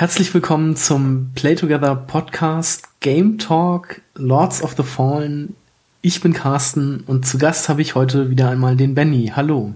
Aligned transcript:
Herzlich 0.00 0.32
willkommen 0.32 0.76
zum 0.76 1.32
Play 1.34 1.56
Together 1.56 1.94
Podcast 1.94 2.88
Game 3.00 3.36
Talk 3.36 4.00
Lords 4.14 4.62
of 4.62 4.74
the 4.74 4.82
Fallen. 4.82 5.56
Ich 6.00 6.22
bin 6.22 6.32
Carsten 6.32 7.04
und 7.06 7.26
zu 7.26 7.36
Gast 7.36 7.68
habe 7.68 7.82
ich 7.82 7.94
heute 7.94 8.30
wieder 8.30 8.48
einmal 8.48 8.76
den 8.76 8.94
Benny. 8.94 9.30
Hallo. 9.36 9.74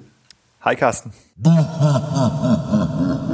Hi 0.63 0.77
Carsten. 0.77 1.13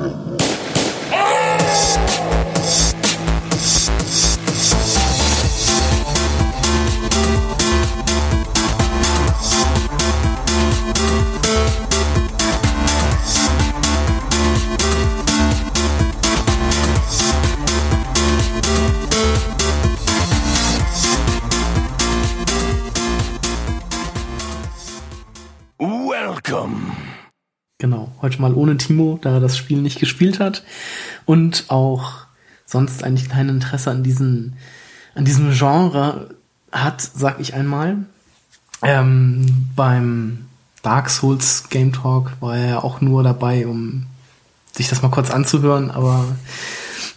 heute 28.23 28.41
mal 28.41 28.55
ohne 28.55 28.77
Timo, 28.77 29.19
da 29.21 29.35
er 29.35 29.41
das 29.41 29.57
Spiel 29.57 29.81
nicht 29.81 29.99
gespielt 29.99 30.41
hat 30.41 30.63
und 31.25 31.65
auch 31.69 32.27
sonst 32.67 33.03
eigentlich 33.05 33.29
kein 33.29 33.49
Interesse 33.49 33.91
an 33.91 34.03
diesen, 34.03 34.57
an 35.15 35.25
diesem 35.25 35.53
Genre 35.53 36.35
hat, 36.73 37.01
sag 37.01 37.41
ich 37.41 37.55
einmal. 37.55 37.99
Ähm, 38.83 39.69
beim 39.77 40.47
Dark 40.83 41.11
Souls 41.11 41.69
Game 41.69 41.93
Talk 41.93 42.33
war 42.41 42.57
er 42.57 42.69
ja 42.69 42.83
auch 42.83 43.01
nur 43.01 43.23
dabei, 43.23 43.67
um 43.67 44.07
sich 44.73 44.89
das 44.89 45.03
mal 45.03 45.11
kurz 45.11 45.31
anzuhören, 45.31 45.91
aber 45.91 46.25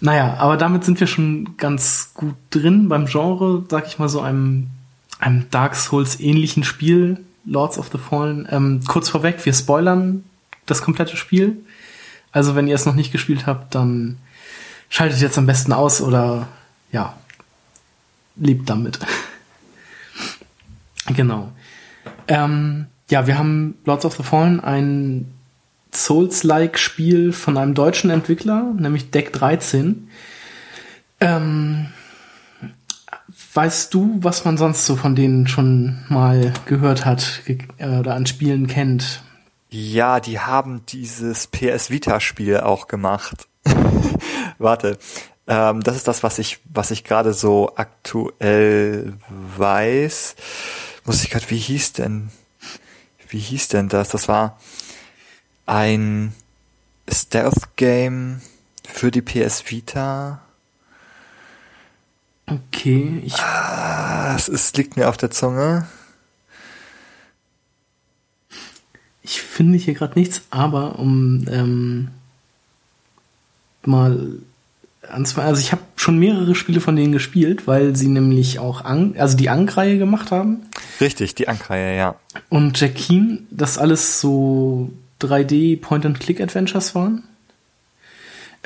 naja, 0.01 0.35
aber 0.39 0.57
damit 0.57 0.83
sind 0.83 0.99
wir 0.99 1.07
schon 1.07 1.55
ganz 1.55 2.11
gut 2.13 2.35
drin 2.49 2.89
beim 2.89 3.05
Genre, 3.05 3.63
sag 3.69 3.87
ich 3.87 3.99
mal 3.99 4.09
so 4.09 4.19
einem, 4.19 4.67
einem 5.19 5.49
Dark 5.49 5.75
Souls 5.75 6.19
ähnlichen 6.19 6.65
Spiel, 6.65 7.23
Lords 7.45 7.77
of 7.77 7.89
the 7.91 7.97
Fallen. 7.97 8.47
Ähm, 8.51 8.81
kurz 8.85 9.07
vorweg, 9.07 9.45
wir 9.45 9.53
spoilern 9.53 10.23
das 10.65 10.81
komplette 10.81 11.17
Spiel. 11.17 11.63
Also 12.31 12.55
wenn 12.55 12.67
ihr 12.67 12.75
es 12.75 12.85
noch 12.85 12.95
nicht 12.95 13.11
gespielt 13.11 13.45
habt, 13.45 13.75
dann 13.75 14.17
schaltet 14.89 15.21
jetzt 15.21 15.37
am 15.37 15.45
besten 15.45 15.73
aus 15.73 16.01
oder 16.01 16.47
ja, 16.91 17.15
lebt 18.35 18.69
damit. 18.69 18.99
genau. 21.15 21.51
Ähm, 22.27 22.87
ja, 23.09 23.27
wir 23.27 23.37
haben 23.37 23.75
Lords 23.85 24.05
of 24.05 24.15
the 24.15 24.23
Fallen, 24.23 24.59
ein 24.59 25.31
Souls-like 25.93 26.79
Spiel 26.79 27.33
von 27.33 27.57
einem 27.57 27.75
deutschen 27.75 28.09
Entwickler, 28.09 28.73
nämlich 28.77 29.11
Deck 29.11 29.33
13. 29.33 30.07
Ähm, 31.19 31.87
weißt 33.53 33.93
du, 33.93 34.17
was 34.21 34.45
man 34.45 34.57
sonst 34.57 34.85
so 34.85 34.95
von 34.95 35.15
denen 35.15 35.47
schon 35.47 35.99
mal 36.09 36.53
gehört 36.65 37.05
hat 37.05 37.41
äh, 37.47 37.99
oder 37.99 38.15
an 38.15 38.25
Spielen 38.25 38.67
kennt? 38.67 39.21
Ja, 39.75 40.19
die 40.19 40.39
haben 40.39 40.85
dieses 40.85 41.47
PS 41.47 41.89
Vita 41.89 42.19
Spiel 42.19 42.59
auch 42.59 42.85
gemacht. 42.87 43.47
Warte. 44.59 44.99
Ähm, 45.47 45.81
das 45.81 45.95
ist 45.95 46.07
das, 46.07 46.21
was 46.21 46.37
ich, 46.37 46.59
was 46.65 46.91
ich 46.91 47.03
gerade 47.03 47.33
so 47.33 47.73
aktuell 47.75 49.13
weiß. 49.29 50.35
Muss 51.05 51.23
ich 51.23 51.31
gerade, 51.31 51.49
wie 51.49 51.57
hieß 51.57 51.93
denn, 51.93 52.29
wie 53.29 53.39
hieß 53.39 53.69
denn 53.69 53.89
das? 53.89 54.09
Das 54.09 54.27
war 54.27 54.59
ein 55.65 56.35
Stealth 57.11 57.75
Game 57.75 58.43
für 58.87 59.09
die 59.09 59.23
PS 59.23 59.71
Vita. 59.71 60.39
Okay, 62.45 63.23
ich. 63.25 63.39
Ah, 63.39 64.35
es, 64.35 64.49
es 64.49 64.71
liegt 64.73 64.97
mir 64.97 65.09
auf 65.09 65.17
der 65.17 65.31
Zunge. 65.31 65.87
Ich 69.23 69.41
finde 69.41 69.77
hier 69.77 69.93
gerade 69.93 70.19
nichts, 70.19 70.41
aber 70.49 70.99
um 70.99 71.45
ähm, 71.49 72.09
mal 73.85 74.39
anzufangen, 75.09 75.49
also 75.49 75.61
ich 75.61 75.71
habe 75.71 75.81
schon 75.95 76.19
mehrere 76.19 76.55
Spiele 76.55 76.81
von 76.81 76.95
denen 76.95 77.13
gespielt, 77.13 77.67
weil 77.67 77.95
sie 77.95 78.09
nämlich 78.09 78.59
auch 78.59 78.83
An 78.83 79.15
also 79.17 79.37
die 79.37 79.49
Ankreihe 79.49 79.97
gemacht 79.97 80.29
haben. 80.31 80.63
Richtig, 80.99 81.33
die 81.35 81.47
Ankreihe, 81.47 81.97
ja. 81.97 82.15
Und 82.49 82.77
Jack 82.79 82.95
Keen, 82.95 83.47
das 83.49 83.77
alles 83.77 84.19
so 84.19 84.91
3D 85.21 85.79
Point-and-Click-Adventures 85.79 86.95
waren. 86.95 87.23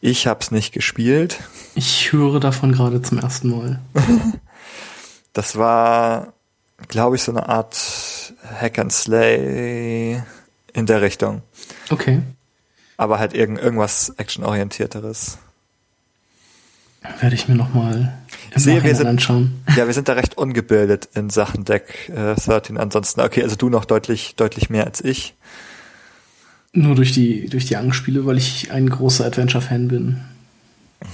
Ich 0.00 0.26
hab's 0.26 0.50
nicht 0.50 0.72
gespielt. 0.72 1.40
Ich 1.74 2.12
höre 2.12 2.40
davon 2.40 2.72
gerade 2.72 3.02
zum 3.02 3.18
ersten 3.18 3.50
Mal. 3.50 3.80
das 5.32 5.56
war 5.56 6.34
glaube 6.86 7.16
ich, 7.16 7.22
so 7.22 7.32
eine 7.32 7.48
Art 7.48 7.76
Hack 8.60 8.78
and 8.78 8.92
Slay 8.92 10.22
in 10.72 10.86
der 10.86 11.02
Richtung. 11.02 11.42
Okay. 11.90 12.20
Aber 12.96 13.18
halt 13.18 13.34
irgend, 13.34 13.60
irgendwas 13.60 14.14
actionorientierteres. 14.16 15.38
Werde 17.20 17.34
ich 17.34 17.48
mir 17.48 17.54
nochmal 17.54 18.18
Sehe, 18.54 18.82
wir 18.82 18.94
sind, 18.94 19.06
anschauen. 19.06 19.62
Ja, 19.76 19.86
wir 19.86 19.94
sind 19.94 20.08
da 20.08 20.14
recht 20.14 20.36
ungebildet 20.36 21.08
in 21.14 21.30
Sachen 21.30 21.64
Deck 21.64 22.08
äh, 22.08 22.34
13. 22.34 22.76
Ansonsten, 22.76 23.20
okay, 23.20 23.42
also 23.42 23.56
du 23.56 23.68
noch 23.68 23.84
deutlich, 23.84 24.34
deutlich 24.36 24.70
mehr 24.70 24.84
als 24.84 25.02
ich. 25.02 25.34
Nur 26.72 26.94
durch 26.94 27.12
die, 27.12 27.48
durch 27.48 27.66
die 27.66 27.76
Angstspiele, 27.76 28.26
weil 28.26 28.36
ich 28.36 28.70
ein 28.72 28.88
großer 28.88 29.24
Adventure-Fan 29.24 29.88
bin. 29.88 30.20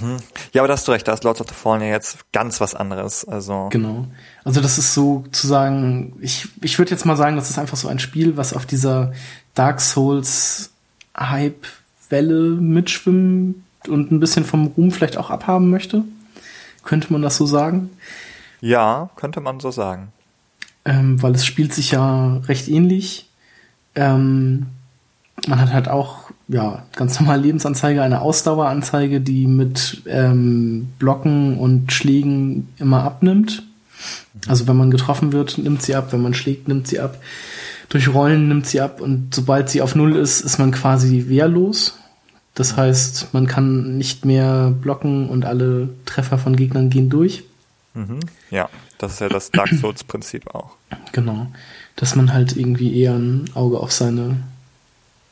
Mhm. 0.01 0.17
Ja, 0.53 0.63
aber 0.63 0.69
da 0.69 0.75
hast 0.75 0.89
du 0.89 0.93
recht, 0.93 1.07
da 1.07 1.13
ist 1.13 1.25
Lords 1.25 1.41
of 1.41 1.49
the 1.49 1.55
Fallen 1.55 1.83
ja 1.83 1.89
jetzt 1.89 2.31
ganz 2.33 2.61
was 2.61 2.75
anderes. 2.75 3.27
Also 3.27 3.69
genau. 3.71 4.07
Also 4.43 4.61
das 4.61 4.79
ist 4.79 4.95
so 4.95 5.25
zu 5.31 5.47
sagen, 5.47 6.17
ich, 6.21 6.49
ich 6.63 6.79
würde 6.79 6.91
jetzt 6.91 7.05
mal 7.05 7.17
sagen, 7.17 7.37
das 7.37 7.51
ist 7.51 7.59
einfach 7.59 7.77
so 7.77 7.89
ein 7.89 7.99
Spiel, 7.99 8.37
was 8.37 8.55
auf 8.55 8.67
dieser 8.67 9.13
Dark 9.55 9.81
Souls 9.81 10.71
Hype-Welle 11.17 12.57
mitschwimmen 12.57 13.65
und 13.89 14.11
ein 14.11 14.21
bisschen 14.21 14.45
vom 14.45 14.69
Ruhm 14.69 14.91
vielleicht 14.91 15.17
auch 15.17 15.31
abhaben 15.31 15.71
möchte. 15.71 16.05
Könnte 16.83 17.13
man 17.13 17.23
das 17.23 17.37
so 17.37 17.47
sagen? 17.47 17.91
Ja, 18.61 19.11
könnte 19.17 19.41
man 19.41 19.61
so 19.61 19.71
sagen. 19.71 20.09
Ähm, 20.85 21.23
weil 21.23 21.35
es 21.35 21.47
spielt 21.47 21.73
sich 21.73 21.93
ja 21.93 22.39
recht 22.49 22.69
ähnlich. 22.69 23.29
Ähm, 23.95 24.67
man 25.47 25.61
hat 25.61 25.73
halt 25.73 25.89
auch 25.89 26.24
ja, 26.49 26.85
ganz 26.95 27.19
normal 27.21 27.41
Lebensanzeige, 27.41 28.03
eine 28.03 28.21
Ausdaueranzeige, 28.21 29.21
die 29.21 29.47
mit 29.47 30.03
ähm, 30.07 30.89
Blocken 30.99 31.59
und 31.59 31.93
Schlägen 31.93 32.69
immer 32.79 33.03
abnimmt. 33.03 33.63
Also 34.47 34.67
wenn 34.67 34.77
man 34.77 34.91
getroffen 34.91 35.33
wird, 35.33 35.57
nimmt 35.59 35.83
sie 35.83 35.95
ab, 35.95 36.13
wenn 36.13 36.21
man 36.21 36.35
schlägt, 36.35 36.69
nimmt 36.69 36.87
sie 36.87 37.01
ab. 37.01 37.19
Durch 37.89 38.13
Rollen 38.13 38.49
nimmt 38.49 38.67
sie 38.67 38.81
ab 38.81 39.01
und 39.01 39.35
sobald 39.35 39.71
sie 39.71 39.81
auf 39.81 39.95
Null 39.95 40.17
ist, 40.17 40.41
ist 40.41 40.59
man 40.59 40.73
quasi 40.73 41.27
wehrlos. 41.29 41.99
Das 42.55 42.77
heißt, 42.77 43.33
man 43.33 43.47
kann 43.47 43.97
nicht 43.97 44.25
mehr 44.25 44.71
blocken 44.71 45.29
und 45.29 45.45
alle 45.45 45.89
Treffer 46.05 46.39
von 46.39 46.57
Gegnern 46.57 46.91
gehen 46.91 47.11
durch. 47.11 47.45
Mhm. 47.95 48.21
Ja, 48.51 48.69
das 48.99 49.15
ist 49.15 49.21
ja 49.21 49.29
das 49.29 49.51
Dark 49.51 49.71
Souls-Prinzip 49.71 50.55
auch. 50.55 50.71
Genau. 51.13 51.47
Dass 51.97 52.17
man 52.17 52.33
halt 52.33 52.57
irgendwie 52.57 53.01
eher 53.01 53.15
ein 53.15 53.51
Auge 53.55 53.81
auf 53.81 53.93
seine 53.93 54.37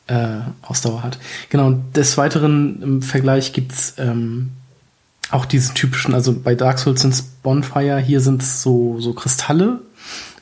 äh, 0.07 0.39
Ausdauer 0.61 1.03
hat. 1.03 1.17
Genau, 1.49 1.71
des 1.95 2.17
Weiteren 2.17 2.81
im 2.81 3.01
Vergleich 3.01 3.53
gibt's 3.53 3.95
ähm, 3.97 4.51
auch 5.31 5.45
diese 5.45 5.73
typischen, 5.73 6.13
also 6.13 6.33
bei 6.33 6.55
Dark 6.55 6.79
Souls 6.79 7.01
sind's 7.01 7.21
Bonfire, 7.21 7.99
hier 7.99 8.21
sind's 8.21 8.61
so, 8.61 8.99
so 8.99 9.13
Kristalle, 9.13 9.79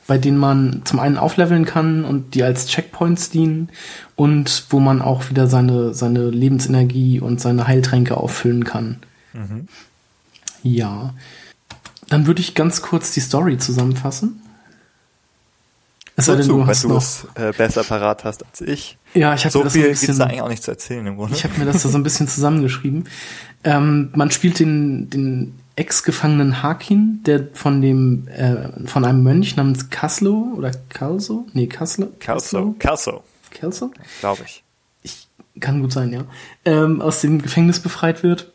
bei 0.06 0.18
denen 0.18 0.36
man 0.36 0.82
zum 0.84 0.98
einen 0.98 1.16
aufleveln 1.16 1.64
kann 1.64 2.04
und 2.04 2.34
die 2.34 2.42
als 2.42 2.66
Checkpoints 2.66 3.30
dienen 3.30 3.70
und 4.16 4.66
wo 4.70 4.80
man 4.80 5.00
auch 5.00 5.30
wieder 5.30 5.46
seine, 5.46 5.94
seine 5.94 6.28
Lebensenergie 6.28 7.20
und 7.20 7.40
seine 7.40 7.66
Heiltränke 7.66 8.16
auffüllen 8.16 8.64
kann. 8.64 8.98
Mhm. 9.32 9.68
Ja. 10.62 11.14
Dann 12.08 12.26
würde 12.26 12.40
ich 12.40 12.54
ganz 12.54 12.82
kurz 12.82 13.12
die 13.12 13.20
Story 13.20 13.58
zusammenfassen. 13.58 14.42
Es 16.16 16.26
sei 16.26 16.36
denn, 16.36 16.48
du 16.48 16.66
wenn 16.66 16.90
du 16.90 16.96
es 16.96 17.26
äh, 17.34 17.52
besser 17.56 17.84
parat 17.84 18.24
hast 18.24 18.44
als 18.44 18.60
ich. 18.60 18.98
Ja, 19.14 19.34
ich 19.34 19.44
habe 19.44 19.52
so 19.52 19.58
mir 19.58 19.64
das 19.64 19.74
so 19.74 19.80
ein 19.80 19.88
bisschen, 19.90 20.18
da 20.18 20.24
eigentlich 20.24 20.42
auch 20.42 20.48
nicht 20.48 20.62
zu 20.62 20.70
erzählen 20.70 21.06
im 21.06 21.16
Grunde. 21.16 21.34
Ich 21.34 21.44
habe 21.44 21.58
mir 21.58 21.66
das 21.66 21.82
da 21.82 21.88
so 21.88 21.98
ein 21.98 22.02
bisschen 22.02 22.28
zusammengeschrieben. 22.28 23.04
Ähm, 23.64 24.10
man 24.14 24.30
spielt 24.30 24.58
den, 24.58 25.10
den 25.10 25.54
Ex-Gefangenen 25.76 26.62
Hakin, 26.62 27.22
der 27.24 27.48
von 27.52 27.80
dem 27.80 28.28
äh, 28.28 28.86
von 28.86 29.04
einem 29.04 29.22
Mönch 29.22 29.56
namens 29.56 29.90
Kaslo 29.90 30.52
oder 30.56 30.72
Kalso? 30.88 31.46
Nee, 31.52 31.66
Kaslo. 31.66 32.08
Kalso. 32.20 32.74
Kalso. 32.78 33.22
Kelso? 33.50 33.90
Glaube 34.20 34.42
ich. 34.44 34.64
Ich 35.02 35.28
kann 35.60 35.80
gut 35.80 35.92
sein, 35.92 36.12
ja. 36.12 36.24
Ähm, 36.64 37.00
aus 37.00 37.20
dem 37.20 37.40
Gefängnis 37.40 37.80
befreit 37.80 38.22
wird 38.22 38.52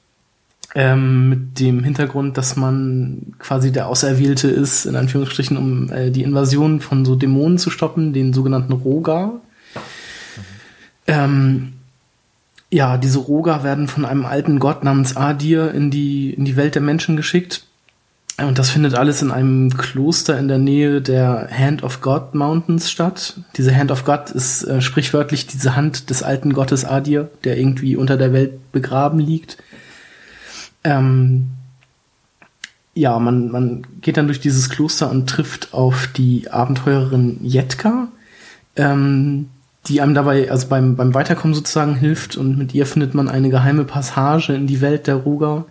ähm, 0.76 1.30
mit 1.30 1.60
dem 1.60 1.84
Hintergrund, 1.84 2.38
dass 2.38 2.56
man 2.56 3.34
quasi 3.40 3.72
der 3.72 3.88
Auserwählte 3.88 4.50
ist, 4.50 4.86
in 4.86 4.96
Anführungsstrichen, 4.96 5.58
um 5.58 5.92
äh, 5.92 6.12
die 6.12 6.24
Invasion 6.24 6.82
von 6.82 7.06
so 7.06 7.16
Dämonen 7.16 7.58
zu 7.58 7.70
stoppen, 7.70 8.14
den 8.14 8.34
sogenannten 8.34 8.74
Roga. 8.74 9.42
Ähm, 11.08 11.74
ja, 12.70 12.98
diese 12.98 13.20
Roga 13.20 13.64
werden 13.64 13.88
von 13.88 14.06
einem 14.06 14.26
alten 14.26 14.60
Gott 14.60 14.84
namens 14.84 15.16
Adir 15.16 15.74
in 15.74 15.90
die, 15.90 16.32
in 16.34 16.46
die 16.46 16.58
Welt 16.58 16.76
der 16.76 16.82
Menschen 16.82 17.16
geschickt. 17.16 17.64
Und 18.40 18.60
das 18.60 18.70
findet 18.70 18.94
alles 18.94 19.24
in 19.24 19.32
einem 19.32 19.76
Kloster 19.76 20.38
in 20.38 20.48
der 20.48 20.60
Nähe 20.60 21.02
der 21.02 21.50
Hand 21.52 21.82
of 21.82 22.02
God 22.02 22.36
Mountains 22.36 22.92
statt. 22.92 23.40
Diese 23.56 23.76
Hand 23.76 23.90
of 23.90 24.06
God 24.06 24.30
ist 24.30 24.64
äh, 24.64 24.80
sprichwörtlich 24.80 25.48
diese 25.48 25.76
Hand 25.76 26.12
des 26.12 26.22
alten 26.22 26.54
Gottes 26.54 26.86
Adir, 26.86 27.32
der 27.44 27.58
irgendwie 27.58 27.96
unter 27.96 28.16
der 28.16 28.34
Welt 28.34 28.72
begraben 28.72 29.18
liegt. 29.18 29.58
Ähm, 30.84 31.48
ja, 32.94 33.18
man, 33.18 33.50
man 33.50 33.88
geht 34.02 34.18
dann 34.18 34.28
durch 34.28 34.40
dieses 34.40 34.70
Kloster 34.70 35.10
und 35.10 35.28
trifft 35.28 35.74
auf 35.74 36.08
die 36.08 36.52
Abenteurerin 36.52 37.40
Jetka, 37.42 38.10
ähm, 38.76 39.50
die 39.88 40.02
einem 40.02 40.14
dabei, 40.14 40.52
also 40.52 40.68
beim, 40.68 40.96
beim 40.96 41.14
Weiterkommen 41.14 41.54
sozusagen 41.54 41.96
hilft 41.96 42.38
und 42.38 42.58
mit 42.58 42.74
ihr 42.74 42.86
findet 42.86 43.14
man 43.14 43.30
eine 43.30 43.50
geheime 43.50 43.86
Passage 43.86 44.54
in 44.54 44.68
die 44.68 44.82
Welt 44.82 45.08
der 45.08 45.16
Ruger, 45.16 45.66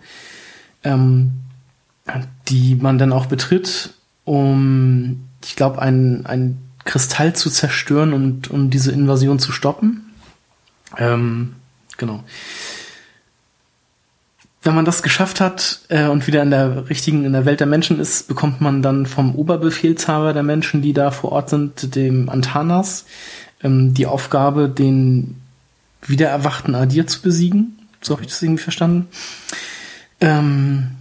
ähm, 0.83 1.31
die 2.47 2.75
man 2.75 2.97
dann 2.97 3.13
auch 3.13 3.25
betritt, 3.25 3.93
um, 4.23 5.27
ich 5.43 5.55
glaube, 5.55 5.81
ein, 5.81 6.25
ein 6.25 6.57
Kristall 6.85 7.33
zu 7.33 7.49
zerstören 7.49 8.13
und 8.13 8.49
um 8.49 8.69
diese 8.69 8.91
Invasion 8.91 9.39
zu 9.39 9.51
stoppen. 9.51 10.13
Ähm, 10.97 11.55
genau 11.97 12.23
wenn 14.67 14.75
man 14.75 14.85
das 14.85 15.01
geschafft 15.01 15.39
hat 15.39 15.79
äh, 15.87 16.07
und 16.07 16.27
wieder 16.27 16.43
in 16.43 16.51
der 16.51 16.89
richtigen, 16.89 17.23
in 17.23 17.31
der 17.31 17.45
Welt 17.45 17.61
der 17.61 17.67
Menschen 17.67 17.99
ist, 18.01 18.27
bekommt 18.27 18.59
man 18.59 18.81
dann 18.81 19.05
vom 19.05 19.33
Oberbefehlshaber 19.33 20.33
der 20.33 20.43
Menschen, 20.43 20.81
die 20.81 20.91
da 20.91 21.09
vor 21.09 21.31
Ort 21.31 21.49
sind, 21.49 21.95
dem 21.95 22.27
Antanas, 22.29 23.05
ähm, 23.63 23.93
die 23.93 24.05
Aufgabe, 24.05 24.69
den 24.69 25.41
wiedererwachten 26.01 26.75
Adir 26.75 27.07
zu 27.07 27.21
besiegen. 27.21 27.79
So 28.01 28.13
habe 28.13 28.23
ich 28.23 28.29
das 28.29 28.41
irgendwie 28.41 28.63
verstanden. 28.63 29.07
Ähm, 30.21 30.91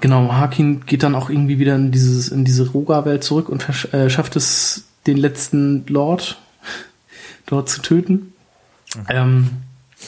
genau, 0.00 0.32
Hakin 0.32 0.86
geht 0.86 1.02
dann 1.02 1.14
auch 1.14 1.30
irgendwie 1.30 1.58
wieder 1.58 1.74
in 1.74 1.92
dieses, 1.92 2.28
in 2.28 2.44
diese 2.44 2.70
Roga-Welt 2.70 3.24
zurück 3.24 3.48
und 3.48 3.66
äh, 3.92 4.08
schafft 4.10 4.36
es, 4.36 4.84
den 5.06 5.16
letzten 5.16 5.84
Lord 5.88 6.40
dort 7.46 7.68
zu 7.68 7.82
töten. 7.82 8.32
Mhm. 8.94 9.06
Ähm, 9.08 9.50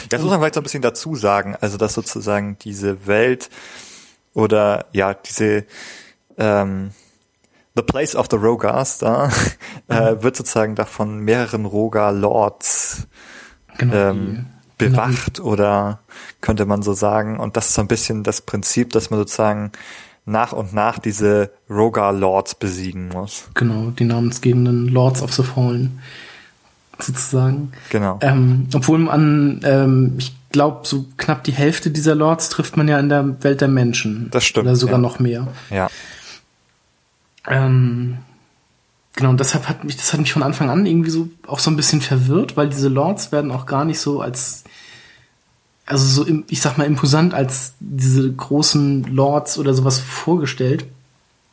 das 0.08 0.20
muss 0.22 0.30
man 0.30 0.40
vielleicht 0.40 0.54
so 0.54 0.60
ein 0.60 0.64
bisschen 0.64 0.82
dazu 0.82 1.14
sagen, 1.16 1.56
also 1.60 1.76
dass 1.76 1.94
sozusagen 1.94 2.58
diese 2.60 3.06
Welt 3.06 3.50
oder 4.34 4.86
ja, 4.92 5.14
diese 5.14 5.64
ähm, 6.36 6.90
The 7.76 7.82
Place 7.82 8.14
of 8.14 8.28
the 8.30 8.36
Rogars 8.36 8.98
da 8.98 9.30
äh, 9.88 10.12
mhm. 10.12 10.22
wird 10.22 10.36
sozusagen 10.36 10.74
da 10.74 10.84
von 10.84 11.18
mehreren 11.18 11.64
Rogar 11.64 12.12
Lords 12.12 13.08
genau, 13.78 13.94
ähm, 13.94 14.46
bewacht 14.78 15.34
genau. 15.34 15.48
oder 15.48 16.00
könnte 16.40 16.66
man 16.66 16.82
so 16.82 16.92
sagen. 16.92 17.40
Und 17.40 17.56
das 17.56 17.68
ist 17.68 17.74
so 17.74 17.80
ein 17.80 17.88
bisschen 17.88 18.22
das 18.22 18.42
Prinzip, 18.42 18.92
dass 18.92 19.10
man 19.10 19.18
sozusagen 19.18 19.72
nach 20.24 20.52
und 20.52 20.72
nach 20.72 20.98
diese 20.98 21.50
Rogar 21.68 22.12
Lords 22.12 22.54
besiegen 22.54 23.08
muss. 23.08 23.48
Genau, 23.54 23.90
die 23.90 24.04
namensgebenden 24.04 24.88
Lords 24.88 25.20
of 25.20 25.32
the 25.34 25.42
Fallen 25.42 26.00
sozusagen. 26.98 27.72
Genau. 27.90 28.18
Ähm, 28.22 28.68
obwohl 28.72 28.98
man, 28.98 29.60
ähm, 29.64 30.14
ich 30.18 30.34
glaube, 30.50 30.86
so 30.86 31.06
knapp 31.16 31.42
die 31.42 31.52
Hälfte 31.52 31.90
dieser 31.90 32.14
Lords 32.14 32.48
trifft 32.48 32.76
man 32.76 32.86
ja 32.86 32.98
in 33.00 33.08
der 33.08 33.42
Welt 33.42 33.60
der 33.60 33.68
Menschen. 33.68 34.28
Das 34.30 34.44
stimmt. 34.44 34.66
Oder 34.66 34.76
sogar 34.76 34.96
ja. 34.96 35.02
noch 35.02 35.18
mehr. 35.18 35.48
Ja. 35.70 35.88
Ähm, 37.46 38.18
genau, 39.14 39.30
und 39.30 39.40
deshalb 39.40 39.68
hat 39.68 39.84
mich, 39.84 39.96
das 39.96 40.12
hat 40.12 40.20
mich 40.20 40.32
von 40.32 40.42
Anfang 40.42 40.70
an 40.70 40.86
irgendwie 40.86 41.10
so 41.10 41.28
auch 41.46 41.58
so 41.58 41.70
ein 41.70 41.76
bisschen 41.76 42.00
verwirrt, 42.00 42.56
weil 42.56 42.68
diese 42.68 42.88
Lords 42.88 43.32
werden 43.32 43.50
auch 43.50 43.66
gar 43.66 43.84
nicht 43.84 43.98
so 43.98 44.20
als, 44.20 44.64
also 45.86 46.24
so, 46.24 46.42
ich 46.48 46.60
sag 46.60 46.78
mal, 46.78 46.86
imposant 46.86 47.34
als 47.34 47.74
diese 47.80 48.32
großen 48.32 49.04
Lords 49.04 49.58
oder 49.58 49.74
sowas 49.74 49.98
vorgestellt. 49.98 50.86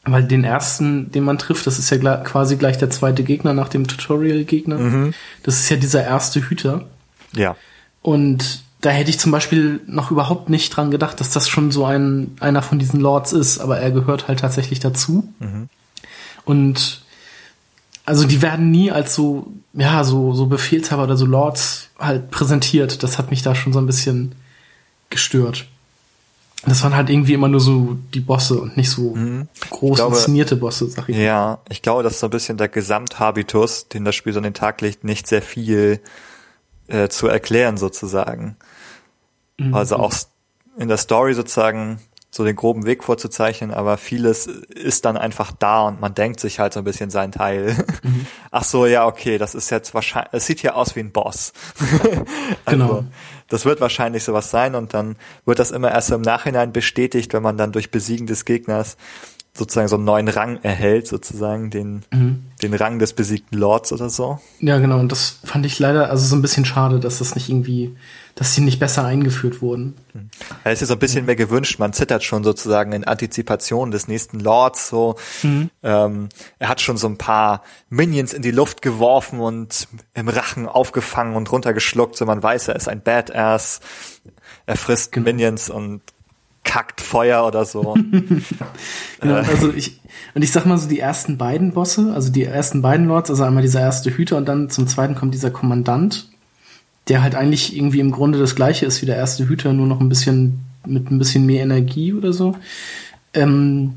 Weil 0.03 0.23
den 0.23 0.43
ersten, 0.43 1.11
den 1.11 1.23
man 1.23 1.37
trifft, 1.37 1.67
das 1.67 1.77
ist 1.77 1.91
ja 1.91 2.17
quasi 2.17 2.55
gleich 2.55 2.79
der 2.79 2.89
zweite 2.89 3.23
Gegner 3.23 3.53
nach 3.53 3.69
dem 3.69 3.85
Tutorial-Gegner. 3.85 4.79
Mhm. 4.79 5.13
Das 5.43 5.59
ist 5.59 5.69
ja 5.69 5.77
dieser 5.77 6.03
erste 6.03 6.41
Hüter. 6.41 6.85
Ja. 7.33 7.55
Und 8.01 8.63
da 8.81 8.89
hätte 8.89 9.11
ich 9.11 9.19
zum 9.19 9.31
Beispiel 9.31 9.79
noch 9.85 10.09
überhaupt 10.09 10.49
nicht 10.49 10.75
dran 10.75 10.89
gedacht, 10.89 11.19
dass 11.19 11.29
das 11.29 11.47
schon 11.47 11.71
so 11.71 11.85
ein, 11.85 12.35
einer 12.39 12.63
von 12.63 12.79
diesen 12.79 12.99
Lords 12.99 13.31
ist, 13.31 13.59
aber 13.59 13.77
er 13.77 13.91
gehört 13.91 14.27
halt 14.27 14.39
tatsächlich 14.39 14.79
dazu. 14.79 15.31
Mhm. 15.39 15.69
Und 16.45 17.03
also 18.05 18.25
die 18.25 18.41
werden 18.41 18.71
nie 18.71 18.91
als 18.91 19.15
so, 19.15 19.47
ja, 19.73 20.03
so, 20.03 20.33
so 20.33 20.47
Befehlshaber 20.47 21.03
oder 21.03 21.17
so 21.17 21.25
Lords 21.25 21.89
halt 21.99 22.31
präsentiert. 22.31 23.03
Das 23.03 23.17
hat 23.17 23.31
mich 23.31 23.41
da 23.41 23.55
schon 23.55 23.73
so 23.73 23.79
ein 23.79 23.85
bisschen 23.85 24.35
gestört. 25.09 25.65
Das 26.65 26.83
waren 26.83 26.95
halt 26.95 27.09
irgendwie 27.09 27.33
immer 27.33 27.47
nur 27.47 27.59
so 27.59 27.97
die 28.13 28.19
Bosse 28.19 28.61
und 28.61 28.77
nicht 28.77 28.89
so 28.89 29.15
mhm. 29.15 29.47
groß 29.71 29.97
glaube, 29.97 30.15
inszenierte 30.15 30.55
Bosse, 30.55 30.87
sag 30.87 31.09
ich. 31.09 31.17
Ja, 31.17 31.59
ich 31.69 31.81
glaube, 31.81 32.03
das 32.03 32.13
ist 32.13 32.19
so 32.19 32.27
ein 32.27 32.31
bisschen 32.31 32.57
der 32.57 32.67
Gesamthabitus, 32.67 33.87
den 33.87 34.05
das 34.05 34.13
Spiel 34.13 34.33
so 34.33 34.39
an 34.39 34.43
den 34.43 34.53
Tag 34.53 34.81
legt, 34.81 35.03
nicht 35.03 35.27
sehr 35.27 35.41
viel 35.41 35.99
äh, 36.87 37.07
zu 37.07 37.27
erklären 37.27 37.77
sozusagen. 37.77 38.57
Mhm. 39.57 39.73
Also 39.73 39.95
auch 39.95 40.13
in 40.77 40.87
der 40.87 40.97
Story 40.97 41.33
sozusagen 41.33 41.99
so 42.33 42.45
den 42.45 42.55
groben 42.55 42.85
Weg 42.85 43.03
vorzuzeichnen, 43.03 43.71
aber 43.73 43.97
vieles 43.97 44.47
ist 44.47 45.03
dann 45.03 45.17
einfach 45.17 45.51
da 45.51 45.81
und 45.81 45.99
man 45.99 46.13
denkt 46.13 46.39
sich 46.39 46.59
halt 46.59 46.73
so 46.73 46.79
ein 46.79 46.85
bisschen 46.85 47.09
seinen 47.09 47.33
Teil. 47.33 47.75
Mhm. 48.03 48.25
Ach 48.51 48.63
so, 48.63 48.85
ja, 48.85 49.05
okay, 49.05 49.37
das 49.37 49.53
ist 49.53 49.69
jetzt 49.69 49.93
wahrscheinlich, 49.93 50.33
es 50.33 50.45
sieht 50.45 50.61
hier 50.61 50.77
aus 50.77 50.95
wie 50.95 51.01
ein 51.01 51.11
Boss. 51.11 51.51
also, 52.65 52.87
genau. 52.87 53.03
Das 53.49 53.65
wird 53.65 53.81
wahrscheinlich 53.81 54.23
sowas 54.23 54.49
sein 54.49 54.75
und 54.75 54.93
dann 54.93 55.17
wird 55.45 55.59
das 55.59 55.71
immer 55.71 55.91
erst 55.91 56.11
im 56.11 56.21
Nachhinein 56.21 56.71
bestätigt, 56.71 57.33
wenn 57.33 57.43
man 57.43 57.57
dann 57.57 57.73
durch 57.73 57.91
Besiegen 57.91 58.27
des 58.27 58.45
Gegners 58.45 58.95
sozusagen 59.53 59.89
so 59.89 59.97
einen 59.97 60.05
neuen 60.05 60.27
Rang 60.29 60.59
erhält, 60.63 61.07
sozusagen 61.07 61.69
den, 61.69 62.03
mhm. 62.11 62.45
den 62.61 62.73
Rang 62.73 62.99
des 62.99 63.11
besiegten 63.11 63.57
Lords 63.57 63.91
oder 63.91 64.09
so. 64.09 64.39
Ja, 64.59 64.79
genau. 64.79 64.97
Und 64.99 65.11
das 65.11 65.39
fand 65.43 65.65
ich 65.65 65.77
leider 65.77 66.09
also 66.09 66.25
so 66.25 66.37
ein 66.37 66.41
bisschen 66.41 66.63
schade, 66.63 67.01
dass 67.01 67.19
das 67.19 67.35
nicht 67.35 67.49
irgendwie, 67.49 67.93
dass 68.35 68.55
sie 68.55 68.61
nicht 68.61 68.79
besser 68.79 69.03
eingeführt 69.03 69.61
wurden. 69.61 69.95
Mhm. 70.13 70.29
Ja, 70.63 70.71
es 70.71 70.81
ist 70.81 70.87
so 70.87 70.93
ein 70.93 70.99
bisschen 70.99 71.25
mehr 71.25 71.35
gewünscht. 71.35 71.79
Man 71.79 71.91
zittert 71.91 72.23
schon 72.23 72.45
sozusagen 72.45 72.93
in 72.93 73.03
Antizipation 73.03 73.91
des 73.91 74.07
nächsten 74.07 74.39
Lords. 74.39 74.87
So, 74.87 75.15
mhm. 75.43 75.69
ähm, 75.83 76.29
er 76.57 76.69
hat 76.69 76.79
schon 76.79 76.95
so 76.95 77.07
ein 77.07 77.17
paar 77.17 77.61
Minions 77.89 78.31
in 78.31 78.43
die 78.43 78.51
Luft 78.51 78.81
geworfen 78.81 79.41
und 79.41 79.89
im 80.13 80.29
Rachen 80.29 80.65
aufgefangen 80.65 81.35
und 81.35 81.51
runtergeschluckt. 81.51 82.15
So 82.15 82.25
man 82.25 82.41
weiß, 82.41 82.69
er 82.69 82.77
ist 82.77 82.87
ein 82.87 83.01
Badass. 83.01 83.81
Er 84.65 84.77
frisst 84.77 85.11
genau. 85.11 85.25
Minions 85.25 85.69
und 85.69 86.01
kackt 86.63 87.01
Feuer 87.01 87.45
oder 87.45 87.65
so. 87.65 87.95
genau, 89.19 89.35
also 89.35 89.73
ich, 89.73 89.99
und 90.33 90.43
ich 90.43 90.51
sag 90.51 90.65
mal 90.65 90.77
so, 90.77 90.87
die 90.87 90.99
ersten 90.99 91.37
beiden 91.37 91.73
Bosse, 91.73 92.13
also 92.13 92.31
die 92.31 92.43
ersten 92.43 92.81
beiden 92.81 93.07
Lords, 93.07 93.29
also 93.29 93.43
einmal 93.43 93.63
dieser 93.63 93.81
erste 93.81 94.15
Hüter 94.15 94.37
und 94.37 94.45
dann 94.47 94.69
zum 94.69 94.87
zweiten 94.87 95.15
kommt 95.15 95.33
dieser 95.33 95.51
Kommandant, 95.51 96.29
der 97.07 97.23
halt 97.23 97.35
eigentlich 97.35 97.75
irgendwie 97.75 97.99
im 97.99 98.11
Grunde 98.11 98.39
das 98.39 98.55
gleiche 98.55 98.85
ist 98.85 99.01
wie 99.01 99.07
der 99.07 99.17
erste 99.17 99.47
Hüter, 99.47 99.73
nur 99.73 99.87
noch 99.87 99.99
ein 99.99 100.09
bisschen, 100.09 100.63
mit 100.85 101.09
ein 101.09 101.17
bisschen 101.17 101.45
mehr 101.45 101.63
Energie 101.63 102.13
oder 102.13 102.31
so. 102.31 102.55
Ähm, 103.33 103.95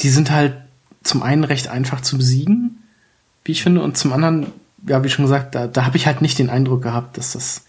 die 0.00 0.08
sind 0.08 0.30
halt 0.30 0.54
zum 1.02 1.22
einen 1.22 1.44
recht 1.44 1.68
einfach 1.68 2.00
zu 2.00 2.16
besiegen, 2.16 2.82
wie 3.44 3.52
ich 3.52 3.62
finde, 3.62 3.82
und 3.82 3.96
zum 3.96 4.12
anderen 4.12 4.46
ja, 4.86 5.04
wie 5.04 5.08
schon 5.08 5.24
gesagt, 5.24 5.54
da, 5.54 5.66
da 5.66 5.84
habe 5.84 5.96
ich 5.96 6.06
halt 6.06 6.22
nicht 6.22 6.38
den 6.38 6.50
Eindruck 6.50 6.82
gehabt, 6.82 7.18
dass 7.18 7.32
das 7.32 7.64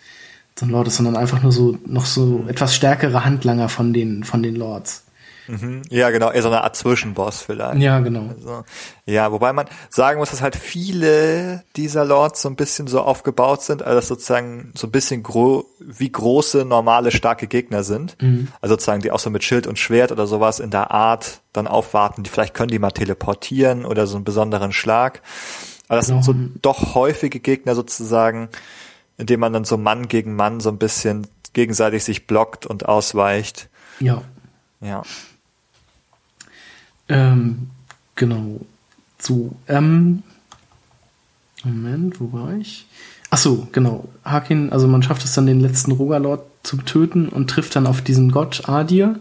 so 0.62 0.68
ein 0.68 0.70
Lord 0.70 0.88
ist, 0.88 0.98
sondern 0.98 1.18
einfach 1.18 1.42
nur 1.42 1.52
so 1.52 1.78
noch 1.86 2.06
so 2.06 2.46
etwas 2.48 2.76
stärkere 2.76 3.26
Handlanger 3.26 3.68
von 3.68 3.94
den 3.94 4.24
von 4.24 4.44
den 4.44 4.56
Lords. 4.56 5.04
Mhm. 5.48 5.82
Ja, 5.90 6.12
genau, 6.12 6.32
eher 6.32 6.44
so 6.44 6.50
eine 6.50 6.64
Art 6.64 6.76
Zwischenboss 6.76 7.42
vielleicht. 7.42 7.82
Ja, 7.82 8.00
genau. 8.00 8.30
Also, 8.30 8.64
ja, 9.06 9.32
wobei 9.32 9.52
man 9.54 9.66
sagen 9.90 10.20
muss, 10.20 10.30
dass 10.30 10.42
halt 10.42 10.56
viele 10.56 11.64
dieser 11.76 12.06
Lords 12.06 12.44
so 12.44 12.50
ein 12.50 12.56
bisschen 12.56 12.86
so 12.86 13.02
aufgebaut 13.02 13.64
sind, 13.64 13.82
also 13.82 14.00
sozusagen 14.02 14.72
so 14.76 14.86
ein 14.86 14.92
bisschen 14.92 15.24
gro 15.24 15.66
wie 15.80 16.12
große, 16.12 16.64
normale, 16.64 17.10
starke 17.12 17.48
Gegner 17.48 17.84
sind. 17.84 18.22
Mhm. 18.22 18.50
Also 18.62 18.74
sozusagen, 18.74 19.02
die 19.02 19.12
auch 19.12 19.20
so 19.20 19.32
mit 19.32 19.44
Schild 19.44 19.66
und 19.66 19.80
Schwert 19.80 20.12
oder 20.12 20.28
sowas 20.28 20.60
in 20.60 20.70
der 20.70 20.92
Art 20.92 21.42
dann 21.54 21.68
aufwarten. 21.68 22.22
Die, 22.22 22.30
vielleicht 22.30 22.54
können 22.54 22.70
die 22.70 22.80
mal 22.80 22.92
teleportieren 22.92 23.84
oder 23.84 24.06
so 24.06 24.18
einen 24.18 24.24
besonderen 24.24 24.72
Schlag. 24.72 25.22
Aber 25.88 25.98
das 25.98 26.08
genau. 26.08 26.22
sind 26.22 26.54
so 26.54 26.60
doch 26.62 26.96
häufige 26.96 27.42
Gegner 27.42 27.76
sozusagen, 27.76 28.48
indem 29.22 29.40
man 29.40 29.54
dann 29.54 29.66
so 29.66 29.78
Mann 29.78 30.08
gegen 30.08 30.36
Mann 30.36 30.60
so 30.60 30.70
ein 30.70 30.80
bisschen 30.80 31.28
gegenseitig 31.54 32.04
sich 32.04 32.26
blockt 32.26 32.66
und 32.66 32.88
ausweicht. 32.88 33.70
Ja. 34.00 34.24
Ja. 34.82 35.04
Ähm, 37.08 37.70
genau. 38.16 38.60
So, 39.20 39.52
ähm, 39.68 40.24
Moment, 41.64 42.20
wo 42.20 42.34
war 42.34 42.56
ich? 42.56 42.88
Ach 43.30 43.38
so, 43.38 43.68
genau. 43.72 44.10
Hakin, 44.26 44.72
also 44.72 44.88
man 44.88 45.04
schafft 45.04 45.24
es 45.24 45.34
dann, 45.34 45.46
den 45.46 45.60
letzten 45.60 45.92
Rogalord 45.92 46.44
zu 46.64 46.78
töten 46.78 47.30
und 47.30 47.50
trifft 47.50 47.76
dann 47.76 47.86
auf 47.86 48.02
diesen 48.02 48.32
Gott 48.32 48.68
Adir, 48.68 49.20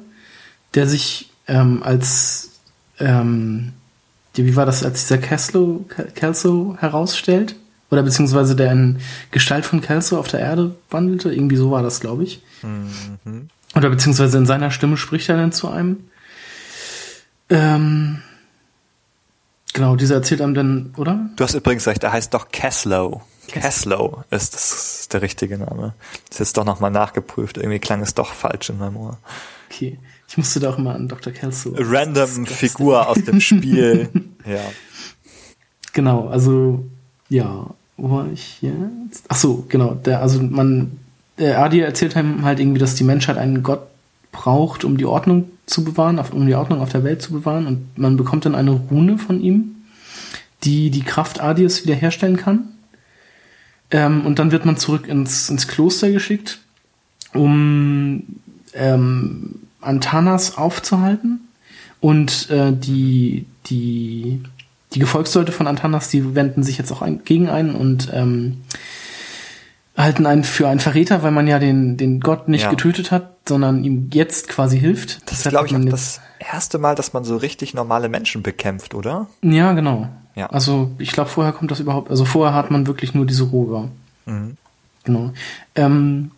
der 0.75 0.87
sich 0.87 1.31
ähm, 1.47 1.83
als, 1.83 2.53
ähm, 2.99 3.75
wie 4.35 4.57
war 4.57 4.65
das, 4.65 4.83
als 4.83 5.03
dieser 5.03 5.19
Kelso, 5.19 5.85
Kelso 6.15 6.77
herausstellt? 6.79 7.57
Oder 7.91 8.03
beziehungsweise 8.03 8.55
der 8.55 8.73
in 8.73 9.01
Gestalt 9.31 9.67
von 9.67 9.81
Kelso 9.81 10.19
auf 10.19 10.29
der 10.29 10.41
Erde 10.41 10.77
wandelte? 10.91 11.33
Irgendwie 11.33 11.57
so 11.57 11.71
war 11.71 11.83
das, 11.83 12.01
glaube 12.01 12.23
ich. 12.23 12.43
Mhm. 12.63 13.49
Oder 13.75 13.91
beziehungsweise 13.91 14.39
in 14.39 14.47
seiner 14.47 14.71
Stimme 14.71 14.97
spricht 14.97 15.29
er 15.29 15.37
dann 15.37 15.53
zu 15.53 15.69
einem. 15.69 16.05
Ähm, 17.49 18.23
genau, 19.73 19.97
dieser 19.97 20.17
erzählt 20.17 20.41
einem 20.41 20.55
dann, 20.55 20.95
oder? 20.97 21.31
Du 21.37 21.45
hast 21.45 21.55
übrigens 21.55 21.87
recht, 21.87 22.05
er 22.05 22.13
heißt 22.13 22.33
doch 22.33 22.51
Caslow. 22.53 23.23
Caslow 23.49 24.23
ist, 24.31 24.55
das 24.55 25.01
ist 25.01 25.13
der 25.13 25.23
richtige 25.23 25.59
Name. 25.59 25.95
Das 26.29 26.37
ist 26.37 26.39
jetzt 26.39 26.57
doch 26.57 26.65
nochmal 26.65 26.93
nachgeprüft. 26.93 27.57
Irgendwie 27.57 27.81
klang 27.81 28.03
es 28.03 28.15
doch 28.15 28.35
falsch 28.35 28.71
in 28.71 28.79
meinem 28.79 28.97
Ohr. 28.97 29.19
Okay. 29.69 29.99
Ich 30.29 30.39
musste 30.39 30.61
da 30.61 30.71
auch 30.71 30.79
immer 30.79 30.95
an 30.95 31.09
Dr. 31.09 31.33
Kelso. 31.33 31.75
Random 31.77 32.47
Figur 32.47 33.09
aus 33.09 33.19
dem 33.25 33.41
Spiel. 33.41 34.09
ja. 34.47 34.61
Genau, 35.93 36.29
also, 36.29 36.85
ja, 37.29 37.67
wo 38.01 38.11
war 38.11 38.27
ich 38.33 38.63
jetzt? 38.63 39.25
Ach 39.29 39.37
so, 39.37 39.67
genau. 39.69 39.95
Der, 39.95 40.23
also 40.23 40.43
man, 40.43 40.99
der 41.39 41.61
Adi 41.61 41.81
erzählt 41.81 42.17
einem 42.17 42.45
halt 42.45 42.59
irgendwie, 42.59 42.79
dass 42.79 42.95
die 42.95 43.05
Menschheit 43.05 43.37
einen 43.37 43.63
Gott 43.63 43.83
braucht, 44.33 44.85
um 44.85 44.97
die 44.97 45.05
Ordnung 45.05 45.51
zu 45.67 45.85
bewahren, 45.85 46.19
auf, 46.19 46.33
um 46.33 46.47
die 46.47 46.55
Ordnung 46.55 46.81
auf 46.81 46.91
der 46.91 47.05
Welt 47.05 47.21
zu 47.21 47.33
bewahren. 47.33 47.67
Und 47.67 47.99
man 47.99 48.17
bekommt 48.17 48.47
dann 48.47 48.55
eine 48.55 48.71
Rune 48.71 49.19
von 49.19 49.41
ihm, 49.41 49.77
die 50.65 50.91
die 50.91 51.03
Kraft 51.03 51.41
Adies 51.41 51.85
wiederherstellen 51.85 52.37
kann. 52.37 52.69
Ähm, 53.91 54.25
und 54.25 54.39
dann 54.39 54.51
wird 54.51 54.65
man 54.65 54.77
zurück 54.77 55.07
ins, 55.07 55.51
ins 55.51 55.69
Kloster 55.69 56.11
geschickt, 56.11 56.61
um 57.35 58.23
ähm, 58.73 59.57
Antanas 59.81 60.57
aufzuhalten. 60.57 61.41
Und 62.01 62.49
äh, 62.49 62.73
die, 62.73 63.45
die, 63.67 64.41
die 64.93 64.99
Gefolgsleute 64.99 65.53
von 65.53 65.67
Antanas, 65.67 66.09
die 66.09 66.35
wenden 66.35 66.63
sich 66.63 66.79
jetzt 66.79 66.91
auch 66.93 67.03
ein, 67.03 67.23
gegen 67.25 67.49
einen 67.49 67.75
und 67.75 68.11
ähm, 68.13 68.63
halten 69.97 70.27
einen 70.27 70.45
für 70.45 70.69
einen 70.69 70.81
Verräter, 70.81 71.23
weil 71.23 71.31
man 71.31 71.47
ja 71.47 71.59
den, 71.59 71.97
den 71.97 72.21
Gott 72.21 72.49
nicht 72.49 72.65
ja. 72.65 72.71
getötet 72.71 73.11
hat, 73.11 73.37
sondern 73.47 73.85
ihm 73.85 74.11
jetzt 74.13 74.49
quasi 74.49 74.79
hilft. 74.79 75.23
Das, 75.23 75.39
das 75.39 75.47
ist, 75.47 75.49
glaube 75.51 75.67
ich, 75.69 75.77
auch 75.77 75.85
das 75.85 76.21
erste 76.39 76.79
Mal, 76.79 76.95
dass 76.95 77.13
man 77.13 77.25
so 77.25 77.37
richtig 77.37 77.75
normale 77.75 78.09
Menschen 78.09 78.43
bekämpft, 78.43 78.95
oder? 78.95 79.29
Ja, 79.43 79.73
genau. 79.73 80.09
Ja. 80.35 80.47
Also 80.47 80.91
ich 80.99 81.13
glaube, 81.13 81.31
vorher 81.31 81.53
kommt 81.53 81.71
das 81.71 81.81
überhaupt, 81.81 82.11
also 82.11 82.25
vorher 82.25 82.55
hat 82.55 82.71
man 82.71 82.87
wirklich 82.87 83.15
nur 83.15 83.27
diese 83.27 83.45
Roger. 83.45 83.89
Mhm. 84.27 84.57
Genau. 85.05 85.33
Ähm, 85.75 86.31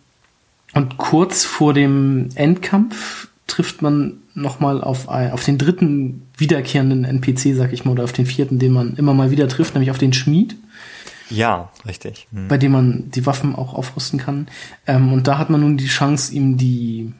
und 0.73 0.97
kurz 0.97 1.45
vor 1.45 1.73
dem 1.73 2.29
Endkampf 2.35 3.27
trifft 3.47 3.81
man 3.81 4.22
nochmal 4.35 4.81
auf, 4.81 5.07
auf 5.07 5.43
den 5.43 5.57
dritten 5.57 6.27
wiederkehrenden 6.37 7.05
NPC, 7.05 7.55
sag 7.55 7.73
ich 7.73 7.85
mal, 7.85 7.91
oder 7.91 8.03
auf 8.03 8.13
den 8.13 8.25
vierten, 8.25 8.59
den 8.59 8.71
man 8.71 8.95
immer 8.95 9.13
mal 9.13 9.31
wieder 9.31 9.47
trifft, 9.47 9.73
nämlich 9.75 9.91
auf 9.91 9.97
den 9.97 10.13
Schmied. 10.13 10.55
Ja, 11.29 11.69
richtig. 11.87 12.27
Mhm. 12.31 12.47
Bei 12.47 12.57
dem 12.57 12.71
man 12.71 13.11
die 13.11 13.25
Waffen 13.25 13.55
auch 13.55 13.73
aufrüsten 13.73 14.19
kann. 14.19 14.47
Ähm, 14.87 15.13
und 15.13 15.27
da 15.27 15.37
hat 15.37 15.49
man 15.49 15.61
nun 15.61 15.77
die 15.77 15.87
Chance, 15.87 16.33
ihm 16.33 16.57
die 16.57 17.13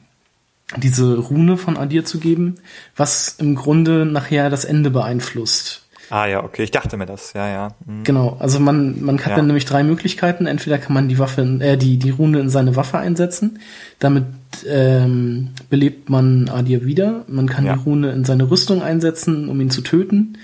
diese 0.77 1.17
Rune 1.17 1.57
von 1.57 1.77
Adir 1.77 2.05
zu 2.05 2.19
geben, 2.19 2.55
was 2.95 3.35
im 3.37 3.55
Grunde 3.55 4.05
nachher 4.05 4.49
das 4.49 4.65
Ende 4.65 4.89
beeinflusst. 4.89 5.81
Ah 6.09 6.25
ja, 6.25 6.43
okay, 6.43 6.63
ich 6.63 6.71
dachte 6.71 6.97
mir 6.97 7.05
das, 7.05 7.33
ja, 7.33 7.47
ja. 7.47 7.69
Mhm. 7.85 8.03
Genau, 8.03 8.37
also 8.39 8.59
man, 8.59 9.03
man 9.03 9.19
hat 9.19 9.29
ja. 9.29 9.35
dann 9.37 9.47
nämlich 9.47 9.65
drei 9.65 9.83
Möglichkeiten. 9.83 10.45
Entweder 10.45 10.77
kann 10.77 10.93
man 10.93 11.07
die 11.07 11.17
Waffe, 11.17 11.41
äh, 11.59 11.77
die, 11.77 11.97
die 11.97 12.11
Rune 12.11 12.39
in 12.39 12.49
seine 12.49 12.75
Waffe 12.75 12.97
einsetzen. 12.97 13.59
Damit 13.99 14.25
ähm, 14.67 15.49
belebt 15.69 16.09
man 16.09 16.49
Adir 16.49 16.85
wieder. 16.85 17.25
Man 17.27 17.47
kann 17.47 17.65
ja. 17.65 17.73
die 17.73 17.79
Rune 17.79 18.11
in 18.11 18.25
seine 18.25 18.49
Rüstung 18.49 18.81
einsetzen, 18.81 19.49
um 19.49 19.59
ihn 19.59 19.69
zu 19.69 19.81
töten. 19.81 20.37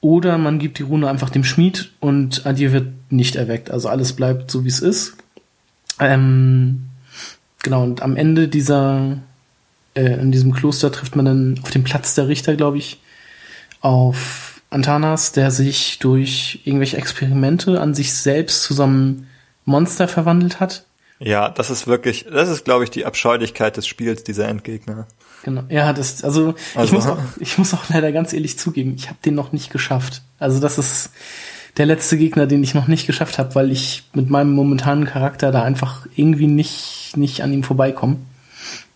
Oder 0.00 0.38
man 0.38 0.58
gibt 0.58 0.78
die 0.78 0.82
Rune 0.82 1.08
einfach 1.08 1.30
dem 1.30 1.44
Schmied 1.44 1.90
und 2.00 2.46
Adir 2.46 2.72
wird 2.72 2.88
nicht 3.10 3.36
erweckt. 3.36 3.70
Also 3.70 3.88
alles 3.88 4.14
bleibt 4.14 4.50
so, 4.50 4.64
wie 4.64 4.68
es 4.68 4.80
ist. 4.80 5.16
Ähm, 5.98 6.86
genau, 7.62 7.82
und 7.82 8.02
am 8.02 8.16
Ende 8.16 8.48
dieser, 8.48 9.18
äh, 9.94 10.20
in 10.20 10.32
diesem 10.32 10.52
Kloster 10.52 10.90
trifft 10.90 11.16
man 11.16 11.26
dann 11.26 11.60
auf 11.62 11.70
dem 11.70 11.84
Platz 11.84 12.14
der 12.14 12.28
Richter, 12.28 12.56
glaube 12.56 12.78
ich, 12.78 13.00
auf 13.82 14.62
Antanas, 14.70 15.32
der 15.32 15.50
sich 15.50 15.98
durch 15.98 16.60
irgendwelche 16.64 16.96
Experimente 16.96 17.80
an 17.80 17.94
sich 17.94 18.12
selbst 18.14 18.62
zusammen 18.62 19.26
Monster 19.64 20.08
verwandelt 20.08 20.60
hat. 20.60 20.84
Ja, 21.20 21.50
das 21.50 21.70
ist 21.70 21.86
wirklich, 21.86 22.26
das 22.32 22.48
ist, 22.48 22.64
glaube 22.64 22.84
ich, 22.84 22.90
die 22.90 23.04
Abscheulichkeit 23.04 23.76
des 23.76 23.86
Spiels, 23.86 24.24
dieser 24.24 24.48
Endgegner. 24.48 25.06
Genau, 25.42 25.62
ja, 25.68 25.92
das, 25.92 26.24
also, 26.24 26.54
also 26.74 26.84
ich, 26.84 26.92
muss 26.92 27.06
auch, 27.06 27.18
ich 27.38 27.58
muss 27.58 27.74
auch 27.74 27.88
leider 27.90 28.10
ganz 28.10 28.32
ehrlich 28.32 28.58
zugeben, 28.58 28.94
ich 28.96 29.08
habe 29.08 29.18
den 29.24 29.34
noch 29.34 29.52
nicht 29.52 29.70
geschafft. 29.70 30.22
Also 30.38 30.60
das 30.60 30.78
ist 30.78 31.10
der 31.76 31.86
letzte 31.86 32.16
Gegner, 32.16 32.46
den 32.46 32.62
ich 32.62 32.74
noch 32.74 32.88
nicht 32.88 33.06
geschafft 33.06 33.38
habe, 33.38 33.54
weil 33.54 33.70
ich 33.70 34.08
mit 34.14 34.30
meinem 34.30 34.52
momentanen 34.52 35.04
Charakter 35.04 35.52
da 35.52 35.62
einfach 35.62 36.06
irgendwie 36.16 36.46
nicht, 36.46 37.12
nicht 37.16 37.42
an 37.42 37.52
ihm 37.52 37.62
vorbeikomme. 37.62 38.16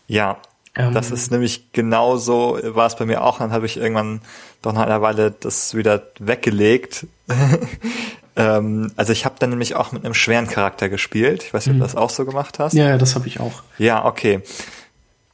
Ja, 0.09 0.39
ähm, 0.75 0.93
das 0.93 1.11
ist 1.11 1.31
nämlich 1.31 1.73
genauso, 1.73 2.59
war 2.63 2.87
es 2.87 2.97
bei 2.97 3.07
mir 3.07 3.23
auch, 3.23 3.39
dann 3.39 3.53
habe 3.53 3.67
ich 3.67 3.77
irgendwann 3.77 4.23
doch 4.63 4.73
nach 4.73 4.87
einer 4.87 5.03
Weile 5.03 5.31
das 5.31 5.75
wieder 5.75 6.03
weggelegt. 6.19 7.07
ähm, 8.37 8.93
also 8.97 9.13
ich 9.13 9.25
habe 9.25 9.37
dann 9.39 9.51
nämlich 9.51 9.75
auch 9.75 9.93
mit 9.93 10.05
einem 10.05 10.15
schweren 10.15 10.49
Charakter 10.49 10.89
gespielt. 10.89 11.45
Ich 11.45 11.55
weiß 11.55 11.67
nicht, 11.67 11.75
ob 11.75 11.79
du 11.79 11.85
mhm. 11.85 11.93
das 11.93 11.97
auch 11.97 12.11
so 12.11 12.25
gemacht 12.25 12.59
hast. 12.59 12.75
Ja, 12.75 12.89
ja 12.89 12.99
das 12.99 13.15
habe 13.15 13.29
ich 13.29 13.41
auch. 13.41 13.63
Ja, 13.79 14.05
okay. 14.05 14.43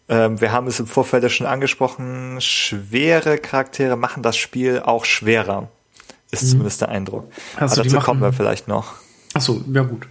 Ähm, 0.08 0.40
wir 0.40 0.52
haben 0.52 0.66
es 0.66 0.80
im 0.80 0.86
Vorfeld 0.86 1.30
schon 1.30 1.46
angesprochen, 1.46 2.40
schwere 2.40 3.38
Charaktere 3.38 3.96
machen 3.96 4.22
das 4.22 4.36
Spiel 4.36 4.80
auch 4.80 5.04
schwerer. 5.04 5.68
Ist 6.30 6.42
mhm. 6.42 6.48
zumindest 6.48 6.80
der 6.80 6.88
Eindruck. 6.88 7.30
Also 7.56 7.74
aber 7.74 7.84
dazu 7.84 7.96
machen, 7.96 8.04
kommen 8.04 8.20
wir 8.20 8.32
vielleicht 8.32 8.68
noch. 8.68 8.94
Ach 9.34 9.40
so, 9.40 9.62
ja 9.72 9.82
gut. 9.82 10.06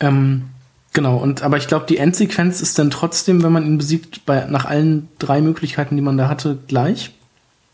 Ähm, 0.00 0.50
genau, 0.92 1.16
und 1.16 1.42
aber 1.42 1.56
ich 1.56 1.68
glaube, 1.68 1.86
die 1.86 1.98
Endsequenz 1.98 2.60
ist 2.60 2.78
dann 2.78 2.90
trotzdem, 2.90 3.42
wenn 3.42 3.52
man 3.52 3.64
ihn 3.64 3.78
besiegt, 3.78 4.26
bei, 4.26 4.44
nach 4.46 4.64
allen 4.64 5.08
drei 5.18 5.40
Möglichkeiten, 5.40 5.96
die 5.96 6.02
man 6.02 6.18
da 6.18 6.28
hatte, 6.28 6.58
gleich. 6.66 7.12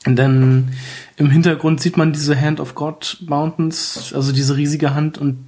Denn 0.07 0.69
im 1.17 1.31
Hintergrund 1.31 1.81
sieht 1.81 1.97
man 1.97 2.13
diese 2.13 2.39
Hand 2.39 2.61
of 2.61 2.75
God 2.75 3.19
Mountains, 3.27 4.13
also 4.15 4.33
diese 4.33 4.57
riesige 4.57 4.95
Hand 4.95 5.17
und 5.19 5.39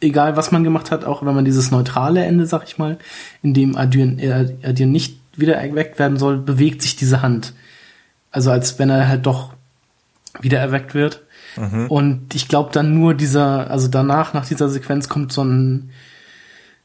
egal 0.00 0.36
was 0.36 0.50
man 0.50 0.64
gemacht 0.64 0.90
hat, 0.90 1.04
auch 1.04 1.24
wenn 1.24 1.34
man 1.34 1.44
dieses 1.44 1.70
neutrale 1.70 2.24
Ende, 2.24 2.46
sag 2.46 2.64
ich 2.66 2.78
mal, 2.78 2.98
in 3.42 3.54
dem 3.54 3.76
Adyen, 3.76 4.18
äh, 4.18 4.54
Adyen 4.62 4.90
nicht 4.90 5.18
wieder 5.36 5.56
erweckt 5.56 5.98
werden 5.98 6.18
soll, 6.18 6.38
bewegt 6.38 6.82
sich 6.82 6.96
diese 6.96 7.22
Hand. 7.22 7.54
Also 8.30 8.50
als 8.50 8.78
wenn 8.78 8.90
er 8.90 9.08
halt 9.08 9.26
doch 9.26 9.54
wieder 10.40 10.58
erweckt 10.58 10.94
wird. 10.94 11.22
Mhm. 11.56 11.86
Und 11.88 12.34
ich 12.34 12.48
glaube 12.48 12.70
dann 12.72 12.94
nur 12.94 13.14
dieser, 13.14 13.70
also 13.70 13.88
danach, 13.88 14.32
nach 14.32 14.46
dieser 14.46 14.68
Sequenz 14.68 15.08
kommt 15.08 15.32
so 15.32 15.44
ein 15.44 15.90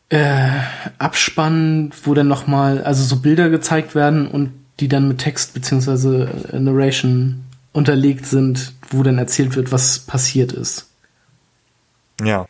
äh, 0.09 0.49
Abspann, 0.97 1.91
wo 2.03 2.13
dann 2.13 2.27
nochmal, 2.27 2.83
also 2.83 3.03
so 3.03 3.21
Bilder 3.21 3.49
gezeigt 3.49 3.95
werden 3.95 4.27
und 4.27 4.51
die 4.79 4.87
dann 4.87 5.07
mit 5.07 5.19
Text 5.19 5.53
beziehungsweise 5.53 6.29
äh, 6.51 6.59
Narration 6.59 7.45
unterlegt 7.73 8.25
sind, 8.25 8.73
wo 8.89 9.03
dann 9.03 9.17
erzählt 9.17 9.55
wird, 9.55 9.71
was 9.71 9.99
passiert 9.99 10.53
ist. 10.53 10.89
Ja. 12.21 12.47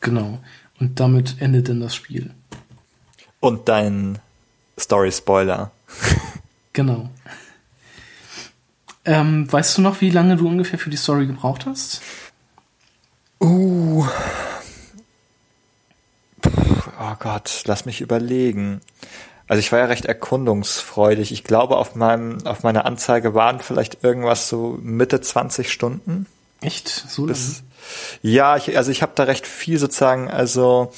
Genau. 0.00 0.38
Und 0.78 1.00
damit 1.00 1.40
endet 1.40 1.68
dann 1.68 1.80
das 1.80 1.94
Spiel. 1.94 2.30
Und 3.40 3.68
dein 3.68 4.18
Story-Spoiler. 4.78 5.70
genau. 6.72 7.10
Ähm, 9.04 9.52
weißt 9.52 9.78
du 9.78 9.82
noch, 9.82 10.00
wie 10.00 10.10
lange 10.10 10.36
du 10.36 10.48
ungefähr 10.48 10.78
für 10.78 10.90
die 10.90 10.96
Story 10.96 11.26
gebraucht 11.26 11.66
hast? 11.66 12.00
Uh. 13.40 14.06
Puh, 16.40 16.50
oh 17.00 17.14
Gott, 17.18 17.62
lass 17.66 17.84
mich 17.84 18.00
überlegen. 18.00 18.80
Also 19.46 19.60
ich 19.60 19.70
war 19.72 19.78
ja 19.78 19.84
recht 19.86 20.06
erkundungsfreudig. 20.06 21.32
Ich 21.32 21.44
glaube, 21.44 21.76
auf 21.76 21.94
meinem, 21.94 22.46
auf 22.46 22.62
meiner 22.62 22.86
Anzeige 22.86 23.34
waren 23.34 23.60
vielleicht 23.60 24.02
irgendwas 24.02 24.48
so 24.48 24.78
Mitte 24.82 25.20
20 25.20 25.70
Stunden. 25.70 26.26
Echt? 26.62 26.88
So 26.88 27.26
das, 27.26 27.62
Ja, 28.22 28.56
ich, 28.56 28.76
also 28.76 28.90
ich 28.90 29.02
habe 29.02 29.12
da 29.14 29.24
recht 29.24 29.46
viel 29.46 29.78
sozusagen, 29.78 30.30
also 30.30 30.92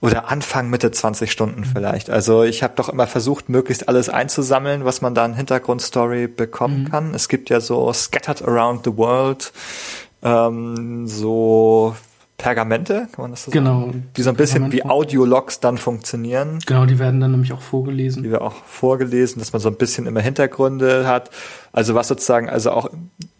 oder 0.00 0.28
Anfang 0.28 0.68
Mitte 0.68 0.90
20 0.90 1.30
Stunden 1.30 1.64
vielleicht. 1.64 2.10
Also 2.10 2.42
ich 2.42 2.64
habe 2.64 2.74
doch 2.74 2.88
immer 2.88 3.06
versucht, 3.06 3.48
möglichst 3.48 3.88
alles 3.88 4.08
einzusammeln, 4.08 4.84
was 4.84 5.00
man 5.00 5.14
da 5.14 5.24
in 5.24 5.34
Hintergrundstory 5.34 6.26
bekommen 6.26 6.82
mhm. 6.82 6.90
kann. 6.90 7.14
Es 7.14 7.28
gibt 7.28 7.50
ja 7.50 7.60
so 7.60 7.92
Scattered 7.92 8.42
Around 8.42 8.84
the 8.84 8.96
World, 8.96 9.52
ähm, 10.24 11.06
so 11.06 11.94
Pergamente, 12.42 13.06
kann 13.12 13.22
man 13.22 13.30
das 13.30 13.44
so 13.44 13.52
genau, 13.52 13.82
sagen? 13.82 14.10
Die 14.16 14.22
so 14.22 14.30
ein 14.30 14.34
bisschen 14.34 14.72
wie 14.72 14.82
Audiologs 14.82 15.60
dann 15.60 15.78
funktionieren. 15.78 16.58
Genau, 16.66 16.86
die 16.86 16.98
werden 16.98 17.20
dann 17.20 17.30
nämlich 17.30 17.52
auch 17.52 17.62
vorgelesen. 17.62 18.24
Die 18.24 18.32
werden 18.32 18.42
auch 18.42 18.64
vorgelesen, 18.66 19.38
dass 19.38 19.52
man 19.52 19.62
so 19.62 19.68
ein 19.68 19.76
bisschen 19.76 20.06
immer 20.06 20.18
Hintergründe 20.18 21.06
hat. 21.06 21.30
Also 21.72 21.94
was 21.94 22.08
sozusagen, 22.08 22.50
also 22.50 22.72
auch 22.72 22.90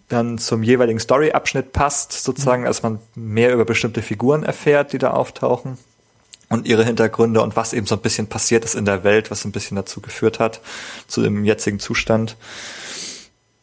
dann 0.07 0.39
zum 0.39 0.63
jeweiligen 0.63 1.01
Story-Abschnitt 1.01 1.73
passt, 1.73 2.13
sozusagen, 2.13 2.63
mhm. 2.63 2.67
dass 2.67 2.85
man 2.85 3.01
mehr 3.17 3.53
über 3.53 3.65
bestimmte 3.65 4.03
Figuren 4.03 4.45
erfährt, 4.45 4.93
die 4.93 4.99
da 4.99 5.11
auftauchen 5.11 5.79
und 6.49 6.69
ihre 6.69 6.85
Hintergründe 6.85 7.43
und 7.43 7.57
was 7.57 7.73
eben 7.73 7.87
so 7.89 7.97
ein 7.97 8.03
bisschen 8.03 8.29
passiert 8.29 8.65
ist 8.65 8.77
in 8.77 8.85
der 8.85 9.03
Welt, 9.03 9.33
was 9.33 9.45
ein 9.45 9.51
bisschen 9.51 9.75
dazu 9.75 10.01
geführt 10.01 10.39
hat, 10.39 10.61
zu 11.09 11.23
dem 11.23 11.45
jetzigen 11.45 11.81
Zustand. 11.81 12.37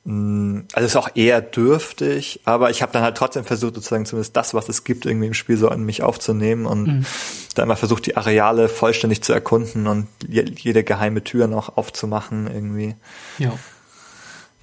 Mm, 0.09 0.61
also 0.73 0.87
ist 0.87 0.95
auch 0.95 1.15
eher 1.15 1.39
dürftig, 1.39 2.39
aber 2.43 2.71
ich 2.71 2.81
habe 2.81 2.91
dann 2.91 3.03
halt 3.03 3.15
trotzdem 3.15 3.45
versucht, 3.45 3.75
sozusagen 3.75 4.07
zumindest 4.07 4.35
das, 4.35 4.55
was 4.55 4.67
es 4.67 4.83
gibt, 4.83 5.05
irgendwie 5.05 5.27
im 5.27 5.35
Spiel 5.35 5.55
so 5.55 5.69
an 5.69 5.83
mich 5.83 6.01
aufzunehmen 6.01 6.65
und 6.65 6.87
mhm. 6.87 7.05
dann 7.53 7.65
immer 7.65 7.75
versucht, 7.75 8.07
die 8.07 8.17
Areale 8.17 8.69
vollständig 8.69 9.21
zu 9.21 9.33
erkunden 9.33 9.85
und 9.85 10.07
jede 10.27 10.83
geheime 10.83 11.23
Tür 11.23 11.45
noch 11.45 11.77
aufzumachen 11.77 12.47
irgendwie. 12.47 12.95
Ja. 13.37 13.53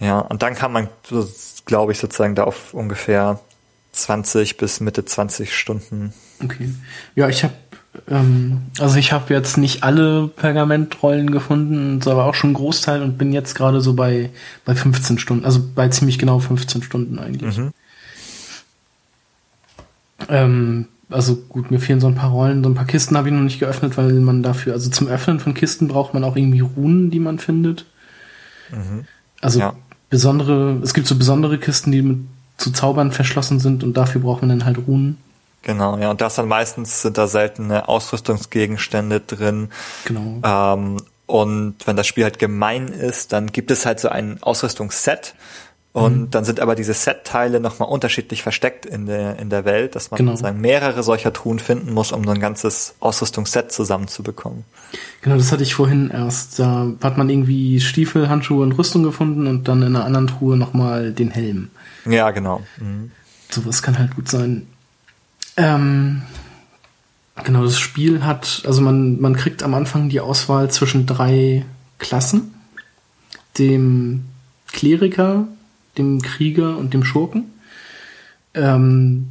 Ja, 0.00 0.18
und 0.18 0.42
dann 0.42 0.56
kann 0.56 0.72
man, 0.72 0.88
glaube 1.64 1.92
ich, 1.92 1.98
sozusagen 1.98 2.34
da 2.34 2.42
auf 2.42 2.74
ungefähr 2.74 3.38
20 3.92 4.56
bis 4.56 4.80
Mitte 4.80 5.04
20 5.04 5.56
Stunden. 5.56 6.12
Okay. 6.42 6.70
Ja, 7.14 7.28
ich 7.28 7.44
habe 7.44 7.54
ähm, 8.08 8.62
also 8.78 8.98
ich 8.98 9.12
habe 9.12 9.32
jetzt 9.32 9.56
nicht 9.58 9.82
alle 9.82 10.28
Pergamentrollen 10.28 11.30
gefunden, 11.30 12.00
aber 12.06 12.26
auch 12.26 12.34
schon 12.34 12.48
einen 12.48 12.54
Großteil 12.54 13.02
und 13.02 13.18
bin 13.18 13.32
jetzt 13.32 13.54
gerade 13.54 13.80
so 13.80 13.94
bei, 13.94 14.30
bei 14.64 14.74
15 14.74 15.18
Stunden, 15.18 15.44
also 15.44 15.60
bei 15.74 15.88
ziemlich 15.88 16.18
genau 16.18 16.38
15 16.38 16.82
Stunden 16.82 17.18
eigentlich. 17.18 17.58
Mhm. 17.58 17.72
Ähm, 20.28 20.86
also 21.10 21.36
gut, 21.36 21.70
mir 21.70 21.78
fehlen 21.78 22.00
so 22.00 22.08
ein 22.08 22.14
paar 22.14 22.30
Rollen, 22.30 22.62
so 22.64 22.70
ein 22.70 22.74
paar 22.74 22.86
Kisten 22.86 23.16
habe 23.16 23.28
ich 23.28 23.34
noch 23.34 23.42
nicht 23.42 23.60
geöffnet, 23.60 23.96
weil 23.96 24.12
man 24.14 24.42
dafür, 24.42 24.72
also 24.72 24.90
zum 24.90 25.08
Öffnen 25.08 25.40
von 25.40 25.54
Kisten 25.54 25.88
braucht 25.88 26.14
man 26.14 26.24
auch 26.24 26.36
irgendwie 26.36 26.60
Runen, 26.60 27.10
die 27.10 27.20
man 27.20 27.38
findet. 27.38 27.86
Mhm. 28.70 29.04
Also 29.40 29.60
ja. 29.60 29.74
besondere, 30.10 30.80
es 30.82 30.94
gibt 30.94 31.06
so 31.06 31.16
besondere 31.16 31.58
Kisten, 31.58 31.92
die 31.92 32.02
mit 32.02 32.18
zu 32.56 32.72
Zaubern 32.72 33.12
verschlossen 33.12 33.60
sind 33.60 33.84
und 33.84 33.96
dafür 33.96 34.22
braucht 34.22 34.42
man 34.42 34.48
dann 34.48 34.64
halt 34.64 34.78
Runen. 34.86 35.18
Genau, 35.66 35.98
ja, 35.98 36.12
und 36.12 36.20
das 36.20 36.36
dann 36.36 36.46
meistens 36.46 37.02
sind 37.02 37.18
da 37.18 37.26
seltene 37.26 37.88
Ausrüstungsgegenstände 37.88 39.18
drin. 39.18 39.70
Genau. 40.04 40.40
Ähm, 40.44 41.02
und 41.26 41.74
wenn 41.86 41.96
das 41.96 42.06
Spiel 42.06 42.22
halt 42.22 42.38
gemein 42.38 42.86
ist, 42.86 43.32
dann 43.32 43.50
gibt 43.50 43.72
es 43.72 43.84
halt 43.84 43.98
so 43.98 44.08
ein 44.08 44.40
Ausrüstungsset. 44.44 45.34
Und 45.92 46.20
mhm. 46.20 46.30
dann 46.30 46.44
sind 46.44 46.60
aber 46.60 46.76
diese 46.76 46.94
Set-Teile 46.94 47.58
nochmal 47.58 47.88
unterschiedlich 47.88 48.44
versteckt 48.44 48.86
in 48.86 49.06
der, 49.06 49.40
in 49.40 49.50
der 49.50 49.64
Welt, 49.64 49.96
dass 49.96 50.12
man 50.12 50.18
genau. 50.18 50.30
sozusagen 50.32 50.60
mehrere 50.60 51.02
solcher 51.02 51.32
Truhen 51.32 51.58
finden 51.58 51.92
muss, 51.92 52.12
um 52.12 52.22
so 52.22 52.30
ein 52.30 52.38
ganzes 52.38 52.94
Ausrüstungsset 53.00 53.72
zusammenzubekommen. 53.72 54.62
Genau, 55.22 55.36
das 55.36 55.50
hatte 55.50 55.64
ich 55.64 55.74
vorhin 55.74 56.10
erst. 56.10 56.60
Da 56.60 56.92
hat 57.02 57.18
man 57.18 57.28
irgendwie 57.28 57.80
Stiefel, 57.80 58.28
Handschuhe 58.28 58.62
und 58.62 58.70
Rüstung 58.78 59.02
gefunden 59.02 59.48
und 59.48 59.66
dann 59.66 59.82
in 59.82 59.96
einer 59.96 60.04
anderen 60.04 60.28
Truhe 60.28 60.56
nochmal 60.56 61.10
den 61.10 61.32
Helm. 61.32 61.70
Ja, 62.04 62.30
genau. 62.30 62.60
Mhm. 62.78 63.10
Sowas 63.50 63.82
kann 63.82 63.98
halt 63.98 64.14
gut 64.14 64.28
sein. 64.28 64.68
Ähm, 65.56 66.22
genau, 67.42 67.64
das 67.64 67.78
Spiel 67.78 68.24
hat, 68.24 68.62
also 68.66 68.80
man, 68.80 69.20
man 69.20 69.36
kriegt 69.36 69.62
am 69.62 69.74
Anfang 69.74 70.08
die 70.08 70.20
Auswahl 70.20 70.70
zwischen 70.70 71.06
drei 71.06 71.64
Klassen. 71.98 72.54
Dem 73.58 74.24
Kleriker, 74.72 75.48
dem 75.96 76.20
Krieger 76.20 76.76
und 76.76 76.92
dem 76.92 77.04
Schurken. 77.04 77.44
Ähm, 78.54 79.28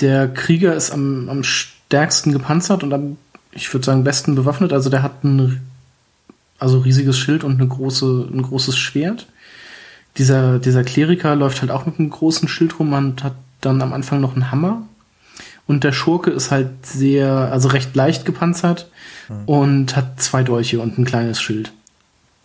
der 0.00 0.28
Krieger 0.28 0.74
ist 0.74 0.90
am, 0.90 1.28
am 1.28 1.44
stärksten 1.44 2.32
gepanzert 2.32 2.82
und 2.82 2.92
am, 2.92 3.16
ich 3.52 3.72
würde 3.72 3.86
sagen, 3.86 4.02
besten 4.02 4.34
bewaffnet. 4.34 4.72
Also 4.72 4.90
der 4.90 5.02
hat 5.02 5.22
ein 5.22 5.60
also 6.58 6.78
riesiges 6.78 7.18
Schild 7.18 7.44
und 7.44 7.60
eine 7.60 7.68
große, 7.68 8.28
ein 8.32 8.42
großes 8.42 8.76
Schwert. 8.76 9.26
Dieser, 10.18 10.58
dieser 10.58 10.84
Kleriker 10.84 11.34
läuft 11.36 11.60
halt 11.60 11.70
auch 11.70 11.86
mit 11.86 11.98
einem 11.98 12.10
großen 12.10 12.48
Schild 12.48 12.78
rum 12.78 12.92
und 12.92 13.24
hat 13.24 13.34
dann 13.60 13.80
am 13.80 13.92
Anfang 13.92 14.20
noch 14.20 14.34
einen 14.34 14.50
Hammer 14.50 14.82
und 15.66 15.84
der 15.84 15.92
Schurke 15.92 16.30
ist 16.30 16.50
halt 16.50 16.84
sehr, 16.84 17.30
also 17.30 17.68
recht 17.68 17.94
leicht 17.94 18.24
gepanzert 18.24 18.90
mhm. 19.28 19.44
und 19.46 19.96
hat 19.96 20.20
zwei 20.20 20.42
Dolche 20.42 20.80
und 20.80 20.98
ein 20.98 21.04
kleines 21.04 21.40
Schild. 21.40 21.72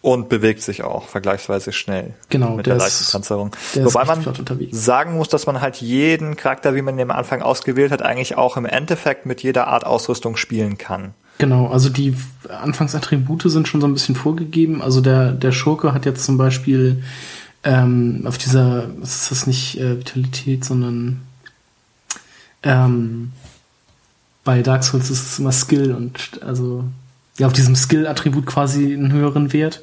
Und 0.02 0.30
bewegt 0.30 0.62
sich 0.62 0.84
auch 0.84 1.08
vergleichsweise 1.08 1.74
schnell. 1.74 2.14
Genau. 2.30 2.56
Mit 2.56 2.68
der, 2.68 2.76
der 2.76 2.84
leichten 2.84 3.12
Panzerung. 3.12 3.52
Wobei 3.74 4.06
man 4.06 4.24
sagen 4.72 5.16
muss, 5.16 5.28
dass 5.28 5.48
man 5.48 5.60
halt 5.60 5.78
jeden 5.78 6.36
Charakter, 6.36 6.76
wie 6.76 6.82
man 6.82 6.96
ihn 6.96 7.10
am 7.10 7.12
Anfang 7.12 7.42
ausgewählt 7.42 7.92
hat, 7.92 8.04
eigentlich 8.04 8.38
auch 8.38 8.58
im 8.58 8.66
Endeffekt 8.66 9.26
mit 9.26 9.42
jeder 9.42 9.68
Art 9.68 9.86
Ausrüstung 9.86 10.38
spielen 10.38 10.78
kann. 10.78 11.14
Genau, 11.40 11.68
also 11.68 11.90
die 11.90 12.16
Anfangsattribute 12.48 13.44
sind 13.44 13.68
schon 13.68 13.82
so 13.82 13.88
ein 13.88 13.94
bisschen 13.94 14.16
vorgegeben. 14.16 14.82
Also 14.82 15.02
der, 15.02 15.32
der 15.32 15.52
Schurke 15.52 15.94
hat 15.94 16.06
jetzt 16.06 16.24
zum 16.24 16.38
Beispiel 16.38 17.04
ähm, 17.64 18.22
auf 18.26 18.38
dieser, 18.38 18.90
was 19.00 19.24
ist 19.24 19.32
das 19.32 19.48
nicht 19.48 19.80
äh, 19.80 20.00
Vitalität, 20.00 20.64
sondern 20.64 21.22
ähm, 22.63 23.32
bei 24.43 24.62
Dark 24.62 24.84
Souls 24.84 25.10
ist 25.10 25.26
es 25.26 25.39
immer 25.39 25.52
Skill 25.52 25.93
und 25.93 26.41
also 26.41 26.86
ja 27.38 27.48
auf 27.48 27.54
diesem 27.54 27.76
Skill-Attribut 27.76 28.46
quasi 28.46 28.93
einen 28.93 29.12
höheren 29.12 29.54
Wert 29.54 29.82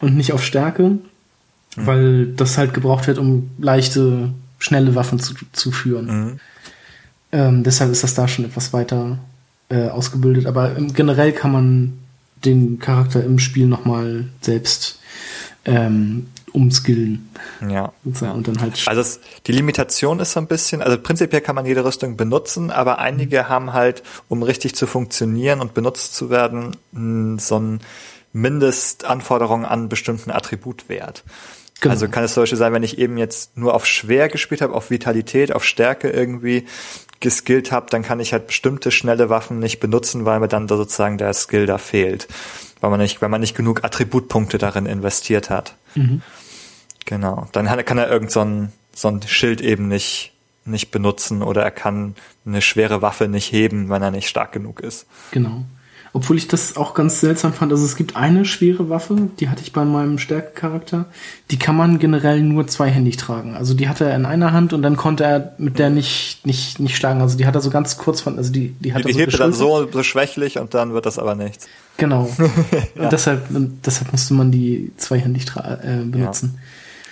und 0.00 0.16
nicht 0.16 0.32
auf 0.32 0.44
Stärke, 0.44 0.82
mhm. 0.82 1.00
weil 1.76 2.26
das 2.26 2.58
halt 2.58 2.74
gebraucht 2.74 3.06
wird, 3.06 3.18
um 3.18 3.50
leichte, 3.58 4.30
schnelle 4.58 4.94
Waffen 4.94 5.18
zu, 5.18 5.34
zu 5.52 5.72
führen. 5.72 6.06
Mhm. 6.06 6.40
Ähm, 7.32 7.64
deshalb 7.64 7.90
ist 7.90 8.04
das 8.04 8.14
da 8.14 8.28
schon 8.28 8.44
etwas 8.44 8.72
weiter 8.72 9.18
äh, 9.68 9.88
ausgebildet, 9.88 10.46
aber 10.46 10.74
generell 10.74 11.32
kann 11.32 11.52
man 11.52 11.98
den 12.44 12.78
Charakter 12.78 13.24
im 13.24 13.38
Spiel 13.38 13.66
nochmal 13.66 14.26
selbst 14.40 15.00
ähm, 15.64 16.28
umskillen. 16.56 17.28
Ja. 17.68 17.92
Und 18.02 18.48
dann 18.48 18.60
halt 18.60 18.82
also 18.86 19.00
es, 19.02 19.20
die 19.46 19.52
Limitation 19.52 20.20
ist 20.20 20.32
so 20.32 20.40
ein 20.40 20.46
bisschen, 20.46 20.80
also 20.80 20.98
prinzipiell 20.98 21.42
kann 21.42 21.54
man 21.54 21.66
jede 21.66 21.84
Rüstung 21.84 22.16
benutzen, 22.16 22.70
aber 22.70 22.98
einige 22.98 23.42
mhm. 23.42 23.48
haben 23.48 23.72
halt, 23.74 24.02
um 24.28 24.42
richtig 24.42 24.74
zu 24.74 24.86
funktionieren 24.86 25.60
und 25.60 25.74
benutzt 25.74 26.14
zu 26.14 26.30
werden, 26.30 26.76
so 27.38 27.60
ein 27.60 27.80
Mindestanforderung 28.32 29.66
an 29.66 29.88
bestimmten 29.90 30.30
Attributwert. 30.30 31.24
Genau. 31.80 31.92
Also 31.92 32.08
kann 32.08 32.24
es 32.24 32.32
zum 32.32 32.42
Beispiel 32.44 32.58
sein, 32.58 32.72
wenn 32.72 32.82
ich 32.82 32.98
eben 32.98 33.18
jetzt 33.18 33.56
nur 33.58 33.74
auf 33.74 33.84
schwer 33.84 34.30
gespielt 34.30 34.62
habe, 34.62 34.72
auf 34.72 34.90
Vitalität, 34.90 35.52
auf 35.52 35.62
Stärke 35.62 36.08
irgendwie 36.08 36.64
geskillt 37.20 37.70
habe, 37.70 37.90
dann 37.90 38.02
kann 38.02 38.18
ich 38.18 38.32
halt 38.32 38.46
bestimmte 38.46 38.90
schnelle 38.90 39.28
Waffen 39.28 39.58
nicht 39.58 39.78
benutzen, 39.78 40.24
weil 40.24 40.40
mir 40.40 40.48
dann 40.48 40.66
da 40.66 40.76
sozusagen 40.78 41.18
der 41.18 41.34
Skill 41.34 41.66
da 41.66 41.76
fehlt. 41.76 42.28
Weil 42.80 42.90
man 42.90 43.00
nicht, 43.00 43.20
weil 43.20 43.28
man 43.28 43.42
nicht 43.42 43.56
genug 43.56 43.84
Attributpunkte 43.84 44.56
darin 44.56 44.86
investiert 44.86 45.50
hat. 45.50 45.74
Mhm. 45.94 46.22
Genau. 47.06 47.48
Dann 47.52 47.66
kann 47.84 47.98
er 47.98 48.10
irgend 48.10 48.30
so 48.30 48.40
ein, 48.40 48.72
so 48.94 49.08
ein 49.08 49.22
Schild 49.22 49.62
eben 49.62 49.88
nicht, 49.88 50.32
nicht 50.66 50.90
benutzen 50.90 51.42
oder 51.42 51.62
er 51.62 51.70
kann 51.70 52.14
eine 52.44 52.60
schwere 52.60 53.00
Waffe 53.00 53.28
nicht 53.28 53.50
heben, 53.52 53.88
wenn 53.88 54.02
er 54.02 54.10
nicht 54.10 54.28
stark 54.28 54.52
genug 54.52 54.80
ist. 54.80 55.06
Genau. 55.30 55.64
Obwohl 56.12 56.38
ich 56.38 56.48
das 56.48 56.78
auch 56.78 56.94
ganz 56.94 57.20
seltsam 57.20 57.52
fand. 57.52 57.72
Also 57.72 57.84
es 57.84 57.94
gibt 57.94 58.16
eine 58.16 58.46
schwere 58.46 58.88
Waffe, 58.88 59.28
die 59.38 59.50
hatte 59.50 59.62
ich 59.62 59.74
bei 59.74 59.84
meinem 59.84 60.18
Stärkecharakter. 60.18 61.04
Die 61.50 61.58
kann 61.58 61.76
man 61.76 61.98
generell 61.98 62.40
nur 62.40 62.66
zweihändig 62.66 63.18
tragen. 63.18 63.54
Also 63.54 63.74
die 63.74 63.86
hatte 63.86 64.06
er 64.06 64.16
in 64.16 64.24
einer 64.24 64.52
Hand 64.52 64.72
und 64.72 64.80
dann 64.80 64.96
konnte 64.96 65.24
er 65.24 65.52
mit 65.58 65.78
der 65.78 65.90
nicht, 65.90 66.46
nicht, 66.46 66.80
nicht 66.80 66.96
schlagen. 66.96 67.20
Also 67.20 67.36
die 67.36 67.44
hat 67.44 67.54
er 67.54 67.60
so 67.60 67.68
ganz 67.68 67.98
kurz 67.98 68.22
von, 68.22 68.38
also 68.38 68.50
die, 68.50 68.70
die 68.80 68.94
hat 68.94 69.04
die, 69.04 69.08
er 69.08 69.12
so 69.12 69.20
hebt 69.20 69.38
dann 69.38 69.52
so, 69.52 69.86
so 69.92 70.02
schwächlich 70.02 70.58
und 70.58 70.72
dann 70.72 70.94
wird 70.94 71.04
das 71.04 71.18
aber 71.18 71.34
nichts. 71.34 71.68
Genau. 71.98 72.30
ja. 72.38 72.46
Und 73.04 73.12
deshalb, 73.12 73.50
und 73.54 73.86
deshalb 73.86 74.12
musste 74.12 74.34
man 74.34 74.50
die 74.50 74.92
zweihändig 74.96 75.46
äh, 75.56 76.02
benutzen. 76.04 76.54
Ja. 76.54 76.60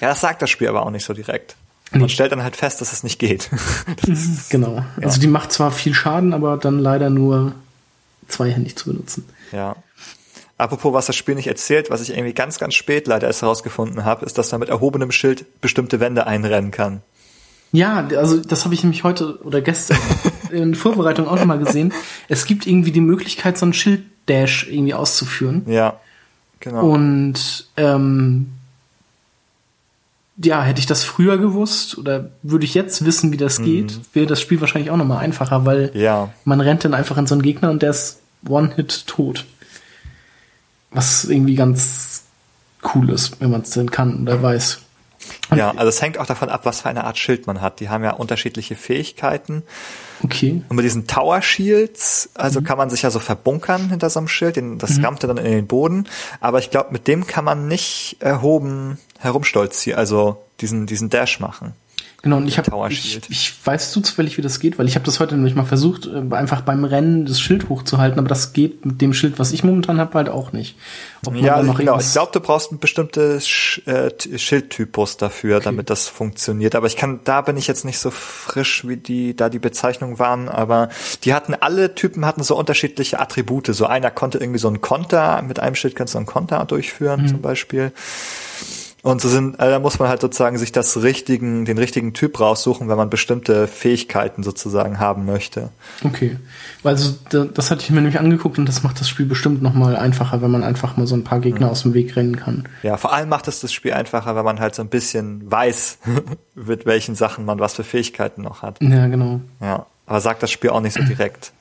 Ja, 0.04 0.10
das 0.10 0.20
sagt 0.20 0.42
das 0.42 0.50
Spiel 0.50 0.68
aber 0.68 0.84
auch 0.84 0.90
nicht 0.90 1.02
so 1.02 1.14
direkt. 1.14 1.56
Man 1.90 2.02
nee. 2.02 2.08
stellt 2.10 2.30
dann 2.30 2.42
halt 2.42 2.56
fest, 2.56 2.82
dass 2.82 2.92
es 2.92 3.04
nicht 3.04 3.18
geht. 3.18 3.48
ist, 4.06 4.50
genau. 4.50 4.74
Ja. 4.74 4.86
Also 5.00 5.18
die 5.18 5.28
macht 5.28 5.50
zwar 5.50 5.70
viel 5.70 5.94
Schaden, 5.94 6.34
aber 6.34 6.58
dann 6.58 6.78
leider 6.78 7.08
nur 7.08 7.54
zweihändig 8.28 8.76
zu 8.76 8.90
benutzen. 8.90 9.26
Ja. 9.50 9.76
Apropos, 10.58 10.92
was 10.92 11.06
das 11.06 11.16
Spiel 11.16 11.36
nicht 11.36 11.46
erzählt, 11.46 11.88
was 11.88 12.02
ich 12.02 12.10
irgendwie 12.10 12.34
ganz, 12.34 12.58
ganz 12.58 12.74
spät 12.74 13.06
leider 13.06 13.28
erst 13.28 13.40
herausgefunden 13.40 14.04
habe, 14.04 14.26
ist, 14.26 14.36
dass 14.36 14.52
man 14.52 14.60
mit 14.60 14.68
erhobenem 14.68 15.10
Schild 15.10 15.46
bestimmte 15.62 16.00
Wände 16.00 16.26
einrennen 16.26 16.70
kann. 16.70 17.00
Ja, 17.72 18.06
also 18.08 18.36
das 18.36 18.66
habe 18.66 18.74
ich 18.74 18.82
nämlich 18.82 19.04
heute 19.04 19.42
oder 19.42 19.62
gestern 19.62 19.96
in 20.50 20.74
Vorbereitung 20.74 21.26
auch 21.28 21.36
nochmal 21.36 21.58
gesehen. 21.58 21.94
Es 22.28 22.44
gibt 22.44 22.66
irgendwie 22.66 22.92
die 22.92 23.00
Möglichkeit, 23.00 23.56
so 23.56 23.64
einen 23.64 23.72
Schild-Dash 23.72 24.68
irgendwie 24.68 24.92
auszuführen. 24.92 25.64
Ja, 25.66 25.98
genau. 26.60 26.90
Und 26.90 27.68
ähm, 27.78 28.53
ja, 30.36 30.62
hätte 30.62 30.80
ich 30.80 30.86
das 30.86 31.04
früher 31.04 31.38
gewusst 31.38 31.96
oder 31.96 32.30
würde 32.42 32.64
ich 32.64 32.74
jetzt 32.74 33.04
wissen, 33.04 33.30
wie 33.32 33.36
das 33.36 33.62
geht, 33.62 34.00
wäre 34.12 34.26
das 34.26 34.40
Spiel 34.40 34.60
wahrscheinlich 34.60 34.90
auch 34.90 34.96
nochmal 34.96 35.18
einfacher, 35.18 35.64
weil 35.64 35.92
ja. 35.94 36.30
man 36.44 36.60
rennt 36.60 36.84
dann 36.84 36.94
einfach 36.94 37.16
in 37.18 37.26
so 37.26 37.34
einen 37.34 37.42
Gegner 37.42 37.70
und 37.70 37.82
der 37.82 37.90
ist 37.90 38.20
One-Hit 38.48 39.06
tot. 39.06 39.44
Was 40.90 41.24
irgendwie 41.24 41.54
ganz 41.54 42.24
cool 42.94 43.10
ist, 43.10 43.40
wenn 43.40 43.50
man 43.50 43.62
es 43.62 43.70
denn 43.70 43.90
kann 43.90 44.22
oder 44.22 44.42
weiß. 44.42 44.80
Ja, 45.54 45.70
also 45.70 45.88
es 45.88 46.00
hängt 46.00 46.18
auch 46.18 46.26
davon 46.26 46.48
ab, 46.48 46.62
was 46.64 46.80
für 46.80 46.88
eine 46.88 47.04
Art 47.04 47.18
Schild 47.18 47.46
man 47.46 47.60
hat. 47.60 47.80
Die 47.80 47.88
haben 47.88 48.02
ja 48.02 48.12
unterschiedliche 48.12 48.76
Fähigkeiten. 48.76 49.62
Okay. 50.22 50.62
Und 50.68 50.76
mit 50.76 50.84
diesen 50.84 51.06
Tower 51.06 51.42
Shields, 51.42 52.30
also 52.34 52.60
mhm. 52.60 52.64
kann 52.64 52.78
man 52.78 52.90
sich 52.90 53.02
ja 53.02 53.10
so 53.10 53.18
verbunkern 53.18 53.90
hinter 53.90 54.10
so 54.10 54.20
einem 54.20 54.28
Schild, 54.28 54.56
das 54.78 54.98
mhm. 54.98 55.04
rammt 55.04 55.24
dann 55.24 55.36
in 55.36 55.44
den 55.44 55.66
Boden. 55.66 56.08
Aber 56.40 56.58
ich 56.58 56.70
glaube, 56.70 56.92
mit 56.92 57.08
dem 57.08 57.26
kann 57.26 57.44
man 57.44 57.68
nicht 57.68 58.16
erhoben 58.20 58.98
herumstolzieren, 59.18 59.98
also 59.98 60.42
diesen, 60.60 60.86
diesen 60.86 61.10
Dash 61.10 61.40
machen. 61.40 61.74
Genau, 62.24 62.38
und 62.38 62.48
ich 62.48 62.56
habe, 62.56 62.70
ich, 62.88 63.20
ich 63.28 63.52
weiß 63.64 63.92
zufällig, 63.92 64.38
wie 64.38 64.40
das 64.40 64.58
geht, 64.58 64.78
weil 64.78 64.88
ich 64.88 64.94
habe 64.94 65.04
das 65.04 65.20
heute 65.20 65.34
nämlich 65.34 65.54
mal 65.54 65.66
versucht, 65.66 66.06
äh, 66.06 66.34
einfach 66.34 66.62
beim 66.62 66.86
Rennen 66.86 67.26
das 67.26 67.38
Schild 67.38 67.68
hochzuhalten, 67.68 68.18
aber 68.18 68.28
das 68.28 68.54
geht 68.54 68.86
mit 68.86 69.02
dem 69.02 69.12
Schild, 69.12 69.38
was 69.38 69.52
ich 69.52 69.62
momentan 69.62 70.00
habe, 70.00 70.14
halt 70.14 70.30
auch 70.30 70.50
nicht. 70.50 70.74
ja, 71.34 71.60
genau. 71.60 71.98
Ich 72.00 72.12
glaube, 72.12 72.32
du 72.32 72.40
brauchst 72.40 72.72
ein 72.72 72.78
bestimmtes 72.78 73.46
Sch 73.46 73.82
äh, 73.86 74.08
Schildtypus 74.38 75.18
dafür, 75.18 75.56
okay. 75.56 75.66
damit 75.66 75.90
das 75.90 76.08
funktioniert. 76.08 76.74
Aber 76.76 76.86
ich 76.86 76.96
kann, 76.96 77.20
da 77.24 77.42
bin 77.42 77.58
ich 77.58 77.66
jetzt 77.66 77.84
nicht 77.84 77.98
so 77.98 78.10
frisch, 78.10 78.88
wie 78.88 78.96
die, 78.96 79.36
da 79.36 79.50
die 79.50 79.58
Bezeichnungen 79.58 80.18
waren, 80.18 80.48
aber 80.48 80.88
die 81.24 81.34
hatten, 81.34 81.54
alle 81.54 81.94
Typen 81.94 82.24
hatten 82.24 82.42
so 82.42 82.56
unterschiedliche 82.56 83.20
Attribute. 83.20 83.66
So 83.66 83.84
einer 83.84 84.10
konnte 84.10 84.38
irgendwie 84.38 84.60
so 84.60 84.68
einen 84.68 84.80
Konter, 84.80 85.42
mit 85.42 85.60
einem 85.60 85.74
Schild 85.74 85.94
kannst 85.94 86.14
du 86.14 86.18
einen 86.18 86.26
Konter 86.26 86.64
durchführen, 86.64 87.20
mhm. 87.20 87.28
zum 87.28 87.42
Beispiel. 87.42 87.92
Und 89.04 89.20
so 89.20 89.28
sind, 89.28 89.56
äh, 89.56 89.68
da 89.68 89.80
muss 89.80 89.98
man 89.98 90.08
halt 90.08 90.22
sozusagen 90.22 90.56
sich 90.56 90.72
das 90.72 91.02
richtigen, 91.02 91.66
den 91.66 91.76
richtigen 91.76 92.14
Typ 92.14 92.40
raussuchen, 92.40 92.88
wenn 92.88 92.96
man 92.96 93.10
bestimmte 93.10 93.68
Fähigkeiten 93.68 94.42
sozusagen 94.42 94.98
haben 94.98 95.26
möchte. 95.26 95.68
Okay. 96.02 96.38
Also 96.82 97.12
das 97.28 97.70
hatte 97.70 97.82
ich 97.82 97.90
mir 97.90 97.96
nämlich 97.96 98.18
angeguckt 98.18 98.58
und 98.58 98.66
das 98.66 98.82
macht 98.82 98.98
das 99.00 99.10
Spiel 99.10 99.26
bestimmt 99.26 99.60
nochmal 99.60 99.94
einfacher, 99.94 100.40
wenn 100.40 100.50
man 100.50 100.64
einfach 100.64 100.96
mal 100.96 101.06
so 101.06 101.14
ein 101.14 101.22
paar 101.22 101.40
Gegner 101.40 101.66
mhm. 101.66 101.72
aus 101.72 101.82
dem 101.82 101.92
Weg 101.92 102.16
rennen 102.16 102.36
kann. 102.36 102.66
Ja, 102.82 102.96
vor 102.96 103.12
allem 103.12 103.28
macht 103.28 103.46
es 103.46 103.60
das 103.60 103.74
Spiel 103.74 103.92
einfacher, 103.92 104.36
wenn 104.36 104.44
man 104.46 104.58
halt 104.58 104.74
so 104.74 104.80
ein 104.80 104.88
bisschen 104.88 105.50
weiß, 105.50 105.98
mit 106.54 106.86
welchen 106.86 107.14
Sachen 107.14 107.44
man 107.44 107.58
was 107.58 107.74
für 107.74 107.84
Fähigkeiten 107.84 108.40
noch 108.40 108.62
hat. 108.62 108.80
Ja, 108.80 109.06
genau. 109.08 109.42
Ja, 109.60 109.84
aber 110.06 110.22
sagt 110.22 110.42
das 110.42 110.50
Spiel 110.50 110.70
auch 110.70 110.80
nicht 110.80 110.94
so 110.94 111.02
direkt. 111.02 111.52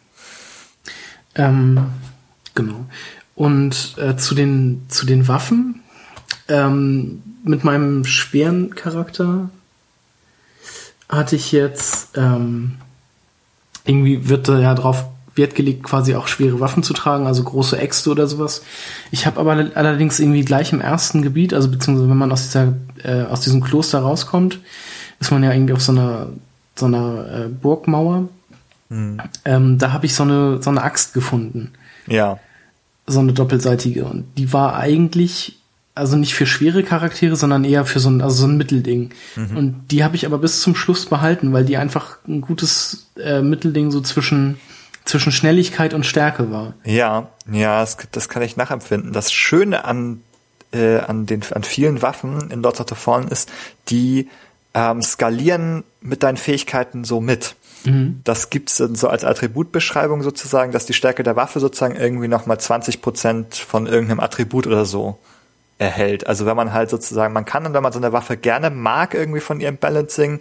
ähm, 1.36 1.88
genau. 2.56 2.86
Und 3.36 3.96
äh, 3.98 4.16
zu 4.16 4.34
den 4.34 4.86
zu 4.88 5.06
den 5.06 5.28
Waffen. 5.28 5.82
Ähm, 6.48 7.22
mit 7.44 7.64
meinem 7.64 8.06
schweren 8.06 8.76
Charakter 8.76 9.50
hatte 11.10 11.36
ich 11.36 11.52
jetzt 11.52 12.18
ähm, 12.18 12.78
irgendwie 13.86 14.30
wird 14.30 14.48
da 14.48 14.60
ja 14.60 14.74
drauf 14.74 15.06
Wert 15.36 15.56
gelegt, 15.56 15.84
quasi 15.84 16.16
auch 16.16 16.28
schwere 16.28 16.60
Waffen 16.60 16.84
zu 16.84 16.94
tragen, 16.94 17.26
also 17.26 17.44
große 17.44 17.78
Äxte 17.78 18.12
oder 18.12 18.28
sowas. 18.28 18.62
Ich 19.12 19.26
habe 19.26 19.40
aber 19.40 19.72
allerdings 19.74 20.20
irgendwie 20.20 20.46
gleich 20.46 20.72
im 20.74 20.82
ersten 20.82 21.24
Gebiet, 21.24 21.54
also 21.56 21.70
beziehungsweise 21.70 22.10
wenn 22.10 22.18
man 22.18 22.32
aus 22.32 22.44
dieser 22.44 22.74
äh, 23.04 23.24
aus 23.24 23.42
diesem 23.42 23.62
Kloster 23.62 24.00
rauskommt, 24.00 24.60
ist 25.20 25.32
man 25.32 25.44
ja 25.44 25.52
irgendwie 25.52 25.74
auf 25.74 25.82
so 25.82 25.92
einer 25.92 26.28
so 26.76 26.86
einer 26.86 27.46
äh, 27.46 27.50
Burgmauer. 27.50 28.30
Hm. 28.90 29.22
Ähm, 29.44 29.78
da 29.80 29.92
habe 29.92 30.06
ich 30.06 30.14
so 30.14 30.24
eine 30.24 30.62
so 30.62 30.70
eine 30.70 30.84
Axt 30.84 31.14
gefunden. 31.14 31.72
Ja. 32.06 32.40
So 33.08 33.20
eine 33.20 33.34
doppelseitige 33.34 34.06
und 34.06 34.26
die 34.38 34.54
war 34.54 34.76
eigentlich 34.76 35.58
also 35.96 36.16
nicht 36.16 36.34
für 36.34 36.46
schwere 36.46 36.84
Charaktere, 36.84 37.36
sondern 37.36 37.64
eher 37.64 37.86
für 37.86 38.00
so 38.00 38.10
ein, 38.10 38.22
also 38.22 38.36
so 38.36 38.48
ein 38.48 38.58
Mittelding. 38.58 39.12
Mhm. 39.36 39.58
Und 39.58 39.88
die 39.92 40.04
habe 40.04 40.16
ich 40.16 40.26
aber 40.26 40.40
bis 40.40 40.62
zum 40.62 40.76
Schluss 40.76 41.06
behalten, 41.06 41.54
weil 41.54 41.66
die 41.66 41.78
einfach 41.78 42.18
ein 42.28 42.42
gutes 42.42 43.12
äh, 43.18 43.42
Mittelding 43.42 43.92
so 43.92 44.02
zwischen 44.02 44.58
zwischen 45.06 45.34
Schnelligkeit 45.34 45.94
und 45.94 46.06
Stärke 46.06 46.50
war. 46.50 46.76
Ja, 46.86 47.28
ja, 47.52 47.82
das, 47.82 47.98
das 48.12 48.30
kann 48.30 48.42
ich 48.42 48.56
nachempfinden. 48.56 49.12
Das 49.12 49.34
Schöne 49.34 49.84
an 49.84 50.22
äh, 50.72 51.00
an 51.00 51.26
den 51.26 51.42
an 51.52 51.64
vielen 51.64 52.02
Waffen 52.02 52.50
in 52.50 52.64
Lords 52.64 52.80
of 52.80 52.88
the 52.90 52.96
Fallen 52.96 53.28
ist, 53.28 53.52
die 53.90 54.30
ähm, 54.74 55.02
skalieren 55.02 55.84
mit 56.02 56.24
deinen 56.24 56.38
Fähigkeiten 56.38 57.04
so 57.04 57.22
mit. 57.22 57.56
Mhm. 57.84 58.22
Das 58.24 58.50
gibt's 58.50 58.78
dann 58.78 58.96
so 58.96 59.10
als 59.10 59.24
Attributbeschreibung 59.26 60.24
sozusagen, 60.24 60.72
dass 60.72 60.86
die 60.86 60.94
Stärke 60.94 61.22
der 61.22 61.36
Waffe 61.36 61.60
sozusagen 61.60 61.96
irgendwie 61.96 62.30
nochmal 62.30 62.60
20 62.60 63.02
Prozent 63.02 63.56
von 63.56 63.86
irgendeinem 63.86 64.22
Attribut 64.22 64.66
oder 64.66 64.86
so 64.86 65.20
erhält. 65.78 66.28
Also 66.28 66.46
wenn 66.46 66.56
man 66.56 66.74
halt 66.74 66.90
sozusagen, 66.90 67.34
man 67.34 67.46
kann, 67.46 67.66
und 67.66 67.74
wenn 67.74 67.84
man 67.84 67.92
so 67.92 68.00
eine 68.00 68.14
Waffe 68.14 68.38
gerne 68.38 68.70
mag, 68.70 69.14
irgendwie 69.14 69.40
von 69.40 69.60
ihrem 69.60 69.78
Balancing, 69.78 70.40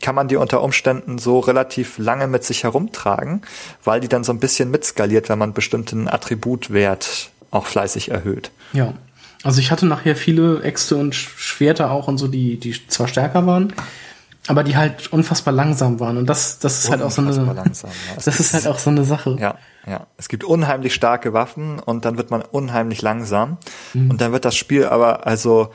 kann 0.00 0.14
man 0.14 0.28
die 0.28 0.36
unter 0.36 0.62
Umständen 0.62 1.18
so 1.18 1.40
relativ 1.40 1.98
lange 1.98 2.26
mit 2.26 2.44
sich 2.44 2.64
herumtragen, 2.64 3.42
weil 3.82 4.00
die 4.00 4.08
dann 4.08 4.24
so 4.24 4.32
ein 4.32 4.40
bisschen 4.40 4.70
mitskaliert, 4.70 5.28
wenn 5.28 5.38
man 5.38 5.52
bestimmten 5.52 6.08
Attributwert 6.08 7.30
auch 7.50 7.66
fleißig 7.66 8.10
erhöht. 8.10 8.50
Ja. 8.72 8.94
Also 9.42 9.60
ich 9.60 9.70
hatte 9.70 9.86
nachher 9.86 10.16
viele 10.16 10.62
Äxte 10.62 10.96
und 10.96 11.14
Schwerter 11.14 11.90
auch 11.90 12.08
und 12.08 12.16
so, 12.16 12.28
die, 12.28 12.58
die 12.58 12.74
zwar 12.88 13.08
stärker 13.08 13.46
waren, 13.46 13.74
aber 14.46 14.64
die 14.64 14.76
halt 14.76 15.12
unfassbar 15.12 15.52
langsam 15.52 16.00
waren. 16.00 16.16
Und 16.16 16.26
das, 16.26 16.58
das 16.58 16.78
ist 16.78 16.90
unfassbar 16.90 16.90
halt 16.90 17.02
auch 17.02 17.10
so 17.10 17.22
eine, 17.22 17.54
langsam, 17.54 17.90
ja. 17.90 18.16
das 18.24 18.40
ist 18.40 18.54
halt 18.54 18.66
auch 18.66 18.78
so 18.78 18.90
eine 18.90 19.04
Sache. 19.04 19.36
Ja, 19.38 19.56
ja. 19.86 20.06
Es 20.16 20.28
gibt 20.28 20.44
unheimlich 20.44 20.94
starke 20.94 21.32
Waffen 21.32 21.78
und 21.78 22.04
dann 22.04 22.16
wird 22.16 22.30
man 22.30 22.42
unheimlich 22.42 23.02
langsam. 23.02 23.58
Mhm. 23.92 24.10
Und 24.10 24.20
dann 24.20 24.32
wird 24.32 24.44
das 24.44 24.56
Spiel 24.56 24.86
aber 24.86 25.26
also 25.26 25.70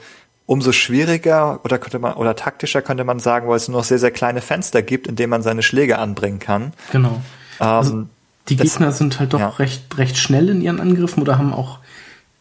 umso 0.45 0.71
schwieriger 0.71 1.59
oder 1.63 1.77
könnte 1.77 1.99
man, 1.99 2.13
oder 2.13 2.35
taktischer 2.35 2.81
könnte 2.81 3.03
man 3.03 3.19
sagen, 3.19 3.47
weil 3.47 3.57
es 3.57 3.67
nur 3.67 3.77
noch 3.77 3.85
sehr, 3.85 3.99
sehr 3.99 4.11
kleine 4.11 4.41
Fenster 4.41 4.81
gibt, 4.81 5.07
in 5.07 5.15
denen 5.15 5.29
man 5.29 5.43
seine 5.43 5.61
Schläge 5.61 5.99
anbringen 5.99 6.39
kann. 6.39 6.73
Genau. 6.91 7.21
Ähm, 7.59 7.67
also 7.67 8.07
die 8.47 8.55
Gegner 8.55 8.87
das, 8.87 8.97
sind 8.97 9.19
halt 9.19 9.33
doch 9.33 9.39
ja. 9.39 9.49
recht, 9.49 9.95
recht 9.97 10.17
schnell 10.17 10.49
in 10.49 10.61
ihren 10.61 10.79
Angriffen 10.79 11.21
oder 11.21 11.37
haben 11.37 11.53
auch 11.53 11.79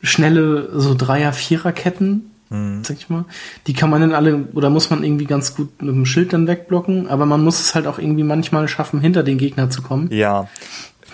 schnelle 0.01 0.71
so 0.81 0.95
Dreier-, 0.95 1.35
Vierer-Ketten 1.35 2.31
mhm. 2.51 2.83
sag 2.85 2.97
ich 2.97 3.09
mal. 3.09 3.25
Die 3.67 3.73
kann 3.73 3.91
man 3.91 4.01
dann 4.01 4.15
alle, 4.15 4.49
oder 4.55 4.71
muss 4.71 4.91
man 4.91 5.03
irgendwie 5.03 5.27
ganz 5.27 5.55
gut 5.55 5.83
mit 5.83 5.95
dem 5.95 6.07
Schild 6.07 6.33
dann 6.33 6.47
wegblocken, 6.47 7.09
aber 7.09 7.27
man 7.27 7.43
muss 7.43 7.61
es 7.61 7.75
halt 7.75 7.87
auch 7.87 7.99
irgendwie 7.99 8.23
manchmal 8.23 8.69
schaffen, 8.69 9.01
hinter 9.01 9.23
den 9.23 9.39
Gegner 9.39 9.71
zu 9.71 9.83
kommen. 9.83 10.09
Ja, 10.11 10.49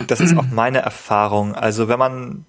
das 0.07 0.21
ist 0.21 0.37
auch 0.37 0.47
meine 0.51 0.79
Erfahrung. 0.81 1.55
Also 1.55 1.89
wenn 1.89 1.99
man 1.99 2.47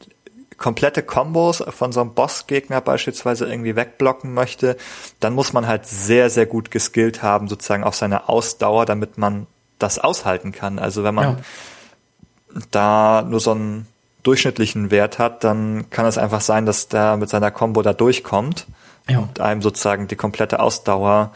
komplette 0.58 1.04
Kombos 1.04 1.64
von 1.68 1.92
so 1.92 2.02
einem 2.02 2.14
Bossgegner 2.14 2.82
beispielsweise 2.82 3.46
irgendwie 3.46 3.76
wegblocken 3.76 4.34
möchte, 4.34 4.78
dann 5.20 5.34
muss 5.34 5.54
man 5.54 5.68
halt 5.68 5.86
sehr, 5.86 6.30
sehr 6.30 6.46
gut 6.46 6.72
geskillt 6.72 7.22
haben, 7.24 7.48
sozusagen 7.48 7.84
auf 7.84 7.96
seine 7.96 8.30
Ausdauer, 8.30 8.86
damit 8.86 9.18
man 9.18 9.48
das 9.80 10.00
aushalten 10.00 10.52
kann. 10.52 10.80
Also 10.80 11.04
wenn 11.04 11.16
man 11.16 11.38
ja. 11.38 12.62
da 12.72 13.22
nur 13.28 13.40
so 13.40 13.52
einen 13.52 13.88
durchschnittlichen 14.24 14.92
Wert 14.92 15.20
hat, 15.20 15.44
dann 15.44 15.90
kann 15.90 16.06
es 16.06 16.18
einfach 16.18 16.42
sein, 16.42 16.66
dass 16.66 16.88
der 16.88 17.18
mit 17.18 17.30
seiner 17.30 17.52
Combo 17.52 17.82
da 17.82 17.94
durchkommt 17.94 18.66
ja. 19.10 19.20
und 19.20 19.40
einem 19.40 19.62
sozusagen 19.62 20.08
die 20.08 20.16
komplette 20.16 20.60
Ausdauer 20.60 21.32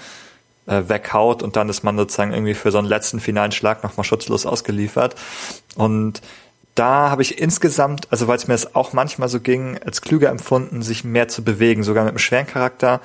äh, 0.69 0.88
weghaut 0.88 1.43
und 1.43 1.55
dann 1.55 1.67
ist 1.69 1.84
man 1.84 1.97
sozusagen 1.97 2.32
irgendwie 2.32 2.53
für 2.53 2.71
so 2.71 2.77
einen 2.77 2.88
letzten 2.88 3.19
finalen 3.19 3.51
Schlag 3.51 3.84
nochmal 3.84 4.03
schutzlos 4.03 4.45
ausgeliefert. 4.45 5.15
Und 5.75 6.21
da 6.75 7.10
habe 7.10 7.21
ich 7.21 7.39
insgesamt, 7.39 8.08
also 8.10 8.27
weil 8.27 8.38
es 8.38 8.47
mir 8.47 8.53
das 8.53 8.75
auch 8.75 8.93
manchmal 8.93 9.27
so 9.27 9.39
ging, 9.41 9.77
als 9.86 10.01
klüger 10.01 10.29
empfunden, 10.29 10.82
sich 10.82 11.03
mehr 11.03 11.27
zu 11.27 11.43
bewegen, 11.43 11.84
sogar 11.84 12.03
mit 12.05 12.12
einem 12.12 12.19
schweren 12.19 12.47
Charakter 12.47 13.01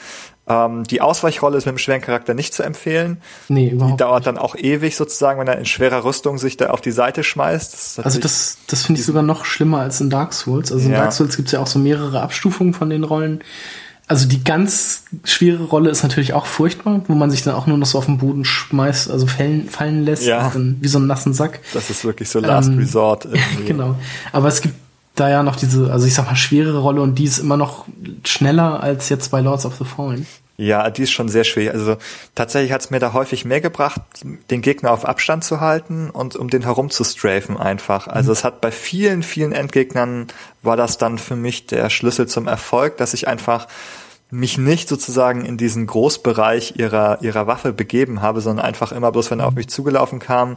ähm, 0.46 0.84
die 0.84 1.00
Ausweichrolle 1.00 1.56
ist 1.56 1.64
mit 1.64 1.74
dem 1.74 1.78
schweren 1.78 2.02
Charakter 2.02 2.34
nicht 2.34 2.52
zu 2.52 2.62
empfehlen. 2.62 3.18
Nee, 3.48 3.70
überhaupt 3.70 3.94
Die 3.94 3.96
dauert 3.96 4.20
nicht. 4.20 4.26
dann 4.26 4.38
auch 4.38 4.56
ewig 4.56 4.96
sozusagen, 4.96 5.40
wenn 5.40 5.48
er 5.48 5.58
in 5.58 5.64
schwerer 5.64 6.04
Rüstung 6.04 6.38
sich 6.38 6.56
da 6.56 6.70
auf 6.70 6.82
die 6.82 6.90
Seite 6.90 7.24
schmeißt. 7.24 7.72
Das 7.72 8.04
also 8.04 8.20
das, 8.20 8.58
das 8.66 8.84
finde 8.84 9.00
ich 9.00 9.06
sogar 9.06 9.22
noch 9.22 9.46
schlimmer 9.46 9.80
als 9.80 10.00
in 10.00 10.10
Dark 10.10 10.34
Souls. 10.34 10.70
Also 10.70 10.84
in 10.84 10.92
ja. 10.92 10.98
Dark 10.98 11.12
Souls 11.12 11.36
gibt 11.36 11.48
es 11.48 11.52
ja 11.52 11.60
auch 11.60 11.66
so 11.66 11.78
mehrere 11.78 12.20
Abstufungen 12.20 12.74
von 12.74 12.90
den 12.90 13.04
Rollen. 13.04 13.42
Also 14.06 14.28
die 14.28 14.44
ganz 14.44 15.04
schwere 15.24 15.64
Rolle 15.64 15.88
ist 15.88 16.02
natürlich 16.02 16.34
auch 16.34 16.44
furchtbar, 16.44 17.02
wo 17.08 17.14
man 17.14 17.30
sich 17.30 17.42
dann 17.42 17.54
auch 17.54 17.66
nur 17.66 17.78
noch 17.78 17.86
so 17.86 17.96
auf 17.96 18.04
den 18.04 18.18
Boden 18.18 18.44
schmeißt, 18.44 19.10
also 19.10 19.26
fallen, 19.26 19.68
fallen 19.68 20.04
lässt, 20.04 20.26
ja. 20.26 20.50
dann, 20.50 20.76
wie 20.80 20.88
so 20.88 20.98
einen 20.98 21.06
nassen 21.06 21.32
Sack. 21.32 21.60
Das 21.72 21.88
ist 21.88 22.04
wirklich 22.04 22.28
so 22.28 22.38
Last 22.38 22.68
ähm, 22.68 22.78
Resort. 22.78 23.24
Irgendwie. 23.32 23.64
genau. 23.64 23.96
Aber 24.32 24.48
es 24.48 24.60
gibt 24.60 24.74
da 25.14 25.30
ja 25.30 25.42
noch 25.42 25.56
diese, 25.56 25.90
also 25.90 26.06
ich 26.06 26.14
sag 26.14 26.26
mal, 26.26 26.36
schwere 26.36 26.78
Rolle 26.78 27.00
und 27.00 27.18
die 27.18 27.24
ist 27.24 27.38
immer 27.38 27.56
noch 27.56 27.86
schneller 28.24 28.82
als 28.82 29.08
jetzt 29.08 29.30
bei 29.30 29.40
Lords 29.40 29.64
of 29.64 29.76
the 29.76 29.84
Fallen. 29.84 30.26
Ja, 30.56 30.88
die 30.88 31.02
ist 31.02 31.10
schon 31.10 31.28
sehr 31.28 31.42
schwierig. 31.42 31.74
Also 31.74 31.96
tatsächlich 32.36 32.70
hat 32.70 32.80
es 32.80 32.90
mir 32.90 33.00
da 33.00 33.12
häufig 33.12 33.44
mehr 33.44 33.60
gebracht, 33.60 34.00
den 34.50 34.62
Gegner 34.62 34.92
auf 34.92 35.04
Abstand 35.04 35.42
zu 35.42 35.60
halten 35.60 36.10
und 36.10 36.36
um 36.36 36.48
den 36.48 36.62
herum 36.62 36.90
zu 36.90 37.02
strafen 37.02 37.56
einfach. 37.56 38.06
Also 38.06 38.28
mhm. 38.28 38.32
es 38.34 38.44
hat 38.44 38.60
bei 38.60 38.70
vielen, 38.70 39.24
vielen 39.24 39.52
Endgegnern 39.52 40.28
war 40.62 40.76
das 40.76 40.96
dann 40.96 41.18
für 41.18 41.34
mich 41.34 41.66
der 41.66 41.90
Schlüssel 41.90 42.28
zum 42.28 42.46
Erfolg, 42.46 42.98
dass 42.98 43.14
ich 43.14 43.26
einfach 43.26 43.66
mich 44.30 44.56
nicht 44.56 44.88
sozusagen 44.88 45.44
in 45.44 45.56
diesen 45.56 45.86
Großbereich 45.86 46.74
ihrer, 46.76 47.20
ihrer 47.22 47.46
Waffe 47.46 47.72
begeben 47.72 48.22
habe, 48.22 48.40
sondern 48.40 48.64
einfach 48.64 48.92
immer 48.92 49.10
bloß, 49.10 49.30
wenn 49.30 49.40
er 49.40 49.46
auf 49.46 49.54
mich 49.54 49.68
zugelaufen 49.68 50.18
kam, 50.18 50.56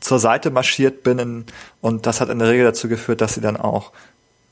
zur 0.00 0.18
Seite 0.18 0.50
marschiert 0.50 1.02
bin 1.02 1.18
in, 1.18 1.44
und 1.80 2.06
das 2.06 2.20
hat 2.20 2.28
in 2.28 2.38
der 2.38 2.48
Regel 2.48 2.64
dazu 2.64 2.88
geführt, 2.88 3.20
dass 3.20 3.34
sie 3.34 3.40
dann 3.40 3.56
auch 3.56 3.92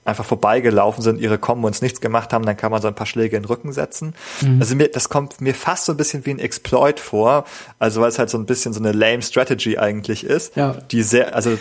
einfach 0.05 0.25
vorbeigelaufen 0.25 1.03
sind, 1.03 1.19
ihre 1.19 1.39
Kombo 1.39 1.67
uns 1.67 1.81
nichts 1.81 2.01
gemacht 2.01 2.33
haben, 2.33 2.45
dann 2.45 2.57
kann 2.57 2.71
man 2.71 2.83
so 2.83 2.89
ein 2.89 2.95
paar 2.95 3.07
Schläge 3.07 3.37
in 3.37 3.43
den 3.43 3.49
Rücken 3.49 3.73
setzen. 3.73 4.15
Mhm. 4.41 4.61
Also 4.61 4.77
mir, 4.77 4.89
das 4.89 5.09
kommt 5.09 5.41
mir 5.41 5.55
fast 5.55 5.87
so 5.87 5.93
ein 5.93 5.97
bisschen 5.97 6.27
wie 6.27 6.31
ein 6.31 6.39
Exploit 6.39 7.01
vor, 7.01 7.45
also 7.79 8.01
weil 8.01 8.09
es 8.09 8.19
halt 8.19 8.31
so 8.31 8.39
ein 8.39 8.47
bisschen 8.47 8.73
so 8.73 8.81
eine 8.81 8.93
lame 8.93 9.23
Strategy 9.23 9.79
eigentlich 9.79 10.25
ist, 10.25 10.57
ja. 10.57 10.75
die 10.91 11.03
sehr, 11.03 11.35
also 11.35 11.59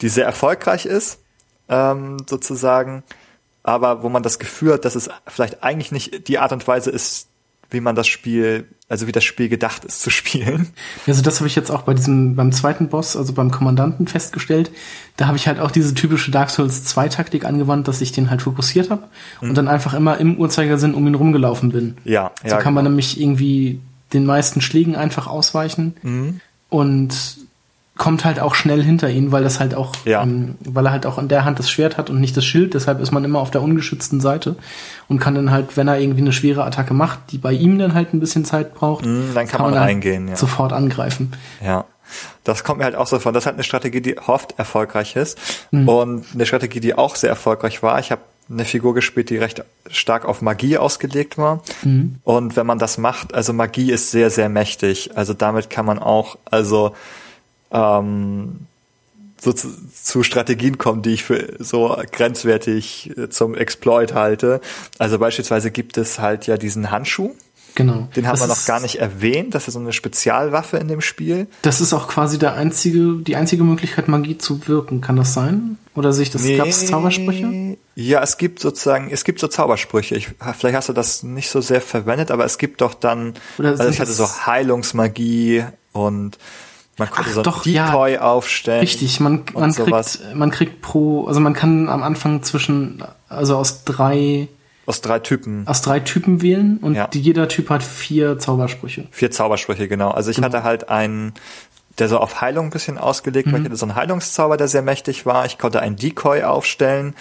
die 0.00 0.08
sehr 0.08 0.24
erfolgreich 0.24 0.86
ist, 0.86 1.18
ähm, 1.68 2.18
sozusagen, 2.28 3.02
aber 3.62 4.02
wo 4.02 4.08
man 4.08 4.22
das 4.22 4.38
Gefühl 4.38 4.74
hat, 4.74 4.84
dass 4.84 4.94
es 4.94 5.08
vielleicht 5.26 5.62
eigentlich 5.62 5.90
nicht 5.90 6.28
die 6.28 6.38
Art 6.38 6.52
und 6.52 6.66
Weise 6.68 6.90
ist, 6.90 7.28
wie 7.74 7.80
man 7.80 7.94
das 7.94 8.06
Spiel, 8.06 8.66
also 8.88 9.06
wie 9.06 9.12
das 9.12 9.24
Spiel 9.24 9.48
gedacht 9.48 9.84
ist 9.84 10.00
zu 10.00 10.10
spielen. 10.18 10.68
Also 11.06 11.20
das 11.20 11.40
habe 11.40 11.48
ich 11.48 11.54
jetzt 11.54 11.70
auch 11.70 11.82
bei 11.82 11.94
diesem, 11.94 12.36
beim 12.36 12.52
zweiten 12.52 12.88
Boss, 12.88 13.16
also 13.16 13.32
beim 13.34 13.50
Kommandanten 13.50 14.06
festgestellt. 14.06 14.70
Da 15.16 15.26
habe 15.26 15.36
ich 15.36 15.46
halt 15.46 15.60
auch 15.60 15.70
diese 15.70 15.94
typische 15.94 16.30
Dark 16.30 16.50
Souls 16.50 16.84
2 16.84 17.08
Taktik 17.08 17.44
angewandt, 17.44 17.86
dass 17.88 18.00
ich 18.00 18.12
den 18.12 18.30
halt 18.30 18.42
fokussiert 18.42 18.90
habe 18.90 19.08
mhm. 19.40 19.50
und 19.50 19.58
dann 19.58 19.68
einfach 19.68 19.92
immer 19.92 20.18
im 20.18 20.38
Uhrzeigersinn 20.38 20.94
um 20.94 21.06
ihn 21.06 21.14
rumgelaufen 21.14 21.70
bin. 21.70 21.96
Ja. 22.04 22.32
So 22.42 22.48
ja, 22.48 22.56
kann 22.58 22.72
man 22.72 22.84
genau. 22.84 22.92
nämlich 22.92 23.20
irgendwie 23.20 23.80
den 24.12 24.24
meisten 24.24 24.60
Schlägen 24.60 24.96
einfach 24.96 25.26
ausweichen. 25.26 25.96
Mhm. 26.02 26.40
Und 26.70 27.43
kommt 27.96 28.24
halt 28.24 28.40
auch 28.40 28.54
schnell 28.54 28.82
hinter 28.82 29.08
ihn, 29.08 29.30
weil 29.30 29.44
das 29.44 29.60
halt 29.60 29.74
auch, 29.74 29.92
ja. 30.04 30.22
ähm, 30.22 30.56
weil 30.64 30.86
er 30.86 30.92
halt 30.92 31.06
auch 31.06 31.18
in 31.18 31.28
der 31.28 31.44
Hand 31.44 31.60
das 31.60 31.70
Schwert 31.70 31.96
hat 31.96 32.10
und 32.10 32.20
nicht 32.20 32.36
das 32.36 32.44
Schild. 32.44 32.74
Deshalb 32.74 33.00
ist 33.00 33.12
man 33.12 33.24
immer 33.24 33.38
auf 33.38 33.52
der 33.52 33.62
ungeschützten 33.62 34.20
Seite 34.20 34.56
und 35.08 35.20
kann 35.20 35.36
dann 35.36 35.52
halt, 35.52 35.76
wenn 35.76 35.86
er 35.86 35.98
irgendwie 35.98 36.22
eine 36.22 36.32
schwere 36.32 36.64
Attacke 36.64 36.92
macht, 36.92 37.20
die 37.30 37.38
bei 37.38 37.52
ihm 37.52 37.78
dann 37.78 37.94
halt 37.94 38.12
ein 38.12 38.20
bisschen 38.20 38.44
Zeit 38.44 38.74
braucht, 38.74 39.06
mm, 39.06 39.34
dann 39.34 39.46
kann, 39.46 39.60
kann 39.60 39.70
man, 39.70 39.74
reingehen, 39.74 40.28
ja. 40.28 40.36
sofort 40.36 40.72
angreifen. 40.72 41.32
Ja. 41.64 41.84
Das 42.42 42.64
kommt 42.64 42.78
mir 42.78 42.84
halt 42.84 42.96
auch 42.96 43.06
so 43.06 43.18
vor. 43.18 43.32
Das 43.32 43.44
ist 43.44 43.46
halt 43.46 43.56
eine 43.56 43.64
Strategie, 43.64 44.00
die 44.00 44.18
oft 44.18 44.58
erfolgreich 44.58 45.16
ist 45.16 45.38
mhm. 45.70 45.88
und 45.88 46.26
eine 46.34 46.46
Strategie, 46.46 46.80
die 46.80 46.94
auch 46.94 47.16
sehr 47.16 47.30
erfolgreich 47.30 47.82
war. 47.82 47.98
Ich 47.98 48.10
habe 48.10 48.20
eine 48.50 48.64
Figur 48.64 48.92
gespielt, 48.92 49.30
die 49.30 49.38
recht 49.38 49.64
stark 49.88 50.26
auf 50.26 50.42
Magie 50.42 50.76
ausgelegt 50.76 51.38
war. 51.38 51.62
Mhm. 51.82 52.16
Und 52.24 52.56
wenn 52.56 52.66
man 52.66 52.78
das 52.78 52.98
macht, 52.98 53.34
also 53.34 53.52
Magie 53.52 53.90
ist 53.90 54.10
sehr, 54.10 54.30
sehr 54.30 54.48
mächtig. 54.48 55.16
Also 55.16 55.32
damit 55.32 55.70
kann 55.70 55.86
man 55.86 55.98
auch, 55.98 56.36
also 56.44 56.94
ähm, 57.74 58.66
so 59.40 59.52
zu, 59.52 59.68
zu 59.92 60.22
Strategien 60.22 60.78
kommen, 60.78 61.02
die 61.02 61.10
ich 61.10 61.24
für 61.24 61.56
so 61.58 61.96
grenzwertig 62.10 63.12
äh, 63.16 63.28
zum 63.28 63.54
Exploit 63.54 64.14
halte. 64.14 64.60
Also 64.98 65.18
beispielsweise 65.18 65.70
gibt 65.70 65.98
es 65.98 66.18
halt 66.18 66.46
ja 66.46 66.56
diesen 66.56 66.90
Handschuh. 66.90 67.34
Genau. 67.74 68.08
Den 68.14 68.26
haben 68.26 68.38
das 68.38 68.42
wir 68.42 68.46
noch 68.46 68.64
gar 68.66 68.80
nicht 68.80 68.96
erwähnt. 68.96 69.54
Das 69.54 69.66
ist 69.66 69.74
so 69.74 69.80
eine 69.80 69.92
Spezialwaffe 69.92 70.76
in 70.76 70.86
dem 70.86 71.00
Spiel. 71.00 71.48
Das 71.62 71.80
ist 71.80 71.92
auch 71.92 72.06
quasi 72.06 72.38
der 72.38 72.54
einzige, 72.54 73.16
die 73.16 73.34
einzige 73.34 73.64
Möglichkeit, 73.64 74.06
Magie 74.06 74.38
zu 74.38 74.68
wirken. 74.68 75.00
Kann 75.00 75.16
das 75.16 75.34
sein? 75.34 75.76
Oder 75.96 76.12
sich 76.12 76.30
das 76.30 76.42
nee, 76.42 76.56
gab's 76.56 76.86
Zaubersprüche? 76.86 77.76
Ja, 77.96 78.22
es 78.22 78.36
gibt 78.36 78.60
sozusagen, 78.60 79.10
es 79.10 79.24
gibt 79.24 79.40
so 79.40 79.48
Zaubersprüche. 79.48 80.14
Ich, 80.14 80.30
vielleicht 80.56 80.76
hast 80.76 80.88
du 80.88 80.92
das 80.92 81.24
nicht 81.24 81.50
so 81.50 81.60
sehr 81.60 81.80
verwendet, 81.80 82.30
aber 82.30 82.44
es 82.44 82.58
gibt 82.58 82.80
doch 82.80 82.94
dann, 82.94 83.34
Oder 83.58 83.70
also 83.70 83.88
ich 83.88 84.00
hatte 84.00 84.12
so 84.12 84.28
Heilungsmagie 84.46 85.64
und 85.92 86.38
man 86.96 87.10
konnte 87.10 87.30
Ach, 87.30 87.34
so 87.34 87.42
doch, 87.42 87.62
Decoy 87.62 88.14
ja. 88.14 88.20
aufstellen. 88.20 88.80
Richtig, 88.80 89.18
man, 89.20 89.42
man 89.54 89.72
kriegt, 89.72 90.20
man 90.34 90.50
kriegt 90.50 90.80
pro, 90.80 91.26
also 91.26 91.40
man 91.40 91.54
kann 91.54 91.88
am 91.88 92.02
Anfang 92.02 92.42
zwischen, 92.42 93.02
also 93.28 93.56
aus 93.56 93.84
drei, 93.84 94.48
aus 94.86 95.00
drei 95.00 95.18
Typen. 95.18 95.66
Aus 95.66 95.82
drei 95.82 96.00
Typen 96.00 96.42
wählen 96.42 96.78
und 96.78 96.94
ja. 96.94 97.06
die, 97.08 97.20
jeder 97.20 97.48
Typ 97.48 97.70
hat 97.70 97.82
vier 97.82 98.38
Zaubersprüche. 98.38 99.06
Vier 99.10 99.30
Zaubersprüche, 99.30 99.88
genau. 99.88 100.10
Also 100.10 100.30
ich 100.30 100.36
genau. 100.36 100.46
hatte 100.46 100.62
halt 100.62 100.88
einen, 100.88 101.32
der 101.98 102.08
so 102.08 102.18
auf 102.18 102.40
Heilung 102.40 102.66
ein 102.66 102.70
bisschen 102.70 102.98
ausgelegt 102.98 103.50
war. 103.50 103.58
Mhm. 103.58 103.64
Ich 103.64 103.70
hatte 103.70 103.78
so 103.78 103.86
einen 103.86 103.96
Heilungszauber, 103.96 104.56
der 104.56 104.68
sehr 104.68 104.82
mächtig 104.82 105.26
war. 105.26 105.46
Ich 105.46 105.58
konnte 105.58 105.80
einen 105.80 105.96
Decoy 105.96 106.42
aufstellen. 106.42 107.14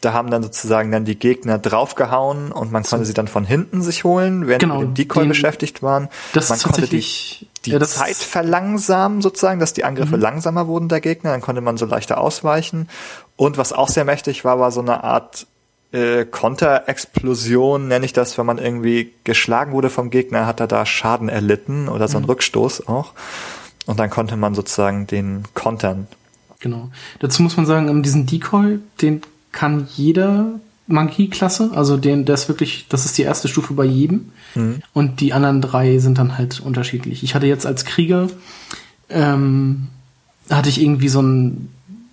Da 0.00 0.12
haben 0.12 0.30
dann 0.30 0.42
sozusagen 0.42 0.92
dann 0.92 1.04
die 1.04 1.18
Gegner 1.18 1.58
draufgehauen 1.58 2.52
und 2.52 2.70
man 2.70 2.82
konnte 2.82 3.04
so. 3.04 3.08
sie 3.08 3.14
dann 3.14 3.28
von 3.28 3.44
hinten 3.44 3.80
sich 3.82 4.04
holen, 4.04 4.46
während 4.46 4.60
genau, 4.60 4.80
mit 4.80 4.88
dem 4.88 4.94
Decoy 4.94 5.22
den, 5.22 5.28
beschäftigt 5.28 5.82
waren. 5.82 6.08
Das 6.34 6.48
man 6.48 6.58
ist 6.58 6.64
tatsächlich 6.64 7.48
die 7.66 7.72
ja, 7.72 7.80
Zeit 7.80 8.16
verlangsamen 8.16 9.20
sozusagen, 9.20 9.60
dass 9.60 9.72
die 9.72 9.84
Angriffe 9.84 10.16
mhm. 10.16 10.22
langsamer 10.22 10.66
wurden 10.66 10.88
der 10.88 11.00
Gegner, 11.00 11.30
dann 11.30 11.40
konnte 11.40 11.60
man 11.60 11.76
so 11.76 11.86
leichter 11.86 12.18
ausweichen. 12.18 12.88
Und 13.36 13.58
was 13.58 13.72
auch 13.72 13.88
sehr 13.88 14.04
mächtig 14.04 14.44
war, 14.44 14.58
war 14.58 14.70
so 14.70 14.80
eine 14.80 15.04
Art 15.04 15.46
äh, 15.92 16.24
Konterexplosion, 16.24 17.88
nenne 17.88 18.04
ich 18.04 18.12
das, 18.12 18.38
wenn 18.38 18.46
man 18.46 18.58
irgendwie 18.58 19.12
geschlagen 19.24 19.72
wurde 19.72 19.90
vom 19.90 20.10
Gegner, 20.10 20.46
hat 20.46 20.60
er 20.60 20.66
da 20.66 20.86
Schaden 20.86 21.28
erlitten 21.28 21.88
oder 21.88 22.08
so 22.08 22.16
ein 22.18 22.22
mhm. 22.22 22.30
Rückstoß 22.30 22.88
auch. 22.88 23.12
Und 23.86 23.98
dann 23.98 24.10
konnte 24.10 24.36
man 24.36 24.54
sozusagen 24.54 25.06
den 25.06 25.44
kontern. 25.54 26.08
Genau. 26.60 26.90
Dazu 27.20 27.42
muss 27.42 27.56
man 27.56 27.66
sagen, 27.66 28.02
diesen 28.02 28.26
Decoy, 28.26 28.78
den 29.00 29.22
kann 29.52 29.88
jeder 29.94 30.60
Magieklasse, 30.86 31.70
also 31.74 31.96
den, 31.96 32.24
der 32.24 32.34
ist 32.34 32.48
wirklich, 32.48 32.86
das 32.88 33.04
ist 33.04 33.18
die 33.18 33.22
erste 33.22 33.48
Stufe 33.48 33.74
bei 33.74 33.84
jedem. 33.84 34.26
Mhm. 34.54 34.82
Und 34.92 35.20
die 35.20 35.32
anderen 35.32 35.60
drei 35.60 35.98
sind 35.98 36.18
dann 36.18 36.38
halt 36.38 36.60
unterschiedlich. 36.60 37.22
Ich 37.22 37.34
hatte 37.34 37.46
jetzt 37.46 37.66
als 37.66 37.84
Krieger, 37.84 38.28
ähm, 39.08 39.88
hatte 40.50 40.68
ich 40.68 40.80
irgendwie 40.80 41.08
so 41.08 41.20
ein, 41.22 41.68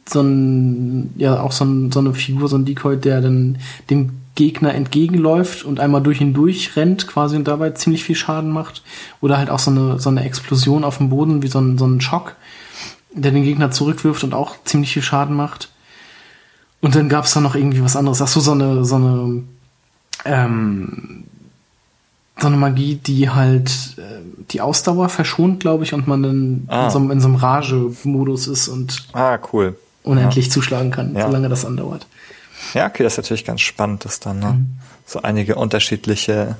so 0.10 0.22
ein, 0.22 1.14
ja, 1.18 1.42
auch 1.42 1.52
so, 1.52 1.66
ein, 1.66 1.92
so 1.92 2.00
eine 2.00 2.14
Figur, 2.14 2.50
so 2.50 2.58
ein 2.58 2.66
Decoy, 2.66 2.98
der 2.98 3.22
dann 3.22 3.58
dem 3.90 4.12
Gegner 4.36 4.74
entgegenläuft 4.74 5.64
und 5.64 5.80
einmal 5.80 6.02
durch 6.02 6.20
ihn 6.20 6.34
durchrennt 6.34 7.08
quasi 7.08 7.36
und 7.36 7.48
dabei 7.48 7.70
ziemlich 7.72 8.04
viel 8.04 8.16
Schaden 8.16 8.50
macht. 8.50 8.82
Oder 9.22 9.38
halt 9.38 9.50
auch 9.50 9.60
so 9.60 9.70
eine, 9.70 10.00
so 10.00 10.10
eine 10.10 10.24
Explosion 10.24 10.84
auf 10.84 10.98
dem 10.98 11.10
Boden, 11.10 11.44
wie 11.44 11.48
so 11.48 11.60
ein, 11.60 11.78
so 11.78 11.86
ein 11.86 12.02
Schock, 12.02 12.36
der 13.14 13.32
den 13.32 13.44
Gegner 13.44 13.70
zurückwirft 13.70 14.24
und 14.24 14.34
auch 14.34 14.56
ziemlich 14.66 14.94
viel 14.94 15.04
Schaden 15.04 15.36
macht. 15.36 15.70
Und 16.84 16.96
dann 16.96 17.08
gab 17.08 17.24
es 17.24 17.34
da 17.34 17.40
noch 17.40 17.56
irgendwie 17.56 17.82
was 17.82 17.96
anderes. 17.96 18.22
Ach 18.22 18.28
so, 18.28 18.42
so 18.42 18.52
eine, 18.52 18.84
so 18.84 18.96
eine, 18.96 19.44
ähm, 20.26 21.24
so 22.38 22.48
eine 22.48 22.58
Magie, 22.58 22.96
die 22.96 23.30
halt 23.30 23.96
äh, 23.98 24.20
die 24.52 24.60
Ausdauer 24.62 25.08
verschont, 25.10 25.62
glaube 25.62 25.86
ich, 25.86 25.94
und 25.94 26.08
man 26.08 26.22
dann 26.22 26.64
ah. 26.68 26.86
in, 26.86 26.92
so, 26.92 27.00
in 27.00 27.20
so 27.22 27.28
einem 27.30 27.38
Rage-Modus 27.38 28.48
ist 28.48 28.68
und 28.68 29.08
ah, 29.14 29.40
cool. 29.54 29.78
unendlich 30.04 30.48
ja. 30.48 30.52
zuschlagen 30.52 30.92
kann, 30.92 31.16
ja. 31.16 31.26
solange 31.26 31.50
das 31.50 31.64
andauert. 31.66 32.06
Ja, 32.74 32.88
okay, 32.88 33.04
das 33.04 33.14
ist 33.14 33.18
natürlich 33.18 33.46
ganz 33.46 33.62
spannend, 33.62 34.04
dass 34.04 34.20
dann 34.20 34.40
ne, 34.40 34.48
mhm. 34.48 34.66
so 35.06 35.22
einige 35.22 35.56
unterschiedliche 35.56 36.58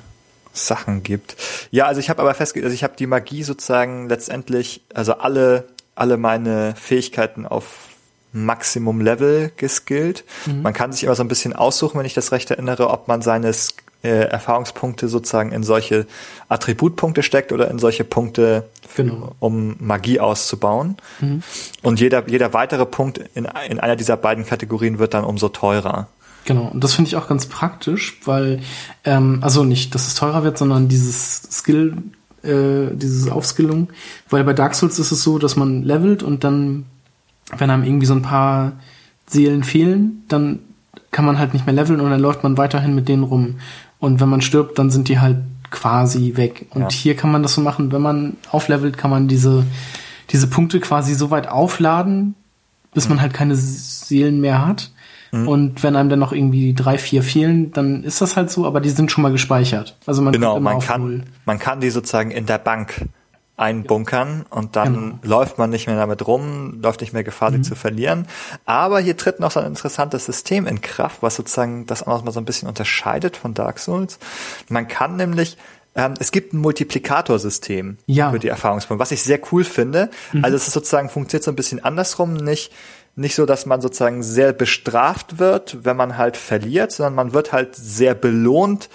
Sachen 0.54 1.02
gibt. 1.02 1.36
Ja, 1.70 1.84
also 1.84 2.00
ich 2.00 2.08
habe 2.08 2.22
aber 2.22 2.32
festgestellt, 2.32 2.64
also 2.64 2.74
ich 2.74 2.82
habe 2.82 2.94
die 2.98 3.06
Magie 3.06 3.42
sozusagen 3.42 4.08
letztendlich, 4.08 4.80
also 4.94 5.14
alle 5.18 5.66
alle 5.94 6.16
meine 6.16 6.74
Fähigkeiten 6.76 7.46
auf 7.46 7.88
Maximum 8.34 9.00
Level 9.00 9.52
geskillt. 9.56 10.24
Mhm. 10.46 10.62
Man 10.62 10.72
kann 10.72 10.92
sich 10.92 11.04
immer 11.04 11.14
so 11.14 11.22
ein 11.22 11.28
bisschen 11.28 11.54
aussuchen, 11.54 11.98
wenn 11.98 12.06
ich 12.06 12.14
das 12.14 12.32
recht 12.32 12.50
erinnere, 12.50 12.90
ob 12.90 13.08
man 13.08 13.22
seine 13.22 13.52
äh, 14.02 14.08
Erfahrungspunkte 14.08 15.08
sozusagen 15.08 15.52
in 15.52 15.62
solche 15.62 16.06
Attributpunkte 16.48 17.22
steckt 17.22 17.52
oder 17.52 17.70
in 17.70 17.78
solche 17.78 18.04
Punkte, 18.04 18.68
genau. 18.96 19.34
um 19.38 19.76
Magie 19.78 20.20
auszubauen. 20.20 20.96
Mhm. 21.20 21.42
Und 21.82 22.00
jeder, 22.00 22.28
jeder 22.28 22.52
weitere 22.52 22.84
Punkt 22.84 23.18
in, 23.34 23.48
in 23.68 23.80
einer 23.80 23.96
dieser 23.96 24.16
beiden 24.16 24.44
Kategorien 24.44 24.98
wird 24.98 25.14
dann 25.14 25.24
umso 25.24 25.48
teurer. 25.48 26.08
Genau, 26.44 26.68
und 26.68 26.84
das 26.84 26.94
finde 26.94 27.08
ich 27.08 27.16
auch 27.16 27.28
ganz 27.28 27.46
praktisch, 27.46 28.18
weil, 28.24 28.60
ähm, 29.04 29.38
also 29.40 29.64
nicht, 29.64 29.94
dass 29.94 30.06
es 30.06 30.14
teurer 30.14 30.44
wird, 30.44 30.58
sondern 30.58 30.88
dieses 30.88 31.40
Skill, 31.50 31.96
äh, 32.42 32.88
dieses 32.92 33.30
Aufskillung, 33.30 33.88
weil 34.28 34.44
bei 34.44 34.52
Dark 34.52 34.74
Souls 34.74 34.98
ist 34.98 35.12
es 35.12 35.22
so, 35.22 35.38
dass 35.38 35.56
man 35.56 35.82
levelt 35.82 36.22
und 36.22 36.44
dann 36.44 36.84
wenn 37.56 37.70
einem 37.70 37.84
irgendwie 37.84 38.06
so 38.06 38.14
ein 38.14 38.22
paar 38.22 38.72
Seelen 39.26 39.64
fehlen, 39.64 40.24
dann 40.28 40.60
kann 41.10 41.24
man 41.24 41.38
halt 41.38 41.54
nicht 41.54 41.66
mehr 41.66 41.74
leveln 41.74 42.00
und 42.00 42.10
dann 42.10 42.20
läuft 42.20 42.42
man 42.42 42.58
weiterhin 42.58 42.94
mit 42.94 43.08
denen 43.08 43.22
rum. 43.22 43.56
Und 44.00 44.20
wenn 44.20 44.28
man 44.28 44.40
stirbt, 44.40 44.78
dann 44.78 44.90
sind 44.90 45.08
die 45.08 45.20
halt 45.20 45.38
quasi 45.70 46.32
weg. 46.36 46.66
Und 46.70 46.82
ja. 46.82 46.90
hier 46.90 47.16
kann 47.16 47.32
man 47.32 47.42
das 47.42 47.54
so 47.54 47.60
machen, 47.60 47.92
wenn 47.92 48.02
man 48.02 48.36
auflevelt, 48.50 48.98
kann 48.98 49.10
man 49.10 49.28
diese, 49.28 49.64
diese 50.30 50.46
Punkte 50.46 50.80
quasi 50.80 51.14
so 51.14 51.30
weit 51.30 51.48
aufladen, 51.48 52.34
bis 52.92 53.04
mhm. 53.04 53.14
man 53.14 53.22
halt 53.22 53.34
keine 53.34 53.56
Seelen 53.56 54.40
mehr 54.40 54.66
hat. 54.66 54.90
Mhm. 55.32 55.48
Und 55.48 55.82
wenn 55.82 55.96
einem 55.96 56.08
dann 56.08 56.20
noch 56.20 56.32
irgendwie 56.32 56.74
drei, 56.74 56.96
vier 56.96 57.22
fehlen, 57.22 57.72
dann 57.72 58.04
ist 58.04 58.20
das 58.20 58.36
halt 58.36 58.50
so, 58.50 58.66
aber 58.66 58.80
die 58.80 58.90
sind 58.90 59.10
schon 59.10 59.22
mal 59.22 59.32
gespeichert. 59.32 59.96
Also 60.06 60.22
man 60.22 60.32
genau, 60.32 60.60
man 60.60 60.80
kann, 60.80 61.24
man 61.44 61.58
kann 61.58 61.80
die 61.80 61.90
sozusagen 61.90 62.30
in 62.30 62.46
der 62.46 62.58
Bank 62.58 63.06
einbunkern 63.56 64.44
und 64.50 64.74
dann 64.74 64.94
genau. 64.94 65.18
läuft 65.22 65.58
man 65.58 65.70
nicht 65.70 65.86
mehr 65.86 65.96
damit 65.96 66.26
rum, 66.26 66.80
läuft 66.82 67.00
nicht 67.00 67.12
mehr 67.12 67.22
Gefahr, 67.22 67.50
mhm. 67.50 67.62
sie 67.62 67.70
zu 67.70 67.76
verlieren. 67.76 68.26
Aber 68.64 68.98
hier 68.98 69.16
tritt 69.16 69.38
noch 69.38 69.52
so 69.52 69.60
ein 69.60 69.66
interessantes 69.66 70.26
System 70.26 70.66
in 70.66 70.80
Kraft, 70.80 71.22
was 71.22 71.36
sozusagen 71.36 71.86
das 71.86 72.02
auch 72.02 72.08
noch 72.08 72.24
mal 72.24 72.32
so 72.32 72.40
ein 72.40 72.44
bisschen 72.44 72.68
unterscheidet 72.68 73.36
von 73.36 73.54
Dark 73.54 73.78
Souls. 73.78 74.18
Man 74.68 74.88
kann 74.88 75.16
nämlich 75.16 75.56
ähm, 75.94 76.14
es 76.18 76.32
gibt 76.32 76.52
ein 76.52 76.58
Multiplikatorsystem 76.58 77.98
ja. 78.06 78.32
für 78.32 78.40
die 78.40 78.48
Erfahrungspunkte, 78.48 79.00
was 79.00 79.12
ich 79.12 79.22
sehr 79.22 79.38
cool 79.52 79.62
finde. 79.62 80.10
Mhm. 80.32 80.44
Also 80.44 80.56
es 80.56 80.66
ist 80.66 80.74
sozusagen 80.74 81.08
funktioniert 81.08 81.44
so 81.44 81.52
ein 81.52 81.56
bisschen 81.56 81.84
andersrum, 81.84 82.34
nicht 82.34 82.72
nicht 83.16 83.36
so, 83.36 83.46
dass 83.46 83.64
man 83.64 83.80
sozusagen 83.80 84.24
sehr 84.24 84.52
bestraft 84.52 85.38
wird, 85.38 85.84
wenn 85.84 85.96
man 85.96 86.18
halt 86.18 86.36
verliert, 86.36 86.90
sondern 86.90 87.14
man 87.14 87.32
wird 87.32 87.52
halt 87.52 87.76
sehr 87.76 88.14
belohnt, 88.14 88.88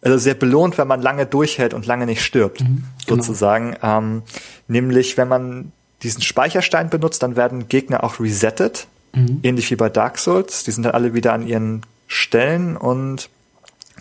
also 0.00 0.18
sehr 0.18 0.34
belohnt, 0.34 0.78
wenn 0.78 0.88
man 0.88 1.02
lange 1.02 1.26
durchhält 1.26 1.74
und 1.74 1.86
lange 1.86 2.06
nicht 2.06 2.22
stirbt, 2.22 2.60
mhm, 2.60 2.84
genau. 3.06 3.22
sozusagen. 3.22 3.76
Ähm, 3.82 4.22
nämlich, 4.68 5.16
wenn 5.16 5.28
man 5.28 5.72
diesen 6.02 6.22
Speicherstein 6.22 6.90
benutzt, 6.90 7.22
dann 7.22 7.36
werden 7.36 7.68
Gegner 7.68 8.04
auch 8.04 8.20
resettet, 8.20 8.86
mhm. 9.14 9.40
ähnlich 9.42 9.70
wie 9.70 9.76
bei 9.76 9.88
Dark 9.88 10.18
Souls. 10.18 10.64
Die 10.64 10.70
sind 10.70 10.84
dann 10.84 10.92
alle 10.92 11.14
wieder 11.14 11.32
an 11.32 11.46
ihren 11.46 11.82
Stellen 12.06 12.76
und 12.76 13.28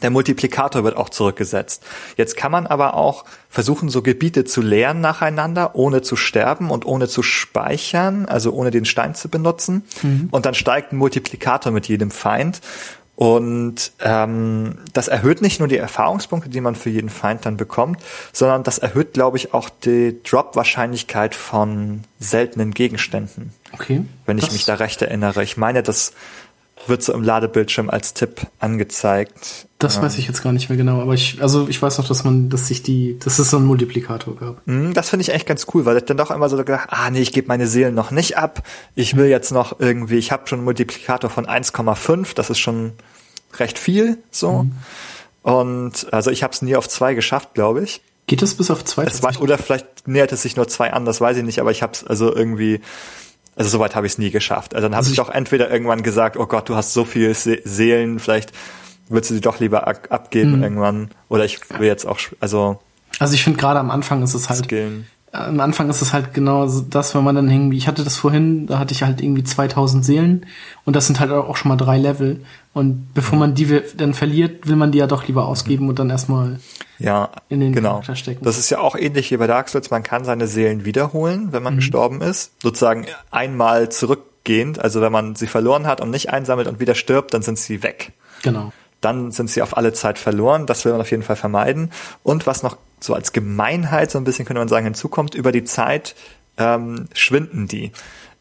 der 0.02 0.12
Multiplikator 0.12 0.84
wird 0.84 0.96
auch 0.96 1.10
zurückgesetzt. 1.10 1.84
Jetzt 2.18 2.38
kann 2.38 2.52
man 2.52 2.68
aber 2.68 2.94
auch 2.94 3.26
versuchen, 3.50 3.90
so 3.90 4.02
Gebiete 4.02 4.46
zu 4.46 4.62
leeren 4.62 5.02
nacheinander, 5.02 5.76
ohne 5.76 6.04
zu 6.04 6.16
sterben 6.16 6.70
und 6.70 6.86
ohne 6.86 7.08
zu 7.08 7.24
speichern, 7.24 8.26
also 8.28 8.52
ohne 8.52 8.70
den 8.70 8.86
Stein 8.86 9.16
zu 9.16 9.30
benutzen. 9.30 9.84
Mhm. 10.04 10.28
Und 10.30 10.46
dann 10.46 10.54
steigt 10.54 10.92
ein 10.92 10.98
Multiplikator 10.98 11.72
mit 11.72 11.88
jedem 11.88 12.12
Feind. 12.12 12.62
Und 13.18 13.94
ähm, 14.00 14.78
das 14.94 15.08
erhöht 15.08 15.42
nicht 15.42 15.58
nur 15.58 15.68
die 15.68 15.78
Erfahrungspunkte, 15.78 16.50
die 16.50 16.62
man 16.62 16.76
für 16.76 16.92
jeden 16.92 17.10
Feind 17.10 17.48
dann 17.48 17.58
bekommt, 17.58 18.00
sondern 18.32 18.62
das 18.62 18.78
erhöht, 18.78 19.14
glaube 19.14 19.38
ich, 19.38 19.56
auch 19.56 19.70
die 19.70 20.22
Drop-Wahrscheinlichkeit 20.22 21.34
von 21.34 22.04
seltenen 22.20 22.76
Gegenständen. 22.76 23.54
Okay. 23.74 24.06
Wenn 24.28 24.38
ich 24.38 24.52
mich 24.52 24.66
da 24.66 24.76
recht 24.76 25.02
erinnere. 25.02 25.42
Ich 25.42 25.58
meine, 25.58 25.82
das 25.82 26.14
wird 26.86 27.02
so 27.02 27.12
im 27.12 27.24
Ladebildschirm 27.24 27.90
als 27.90 28.14
Tipp 28.14 28.46
angezeigt. 28.60 29.67
Das 29.80 29.98
ähm, 29.98 30.04
weiß 30.04 30.18
ich 30.18 30.28
jetzt 30.28 30.42
gar 30.42 30.54
nicht 30.54 30.70
mehr 30.70 30.78
genau, 30.78 31.02
aber 31.02 31.14
ich, 31.14 31.42
also 31.42 31.68
ich 31.68 31.80
weiß 31.80 32.00
noch, 32.00 32.08
dass 32.08 32.24
man, 32.24 32.50
dass 32.50 32.68
sich 32.68 32.82
die, 32.82 33.20
dass 33.20 33.38
es 33.38 33.52
so 33.52 33.58
einen 33.58 33.68
Multiplikator 33.68 34.36
gab. 34.36 34.66
Mhm, 34.66 34.94
das 34.94 35.10
finde 35.10 35.22
ich 35.22 35.30
echt 35.30 35.46
ganz 35.46 35.68
cool, 35.74 35.86
weil 35.86 35.98
ich 35.98 36.04
dann 36.04 36.18
doch 36.18 36.32
immer 36.32 36.50
so 36.50 36.58
gedacht, 36.58 36.90
ah 36.92 37.10
nee, 37.12 37.20
ich 37.22 37.32
gebe 37.32 37.48
meine 37.48 37.68
Seelen 37.68 37.94
noch 37.94 38.10
nicht 38.10 38.38
ab. 38.38 38.64
Ich 38.96 39.16
will 39.16 39.28
jetzt 39.28 39.52
noch 39.52 39.80
irgendwie, 39.80 40.18
ich 40.18 40.32
habe 40.32 40.48
schon 40.48 40.60
einen 40.60 40.66
Multiplikator 40.66 41.30
von 41.30 41.46
1,5, 41.46 42.34
das 42.34 42.50
ist 42.50 42.60
schon 42.60 42.94
recht 43.60 43.78
viel 43.78 44.18
so. 44.32 44.64
Mhm. 44.64 44.72
Und 45.44 46.12
also 46.12 46.32
ich 46.32 46.44
habe 46.44 46.54
es 46.54 46.62
nie 46.62 46.76
auf 46.76 46.90
zwei 46.90 47.14
geschafft, 47.14 47.54
glaube 47.54 47.84
ich. 47.84 48.02
Geht 48.26 48.42
das 48.42 48.56
bis 48.56 48.72
auf 48.72 48.84
zwei? 48.84 49.04
Es 49.06 49.24
war, 49.24 49.40
oder 49.40 49.58
vielleicht 49.58 50.08
nähert 50.08 50.32
es 50.32 50.42
sich 50.42 50.56
nur 50.58 50.68
zwei 50.68 50.92
an, 50.92 51.06
das 51.06 51.22
weiß 51.22 51.38
ich 51.38 51.44
nicht, 51.44 51.60
aber 51.60 51.72
ich 51.72 51.82
habe 51.84 51.94
es 51.94 52.04
also 52.04 52.36
irgendwie 52.36 52.82
also 53.56 53.72
soweit 53.72 53.96
habe 53.96 54.06
ich 54.06 54.14
es 54.14 54.18
nie 54.20 54.30
geschafft. 54.30 54.76
Also 54.76 54.86
dann 54.86 54.96
habe 54.96 55.06
also 55.06 55.12
ich 55.12 55.18
doch 55.18 55.30
entweder 55.30 55.72
irgendwann 55.72 56.04
gesagt, 56.04 56.38
oh 56.38 56.46
Gott, 56.46 56.70
du 56.70 56.76
hast 56.76 56.94
so 56.94 57.06
viele 57.06 57.34
Seelen, 57.34 58.20
vielleicht 58.20 58.52
würdest 59.10 59.32
du 59.32 59.36
die 59.36 59.42
doch 59.42 59.60
lieber 59.60 59.88
abgeben 59.88 60.58
mhm. 60.58 60.64
irgendwann. 60.64 61.10
Oder 61.30 61.46
ich 61.46 61.60
will 61.78 61.88
jetzt 61.88 62.06
auch, 62.06 62.20
also. 62.40 62.80
Also 63.20 63.34
ich 63.34 63.44
finde 63.44 63.60
gerade 63.60 63.80
am 63.80 63.92
Anfang 63.92 64.24
ist 64.24 64.34
es 64.34 64.50
halt. 64.50 64.66
Skillen. 64.66 65.08
Am 65.34 65.60
Anfang 65.60 65.90
ist 65.90 66.02
es 66.02 66.14
halt 66.14 66.34
genau 66.34 66.68
das, 66.90 67.14
wenn 67.14 67.24
man 67.24 67.36
dann 67.36 67.50
irgendwie, 67.50 67.78
ich 67.78 67.88
hatte 67.88 68.04
das 68.04 68.16
vorhin, 68.16 68.66
da 68.66 68.80
hatte 68.80 68.94
ich 68.94 69.04
halt 69.04 69.22
irgendwie 69.22 69.44
2000 69.44 70.04
Seelen 70.04 70.46
und 70.86 70.96
das 70.96 71.06
sind 71.06 71.20
halt 71.20 71.32
auch 71.32 71.58
schon 71.58 71.70
mal 71.70 71.76
drei 71.76 71.98
Level. 71.98 72.44
Und 72.74 73.14
bevor 73.14 73.38
man 73.38 73.54
die 73.54 73.82
dann 73.98 74.14
verliert, 74.14 74.68
will 74.68 74.78
man 74.78 74.92
die 74.92 75.00
ja 75.00 75.06
doch 75.06 75.28
lieber 75.28 75.46
ausgeben 75.46 75.90
und 75.90 76.00
dann 76.00 76.10
erstmal 76.10 76.60
ja, 77.00 77.30
in 77.50 77.60
den 77.60 77.74
genau. 77.74 77.90
Charakter 77.94 78.16
stecken. 78.16 78.44
Das 78.44 78.58
ist 78.58 78.70
ja 78.70 78.80
auch 78.80 78.96
ähnlich 78.96 79.32
wie 79.32 79.38
bei 79.38 79.48
Dark 79.48 79.70
Souls. 79.70 79.92
Man 79.92 80.04
kann 80.04 80.24
seine 80.24 80.48
Seelen 80.48 80.86
wiederholen, 80.86 81.50
wenn 81.52 81.64
man 81.64 81.74
mhm. 81.74 81.78
gestorben 81.78 82.22
ist. 82.22 82.52
Sozusagen 82.62 83.06
einmal 83.30 83.90
zurückgehend. 83.90 84.80
Also 84.80 85.02
wenn 85.02 85.12
man 85.12 85.36
sie 85.36 85.48
verloren 85.48 85.86
hat 85.86 86.02
und 86.02 86.10
nicht 86.10 86.32
einsammelt 86.32 86.68
und 86.68 86.80
wieder 86.80 86.96
stirbt, 86.96 87.34
dann 87.34 87.42
sind 87.42 87.60
sie 87.60 87.84
weg. 87.84 88.14
Genau. 88.44 88.72
Dann 89.02 89.32
sind 89.32 89.50
sie 89.50 89.62
auf 89.62 89.78
alle 89.78 89.94
Zeit 89.94 90.18
verloren. 90.18 90.66
Das 90.66 90.86
will 90.86 90.92
man 90.92 91.02
auf 91.02 91.12
jeden 91.12 91.24
Fall 91.24 91.36
vermeiden. 91.36 91.92
Und 92.24 92.48
was 92.48 92.64
noch 92.64 92.78
so 93.00 93.14
als 93.14 93.32
Gemeinheit 93.32 94.12
so 94.12 94.18
ein 94.18 94.24
bisschen 94.24 94.46
könnte 94.46 94.60
man 94.60 94.68
sagen 94.68 94.86
hinzukommt, 94.86 95.36
über 95.36 95.52
die 95.52 95.64
Zeit 95.64 96.16
ähm, 96.58 97.08
schwinden 97.14 97.68
die. 97.68 97.92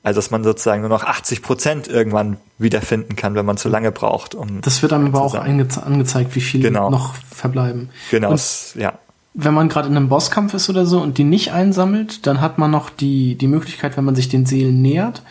Also 0.03 0.19
dass 0.19 0.31
man 0.31 0.45
sozusagen 0.45 0.83
nur 0.83 0.89
noch 0.89 1.03
80 1.03 1.43
Prozent 1.43 1.89
irgendwann 1.89 2.37
wiederfinden 2.59 3.17
kann, 3.17 3.35
wenn 3.35 3.45
man 3.45 3.57
zu 3.57 3.69
lange 3.69 3.91
braucht. 3.91 4.35
Um 4.35 4.61
das 4.61 4.81
wird 4.81 4.93
dann 4.93 5.07
aber 5.07 5.21
auch 5.21 5.35
angezeigt, 5.35 6.37
wie 6.37 6.41
viele 6.41 6.69
genau. 6.69 6.91
noch 6.91 7.15
verbleiben. 7.31 7.91
Genau, 8.11 8.31
und 8.31 8.75
ja. 8.77 8.99
Wenn 9.35 9.53
man 9.53 9.69
gerade 9.69 9.89
in 9.89 9.97
einem 9.97 10.09
Bosskampf 10.09 10.55
ist 10.55 10.71
oder 10.71 10.87
so 10.87 11.01
und 11.01 11.19
die 11.19 11.25
nicht 11.25 11.53
einsammelt, 11.53 12.27
dann 12.27 12.41
hat 12.41 12.57
man 12.57 12.71
noch 12.71 12.89
die, 12.89 13.35
die 13.35 13.49
Möglichkeit, 13.49 13.97
wenn 13.97 14.05
man 14.05 14.15
sich 14.15 14.29
den 14.29 14.47
Seelen 14.47 14.81
nähert, 14.81 15.23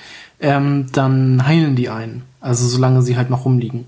ähm, 0.42 0.88
dann 0.92 1.48
heilen 1.48 1.76
die 1.76 1.90
ein. 1.90 2.24
Also 2.42 2.68
solange 2.68 3.02
sie 3.02 3.16
halt 3.18 3.30
noch 3.30 3.46
rumliegen. 3.46 3.88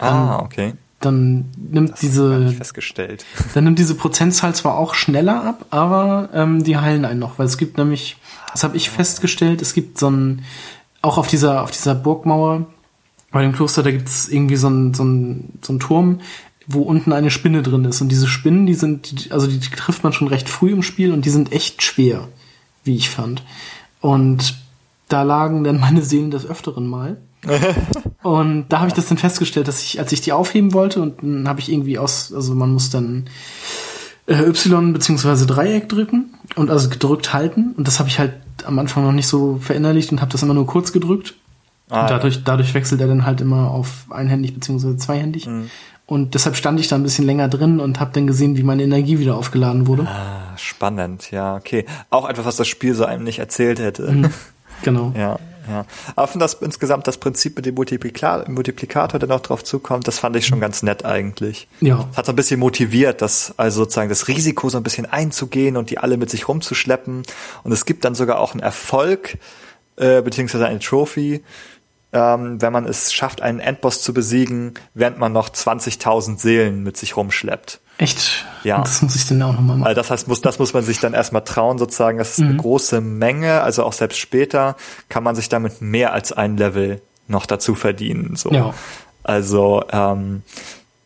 Dann, 0.00 0.12
ah, 0.12 0.38
okay. 0.40 0.74
Dann 0.98 1.46
nimmt 1.56 1.92
das 1.92 2.00
diese 2.00 2.50
festgestellt. 2.50 3.24
Dann 3.54 3.64
nimmt 3.64 3.78
diese 3.78 3.94
Prozentzahl 3.94 4.54
zwar 4.54 4.76
auch 4.76 4.94
schneller 4.94 5.44
ab, 5.44 5.66
aber 5.70 6.28
ähm, 6.34 6.64
die 6.64 6.76
heilen 6.76 7.04
einen 7.04 7.20
noch, 7.20 7.38
weil 7.38 7.46
es 7.46 7.56
gibt 7.56 7.78
nämlich 7.78 8.16
das 8.52 8.64
habe 8.64 8.76
ich 8.76 8.90
festgestellt. 8.90 9.62
Es 9.62 9.74
gibt 9.74 9.98
so 9.98 10.10
ein, 10.10 10.44
auch 11.02 11.18
auf 11.18 11.28
dieser, 11.28 11.62
auf 11.62 11.70
dieser 11.70 11.94
Burgmauer 11.94 12.66
bei 13.30 13.42
dem 13.42 13.52
Kloster, 13.52 13.82
da 13.82 13.90
gibt 13.90 14.08
es 14.08 14.28
irgendwie 14.28 14.56
so 14.56 14.68
ein, 14.68 14.92
so, 14.92 15.04
ein, 15.04 15.58
so 15.62 15.72
ein 15.72 15.80
Turm, 15.80 16.20
wo 16.66 16.82
unten 16.82 17.12
eine 17.12 17.30
Spinne 17.30 17.62
drin 17.62 17.84
ist. 17.84 18.00
Und 18.00 18.08
diese 18.08 18.26
Spinnen, 18.26 18.66
die 18.66 18.74
sind, 18.74 19.28
also 19.30 19.46
die 19.46 19.60
trifft 19.60 20.02
man 20.02 20.12
schon 20.12 20.28
recht 20.28 20.48
früh 20.48 20.72
im 20.72 20.82
Spiel 20.82 21.12
und 21.12 21.24
die 21.24 21.30
sind 21.30 21.52
echt 21.52 21.82
schwer, 21.82 22.28
wie 22.82 22.96
ich 22.96 23.10
fand. 23.10 23.42
Und 24.00 24.56
da 25.08 25.22
lagen 25.22 25.64
dann 25.64 25.80
meine 25.80 26.02
Seelen 26.02 26.30
des 26.30 26.46
Öfteren 26.46 26.86
mal. 26.86 27.18
und 28.22 28.66
da 28.68 28.78
habe 28.78 28.88
ich 28.88 28.94
das 28.94 29.06
dann 29.06 29.18
festgestellt, 29.18 29.68
dass 29.68 29.82
ich, 29.82 29.98
als 29.98 30.12
ich 30.12 30.20
die 30.20 30.32
aufheben 30.32 30.72
wollte, 30.72 31.00
und 31.00 31.22
dann 31.22 31.48
habe 31.48 31.60
ich 31.60 31.70
irgendwie 31.70 31.98
aus, 31.98 32.32
also 32.34 32.54
man 32.54 32.72
muss 32.72 32.90
dann 32.90 33.26
äh, 34.26 34.42
Y 34.46 34.92
beziehungsweise 34.92 35.46
Dreieck 35.46 35.88
drücken 35.88 36.34
und 36.56 36.70
also 36.70 36.88
gedrückt 36.88 37.32
halten. 37.32 37.74
Und 37.76 37.86
das 37.88 37.98
habe 37.98 38.08
ich 38.08 38.18
halt 38.18 38.34
am 38.64 38.78
Anfang 38.78 39.04
noch 39.04 39.12
nicht 39.12 39.26
so 39.26 39.58
verinnerlicht 39.60 40.12
und 40.12 40.20
habe 40.20 40.30
das 40.30 40.42
immer 40.42 40.54
nur 40.54 40.66
kurz 40.66 40.92
gedrückt. 40.92 41.34
Ah, 41.88 42.02
und 42.02 42.10
dadurch, 42.10 42.36
ja. 42.36 42.42
dadurch 42.44 42.74
wechselt 42.74 43.00
er 43.00 43.08
dann 43.08 43.26
halt 43.26 43.40
immer 43.40 43.70
auf 43.70 44.06
einhändig 44.10 44.54
beziehungsweise 44.54 44.96
zweihändig. 44.96 45.46
Mhm. 45.46 45.70
Und 46.06 46.34
deshalb 46.34 46.56
stand 46.56 46.80
ich 46.80 46.88
da 46.88 46.96
ein 46.96 47.02
bisschen 47.02 47.24
länger 47.24 47.48
drin 47.48 47.78
und 47.78 48.00
habe 48.00 48.10
dann 48.12 48.26
gesehen, 48.26 48.56
wie 48.56 48.62
meine 48.62 48.82
Energie 48.82 49.18
wieder 49.20 49.36
aufgeladen 49.36 49.86
wurde. 49.86 50.08
Ah, 50.08 50.56
spannend, 50.56 51.30
ja, 51.30 51.56
okay. 51.56 51.84
Auch 52.10 52.28
etwas, 52.28 52.46
was 52.46 52.56
das 52.56 52.68
Spiel 52.68 52.94
so 52.94 53.04
einem 53.04 53.22
nicht 53.22 53.38
erzählt 53.38 53.78
hätte. 53.78 54.10
Mhm, 54.10 54.30
genau. 54.82 55.12
ja. 55.16 55.38
Ja. 55.68 55.84
Aber 56.16 56.26
von 56.26 56.40
das 56.40 56.54
insgesamt 56.54 57.06
das 57.06 57.18
Prinzip 57.18 57.56
mit 57.56 57.66
dem 57.66 57.74
Multiplikator, 57.74 58.48
Multiplikator, 58.50 59.18
der 59.18 59.28
noch 59.28 59.40
drauf 59.40 59.64
zukommt, 59.64 60.06
das 60.08 60.18
fand 60.18 60.36
ich 60.36 60.46
schon 60.46 60.60
ganz 60.60 60.82
nett 60.82 61.04
eigentlich. 61.04 61.68
Ja. 61.80 62.06
Das 62.08 62.18
hat 62.18 62.26
so 62.26 62.32
ein 62.32 62.36
bisschen 62.36 62.60
motiviert, 62.60 63.22
das, 63.22 63.54
also 63.56 63.84
sozusagen 63.84 64.08
das 64.08 64.28
Risiko 64.28 64.68
so 64.68 64.78
ein 64.78 64.82
bisschen 64.82 65.06
einzugehen 65.06 65.76
und 65.76 65.90
die 65.90 65.98
alle 65.98 66.16
mit 66.16 66.30
sich 66.30 66.48
rumzuschleppen. 66.48 67.22
Und 67.62 67.72
es 67.72 67.84
gibt 67.84 68.04
dann 68.04 68.14
sogar 68.14 68.38
auch 68.38 68.52
einen 68.52 68.60
Erfolg, 68.60 69.38
äh, 69.96 70.22
beziehungsweise 70.22 70.66
eine 70.66 70.78
Trophy, 70.78 71.42
ähm, 72.12 72.60
wenn 72.60 72.72
man 72.72 72.86
es 72.86 73.12
schafft, 73.12 73.40
einen 73.42 73.60
Endboss 73.60 74.02
zu 74.02 74.12
besiegen, 74.12 74.74
während 74.94 75.18
man 75.18 75.32
noch 75.32 75.48
20.000 75.48 76.38
Seelen 76.38 76.82
mit 76.82 76.96
sich 76.96 77.16
rumschleppt. 77.16 77.80
Echt? 78.00 78.46
Ja. 78.64 78.78
Das 78.80 79.02
muss 79.02 79.14
ich 79.14 79.26
dann 79.26 79.42
auch 79.42 79.52
nochmal 79.52 79.76
machen. 79.76 79.88
Also 79.88 80.00
das 80.00 80.10
heißt, 80.10 80.26
muss, 80.26 80.40
das 80.40 80.58
muss 80.58 80.72
man 80.72 80.82
sich 80.82 81.00
dann 81.00 81.12
erstmal 81.12 81.44
trauen, 81.44 81.76
sozusagen. 81.76 82.16
Das 82.16 82.30
ist 82.30 82.38
mhm. 82.38 82.48
eine 82.48 82.56
große 82.56 83.02
Menge. 83.02 83.60
Also 83.60 83.84
auch 83.84 83.92
selbst 83.92 84.18
später 84.18 84.74
kann 85.10 85.22
man 85.22 85.36
sich 85.36 85.50
damit 85.50 85.82
mehr 85.82 86.14
als 86.14 86.32
ein 86.32 86.56
Level 86.56 87.02
noch 87.28 87.44
dazu 87.44 87.74
verdienen. 87.74 88.36
So. 88.36 88.50
Ja. 88.52 88.72
Also 89.22 89.84
ähm, 89.92 90.42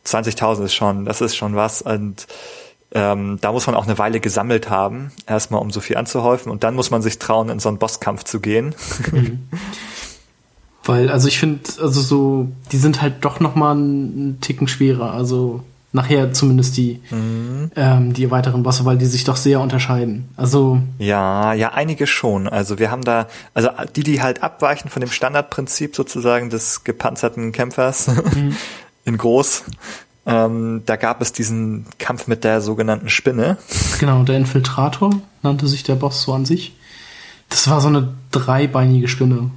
20.000 0.07 0.66
ist 0.66 0.74
schon, 0.74 1.04
das 1.04 1.20
ist 1.20 1.35
schon 1.35 1.57
was. 1.57 1.83
Und 1.83 2.28
ähm, 2.92 3.38
da 3.40 3.50
muss 3.50 3.66
man 3.66 3.74
auch 3.74 3.87
eine 3.87 3.98
Weile 3.98 4.20
gesammelt 4.20 4.70
haben, 4.70 5.11
erstmal 5.26 5.61
um 5.61 5.72
so 5.72 5.80
viel 5.80 5.96
anzuhäufen. 5.96 6.52
Und 6.52 6.62
dann 6.62 6.76
muss 6.76 6.92
man 6.92 7.02
sich 7.02 7.18
trauen, 7.18 7.48
in 7.48 7.59
so 7.59 7.70
einen 7.70 7.78
Bosskampf 7.78 8.22
zu 8.22 8.38
gehen. 8.38 8.72
Mhm. 9.11 9.48
Weil, 10.85 11.11
also 11.11 11.26
ich 11.26 11.40
finde, 11.40 11.62
also 11.80 12.00
so, 12.00 12.48
die 12.70 12.76
sind 12.76 13.02
halt 13.02 13.24
doch 13.24 13.40
noch 13.40 13.57
mal 13.57 13.72
einen 13.72 14.38
Ticken 14.40 14.68
schwerer. 14.68 15.12
Also 15.12 15.64
nachher 15.94 16.33
zumindest 16.33 16.76
die, 16.76 17.00
mhm. 17.11 17.70
ähm, 17.76 18.12
die 18.12 18.30
weiteren 18.30 18.64
Bosse, 18.64 18.85
weil 18.85 18.98
die 18.98 19.07
sich 19.07 19.22
doch 19.22 19.37
sehr 19.37 19.61
unterscheiden. 19.61 20.28
Also 20.37 20.80
ja, 20.98 21.54
ja, 21.54 21.72
einige 21.72 22.07
schon. 22.09 22.48
Also 22.48 22.80
wir 22.80 22.90
haben 22.90 23.02
da, 23.02 23.28
also 23.54 23.70
die, 23.94 24.02
die 24.02 24.20
halt 24.20 24.42
abweichen 24.42 24.90
von 24.90 25.00
dem 25.00 25.11
Standardprinzip 25.11 25.94
sozusagen 25.94 26.50
des 26.50 26.83
gepanzerten 26.83 27.52
Kämpfers 27.52 28.09
mhm. 28.35 28.57
in 29.04 29.16
groß. 29.16 29.64
Ähm, 30.26 30.83
da 30.85 30.96
gab 30.96 31.22
es 31.22 31.33
diesen 31.33 31.87
Kampf 31.98 32.26
mit 32.26 32.42
der 32.42 32.61
sogenannten 32.61 33.09
Spinne. 33.09 33.57
Genau, 34.00 34.24
der 34.24 34.37
Infiltrator 34.37 35.14
nannte 35.42 35.68
sich 35.68 35.84
der 35.84 35.95
Boss 35.95 36.22
so 36.22 36.32
an 36.32 36.45
sich. 36.45 36.74
Das 37.51 37.70
war 37.70 37.80
so 37.80 37.88
eine 37.88 38.14
dreibeinige 38.32 39.07
Spinne. 39.07 39.51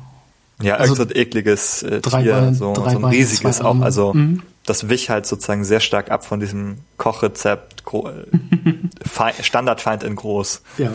Ja, 0.62 0.76
also 0.76 0.94
so 0.94 1.04
ein 1.04 1.12
ekliges 1.16 1.84
äh, 1.84 2.02
Tier, 2.02 2.54
so, 2.54 2.76
so 2.76 2.84
ein 2.84 3.06
riesiges 3.06 3.62
auch. 3.62 3.80
Also 3.82 4.14
mhm. 4.14 4.44
Das 4.68 4.90
wich 4.90 5.10
halt 5.10 5.26
sozusagen 5.26 5.64
sehr 5.64 5.80
stark 5.80 6.12
ab 6.12 6.26
von 6.26 6.40
diesem 6.40 6.80
Kochrezept, 6.98 7.84
Standardfeind 9.42 10.04
in 10.04 10.16
groß. 10.16 10.62
Ja. 10.78 10.92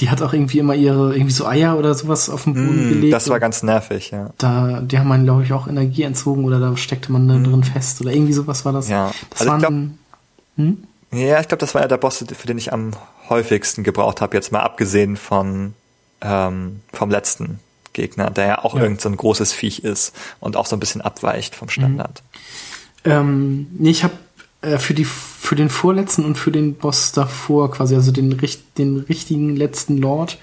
Die 0.00 0.10
hat 0.10 0.22
auch 0.22 0.32
irgendwie 0.32 0.58
immer 0.58 0.74
ihre, 0.74 1.14
irgendwie 1.14 1.32
so 1.32 1.46
Eier 1.46 1.78
oder 1.78 1.94
sowas 1.94 2.28
auf 2.28 2.44
dem 2.44 2.54
Boden 2.54 2.86
mm, 2.86 2.88
gelegt. 2.88 3.12
Das 3.12 3.28
war 3.28 3.38
ganz 3.38 3.62
nervig, 3.62 4.10
ja. 4.10 4.30
Da, 4.38 4.80
die 4.80 4.98
haben 4.98 5.06
man, 5.06 5.24
glaube 5.24 5.44
ich, 5.44 5.52
auch 5.52 5.68
Energie 5.68 6.02
entzogen 6.02 6.44
oder 6.44 6.58
da 6.58 6.76
steckte 6.76 7.12
man 7.12 7.26
mm. 7.26 7.44
drin 7.44 7.64
fest 7.64 8.00
oder 8.00 8.12
irgendwie 8.12 8.32
sowas 8.32 8.64
war 8.64 8.72
das. 8.72 8.88
Ja. 8.88 9.12
Das 9.30 9.42
also 9.42 9.52
waren, 9.52 9.60
ich 9.60 10.56
glaub, 10.56 10.66
hm? 10.66 10.84
Ja, 11.12 11.40
ich 11.40 11.48
glaube, 11.48 11.60
das 11.60 11.74
war 11.74 11.82
ja 11.82 11.88
der 11.88 11.96
Boss, 11.96 12.24
für 12.36 12.46
den 12.46 12.58
ich 12.58 12.72
am 12.72 12.90
häufigsten 13.28 13.84
gebraucht 13.84 14.20
habe, 14.20 14.36
jetzt 14.36 14.50
mal 14.50 14.60
abgesehen 14.60 15.16
von 15.16 15.74
ähm, 16.20 16.80
vom 16.92 17.10
letzten 17.10 17.60
Gegner, 17.92 18.30
der 18.30 18.46
ja 18.46 18.64
auch 18.64 18.74
ja. 18.74 18.82
irgend 18.82 19.00
so 19.00 19.08
ein 19.08 19.16
großes 19.16 19.52
Viech 19.52 19.84
ist 19.84 20.12
und 20.40 20.56
auch 20.56 20.66
so 20.66 20.74
ein 20.74 20.80
bisschen 20.80 21.02
abweicht 21.02 21.54
vom 21.54 21.68
Standard. 21.68 22.22
Mhm. 22.22 22.73
Ähm, 23.04 23.66
nee, 23.78 23.90
ich 23.90 24.04
habe 24.04 24.14
äh, 24.62 24.78
für 24.78 24.94
die 24.94 25.04
für 25.04 25.56
den 25.56 25.68
vorletzten 25.68 26.24
und 26.24 26.36
für 26.36 26.50
den 26.50 26.74
Boss 26.74 27.12
davor 27.12 27.70
quasi, 27.70 27.94
also 27.94 28.10
den, 28.12 28.40
den 28.78 28.98
richtigen 28.98 29.56
letzten 29.56 29.98
Lord, 29.98 30.38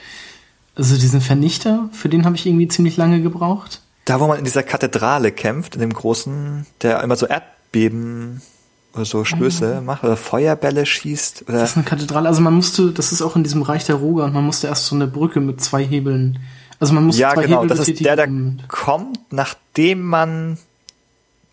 also 0.76 0.96
diesen 0.96 1.22
Vernichter, 1.22 1.90
für 1.92 2.08
den 2.08 2.24
habe 2.24 2.36
ich 2.36 2.46
irgendwie 2.46 2.68
ziemlich 2.68 2.98
lange 2.98 3.22
gebraucht. 3.22 3.82
Da, 4.06 4.20
wo 4.20 4.28
man 4.28 4.38
in 4.38 4.46
dieser 4.46 4.62
Kathedrale 4.62 5.32
kämpft, 5.32 5.74
in 5.76 5.82
dem 5.82 5.94
großen, 5.94 6.68
der 6.82 7.02
immer 7.02 7.16
so 7.16 7.26
Erdbeben 7.26 8.42
oder 8.94 9.06
so 9.06 9.24
Stöße 9.24 9.80
mhm. 9.80 9.86
macht 9.86 10.04
oder 10.04 10.18
Feuerbälle 10.18 10.86
schießt. 10.86 11.46
Oder 11.48 11.60
das 11.60 11.72
ist 11.72 11.78
eine 11.78 11.86
Kathedrale. 11.86 12.28
Also 12.28 12.42
man 12.42 12.54
musste, 12.54 12.92
das 12.92 13.12
ist 13.12 13.22
auch 13.24 13.36
in 13.36 13.44
diesem 13.44 13.64
Reich 13.64 13.86
der 13.86 13.96
Roger 13.96 14.26
und 14.26 14.34
man 14.34 14.46
musste 14.46 14.68
erst 14.68 14.86
so 14.86 14.96
eine 14.96 15.08
Brücke 15.08 15.40
mit 15.40 15.62
zwei 15.62 15.84
Hebeln. 15.84 16.40
Also 16.80 16.94
man 16.94 17.06
musste 17.06 17.22
ja, 17.22 17.34
zwei 17.34 17.46
genau, 17.46 17.64
Hebel 17.64 17.76
das 17.76 17.88
ist 17.88 18.04
der, 18.04 18.16
der 18.16 18.30
kommt, 18.68 19.20
nachdem 19.32 20.04
man 20.04 20.58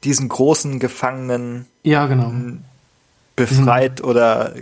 diesen 0.05 0.29
großen 0.29 0.79
Gefangenen 0.79 1.67
ja, 1.83 2.07
genau. 2.07 2.33
befreit 3.37 3.99
diesen 3.99 4.11
oder 4.11 4.55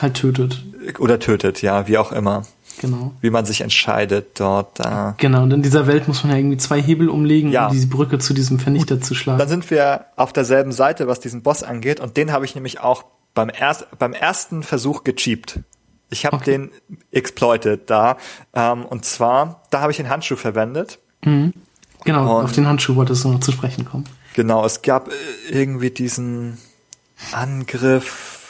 halt 0.00 0.14
tötet. 0.14 0.64
Oder 0.98 1.18
tötet, 1.18 1.62
ja, 1.62 1.86
wie 1.88 1.98
auch 1.98 2.12
immer. 2.12 2.44
Genau. 2.80 3.12
Wie 3.20 3.28
man 3.28 3.44
sich 3.44 3.60
entscheidet 3.60 4.40
dort. 4.40 4.78
Da. 4.78 5.14
Genau, 5.18 5.42
und 5.42 5.52
in 5.52 5.62
dieser 5.62 5.86
Welt 5.86 6.08
muss 6.08 6.24
man 6.24 6.32
ja 6.32 6.38
irgendwie 6.38 6.56
zwei 6.56 6.80
Hebel 6.80 7.10
umlegen, 7.10 7.52
ja. 7.52 7.66
um 7.66 7.72
diese 7.72 7.88
Brücke 7.88 8.18
zu 8.18 8.32
diesem 8.32 8.58
Vernichter 8.58 8.96
Gut. 8.96 9.04
zu 9.04 9.14
schlagen. 9.14 9.38
Dann 9.38 9.48
sind 9.48 9.70
wir 9.70 10.06
auf 10.16 10.32
derselben 10.32 10.72
Seite, 10.72 11.06
was 11.06 11.20
diesen 11.20 11.42
Boss 11.42 11.62
angeht, 11.62 12.00
und 12.00 12.16
den 12.16 12.32
habe 12.32 12.46
ich 12.46 12.54
nämlich 12.54 12.80
auch 12.80 13.04
beim, 13.34 13.50
erst, 13.50 13.86
beim 13.98 14.14
ersten 14.14 14.62
Versuch 14.62 15.04
gecheapt. 15.04 15.60
Ich 16.08 16.24
habe 16.24 16.36
okay. 16.36 16.52
den 16.52 16.70
exploited 17.12 17.88
da. 17.88 18.16
Ähm, 18.54 18.84
und 18.86 19.04
zwar, 19.04 19.62
da 19.70 19.80
habe 19.80 19.92
ich 19.92 19.98
den 19.98 20.08
Handschuh 20.08 20.36
verwendet. 20.36 20.98
Mhm. 21.24 21.52
Genau, 22.04 22.38
und 22.38 22.44
auf 22.44 22.52
den 22.52 22.66
Handschuh 22.66 22.96
wolltest 22.96 23.24
du 23.24 23.28
noch 23.28 23.40
zu 23.40 23.52
sprechen 23.52 23.84
kommen. 23.84 24.04
Genau, 24.34 24.64
es 24.64 24.82
gab 24.82 25.08
äh, 25.08 25.12
irgendwie 25.50 25.90
diesen 25.90 26.58
Angriff 27.32 28.40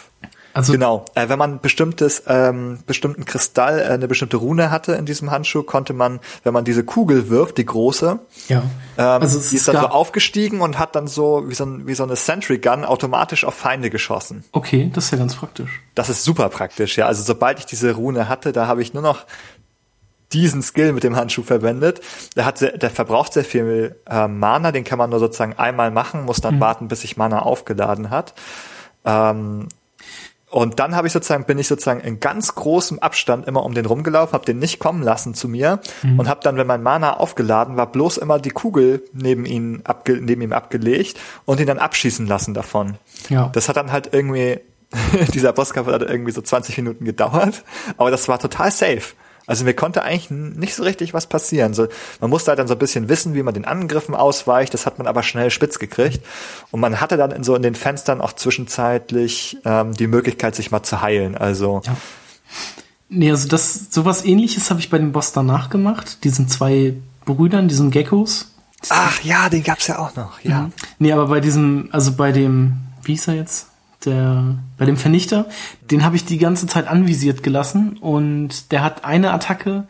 also 0.52 0.72
genau, 0.72 1.04
äh, 1.14 1.28
wenn 1.28 1.38
man 1.38 1.60
bestimmtes 1.60 2.24
ähm, 2.26 2.80
bestimmten 2.86 3.24
Kristall, 3.24 3.78
äh, 3.78 3.84
eine 3.84 4.08
bestimmte 4.08 4.36
Rune 4.36 4.70
hatte 4.70 4.92
in 4.92 5.06
diesem 5.06 5.30
Handschuh, 5.30 5.62
konnte 5.62 5.92
man, 5.92 6.18
wenn 6.42 6.52
man 6.52 6.64
diese 6.64 6.82
Kugel 6.82 7.28
wirft, 7.30 7.58
die 7.58 7.66
große, 7.66 8.18
ja, 8.48 8.62
ähm, 8.98 9.22
also 9.22 9.38
die 9.38 9.56
ist 9.56 9.68
dann 9.68 9.76
so 9.76 9.86
aufgestiegen 9.86 10.60
und 10.60 10.78
hat 10.78 10.96
dann 10.96 11.06
so 11.06 11.48
wie 11.48 11.54
so, 11.54 11.64
ein, 11.64 11.86
wie 11.86 11.94
so 11.94 12.02
eine 12.02 12.16
Sentry 12.16 12.58
Gun 12.58 12.84
automatisch 12.84 13.44
auf 13.44 13.54
Feinde 13.54 13.90
geschossen. 13.90 14.44
Okay, 14.50 14.90
das 14.92 15.06
ist 15.06 15.10
ja 15.12 15.18
ganz 15.18 15.36
praktisch. 15.36 15.82
Das 15.94 16.08
ist 16.08 16.24
super 16.24 16.48
praktisch, 16.48 16.96
ja. 16.96 17.06
Also 17.06 17.22
sobald 17.22 17.60
ich 17.60 17.66
diese 17.66 17.92
Rune 17.92 18.28
hatte, 18.28 18.52
da 18.52 18.66
habe 18.66 18.82
ich 18.82 18.92
nur 18.92 19.02
noch 19.02 19.26
diesen 20.32 20.62
Skill 20.62 20.92
mit 20.92 21.04
dem 21.04 21.16
Handschuh 21.16 21.42
verwendet. 21.42 22.00
Der 22.36 22.44
hat 22.44 22.58
sehr, 22.58 22.76
der 22.78 22.90
verbraucht 22.90 23.32
sehr 23.32 23.44
viel 23.44 23.96
äh, 24.08 24.28
Mana, 24.28 24.72
den 24.72 24.84
kann 24.84 24.98
man 24.98 25.10
nur 25.10 25.18
sozusagen 25.18 25.54
einmal 25.58 25.90
machen, 25.90 26.24
muss 26.24 26.40
dann 26.40 26.56
mhm. 26.56 26.60
warten, 26.60 26.88
bis 26.88 27.00
sich 27.00 27.16
Mana 27.16 27.40
aufgeladen 27.40 28.10
hat. 28.10 28.34
Ähm, 29.04 29.68
und 30.50 30.80
dann 30.80 30.96
habe 30.96 31.06
ich 31.06 31.12
sozusagen, 31.12 31.44
bin 31.44 31.60
ich 31.60 31.68
sozusagen 31.68 32.00
in 32.00 32.18
ganz 32.18 32.56
großem 32.56 32.98
Abstand 32.98 33.46
immer 33.46 33.64
um 33.64 33.72
den 33.72 33.86
rumgelaufen, 33.86 34.32
habe 34.32 34.44
den 34.44 34.58
nicht 34.58 34.80
kommen 34.80 35.00
lassen 35.00 35.32
zu 35.34 35.48
mir 35.48 35.78
mhm. 36.02 36.18
und 36.18 36.28
habe 36.28 36.40
dann, 36.42 36.56
wenn 36.56 36.66
mein 36.66 36.82
Mana 36.82 37.18
aufgeladen 37.18 37.76
war, 37.76 37.86
bloß 37.86 38.18
immer 38.18 38.40
die 38.40 38.50
Kugel 38.50 39.04
neben 39.12 39.46
ihn 39.46 39.82
abge 39.84 40.20
neben 40.20 40.42
ihm 40.42 40.52
abgelegt 40.52 41.20
und 41.44 41.60
ihn 41.60 41.66
dann 41.66 41.78
abschießen 41.78 42.26
lassen 42.26 42.52
davon. 42.52 42.96
Ja. 43.28 43.50
Das 43.52 43.68
hat 43.68 43.76
dann 43.76 43.92
halt 43.92 44.12
irgendwie 44.12 44.58
dieser 45.34 45.52
Bosskampf 45.52 45.86
hat 45.86 46.02
irgendwie 46.02 46.32
so 46.32 46.42
20 46.42 46.76
Minuten 46.78 47.04
gedauert, 47.04 47.62
aber 47.96 48.10
das 48.10 48.26
war 48.26 48.40
total 48.40 48.72
safe. 48.72 49.14
Also 49.50 49.64
mir 49.64 49.74
konnte 49.74 50.04
eigentlich 50.04 50.30
nicht 50.30 50.76
so 50.76 50.84
richtig 50.84 51.12
was 51.12 51.26
passieren. 51.26 51.74
So, 51.74 51.88
man 52.20 52.30
musste 52.30 52.50
halt 52.50 52.60
dann 52.60 52.68
so 52.68 52.74
ein 52.74 52.78
bisschen 52.78 53.08
wissen, 53.08 53.34
wie 53.34 53.42
man 53.42 53.52
den 53.52 53.64
Angriffen 53.64 54.14
ausweicht. 54.14 54.72
Das 54.72 54.86
hat 54.86 54.98
man 54.98 55.08
aber 55.08 55.24
schnell 55.24 55.50
spitz 55.50 55.80
gekriegt. 55.80 56.24
Und 56.70 56.78
man 56.78 57.00
hatte 57.00 57.16
dann 57.16 57.32
in 57.32 57.42
so 57.42 57.56
in 57.56 57.62
den 57.62 57.74
Fenstern 57.74 58.20
auch 58.20 58.32
zwischenzeitlich 58.32 59.58
ähm, 59.64 59.92
die 59.92 60.06
Möglichkeit, 60.06 60.54
sich 60.54 60.70
mal 60.70 60.84
zu 60.84 61.00
heilen. 61.00 61.36
Also 61.36 61.82
ja. 61.84 61.96
Nee, 63.08 63.32
also 63.32 63.48
das 63.48 63.88
sowas 63.90 64.24
ähnliches 64.24 64.70
habe 64.70 64.78
ich 64.78 64.88
bei 64.88 64.98
dem 64.98 65.10
Boss 65.10 65.32
danach 65.32 65.68
gemacht. 65.68 66.22
Diesen 66.22 66.46
zwei 66.46 66.94
Brüdern, 67.24 67.66
diesen 67.66 67.90
Geckos. 67.90 68.54
Ach 68.88 69.20
ja, 69.24 69.48
den 69.48 69.64
gab's 69.64 69.88
ja 69.88 69.98
auch 69.98 70.14
noch, 70.14 70.38
ja. 70.44 70.60
Mhm. 70.60 70.72
Nee, 71.00 71.12
aber 71.12 71.26
bei 71.26 71.40
diesem, 71.40 71.88
also 71.90 72.12
bei 72.12 72.30
dem, 72.30 72.74
wie 73.02 73.14
ist 73.14 73.26
er 73.26 73.34
jetzt? 73.34 73.66
Der, 74.04 74.56
bei 74.78 74.84
dem 74.84 74.96
Vernichter, 74.96 75.46
den 75.90 76.04
habe 76.04 76.16
ich 76.16 76.24
die 76.24 76.38
ganze 76.38 76.66
Zeit 76.66 76.88
anvisiert 76.88 77.42
gelassen 77.42 77.98
und 77.98 78.72
der 78.72 78.82
hat 78.82 79.04
eine 79.04 79.32
Attacke, 79.32 79.84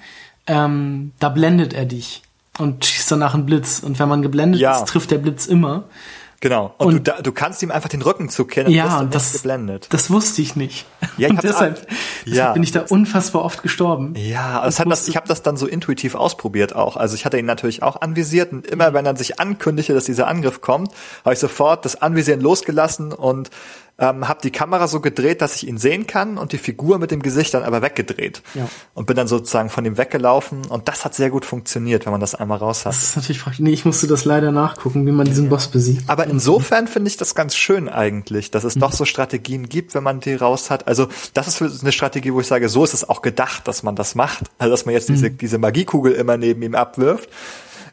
ähm, 0.46 1.12
da 1.18 1.28
blendet 1.28 1.72
er 1.72 1.84
dich 1.84 2.22
und 2.58 2.84
schießt 2.84 3.12
danach 3.12 3.34
einen 3.34 3.46
Blitz. 3.46 3.80
Und 3.80 3.98
wenn 3.98 4.08
man 4.08 4.22
geblendet 4.22 4.60
ja. 4.60 4.76
ist, 4.76 4.88
trifft 4.88 5.10
der 5.10 5.18
Blitz 5.18 5.46
immer. 5.46 5.84
Genau. 6.40 6.74
Und, 6.78 6.86
und 6.86 7.08
du, 7.08 7.22
du, 7.22 7.32
kannst 7.32 7.62
ihm 7.62 7.70
einfach 7.70 7.90
den 7.90 8.00
Rücken 8.00 8.30
zukennen 8.30 8.72
ja, 8.72 8.98
und 8.98 9.14
das, 9.14 9.34
geblendet. 9.34 9.88
Das 9.90 10.10
wusste 10.10 10.40
ich 10.40 10.56
nicht. 10.56 10.86
Ja, 11.18 11.28
ich 11.28 11.34
und 11.34 11.42
deshalb, 11.42 11.86
deshalb 12.24 12.34
ja. 12.34 12.52
bin 12.54 12.62
ich 12.62 12.72
da 12.72 12.86
unfassbar 12.88 13.44
oft 13.44 13.62
gestorben. 13.62 14.14
Ja, 14.16 14.64
das 14.64 14.80
hat 14.80 14.90
das, 14.90 15.06
ich 15.06 15.16
habe 15.16 15.28
das 15.28 15.42
dann 15.42 15.58
so 15.58 15.66
intuitiv 15.66 16.14
ausprobiert 16.14 16.74
auch. 16.74 16.96
Also 16.96 17.14
ich 17.14 17.26
hatte 17.26 17.38
ihn 17.38 17.44
natürlich 17.44 17.82
auch 17.82 18.00
anvisiert 18.00 18.52
und 18.52 18.66
immer 18.66 18.94
wenn 18.94 19.04
er 19.04 19.14
sich 19.16 19.38
ankündigte, 19.38 19.92
dass 19.92 20.04
dieser 20.04 20.28
Angriff 20.28 20.62
kommt, 20.62 20.92
habe 21.26 21.34
ich 21.34 21.40
sofort 21.40 21.84
das 21.84 22.00
Anvisieren 22.00 22.40
losgelassen 22.40 23.12
und 23.12 23.50
ähm, 24.00 24.26
habe 24.26 24.40
die 24.42 24.50
Kamera 24.50 24.88
so 24.88 25.00
gedreht, 25.00 25.42
dass 25.42 25.56
ich 25.56 25.68
ihn 25.68 25.78
sehen 25.78 26.06
kann 26.06 26.38
und 26.38 26.52
die 26.52 26.58
Figur 26.58 26.98
mit 26.98 27.10
dem 27.10 27.22
Gesicht 27.22 27.54
dann 27.54 27.62
aber 27.62 27.82
weggedreht. 27.82 28.42
Ja. 28.54 28.68
Und 28.94 29.06
bin 29.06 29.16
dann 29.16 29.28
sozusagen 29.28 29.68
von 29.68 29.84
ihm 29.84 29.98
weggelaufen 29.98 30.64
und 30.66 30.88
das 30.88 31.04
hat 31.04 31.14
sehr 31.14 31.30
gut 31.30 31.44
funktioniert, 31.44 32.06
wenn 32.06 32.12
man 32.12 32.20
das 32.20 32.34
einmal 32.34 32.58
raus 32.58 32.86
hat. 32.86 32.94
Das 32.94 33.02
ist 33.02 33.16
natürlich 33.16 33.42
praktisch. 33.42 33.60
Nee, 33.60 33.72
ich 33.72 33.84
musste 33.84 34.06
das 34.06 34.24
leider 34.24 34.52
nachgucken, 34.52 35.06
wie 35.06 35.12
man 35.12 35.26
diesen 35.26 35.48
Boss 35.48 35.68
besiegt. 35.68 36.08
Aber 36.08 36.26
insofern 36.26 36.88
finde 36.88 37.08
ich 37.08 37.18
das 37.18 37.34
ganz 37.34 37.54
schön 37.54 37.88
eigentlich, 37.88 38.50
dass 38.50 38.64
es 38.64 38.76
mhm. 38.76 38.80
doch 38.80 38.92
so 38.92 39.04
Strategien 39.04 39.68
gibt, 39.68 39.94
wenn 39.94 40.02
man 40.02 40.20
die 40.20 40.34
raus 40.34 40.70
hat. 40.70 40.88
Also 40.88 41.08
das 41.34 41.60
ist 41.60 41.82
eine 41.82 41.92
Strategie, 41.92 42.32
wo 42.32 42.40
ich 42.40 42.46
sage, 42.46 42.68
so 42.68 42.82
ist 42.82 42.94
es 42.94 43.08
auch 43.08 43.20
gedacht, 43.22 43.68
dass 43.68 43.82
man 43.82 43.96
das 43.96 44.14
macht. 44.14 44.44
Also 44.58 44.72
dass 44.72 44.86
man 44.86 44.94
jetzt 44.94 45.10
mhm. 45.10 45.14
diese, 45.14 45.30
diese 45.30 45.58
Magiekugel 45.58 46.12
immer 46.12 46.36
neben 46.36 46.62
ihm 46.62 46.74
abwirft. 46.74 47.28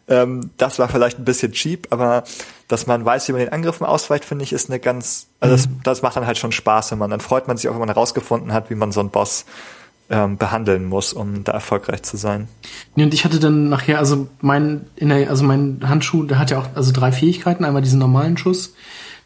Ähm, 0.08 0.51
das 0.58 0.80
war 0.80 0.88
vielleicht 0.88 1.20
ein 1.20 1.26
bisschen 1.26 1.51
cheap, 1.51 1.88
aber 1.89 2.24
dass 2.68 2.88
man 2.88 3.03
weiß, 3.03 3.28
wie 3.28 3.34
man 3.34 3.41
den 3.41 3.51
Angriffen 3.51 3.86
ausweicht, 3.86 4.26
finde 4.26 4.43
ich, 4.43 4.53
ist 4.53 4.70
eine 4.70 4.80
ganz, 4.80 5.28
also 5.39 5.55
das, 5.55 5.68
mhm. 5.68 5.80
das 5.84 6.01
macht 6.01 6.16
dann 6.16 6.26
halt 6.26 6.38
schon 6.38 6.51
Spaß, 6.51 6.91
wenn 6.91 6.97
man, 6.97 7.10
dann 7.10 7.20
freut 7.20 7.47
man 7.47 7.58
sich 7.58 7.68
auch, 7.68 7.74
wenn 7.74 7.80
man 7.80 7.89
herausgefunden 7.89 8.53
hat, 8.53 8.70
wie 8.70 8.76
man 8.76 8.91
so 8.91 9.01
einen 9.01 9.10
Boss 9.10 9.45
ähm, 10.10 10.38
behandeln 10.38 10.86
muss, 10.86 11.12
um 11.14 11.43
da 11.43 11.51
erfolgreich 11.51 12.03
zu 12.03 12.16
sein. 12.16 12.47
Nee, 12.95 13.03
und 13.03 13.14
ich 13.14 13.26
hatte 13.26 13.39
dann 13.39 13.70
nachher, 13.70 13.99
also 13.99 14.28
mein, 14.41 14.86
in 14.95 15.10
der, 15.10 15.30
also 15.30 15.43
mein 15.43 15.82
Handschuh, 15.84 16.24
der 16.24 16.39
hat 16.39 16.51
ja 16.51 16.60
auch 16.60 16.68
also 16.76 16.91
drei 16.93 17.12
Fähigkeiten, 17.12 17.66
einmal 17.66 17.82
diesen 17.82 17.99
normalen 17.99 18.38
Schuss, 18.38 18.74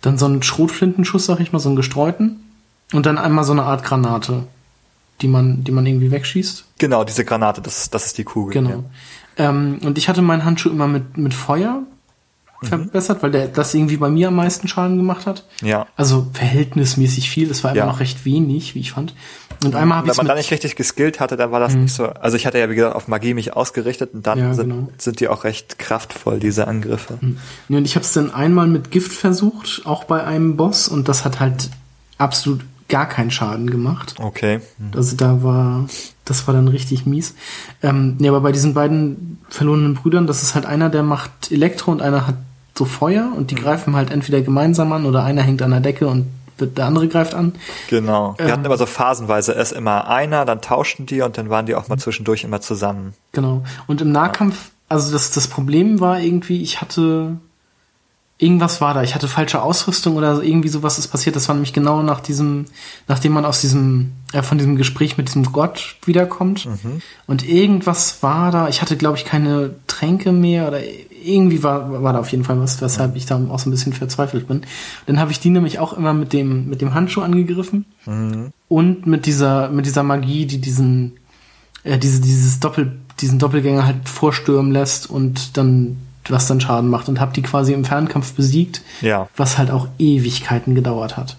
dann 0.02 0.18
so 0.18 0.26
einen 0.26 0.42
Schrotflintenschuss, 0.42 1.28
sag 1.28 1.40
ich 1.40 1.52
mal, 1.52 1.60
so 1.60 1.70
einen 1.70 1.76
gestreuten, 1.76 2.40
und 2.94 3.06
dann 3.06 3.18
einmal 3.18 3.44
so 3.44 3.52
eine 3.52 3.64
Art 3.64 3.84
Granate, 3.84 4.44
die 5.22 5.28
man, 5.28 5.64
die 5.64 5.72
man 5.72 5.86
irgendwie 5.86 6.12
wegschießt. 6.12 6.66
Genau, 6.80 7.04
diese 7.04 7.24
Granate, 7.26 7.62
das, 7.62 7.90
das 7.90 8.08
ist 8.08 8.18
die 8.18 8.24
Kugel. 8.24 8.54
Genau. 8.54 8.70
Ja. 8.70 8.84
Ähm, 9.38 9.80
und 9.84 9.98
ich 9.98 10.10
hatte 10.10 10.22
meinen 10.22 10.46
Handschuh 10.46 10.70
immer 10.70 10.88
mit, 10.88 11.18
mit 11.18 11.34
Feuer 11.34 11.84
mhm. 12.62 12.68
verbessert, 12.68 13.24
weil 13.24 13.32
der 13.32 13.48
das 13.48 13.74
irgendwie 13.74 13.98
bei 13.98 14.10
mir 14.10 14.30
am 14.30 14.36
meisten 14.36 14.68
Schaden 14.68 14.98
gemacht 14.98 15.26
hat. 15.26 15.46
Ja. 15.62 15.88
Also 15.96 16.28
verhältnismäßig 16.34 17.30
viel. 17.30 17.50
Es 17.50 17.64
war 17.64 17.72
immer 17.72 17.80
ja. 17.80 17.86
noch 17.86 18.00
recht 18.00 18.26
wenig, 18.26 18.76
wie 18.76 18.80
ich 18.80 18.92
fand. 18.92 19.14
Und 19.64 19.76
einmal 19.76 20.00
habe 20.00 20.08
ich 20.08 20.18
Wenn 20.18 20.26
man 20.26 20.28
da 20.28 20.36
nicht 20.36 20.52
richtig 20.52 20.76
geskillt 20.76 21.20
hatte, 21.20 21.38
dann 21.38 21.52
war 21.52 21.60
das 21.60 21.76
mhm. 21.76 21.84
nicht 21.84 21.94
so. 21.94 22.06
Also 22.08 22.36
ich 22.36 22.46
hatte 22.46 22.58
ja 22.58 22.70
wie 22.70 22.76
gesagt 22.76 22.96
auf 22.96 23.08
Magie 23.08 23.34
mich 23.34 23.56
ausgerichtet 23.56 24.14
und 24.14 24.26
dann 24.26 24.40
ja, 24.40 24.54
sind, 24.54 24.70
genau. 24.70 24.90
sind 24.98 25.20
die 25.20 25.28
auch 25.28 25.44
recht 25.44 25.78
kraftvoll 25.78 26.40
diese 26.40 26.68
Angriffe. 26.68 27.18
Mhm. 27.22 27.38
Ja, 27.70 27.78
und 27.78 27.86
ich 27.86 27.96
habe 27.96 28.06
es 28.06 28.14
dann 28.14 28.34
einmal 28.34 28.68
mit 28.68 28.92
Gift 28.92 29.12
versucht, 29.12 29.84
auch 29.86 30.04
bei 30.06 30.24
einem 30.24 30.58
Boss 30.58 30.88
und 30.88 31.08
das 31.10 31.26
hat 31.26 31.40
halt 31.40 31.70
absolut 32.18 32.62
gar 32.88 33.08
keinen 33.08 33.32
Schaden 33.32 33.70
gemacht. 33.70 34.16
Okay. 34.20 34.60
Mhm. 34.78 34.92
Also 34.96 35.16
da 35.16 35.44
war, 35.44 35.88
das 36.26 36.48
war 36.48 36.54
dann 36.54 36.68
richtig 36.68 37.06
mies. 37.06 37.36
Ähm, 37.82 38.16
nee, 38.20 38.30
aber 38.30 38.42
bei 38.42 38.52
diesen 38.52 38.74
beiden 38.74 39.40
verlorenen 39.50 39.96
Brüdern, 39.96 40.28
das 40.28 40.44
ist 40.44 40.56
halt 40.56 40.66
einer, 40.66 40.90
der 40.90 41.04
macht 41.04 41.52
Elektro 41.52 41.92
und 41.92 42.02
einer 42.02 42.28
hat 42.28 42.36
so 42.78 42.86
Feuer 42.86 43.32
und 43.36 43.52
die 43.52 43.56
mhm. 43.56 43.60
greifen 43.60 43.96
halt 43.96 44.12
entweder 44.12 44.42
gemeinsam 44.42 44.92
an 44.94 45.06
oder 45.06 45.24
einer 45.24 45.42
hängt 45.42 45.62
an 45.62 45.72
der 45.72 45.82
Decke 45.82 46.08
und 46.08 46.28
der 46.60 46.86
andere 46.86 47.08
greift 47.08 47.34
an. 47.34 47.54
Genau. 47.90 48.36
Die 48.38 48.44
ähm, 48.44 48.52
hatten 48.52 48.66
immer 48.66 48.78
so 48.78 48.86
phasenweise 48.86 49.54
erst 49.54 49.74
immer 49.74 50.08
einer, 50.08 50.46
dann 50.46 50.62
tauschten 50.62 51.06
die 51.06 51.22
und 51.22 51.38
dann 51.38 51.50
waren 51.50 51.66
die 51.66 51.76
auch 51.76 51.88
mal 51.88 51.98
zwischendurch 51.98 52.44
immer 52.44 52.62
zusammen. 52.62 53.14
Genau. 53.32 53.64
Und 53.88 54.02
im 54.02 54.12
Nahkampf, 54.12 54.70
also 54.88 55.12
das, 55.12 55.32
das 55.32 55.48
Problem 55.48 56.00
war 56.00 56.20
irgendwie, 56.20 56.62
ich 56.62 56.82
hatte 56.82 57.38
irgendwas 58.42 58.82
war 58.82 58.96
da. 58.96 59.04
Ich 59.04 59.14
hatte 59.14 59.28
falsche 59.28 59.62
Ausrüstung 59.62 60.16
oder 60.16 60.42
irgendwie 60.42 60.68
sowas 60.68 60.98
ist 60.98 61.10
passiert. 61.10 61.36
Das 61.36 61.48
war 61.48 61.54
nämlich 61.54 61.74
genau 61.74 62.02
nach 62.02 62.20
diesem, 62.20 62.66
nachdem 63.08 63.34
man 63.34 63.46
aus 63.46 63.62
diesem, 63.62 64.14
äh, 64.34 64.42
von 64.42 64.58
diesem 64.58 64.78
Gespräch 64.78 65.16
mit 65.16 65.28
diesem 65.28 65.44
Gott 65.44 65.98
wiederkommt. 66.06 66.66
Mhm. 66.66 67.02
Und 67.28 67.48
irgendwas 67.48 68.24
war 68.24 68.52
da. 68.52 68.68
Ich 68.68 68.82
hatte, 68.82 68.98
glaube 68.98 69.18
ich, 69.18 69.26
keine 69.26 69.76
Tränke 69.86 70.32
mehr 70.32 70.68
oder 70.68 70.80
irgendwie 71.24 71.62
war, 71.62 72.02
war 72.02 72.14
da 72.14 72.20
auf 72.20 72.32
jeden 72.32 72.44
Fall 72.44 72.60
was, 72.60 72.82
weshalb 72.82 73.16
ich 73.16 73.28
da 73.28 73.40
auch 73.50 73.60
so 73.60 73.70
ein 73.70 73.72
bisschen 73.72 73.94
verzweifelt 73.94 74.48
bin. 74.48 74.62
Dann 75.06 75.20
habe 75.20 75.32
ich 75.32 75.40
die 75.40 75.52
nämlich 75.52 75.78
auch 75.78 75.94
immer 75.94 76.14
mit 76.14 76.34
dem, 76.34 76.68
mit 76.68 76.82
dem 76.82 76.96
Handschuh 76.96 77.22
angegriffen. 77.22 77.86
Mhm. 78.08 78.52
Und 78.68 79.06
mit 79.06 79.28
dieser, 79.28 79.70
mit 79.70 79.86
dieser 79.86 80.02
Magie, 80.02 80.48
die 80.48 80.60
diesen, 80.60 81.18
äh, 81.84 82.00
diese, 82.00 82.22
dieses 82.22 82.60
Doppel, 82.60 82.98
diesen 83.20 83.38
Doppelgänger 83.38 83.86
halt 83.86 84.10
vorstürmen 84.10 84.72
lässt 84.72 85.08
und 85.08 85.58
dann 85.58 85.98
was 86.30 86.48
dann 86.48 86.62
Schaden 86.62 86.90
macht 86.90 87.10
und 87.10 87.20
habe 87.20 87.34
die 87.34 87.42
quasi 87.42 87.74
im 87.74 87.86
Fernkampf 87.86 88.34
besiegt, 88.34 88.82
ja. 89.02 89.28
was 89.36 89.58
halt 89.58 89.72
auch 89.72 89.88
Ewigkeiten 89.98 90.76
gedauert 90.76 91.18
hat. 91.18 91.38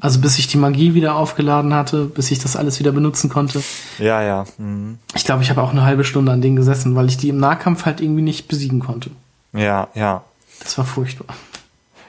Also 0.00 0.20
bis 0.20 0.38
ich 0.38 0.46
die 0.46 0.56
Magie 0.56 0.94
wieder 0.94 1.14
aufgeladen 1.14 1.74
hatte, 1.74 2.06
bis 2.06 2.30
ich 2.30 2.38
das 2.38 2.56
alles 2.56 2.80
wieder 2.80 2.90
benutzen 2.90 3.28
konnte. 3.28 3.62
Ja, 3.98 4.22
ja. 4.22 4.44
Mhm. 4.56 4.98
Ich 5.14 5.24
glaube, 5.24 5.42
ich 5.42 5.50
habe 5.50 5.62
auch 5.62 5.70
eine 5.70 5.82
halbe 5.82 6.04
Stunde 6.04 6.32
an 6.32 6.40
denen 6.40 6.56
gesessen, 6.56 6.96
weil 6.96 7.08
ich 7.08 7.18
die 7.18 7.28
im 7.28 7.38
Nahkampf 7.38 7.84
halt 7.84 8.00
irgendwie 8.00 8.22
nicht 8.22 8.48
besiegen 8.48 8.80
konnte. 8.80 9.10
Ja, 9.52 9.88
ja. 9.94 10.24
Das 10.60 10.78
war 10.78 10.86
furchtbar. 10.86 11.34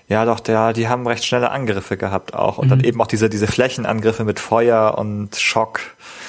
Ja, 0.08 0.26
doch, 0.26 0.40
der, 0.40 0.74
die 0.74 0.88
haben 0.88 1.08
recht 1.08 1.26
schnelle 1.26 1.52
Angriffe 1.52 1.98
gehabt 1.98 2.34
auch. 2.34 2.58
Und 2.58 2.68
mhm. 2.68 2.70
dann 2.70 2.84
eben 2.84 3.02
auch 3.02 3.08
diese, 3.08 3.30
diese 3.30 3.48
Flächenangriffe 3.48 4.24
mit 4.24 4.40
Feuer 4.40 4.98
und 4.98 5.36
Schock. 5.36 5.82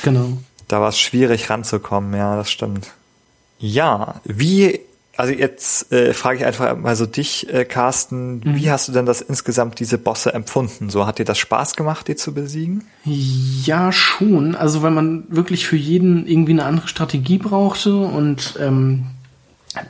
Genau. 0.02 0.38
Da 0.68 0.80
war 0.80 0.88
es 0.88 0.98
schwierig 0.98 1.48
ranzukommen, 1.50 2.14
ja, 2.14 2.36
das 2.36 2.50
stimmt. 2.50 2.92
Ja, 3.58 4.16
wie 4.24 4.80
also 5.16 5.32
jetzt 5.32 5.92
äh, 5.92 6.14
frage 6.14 6.38
ich 6.38 6.44
einfach 6.44 6.76
mal 6.76 6.96
so 6.96 7.04
dich, 7.04 7.52
äh, 7.52 7.64
Carsten, 7.64 8.36
mhm. 8.36 8.56
wie 8.56 8.70
hast 8.70 8.88
du 8.88 8.92
denn 8.92 9.04
das 9.04 9.20
insgesamt 9.20 9.78
diese 9.78 9.98
Bosse 9.98 10.32
empfunden? 10.32 10.88
So 10.88 11.06
hat 11.06 11.18
dir 11.18 11.24
das 11.24 11.38
Spaß 11.38 11.76
gemacht, 11.76 12.08
die 12.08 12.16
zu 12.16 12.32
besiegen? 12.32 12.84
Ja, 13.04 13.92
schon. 13.92 14.54
Also 14.54 14.82
weil 14.82 14.90
man 14.90 15.24
wirklich 15.28 15.66
für 15.66 15.76
jeden 15.76 16.26
irgendwie 16.26 16.52
eine 16.52 16.64
andere 16.64 16.88
Strategie 16.88 17.38
brauchte 17.38 17.94
und 17.94 18.58
ähm, 18.58 19.06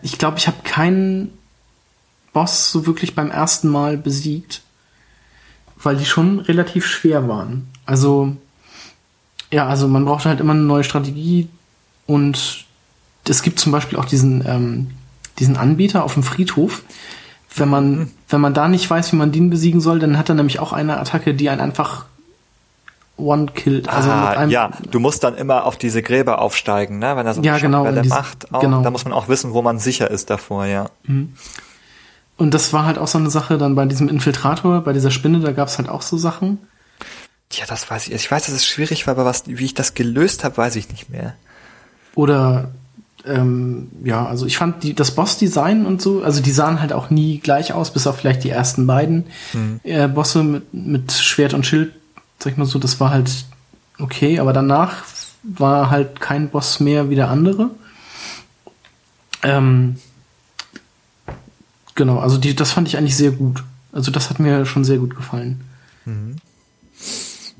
ich 0.02 0.18
glaube, 0.18 0.38
ich 0.38 0.46
habe 0.48 0.58
keinen 0.64 1.32
Boss 2.32 2.72
so 2.72 2.86
wirklich 2.86 3.14
beim 3.14 3.30
ersten 3.30 3.68
Mal 3.68 3.96
besiegt, 3.96 4.62
weil 5.76 5.96
die 5.96 6.04
schon 6.04 6.40
relativ 6.40 6.86
schwer 6.86 7.28
waren. 7.28 7.68
Also 7.86 8.36
ja, 9.52 9.68
also 9.68 9.86
man 9.86 10.04
braucht 10.04 10.24
halt 10.24 10.40
immer 10.40 10.54
eine 10.54 10.62
neue 10.62 10.84
Strategie 10.84 11.48
und 12.06 12.64
es 13.28 13.42
gibt 13.42 13.60
zum 13.60 13.70
Beispiel 13.70 13.98
auch 13.98 14.04
diesen 14.04 14.44
ähm, 14.46 14.90
diesen 15.38 15.56
Anbieter 15.56 16.04
auf 16.04 16.14
dem 16.14 16.22
Friedhof. 16.22 16.82
Wenn 17.54 17.68
man, 17.68 17.90
mhm. 17.90 18.10
wenn 18.28 18.40
man 18.40 18.54
da 18.54 18.68
nicht 18.68 18.88
weiß, 18.88 19.12
wie 19.12 19.16
man 19.16 19.32
den 19.32 19.50
besiegen 19.50 19.80
soll, 19.80 19.98
dann 19.98 20.16
hat 20.16 20.28
er 20.28 20.34
nämlich 20.34 20.58
auch 20.58 20.72
eine 20.72 20.98
Attacke, 20.98 21.34
die 21.34 21.50
einen 21.50 21.60
einfach 21.60 22.06
one 23.16 23.46
killt. 23.46 23.88
Also 23.88 24.10
ah, 24.10 24.44
ja, 24.46 24.70
du 24.90 25.00
musst 25.00 25.22
dann 25.22 25.36
immer 25.36 25.64
auf 25.64 25.76
diese 25.76 26.02
Gräber 26.02 26.40
aufsteigen, 26.40 26.98
ne? 26.98 27.16
Wenn 27.16 27.26
er 27.26 27.34
so 27.34 27.42
ja, 27.42 27.58
genau, 27.58 27.86
diese, 27.90 28.08
macht, 28.08 28.52
auch, 28.52 28.60
genau. 28.60 28.82
da 28.82 28.90
muss 28.90 29.04
man 29.04 29.12
auch 29.12 29.28
wissen, 29.28 29.52
wo 29.52 29.62
man 29.62 29.78
sicher 29.78 30.10
ist 30.10 30.30
davor, 30.30 30.66
ja. 30.66 30.88
Mhm. 31.04 31.34
Und 32.36 32.54
das 32.54 32.72
war 32.72 32.86
halt 32.86 32.98
auch 32.98 33.06
so 33.06 33.18
eine 33.18 33.30
Sache 33.30 33.58
dann 33.58 33.74
bei 33.74 33.84
diesem 33.84 34.08
Infiltrator, 34.08 34.80
bei 34.80 34.92
dieser 34.92 35.10
Spinne, 35.10 35.40
da 35.40 35.52
gab 35.52 35.68
es 35.68 35.78
halt 35.78 35.88
auch 35.88 36.02
so 36.02 36.16
Sachen. 36.16 36.58
Ja, 37.52 37.66
das 37.66 37.90
weiß 37.90 38.08
ich. 38.08 38.14
Ich 38.14 38.30
weiß, 38.30 38.46
dass 38.46 38.54
es 38.54 38.66
schwierig 38.66 39.06
war, 39.06 39.12
aber 39.12 39.26
was, 39.26 39.44
wie 39.46 39.64
ich 39.64 39.74
das 39.74 39.94
gelöst 39.94 40.42
habe, 40.42 40.56
weiß 40.56 40.76
ich 40.76 40.88
nicht 40.88 41.10
mehr. 41.10 41.34
Oder 42.14 42.70
ähm, 43.24 43.90
ja, 44.04 44.26
also 44.26 44.46
ich 44.46 44.56
fand 44.56 44.82
die, 44.82 44.94
das 44.94 45.14
Boss-Design 45.14 45.86
und 45.86 46.02
so, 46.02 46.22
also 46.22 46.42
die 46.42 46.50
sahen 46.50 46.80
halt 46.80 46.92
auch 46.92 47.10
nie 47.10 47.38
gleich 47.38 47.72
aus, 47.72 47.92
bis 47.92 48.06
auf 48.06 48.16
vielleicht 48.16 48.44
die 48.44 48.50
ersten 48.50 48.86
beiden 48.86 49.26
mhm. 49.52 49.80
äh, 49.84 50.08
Bosse 50.08 50.42
mit, 50.42 50.74
mit 50.74 51.12
Schwert 51.12 51.54
und 51.54 51.66
Schild, 51.66 51.92
sag 52.38 52.52
ich 52.52 52.58
mal 52.58 52.66
so, 52.66 52.78
das 52.78 53.00
war 53.00 53.10
halt 53.10 53.30
okay, 53.98 54.40
aber 54.40 54.52
danach 54.52 55.04
war 55.42 55.90
halt 55.90 56.20
kein 56.20 56.50
Boss 56.50 56.80
mehr 56.80 57.10
wie 57.10 57.14
der 57.14 57.28
andere. 57.28 57.70
Ähm, 59.42 59.96
genau, 61.94 62.18
also 62.18 62.38
die, 62.38 62.54
das 62.54 62.72
fand 62.72 62.88
ich 62.88 62.96
eigentlich 62.96 63.16
sehr 63.16 63.32
gut. 63.32 63.64
Also 63.92 64.10
das 64.10 64.30
hat 64.30 64.38
mir 64.38 64.64
schon 64.66 64.84
sehr 64.84 64.98
gut 64.98 65.16
gefallen. 65.16 65.62
Mhm. 66.04 66.36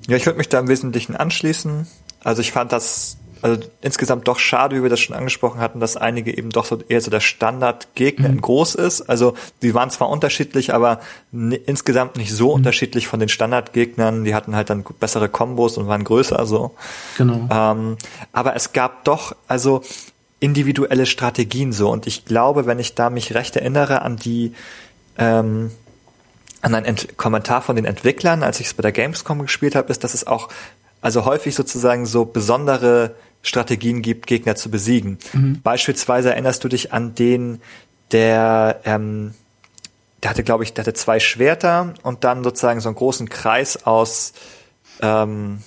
Ja, 0.08 0.16
ich 0.16 0.26
würde 0.26 0.38
mich 0.38 0.48
da 0.48 0.60
im 0.60 0.68
Wesentlichen 0.68 1.16
anschließen. 1.16 1.86
Also 2.24 2.40
ich 2.40 2.52
fand 2.52 2.72
das 2.72 3.18
also 3.42 3.60
insgesamt 3.80 4.28
doch 4.28 4.38
schade, 4.38 4.76
wie 4.76 4.82
wir 4.82 4.88
das 4.88 5.00
schon 5.00 5.16
angesprochen 5.16 5.60
hatten, 5.60 5.80
dass 5.80 5.96
einige 5.96 6.36
eben 6.36 6.50
doch 6.50 6.64
so 6.64 6.78
eher 6.88 7.00
so 7.00 7.10
der 7.10 7.20
Standardgegner 7.20 8.28
mhm. 8.28 8.40
groß 8.40 8.76
ist. 8.76 9.02
Also 9.02 9.34
die 9.62 9.74
waren 9.74 9.90
zwar 9.90 10.08
unterschiedlich, 10.08 10.72
aber 10.72 11.00
insgesamt 11.32 12.16
nicht 12.16 12.32
so 12.32 12.48
mhm. 12.48 12.54
unterschiedlich 12.54 13.08
von 13.08 13.18
den 13.18 13.28
Standardgegnern. 13.28 14.22
Die 14.22 14.34
hatten 14.34 14.54
halt 14.54 14.70
dann 14.70 14.84
bessere 15.00 15.28
Kombos 15.28 15.76
und 15.76 15.88
waren 15.88 16.04
größer 16.04 16.46
so. 16.46 16.74
Genau. 17.18 17.48
Ähm, 17.50 17.96
aber 18.32 18.54
es 18.54 18.72
gab 18.72 19.04
doch 19.04 19.34
also 19.48 19.82
individuelle 20.38 21.06
Strategien 21.06 21.72
so. 21.72 21.90
Und 21.90 22.06
ich 22.06 22.24
glaube, 22.24 22.66
wenn 22.66 22.78
ich 22.78 22.94
da 22.94 23.10
mich 23.10 23.34
recht 23.34 23.56
erinnere 23.56 24.02
an 24.02 24.16
die 24.16 24.54
ähm, 25.18 25.72
an 26.62 26.76
einen 26.76 26.86
Ent 26.86 27.18
Kommentar 27.18 27.60
von 27.60 27.74
den 27.74 27.84
Entwicklern, 27.86 28.44
als 28.44 28.60
ich 28.60 28.68
es 28.68 28.74
bei 28.74 28.82
der 28.82 28.92
Gamescom 28.92 29.42
gespielt 29.42 29.74
habe, 29.74 29.90
ist, 29.90 30.04
dass 30.04 30.14
es 30.14 30.26
auch 30.26 30.48
also 31.00 31.24
häufig 31.24 31.54
sozusagen 31.54 32.06
so 32.06 32.24
besondere 32.24 33.16
Strategien 33.42 34.02
gibt, 34.02 34.26
Gegner 34.26 34.54
zu 34.54 34.70
besiegen. 34.70 35.18
Mhm. 35.32 35.60
Beispielsweise 35.62 36.30
erinnerst 36.30 36.62
du 36.64 36.68
dich 36.68 36.92
an 36.92 37.14
den, 37.14 37.60
der, 38.12 38.80
ähm, 38.84 39.34
der 40.22 40.30
hatte, 40.30 40.44
glaube 40.44 40.64
ich, 40.64 40.72
der 40.72 40.84
hatte 40.84 40.94
zwei 40.94 41.18
Schwerter 41.20 41.94
und 42.02 42.24
dann 42.24 42.44
sozusagen 42.44 42.80
so 42.80 42.88
einen 42.88 42.96
großen 42.96 43.28
Kreis 43.28 43.84
aus 43.84 44.32
ähm, 45.00 45.62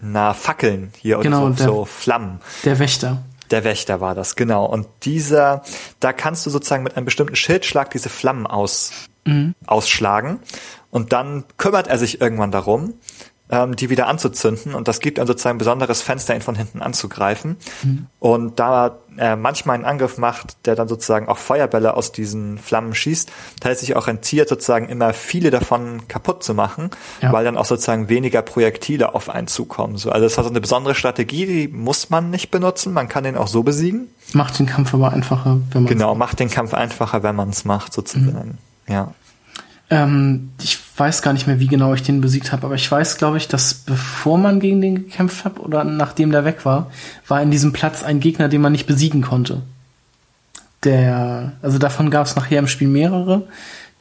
na, 0.00 0.34
Fackeln 0.34 0.92
hier 0.98 1.18
genau, 1.18 1.46
oder 1.46 1.56
so, 1.56 1.64
der, 1.64 1.66
so 1.66 1.84
Flammen. 1.84 2.40
Der 2.64 2.78
Wächter. 2.78 3.22
Der 3.50 3.64
Wächter 3.64 4.00
war 4.00 4.14
das, 4.14 4.36
genau. 4.36 4.64
Und 4.64 4.86
dieser, 5.02 5.62
da 5.98 6.12
kannst 6.12 6.46
du 6.46 6.50
sozusagen 6.50 6.82
mit 6.82 6.96
einem 6.96 7.04
bestimmten 7.04 7.36
Schildschlag 7.36 7.90
diese 7.90 8.08
Flammen 8.08 8.46
aus, 8.46 8.92
mhm. 9.24 9.54
ausschlagen. 9.66 10.40
Und 10.90 11.12
dann 11.12 11.44
kümmert 11.56 11.86
er 11.86 11.98
sich 11.98 12.20
irgendwann 12.20 12.50
darum, 12.50 12.94
ähm, 13.50 13.76
die 13.76 13.90
wieder 13.90 14.06
anzuzünden 14.06 14.74
und 14.74 14.88
das 14.88 15.00
gibt 15.00 15.18
dann 15.18 15.26
sozusagen 15.26 15.56
ein 15.56 15.58
besonderes 15.58 16.02
Fenster, 16.02 16.34
ihn 16.34 16.40
von 16.40 16.54
hinten 16.54 16.82
anzugreifen. 16.82 17.56
Mhm. 17.82 18.06
Und 18.18 18.60
da 18.60 18.98
er 19.16 19.36
manchmal 19.36 19.74
einen 19.74 19.84
Angriff 19.84 20.18
macht, 20.18 20.66
der 20.66 20.76
dann 20.76 20.88
sozusagen 20.88 21.28
auch 21.28 21.38
Feuerbälle 21.38 21.94
aus 21.94 22.12
diesen 22.12 22.58
Flammen 22.58 22.94
schießt, 22.94 23.30
er 23.62 23.74
sich 23.74 23.96
auch 23.96 24.06
rentiert, 24.06 24.48
sozusagen 24.48 24.88
immer 24.88 25.12
viele 25.12 25.50
davon 25.50 26.08
kaputt 26.08 26.42
zu 26.42 26.54
machen, 26.54 26.90
ja. 27.20 27.32
weil 27.32 27.44
dann 27.44 27.56
auch 27.56 27.64
sozusagen 27.66 28.08
weniger 28.08 28.42
Projektile 28.42 29.14
auf 29.14 29.28
einen 29.28 29.46
zukommen. 29.46 29.96
So, 29.96 30.10
also 30.10 30.24
das 30.24 30.36
war 30.36 30.44
so 30.44 30.50
eine 30.50 30.60
besondere 30.60 30.94
Strategie, 30.94 31.46
die 31.46 31.68
muss 31.68 32.10
man 32.10 32.30
nicht 32.30 32.50
benutzen, 32.50 32.92
man 32.92 33.08
kann 33.08 33.24
den 33.24 33.36
auch 33.36 33.48
so 33.48 33.62
besiegen. 33.62 34.08
Macht 34.32 34.58
den 34.58 34.66
Kampf 34.66 34.94
aber 34.94 35.12
einfacher, 35.12 35.60
wenn 35.72 35.82
man 35.82 35.92
Genau, 35.92 36.14
macht 36.14 36.40
den 36.40 36.50
Kampf 36.50 36.72
einfacher, 36.72 37.22
wenn 37.22 37.36
man 37.36 37.50
es 37.50 37.64
macht, 37.64 37.92
sozusagen. 37.92 38.58
Mhm. 38.86 38.92
Ja. 38.92 39.12
Ähm, 39.90 40.50
ich 40.62 40.78
weiß 40.96 41.20
gar 41.20 41.32
nicht 41.32 41.48
mehr, 41.48 41.58
wie 41.58 41.66
genau 41.66 41.92
ich 41.94 42.02
den 42.02 42.20
besiegt 42.20 42.52
habe, 42.52 42.64
aber 42.66 42.76
ich 42.76 42.90
weiß, 42.90 43.18
glaube 43.18 43.38
ich, 43.38 43.48
dass 43.48 43.74
bevor 43.74 44.38
man 44.38 44.60
gegen 44.60 44.80
den 44.80 44.94
gekämpft 44.94 45.44
hat 45.44 45.58
oder 45.58 45.82
nachdem 45.82 46.30
der 46.30 46.44
weg 46.44 46.64
war, 46.64 46.90
war 47.26 47.42
in 47.42 47.50
diesem 47.50 47.72
Platz 47.72 48.04
ein 48.04 48.20
Gegner, 48.20 48.48
den 48.48 48.60
man 48.60 48.72
nicht 48.72 48.86
besiegen 48.86 49.22
konnte. 49.22 49.62
Der, 50.84 51.52
also 51.60 51.78
davon 51.78 52.10
gab 52.10 52.26
es 52.26 52.36
nachher 52.36 52.60
im 52.60 52.68
Spiel 52.68 52.88
mehrere. 52.88 53.48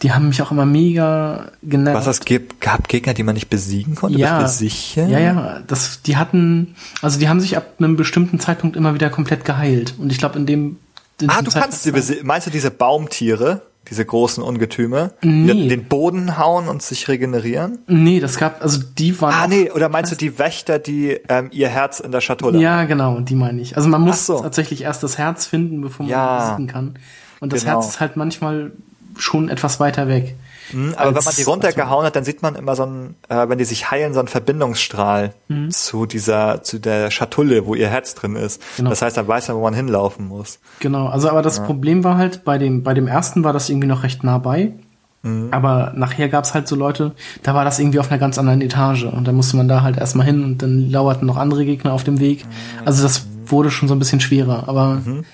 Die 0.02 0.14
haben 0.14 0.30
mich 0.30 0.42
auch 0.42 0.52
immer 0.52 0.66
mega 0.66 1.52
genervt. 1.62 1.98
Was 1.98 2.08
es 2.08 2.20
gibt, 2.22 2.62
gab 2.62 2.88
Gegner, 2.88 3.14
die 3.14 3.24
man 3.24 3.34
nicht 3.34 3.50
besiegen 3.50 3.96
konnte? 3.96 4.18
Ja, 4.18 4.42
Bist 4.42 4.62
du 4.62 4.66
sicher? 4.66 5.08
Ja, 5.08 5.20
ja. 5.20 5.62
Das, 5.68 6.02
die 6.04 6.16
hatten, 6.16 6.76
also 7.02 7.20
die 7.20 7.28
haben 7.28 7.42
sich 7.42 7.58
ab 7.58 7.74
einem 7.80 7.98
bestimmten 7.98 8.40
Zeitpunkt 8.40 8.78
immer 8.78 8.94
wieder 8.94 9.10
komplett 9.10 9.44
geheilt. 9.44 9.96
Und 9.98 10.12
ich 10.12 10.18
glaube, 10.18 10.40
in 10.40 10.46
dem 10.46 10.78
in 11.22 11.30
ah, 11.30 11.42
du 11.42 11.52
kannst 11.52 11.84
sie 11.84 11.92
besiegen. 11.92 12.26
Meinst 12.26 12.48
du 12.48 12.52
diese 12.52 12.72
Baumtiere? 12.72 13.62
Diese 13.90 14.06
großen 14.06 14.44
Ungetüme, 14.44 15.12
nee. 15.22 15.54
die 15.54 15.68
den 15.68 15.86
Boden 15.86 16.38
hauen 16.38 16.68
und 16.68 16.82
sich 16.82 17.08
regenerieren? 17.08 17.80
Nee, 17.88 18.20
das 18.20 18.38
gab, 18.38 18.62
also 18.62 18.82
die 18.98 19.20
waren. 19.22 19.34
Ah, 19.34 19.48
nee, 19.48 19.72
oder 19.72 19.90
meinst 19.90 20.12
du 20.12 20.16
die 20.16 20.38
Wächter, 20.38 20.80
die 20.80 21.20
ähm, 21.28 21.50
ihr 21.52 21.70
Herz 21.70 22.00
in 22.00 22.12
der 22.12 22.22
Schatulle 22.22 22.60
Ja, 22.60 22.86
genau, 22.86 23.20
die 23.20 23.36
meine 23.36 23.62
ich. 23.62 23.76
Also 23.76 23.90
man 23.90 24.02
muss 24.02 24.26
so. 24.26 24.40
tatsächlich 24.40 24.84
erst 24.84 25.04
das 25.04 25.18
Herz 25.18 25.46
finden, 25.46 25.82
bevor 25.82 26.06
man 26.06 26.12
ja, 26.12 26.50
besiegen 26.50 26.68
kann. 26.68 26.96
Und 27.40 27.54
das 27.54 27.62
genau. 27.62 27.76
Herz 27.76 27.90
ist 27.90 28.00
halt 28.00 28.16
manchmal 28.16 28.72
schon 29.18 29.50
etwas 29.50 29.80
weiter 29.80 30.08
weg. 30.08 30.36
Mhm, 30.72 30.93
aber 30.97 31.15
wenn 31.15 31.24
man 31.24 31.34
die 31.36 31.43
runtergehauen 31.43 32.05
hat, 32.05 32.15
dann 32.15 32.24
sieht 32.24 32.41
man 32.41 32.55
immer 32.55 32.76
so 32.76 32.86
ein, 32.86 33.15
äh, 33.30 33.47
wenn 33.49 33.57
die 33.57 33.65
sich 33.65 33.91
heilen, 33.91 34.13
so 34.13 34.20
einen 34.20 34.28
Verbindungsstrahl 34.28 35.34
mhm. 35.47 35.72
zu 35.72 36.05
dieser, 36.05 36.63
zu 36.63 36.80
der 36.80 37.11
Schatulle, 37.11 37.65
wo 37.65 37.76
ihr 37.76 37.88
Herz 37.88 38.15
drin 38.15 38.36
ist. 38.36 38.61
Genau. 38.78 38.89
Das 38.89 39.01
heißt, 39.01 39.17
dann 39.17 39.28
weiß 39.28 39.47
man, 39.49 39.57
wo 39.57 39.61
man 39.61 39.74
hinlaufen 39.74 40.28
muss. 40.28 40.59
Genau, 40.80 41.07
also 41.07 41.30
aber 41.30 41.41
das 41.41 41.57
ja. 41.57 41.63
Problem 41.63 42.03
war 42.03 42.17
halt, 42.17 42.43
bei 42.43 42.57
dem, 42.57 42.84
bei 42.84 42.93
dem 42.93 43.07
ersten 43.07 43.43
war 43.43 43.53
das 43.53 43.70
irgendwie 43.70 43.88
noch 43.88 44.03
recht 44.03 44.24
nah 44.24 44.38
bei. 44.38 44.74
Mhm. 45.22 45.49
Aber 45.51 45.93
nachher 45.95 46.30
gab's 46.30 46.53
halt 46.53 46.67
so 46.67 46.76
Leute, 46.76 47.13
da 47.43 47.53
war 47.53 47.65
das 47.65 47.80
irgendwie 47.80 47.99
auf 47.99 48.09
einer 48.09 48.20
ganz 48.20 48.38
anderen 48.38 48.61
Etage 48.61 49.03
und 49.03 49.28
da 49.28 49.32
musste 49.32 49.57
man 49.57 49.67
da 49.67 49.82
halt 49.82 49.97
erstmal 49.97 50.26
hin 50.26 50.43
und 50.43 50.61
dann 50.61 50.89
lauerten 50.89 51.26
noch 51.26 51.38
andere 51.38 51.65
Gegner 51.65 51.93
auf 51.93 52.03
dem 52.03 52.20
Weg. 52.20 52.45
Mhm. 52.45 52.49
Also 52.86 53.03
das 53.03 53.26
wurde 53.45 53.72
schon 53.72 53.88
so 53.88 53.95
ein 53.95 53.99
bisschen 53.99 54.22
schwerer, 54.22 54.67
aber 54.67 55.01
mhm. 55.05 55.26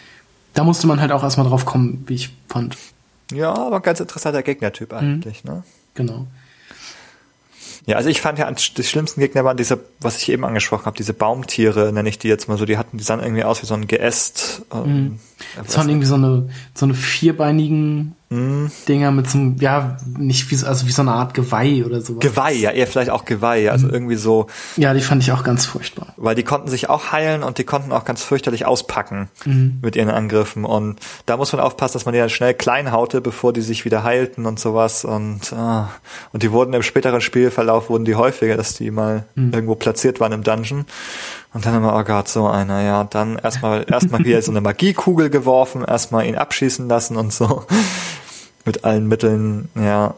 da 0.54 0.64
musste 0.64 0.88
man 0.88 1.02
halt 1.02 1.12
auch 1.12 1.24
erstmal 1.24 1.48
drauf 1.48 1.66
kommen, 1.66 2.04
wie 2.08 2.16
ich 2.16 2.36
fand. 2.48 2.78
Ja, 3.32 3.54
aber 3.54 3.78
ein 3.78 3.82
ganz 3.82 4.00
interessanter 4.00 4.44
Gegnertyp 4.44 4.92
mhm. 4.92 4.98
eigentlich, 4.98 5.44
mhm. 5.44 5.52
ne? 5.52 5.64
Genau. 5.94 6.28
Ja, 7.88 7.98
also 7.98 8.10
ich 8.10 8.20
fand 8.20 8.40
ja, 8.40 8.52
die 8.52 8.84
schlimmsten 8.84 9.22
Gegner 9.22 9.44
waren 9.44 9.58
diese, 9.58 9.80
was 10.00 10.18
ich 10.18 10.30
eben 10.30 10.44
angesprochen 10.44 10.86
habe, 10.86 10.98
diese 10.98 11.14
Baumtiere, 11.14 11.94
nenne 11.94 12.10
ich 12.10 12.18
die 12.18 12.28
jetzt 12.28 12.48
mal 12.48 12.58
so, 12.58 12.66
die 12.66 12.78
hatten, 12.78 12.98
die 12.98 13.04
sahen 13.04 13.20
irgendwie 13.20 13.44
aus 13.44 13.62
wie 13.62 13.68
so 13.68 13.76
ein 13.76 13.86
Geäst. 13.86 14.64
Ähm, 14.74 14.82
mhm. 14.84 15.20
Das 15.56 15.78
waren 15.78 15.90
irgendwie 15.90 16.08
so 16.08 16.16
eine, 16.16 16.50
so 16.74 16.86
eine 16.86 16.96
vierbeinigen 16.96 18.16
Dinger 18.30 19.12
mit 19.12 19.30
so 19.30 19.38
einem, 19.38 19.56
ja, 19.60 19.98
nicht 20.18 20.50
wie, 20.52 20.56
so- 20.56 20.66
also 20.68 20.88
wie 20.88 20.92
so 20.92 21.02
eine 21.04 21.12
Art 21.12 21.34
Geweih 21.34 21.86
oder 21.86 22.02
sowas. 22.02 22.20
Geweih, 22.22 22.54
ja, 22.54 22.72
eher 22.72 22.88
vielleicht 22.88 23.12
auch 23.12 23.24
Geweih, 23.24 23.70
also 23.72 23.88
irgendwie 23.88 24.16
so, 24.16 24.48
ja, 24.78 24.94
die 24.94 25.00
fand 25.02 25.22
ich 25.24 25.32
auch 25.32 25.44
ganz 25.44 25.66
furchtbar. 25.66 26.14
weil 26.18 26.36
die 26.36 26.44
konnten 26.44 26.68
sich 26.68 26.90
auch 26.90 27.12
heilen 27.12 27.44
und 27.44 27.60
die 27.60 27.64
konnten 27.64 27.92
auch 27.92 28.04
ganz 28.04 28.24
fürchterlich 28.24 28.66
auspacken 28.66 29.30
Mhm. 29.46 29.78
mit 29.82 29.96
ihren 29.96 30.10
Angriffen. 30.10 30.66
Und 30.66 31.00
da 31.28 31.38
muss 31.38 31.54
man 31.54 31.62
aufpassen, 31.62 31.94
dass 31.94 32.06
man 32.06 32.14
die 32.14 32.20
dann 32.20 32.30
schnell 32.30 32.54
klein 32.56 32.92
haute, 32.92 33.22
bevor 33.22 33.54
die 33.54 33.62
sich 33.62 33.86
wieder 33.86 34.04
heilten 34.04 34.46
und 34.46 34.60
sowas. 34.60 35.06
Und, 35.06 35.54
ah, 35.54 35.90
und 36.34 36.42
die 36.44 36.52
wurden 36.52 36.74
im 36.74 36.82
späteren 36.84 37.22
Spielverlauf 37.22 37.90
wurden 37.90 38.06
die 38.06 38.16
häufiger, 38.16 38.58
dass 38.58 38.74
die 38.74 38.92
mal 38.92 39.26
Mhm. 39.36 39.54
irgendwo 39.54 39.76
platziert 39.76 40.20
waren 40.20 40.32
im 40.32 40.44
Dungeon. 40.44 40.86
Und 41.56 41.66
dann 41.66 41.74
immer, 41.74 41.96
oh 41.96 42.04
Gott, 42.04 42.28
so 42.28 42.50
einer, 42.50 42.82
ja, 42.82 43.06
dann 43.06 43.40
erstmal, 43.40 43.86
erstmal 43.90 44.26
wieder 44.26 44.42
so 44.42 44.52
eine 44.52 44.60
Magiekugel 44.60 45.30
geworfen, 45.30 45.86
erstmal 45.86 46.26
ihn 46.26 46.36
abschießen 46.36 46.90
lassen 46.90 47.16
und 47.16 47.32
so. 47.32 47.64
Mit 48.66 48.84
allen 48.84 49.08
Mitteln, 49.08 49.70
ja. 49.74 50.16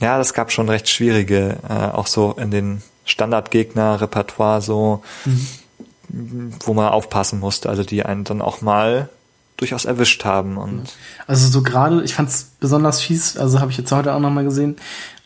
Ja, 0.00 0.18
das 0.18 0.34
gab 0.34 0.50
schon 0.50 0.68
recht 0.68 0.88
schwierige, 0.88 1.58
äh, 1.68 1.94
auch 1.94 2.08
so 2.08 2.32
in 2.32 2.50
den 2.50 2.82
Standardgegner-Repertoire 3.04 4.60
so, 4.60 5.04
wo 6.08 6.74
man 6.74 6.88
aufpassen 6.88 7.38
musste, 7.38 7.68
also 7.68 7.84
die 7.84 8.04
einen 8.04 8.24
dann 8.24 8.42
auch 8.42 8.60
mal 8.60 9.10
durchaus 9.58 9.84
erwischt 9.84 10.24
haben 10.24 10.56
und 10.56 10.84
Also 11.26 11.48
so 11.48 11.62
gerade, 11.62 12.02
ich 12.02 12.14
fand's 12.14 12.52
besonders 12.60 13.00
fies, 13.02 13.36
also 13.36 13.60
habe 13.60 13.70
ich 13.70 13.76
jetzt 13.76 13.92
heute 13.92 14.14
auch 14.14 14.20
nochmal 14.20 14.44
gesehen, 14.44 14.76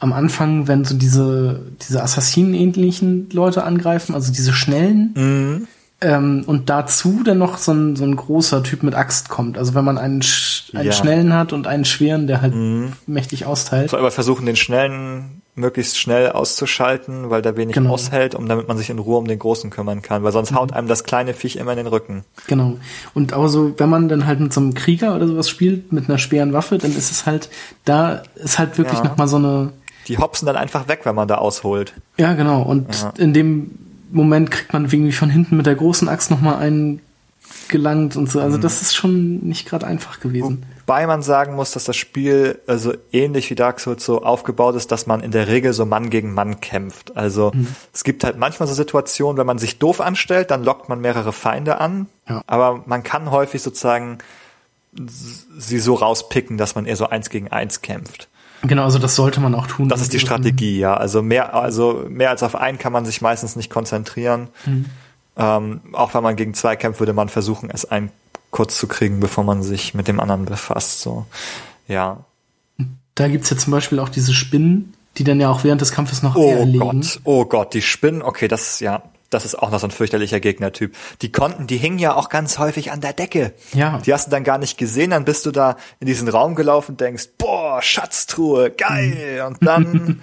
am 0.01 0.13
Anfang, 0.13 0.67
wenn 0.67 0.85
so 0.85 0.97
diese, 0.97 1.61
diese 1.81 2.03
Assassinen-ähnlichen 2.03 3.29
Leute 3.31 3.63
angreifen, 3.63 4.15
also 4.15 4.33
diese 4.33 4.53
schnellen, 4.53 5.13
Mhm. 5.15 5.69
ähm, 6.01 6.43
und 6.47 6.69
dazu 6.71 7.23
dann 7.23 7.39
noch 7.39 7.59
so 7.59 7.73
ein, 7.73 7.95
so 7.95 8.05
ein 8.05 8.17
großer 8.17 8.63
Typ 8.65 8.83
mit 8.83 8.95
Axt 8.95 9.29
kommt. 9.29 9.57
Also 9.59 9.75
wenn 9.75 9.85
man 9.85 9.99
einen, 9.99 10.23
einen 10.75 10.87
Ja. 10.87 10.93
schnellen 10.93 11.35
hat 11.35 11.53
und 11.53 11.67
einen 11.67 11.85
schweren, 11.85 12.27
der 12.27 12.41
halt 12.43 12.55
mächtig 13.07 13.47
austeilt. 13.47 13.91
so 13.91 13.97
aber 13.99 14.11
versuchen 14.11 14.47
den 14.47 14.57
schnellen 14.57 15.43
möglichst 15.55 15.99
schnell 15.99 16.31
auszuschalten, 16.31 17.29
weil 17.29 17.43
der 17.43 17.57
wenig 17.59 17.75
Genau. 17.75 17.91
aushält, 17.93 18.35
um 18.35 18.49
damit 18.49 18.69
man 18.69 18.79
sich 18.79 18.89
in 18.89 18.99
Ruhe 18.99 19.19
um 19.19 19.27
den 19.29 19.39
großen 19.39 19.69
kümmern 19.69 20.01
kann, 20.01 20.23
weil 20.23 20.33
sonst 20.33 20.55
haut 20.55 20.73
einem 20.73 20.89
das 20.89 21.05
kleine 21.05 21.35
Viech 21.35 21.57
immer 21.57 21.73
in 21.73 21.77
den 21.79 21.87
Rücken. 21.89 22.25
Genau. 22.47 22.79
Und 23.13 23.35
aber 23.35 23.49
so, 23.51 23.75
wenn 23.79 23.91
man 23.91 24.09
dann 24.09 24.27
halt 24.27 24.41
mit 24.41 24.53
so 24.55 24.61
einem 24.63 24.73
Krieger 24.73 25.15
oder 25.15 25.27
sowas 25.29 25.51
spielt, 25.51 25.93
mit 25.93 26.09
einer 26.09 26.17
schweren 26.19 26.55
Waffe, 26.55 26.79
dann 26.79 26.91
ist 26.97 27.11
es 27.11 27.27
halt, 27.27 27.51
da 27.85 28.23
ist 28.37 28.59
halt 28.59 28.79
wirklich 28.79 28.99
Ja. 28.99 29.05
noch 29.05 29.17
mal 29.19 29.29
so 29.29 29.37
eine, 29.37 29.73
Die 30.09 30.17
hopsen 30.19 30.47
dann 30.47 30.57
einfach 30.57 30.89
weg, 30.89 31.01
wenn 31.05 31.15
man 31.15 31.29
da 31.29 31.35
ausholt. 31.37 31.93
ja 32.17 32.33
genau. 32.33 32.63
Und 32.63 33.03
Ja. 33.03 33.13
in 33.19 33.35
dem 33.35 33.79
Moment 34.11 34.51
kriegt 34.51 34.73
man 34.73 34.85
irgendwie 34.87 35.13
von 35.13 35.29
hinten 35.31 35.57
mit 35.59 35.67
der 35.67 35.75
großen 35.75 36.09
Axt 36.09 36.31
noch 36.31 36.41
mal 36.41 36.57
einen 36.57 37.01
gelangt 37.73 38.15
und 38.17 38.31
so. 38.31 38.41
Also 38.41 38.59
Mhm. 38.59 38.61
das 38.63 38.81
ist 38.83 38.95
schon 38.95 39.41
nicht 39.41 39.67
gerade 39.69 39.85
einfach 39.87 40.21
gewesen. 40.21 40.65
Wobei 40.87 41.07
man 41.09 41.23
sagen 41.23 41.55
muss, 41.57 41.73
dass 41.73 41.85
das 41.85 41.97
Spiel 41.97 42.61
also 42.69 42.93
ähnlich 43.13 43.51
wie 43.51 43.55
Dark 43.57 43.81
Souls 43.81 44.05
so 44.05 44.23
aufgebaut 44.23 44.77
ist, 44.77 44.93
dass 44.93 45.07
man 45.09 45.21
in 45.21 45.33
der 45.33 45.49
Regel 45.49 45.73
so 45.73 45.85
Mann 45.87 46.11
gegen 46.11 46.35
Mann 46.35 46.61
kämpft. 46.61 47.17
Also 47.17 47.51
Mhm. 47.55 47.67
es 47.93 48.05
gibt 48.05 48.23
halt 48.23 48.37
manchmal 48.39 48.69
so 48.69 48.75
Situationen, 48.75 49.37
wenn 49.39 49.47
man 49.47 49.59
sich 49.59 49.79
doof 49.81 50.01
anstellt, 50.01 50.51
dann 50.53 50.63
lockt 50.63 50.89
man 50.89 51.01
mehrere 51.01 51.33
Feinde 51.33 51.81
an. 51.81 52.07
Ja. 52.29 52.43
Aber 52.47 52.85
man 52.87 53.03
kann 53.03 53.31
häufig 53.33 53.61
sozusagen 53.63 54.19
sie 55.59 55.79
so 55.79 55.95
rauspicken, 55.95 56.59
dass 56.59 56.75
man 56.75 56.85
eher 56.87 56.97
so 56.97 57.09
eins 57.09 57.31
gegen 57.31 57.49
eins 57.49 57.81
kämpft. 57.81 58.29
Genau, 58.65 58.85
also 58.85 58.99
das 58.99 59.17
sollte 59.17 59.41
man 59.41 59.55
auch 59.57 59.67
tun. 59.67 59.89
Das 59.89 60.01
ist 60.03 60.13
die 60.13 60.21
Strategie, 60.21 60.79
ja. 60.79 60.95
Also 60.97 61.21
mehr, 61.23 61.55
also 61.55 62.05
mehr 62.09 62.31
als 62.31 62.43
auf 62.45 62.55
einen 62.55 62.79
kann 62.79 62.93
man 62.93 63.05
sich 63.05 63.21
meistens 63.21 63.57
nicht 63.57 63.71
konzentrieren. 63.71 64.49
Mhm. 64.67 64.85
Ähm, 65.37 65.81
auch 65.93 66.15
wenn 66.15 66.23
man 66.23 66.37
gegen 66.37 66.55
zwei 66.55 66.77
kämpft, 66.77 67.01
würde 67.01 67.13
man 67.13 67.29
versuchen, 67.29 67.71
es 67.71 67.85
einen 67.85 68.11
kurz 68.51 68.77
zu 68.77 68.87
kriegen, 68.87 69.21
bevor 69.21 69.45
man 69.45 69.63
sich 69.63 69.95
mit 69.95 70.09
dem 70.09 70.21
anderen 70.21 70.45
befasst. 70.45 71.01
So, 71.01 71.27
ja. 71.89 72.19
Da 73.15 73.29
gibt's 73.29 73.51
ja 73.51 73.57
zum 73.57 73.73
Beispiel 73.73 73.99
auch 73.99 74.09
diese 74.09 74.35
Spinnen, 74.35 74.95
die 75.17 75.25
dann 75.25 75.41
ja 75.41 75.51
auch 75.51 75.65
während 75.65 75.81
des 75.81 75.93
Kampfes 75.93 76.23
noch 76.23 76.37
Oh. 76.37 76.67
Gott, 76.79 77.21
oh 77.25 77.45
Gott, 77.45 77.75
die 77.75 77.83
Spinnen, 77.83 78.23
okay, 78.23 78.49
das 78.49 78.75
ist 78.75 78.81
ja, 78.81 79.03
das 79.35 79.45
ist 79.45 79.55
auch 79.57 79.71
noch 79.71 79.81
so 79.81 79.87
ein 79.87 79.91
fürchterlicher 79.91 80.41
Gegnertyp. 80.41 80.95
Die 81.23 81.33
konnten, 81.33 81.67
die 81.67 81.77
hingen 81.77 81.99
ja 81.99 82.15
auch 82.15 82.29
ganz 82.29 82.59
häufig 82.59 82.93
an 82.93 83.01
der 83.01 83.13
Decke. 83.13 83.53
Ja. 83.73 83.99
Die 83.99 84.13
hast 84.13 84.27
du 84.27 84.31
dann 84.31 84.45
gar 84.45 84.59
nicht 84.59 84.79
gesehen, 84.79 85.11
dann 85.11 85.25
bist 85.25 85.47
du 85.47 85.51
da 85.51 85.77
in 86.01 86.07
diesen 86.07 86.29
Raum 86.29 86.55
gelaufen, 86.55 86.97
denkst, 86.97 87.29
boah, 87.39 87.81
Schatztruhe, 87.83 88.71
geil, 88.71 89.45
und 89.47 89.59
dann 89.67 90.23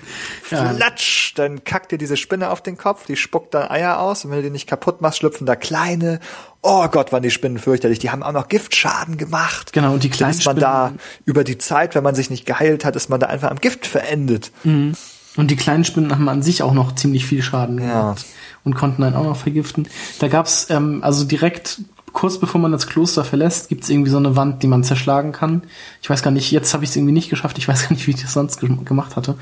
Ja. 0.52 0.70
flatsch, 0.74 1.34
dann 1.36 1.64
kackt 1.64 1.92
dir 1.92 1.98
diese 1.98 2.18
Spinne 2.18 2.50
auf 2.50 2.62
den 2.62 2.78
Kopf, 2.78 3.06
die 3.06 3.16
spuckt 3.16 3.54
dann 3.54 3.70
Eier 3.70 4.00
aus 4.00 4.26
und 4.26 4.32
wenn 4.32 4.38
du 4.38 4.44
die 4.44 4.50
nicht 4.50 4.68
kaputt 4.68 5.02
machst, 5.02 5.20
schlüpfen 5.20 5.46
da 5.46 5.56
kleine. 5.56 6.20
Oh 6.62 6.88
Gott, 6.90 7.12
waren 7.14 7.24
die 7.24 7.32
Spinnen 7.32 7.58
fürchterlich. 7.58 8.00
Die 8.00 8.10
haben 8.10 8.22
auch 8.22 8.34
noch 8.34 8.50
Giftschaden 8.50 9.16
gemacht. 9.18 9.72
Genau, 9.72 9.94
und 9.94 10.04
die 10.04 10.10
Dann 10.10 10.18
kleinen 10.18 10.32
ist 10.32 10.46
man 10.46 10.58
Spinnen, 10.58 10.60
da 10.72 10.92
über 11.26 11.44
die 11.46 11.58
Zeit, 11.58 11.96
wenn 11.96 12.04
man 12.04 12.16
sich 12.16 12.30
nicht 12.30 12.46
geheilt 12.46 12.84
hat, 12.84 12.96
ist 12.98 13.10
man 13.10 13.20
da 13.20 13.28
einfach 13.28 13.50
am 13.50 13.60
Gift 13.62 13.86
verendet. 13.86 14.52
und 14.66 14.96
die 15.38 15.56
kleinen 15.56 15.86
Spinnen 15.86 16.12
haben 16.12 16.28
an 16.28 16.42
sich 16.42 16.62
auch 16.64 16.74
noch 16.74 16.96
ziemlich 16.96 17.26
viel 17.26 17.42
Schaden 17.42 17.82
Ja. 17.82 18.16
Und 18.64 18.76
konnten 18.76 19.04
einen 19.04 19.16
auch 19.16 19.24
noch 19.24 19.38
vergiften. 19.38 19.88
Da 20.20 20.28
gab's 20.28 20.68
ähm, 20.70 21.04
also 21.04 21.24
direkt 21.26 21.82
kurz 22.14 22.40
bevor 22.40 22.60
man 22.60 22.72
das 22.72 22.88
Kloster 22.88 23.24
verlässt, 23.24 23.70
gibt's 23.70 23.90
irgendwie 23.90 24.10
so 24.10 24.18
eine 24.18 24.36
Wand, 24.36 24.64
die 24.64 24.68
man 24.68 24.84
zerschlagen 24.84 25.32
kann. 25.32 25.64
Ich 26.02 26.10
weiß 26.10 26.24
gar 26.24 26.32
nicht, 26.32 26.52
jetzt 26.52 26.74
habe 26.74 26.84
ich 26.84 26.90
es 26.90 26.96
irgendwie 26.96 27.14
nicht 27.14 27.30
geschafft. 27.30 27.58
Ich 27.58 27.68
weiß 27.68 27.84
gar 27.84 27.92
nicht, 27.92 28.08
wie 28.08 28.12
ich 28.12 28.22
das 28.22 28.34
sonst 28.34 28.60
ge 28.60 28.70
gemacht 28.84 29.16
hatte 29.16 29.36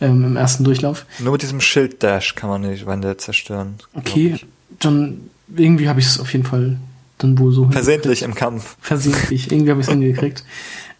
ähm, 0.00 0.24
im 0.24 0.36
ersten 0.36 0.64
Durchlauf. 0.64 1.06
Nur 1.18 1.32
mit 1.32 1.42
diesem 1.42 1.60
Schild-Dash 1.60 2.34
kann 2.34 2.50
man 2.50 2.62
die 2.62 2.86
Wände 2.86 3.16
zerstören. 3.16 3.74
Okay, 3.94 4.36
dann 4.80 5.20
irgendwie 5.54 5.88
habe 5.88 6.00
ich 6.00 6.06
es 6.06 6.20
auf 6.20 6.32
jeden 6.32 6.44
Fall 6.44 6.76
dann 7.18 7.38
wohl 7.38 7.52
so 7.52 7.68
Versehentlich 7.70 8.22
im 8.22 8.34
Kampf. 8.34 8.76
versehentlich. 8.80 9.50
Irgendwie 9.50 9.70
habe 9.70 9.80
ich 9.80 9.86
es 9.86 9.92
hingekriegt. 9.92 10.44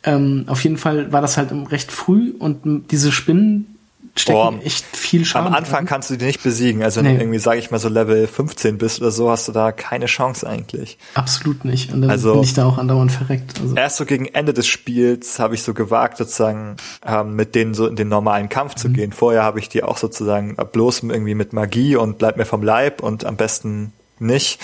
Ähm, 0.05 0.45
auf 0.47 0.63
jeden 0.63 0.77
Fall 0.77 1.13
war 1.13 1.21
das 1.21 1.37
halt 1.37 1.51
recht 1.71 1.91
früh 1.91 2.33
und 2.39 2.91
diese 2.91 3.13
Spinnen 3.13 3.78
stecken 4.17 4.37
Boah, 4.39 4.55
echt 4.65 4.85
viel 4.97 5.25
Schaden. 5.25 5.49
Am 5.49 5.55
Anfang 5.55 5.81
dran. 5.81 5.87
kannst 5.87 6.11
du 6.11 6.17
die 6.17 6.25
nicht 6.25 6.43
besiegen. 6.43 6.83
Also 6.83 7.01
wenn 7.01 7.07
Nee. 7.13 7.15
du 7.19 7.23
irgendwie, 7.25 7.39
sage 7.39 7.59
ich 7.59 7.71
mal, 7.71 7.79
so 7.79 7.89
Level 7.89 8.27
15 8.27 8.79
bist 8.79 9.01
oder 9.01 9.11
so, 9.11 9.31
hast 9.31 9.47
du 9.49 9.53
da 9.53 9.71
keine 9.73 10.07
Chance 10.07 10.49
eigentlich. 10.49 10.99
Absolut 11.15 11.65
nicht. 11.65 11.93
Und 11.93 12.03
dann 12.03 12.11
Also- 12.11 12.33
bin 12.35 12.43
ich 12.43 12.55
da 12.55 12.65
auch 12.67 12.79
andauernd 12.79 13.13
verreckt. 13.13 13.61
Also, 13.61 13.75
Erst 13.77 13.97
so 13.97 14.05
gegen 14.07 14.27
Ende 14.27 14.53
des 14.55 14.67
Spiels 14.67 15.39
habe 15.39 15.55
ich 15.55 15.63
so 15.63 15.73
gewagt, 15.75 16.17
sozusagen 16.19 16.77
ähm, 17.07 17.35
mit 17.37 17.55
denen 17.55 17.75
so 17.75 17.87
in 17.87 17.97
den 17.97 18.09
normalen 18.09 18.49
Kampf 18.49 18.75
Mhm. 18.75 18.79
zu 18.79 18.89
gehen. 18.91 19.13
Vorher 19.13 19.43
habe 19.45 19.61
ich 19.61 19.69
die 19.69 19.83
auch 19.85 19.99
sozusagen 19.99 20.57
bloß 20.57 21.05
irgendwie 21.05 21.35
mit 21.35 21.53
Magie 21.53 21.95
und 21.97 22.19
bleib 22.19 22.37
mir 22.37 22.45
vom 22.45 22.63
Leib 22.63 23.03
und 23.03 23.25
am 23.25 23.37
besten 23.37 23.93
nicht. 24.19 24.59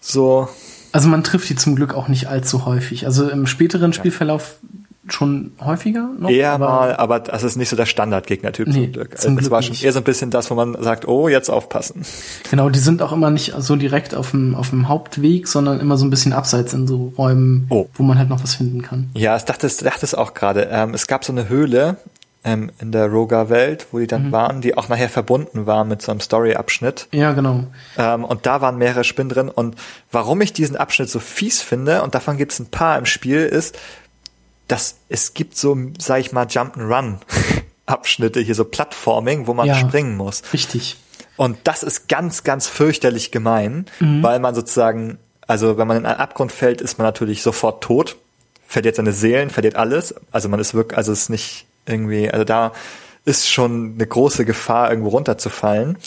So, 0.00 0.48
also 0.92 1.08
man 1.08 1.22
trifft 1.24 1.48
die 1.50 1.56
zum 1.56 1.76
Glück 1.76 1.94
auch 1.94 2.08
nicht 2.08 2.28
allzu 2.28 2.64
häufig. 2.64 3.04
Also 3.06 3.28
im 3.28 3.46
späteren 3.46 3.92
Spielverlauf 3.92 4.56
schon 5.12 5.52
häufiger 5.60 6.08
noch. 6.18 6.30
eher 6.30 6.52
aber 6.52 6.68
mal, 6.68 6.96
aber 6.96 7.20
das 7.20 7.42
ist 7.42 7.56
nicht 7.56 7.68
so 7.68 7.76
der 7.76 7.86
Standardgegnertyp 7.86 8.66
Nee, 8.68 8.84
zum 8.84 8.92
Glück. 8.92 9.08
zum 9.10 9.14
Also 9.18 9.28
das 9.28 9.38
Glück 9.38 9.50
war 9.50 9.62
schon 9.62 9.70
nicht. 9.72 9.84
eher 9.84 9.92
so 9.92 9.98
ein 10.00 10.04
bisschen 10.04 10.30
das, 10.30 10.50
wo 10.50 10.54
man 10.54 10.76
sagt, 10.82 11.06
oh, 11.08 11.28
jetzt 11.28 11.48
aufpassen. 11.48 12.02
Genau, 12.50 12.68
die 12.70 12.78
sind 12.78 13.02
auch 13.02 13.12
immer 13.12 13.30
nicht 13.30 13.54
so 13.58 13.76
direkt 13.76 14.14
auf 14.14 14.30
dem, 14.32 14.54
auf 14.54 14.70
dem 14.70 14.88
Hauptweg, 14.88 15.48
sondern 15.48 15.80
immer 15.80 15.96
so 15.96 16.04
ein 16.04 16.10
bisschen 16.10 16.32
abseits 16.32 16.72
in 16.74 16.86
so 16.86 17.12
Räumen, 17.18 17.66
Oh. 17.70 17.86
wo 17.94 18.02
man 18.02 18.18
halt 18.18 18.28
noch 18.28 18.42
was 18.42 18.54
finden 18.54 18.82
kann. 18.82 19.10
Ja, 19.14 19.36
ich 19.36 19.42
dachte, 19.44 19.66
ich 19.66 19.76
dachte 19.76 20.04
es 20.04 20.14
auch 20.14 20.34
gerade. 20.34 20.68
Ähm, 20.70 20.94
es 20.94 21.06
gab 21.06 21.24
so 21.24 21.32
eine 21.32 21.48
Höhle 21.48 21.96
ähm, 22.44 22.70
in 22.80 22.92
der 22.92 23.06
Roga-Welt, 23.06 23.88
wo 23.90 23.98
die 23.98 24.04
Mhm. 24.04 24.08
dann 24.08 24.32
waren, 24.32 24.60
die 24.60 24.76
auch 24.76 24.88
nachher 24.88 25.08
verbunden 25.08 25.66
war 25.66 25.84
mit 25.84 26.00
so 26.02 26.12
einem 26.12 26.20
Story-Abschnitt. 26.20 27.08
Ja, 27.10 27.32
genau. 27.32 27.64
Ähm, 27.98 28.24
und 28.24 28.46
da 28.46 28.60
waren 28.60 28.78
mehrere 28.78 29.02
Spinnen 29.02 29.30
drin. 29.30 29.48
Und 29.48 29.74
warum 30.12 30.40
ich 30.40 30.52
diesen 30.52 30.76
Abschnitt 30.76 31.10
so 31.10 31.18
fies 31.18 31.60
finde, 31.60 32.02
und 32.02 32.14
davon 32.14 32.36
gibt 32.36 32.52
es 32.52 32.60
ein 32.60 32.66
paar 32.66 32.98
im 32.98 33.06
Spiel, 33.06 33.38
ist, 33.40 33.76
dass 34.68 34.96
es 35.08 35.34
gibt 35.34 35.56
so, 35.56 35.76
sag 35.98 36.20
ich 36.20 36.32
mal, 36.32 36.46
Jump'n'Run-Abschnitte, 36.46 38.40
hier 38.44 38.54
so 38.54 38.64
Plattforming, 38.64 39.46
wo 39.46 39.54
man 39.54 39.66
Ja. 39.66 39.74
springen 39.74 40.16
muss. 40.16 40.42
Richtig. 40.52 40.96
Und 41.36 41.58
das 41.64 41.82
ist 41.82 42.08
ganz, 42.08 42.44
ganz 42.44 42.66
fürchterlich 42.66 43.30
gemein, 43.30 43.84
weil 44.00 44.38
man 44.40 44.54
sozusagen, 44.54 45.18
also 45.46 45.76
wenn 45.76 45.86
man 45.86 45.98
in 45.98 46.06
einen 46.06 46.18
Abgrund 46.18 46.50
fällt, 46.50 46.80
ist 46.80 46.96
man 46.98 47.06
natürlich 47.06 47.42
sofort 47.42 47.84
tot, 47.84 48.16
verliert 48.66 48.96
seine 48.96 49.12
Seelen, 49.12 49.50
verliert 49.50 49.76
alles. 49.76 50.14
Also 50.32 50.48
man 50.48 50.60
ist 50.60 50.72
wirklich, 50.72 50.96
also 50.96 51.12
es 51.12 51.22
ist 51.22 51.28
nicht 51.30 51.66
irgendwie, 51.84 52.30
also 52.30 52.44
da 52.44 52.72
ist 53.26 53.50
schon 53.50 53.94
eine 53.96 54.06
große 54.06 54.44
Gefahr, 54.44 54.88
irgendwo 54.88 55.10
runterzufallen. 55.10 55.98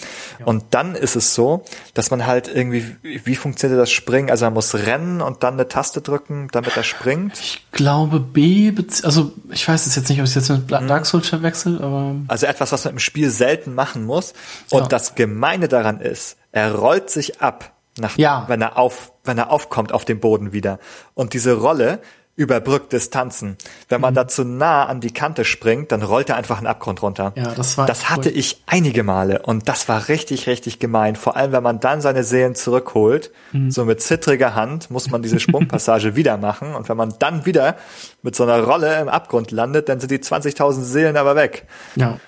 Und 0.45 0.63
dann 0.71 0.95
ist 0.95 1.17
es 1.17 1.35
so, 1.35 1.63
dass 1.93 2.09
man 2.11 2.25
halt 2.25 2.47
irgendwie, 2.47 2.95
wie 3.03 3.35
funktioniert 3.35 3.79
das 3.79 3.91
Springen? 3.91 4.31
Also 4.31 4.45
man 4.45 4.53
muss 4.53 4.73
rennen 4.73 5.21
und 5.21 5.43
dann 5.43 5.55
eine 5.55 5.67
Taste 5.67 6.01
drücken, 6.01 6.47
damit 6.53 6.75
er 6.77 6.83
springt. 6.83 7.37
Ich 7.37 7.65
glaube 7.73 8.21
B, 8.21 8.73
also 9.03 9.33
ich 9.51 9.67
weiß 9.67 9.85
es 9.85 9.95
jetzt 9.97 10.07
nicht, 10.09 10.19
ob 10.19 10.23
ich 10.23 10.29
es 10.31 10.35
jetzt 10.35 10.49
mit 10.49 10.71
Mhm. 10.71 10.87
Dark 10.87 11.05
Souls 11.05 11.27
verwechsel, 11.27 11.81
aber 11.83 12.15
Also 12.29 12.45
etwas, 12.47 12.71
was 12.71 12.85
man 12.85 12.93
im 12.93 12.99
Spiel 12.99 13.29
selten 13.29 13.75
machen 13.75 14.05
muss. 14.05 14.33
Und 14.71 14.83
Ja. 14.83 14.87
das 14.87 15.13
Gemeine 15.15 15.67
daran 15.67 15.99
ist, 15.99 16.37
er 16.53 16.73
rollt 16.73 17.09
sich 17.09 17.41
ab, 17.41 17.73
nach, 17.99 18.17
Ja. 18.17 18.45
wenn 18.47 18.61
er 18.61 18.77
auf, 18.77 19.11
wenn 19.25 19.37
er 19.37 19.51
aufkommt 19.51 19.91
auf 19.91 20.05
dem 20.05 20.21
Boden 20.21 20.53
wieder. 20.53 20.79
Und 21.15 21.33
diese 21.33 21.53
Rolle 21.57 21.99
überbrückt 22.39 22.93
Distanzen. 22.93 23.57
Wenn 23.89 23.99
man 23.99 24.13
mhm. 24.13 24.15
da 24.15 24.27
zu 24.29 24.45
nah 24.45 24.85
an 24.85 25.01
die 25.01 25.11
Kante 25.11 25.43
springt, 25.43 25.91
dann 25.91 26.01
rollt 26.01 26.29
er 26.29 26.37
einfach 26.37 26.57
einen 26.57 26.67
Abgrund 26.67 27.01
runter. 27.01 27.33
Ja, 27.35 27.53
das 27.53 27.77
war. 27.77 27.85
Das 27.85 28.09
hatte 28.09 28.29
ich 28.29 28.63
einige 28.65 29.03
Male 29.03 29.41
und 29.41 29.67
das 29.67 29.89
war 29.89 30.07
richtig, 30.07 30.47
richtig 30.47 30.79
gemein. 30.79 31.17
Vor 31.17 31.35
allem, 31.35 31.51
wenn 31.51 31.63
man 31.63 31.81
dann 31.81 31.99
seine 31.99 32.23
Seelen 32.23 32.55
zurückholt, 32.55 33.31
mhm. 33.51 33.71
so 33.71 33.83
mit 33.83 34.01
zittriger 34.01 34.55
Hand, 34.55 34.89
muss 34.89 35.11
man 35.11 35.21
diese 35.21 35.41
Sprungpassage 35.41 36.15
wieder 36.15 36.37
machen 36.37 36.75
und 36.75 36.87
wenn 36.87 36.95
man 36.95 37.13
dann 37.19 37.45
wieder 37.45 37.75
mit 38.21 38.37
so 38.37 38.43
einer 38.43 38.63
Rolle 38.63 39.01
im 39.01 39.09
Abgrund 39.09 39.51
landet, 39.51 39.89
dann 39.89 39.99
sind 39.99 40.09
die 40.09 40.19
20.000 40.19 40.81
Seelen 40.81 41.17
aber 41.17 41.35
weg. 41.35 41.67
Ja. 41.97 42.19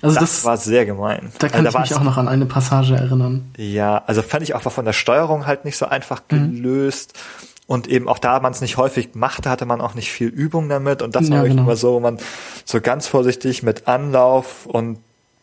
Also 0.00 0.20
das, 0.20 0.36
das 0.36 0.44
war 0.44 0.56
sehr 0.56 0.86
gemein. 0.86 1.32
Da 1.38 1.48
kann 1.48 1.66
also, 1.66 1.78
da 1.78 1.84
ich 1.84 1.90
mich 1.90 1.98
auch 1.98 2.02
noch 2.02 2.16
an 2.16 2.28
eine 2.28 2.46
Passage 2.46 2.94
erinnern. 2.94 3.50
Ja, 3.56 4.02
also 4.06 4.22
fand 4.22 4.42
ich 4.42 4.54
auch 4.54 4.62
von 4.62 4.84
der 4.86 4.92
Steuerung 4.94 5.46
halt 5.46 5.66
nicht 5.66 5.76
so 5.76 5.86
einfach 5.86 6.22
mhm. 6.30 6.52
gelöst. 6.54 7.12
Mhm 7.14 7.53
und 7.66 7.88
eben 7.88 8.08
auch 8.08 8.18
da 8.18 8.40
man 8.40 8.52
es 8.52 8.60
nicht 8.60 8.76
häufig 8.76 9.14
machte, 9.14 9.48
hatte 9.48 9.64
man 9.64 9.80
auch 9.80 9.94
nicht 9.94 10.12
viel 10.12 10.28
Übung 10.28 10.68
damit. 10.68 11.00
Und 11.00 11.16
das 11.16 11.28
ja, 11.28 11.36
war 11.36 11.48
genau. 11.48 11.62
immer 11.62 11.76
so, 11.76 11.94
wo 11.94 12.00
man 12.00 12.18
so 12.64 12.80
ganz 12.80 13.06
vorsichtig 13.06 13.62
mit 13.62 13.88
Anlauf 13.88 14.66
und 14.66 14.98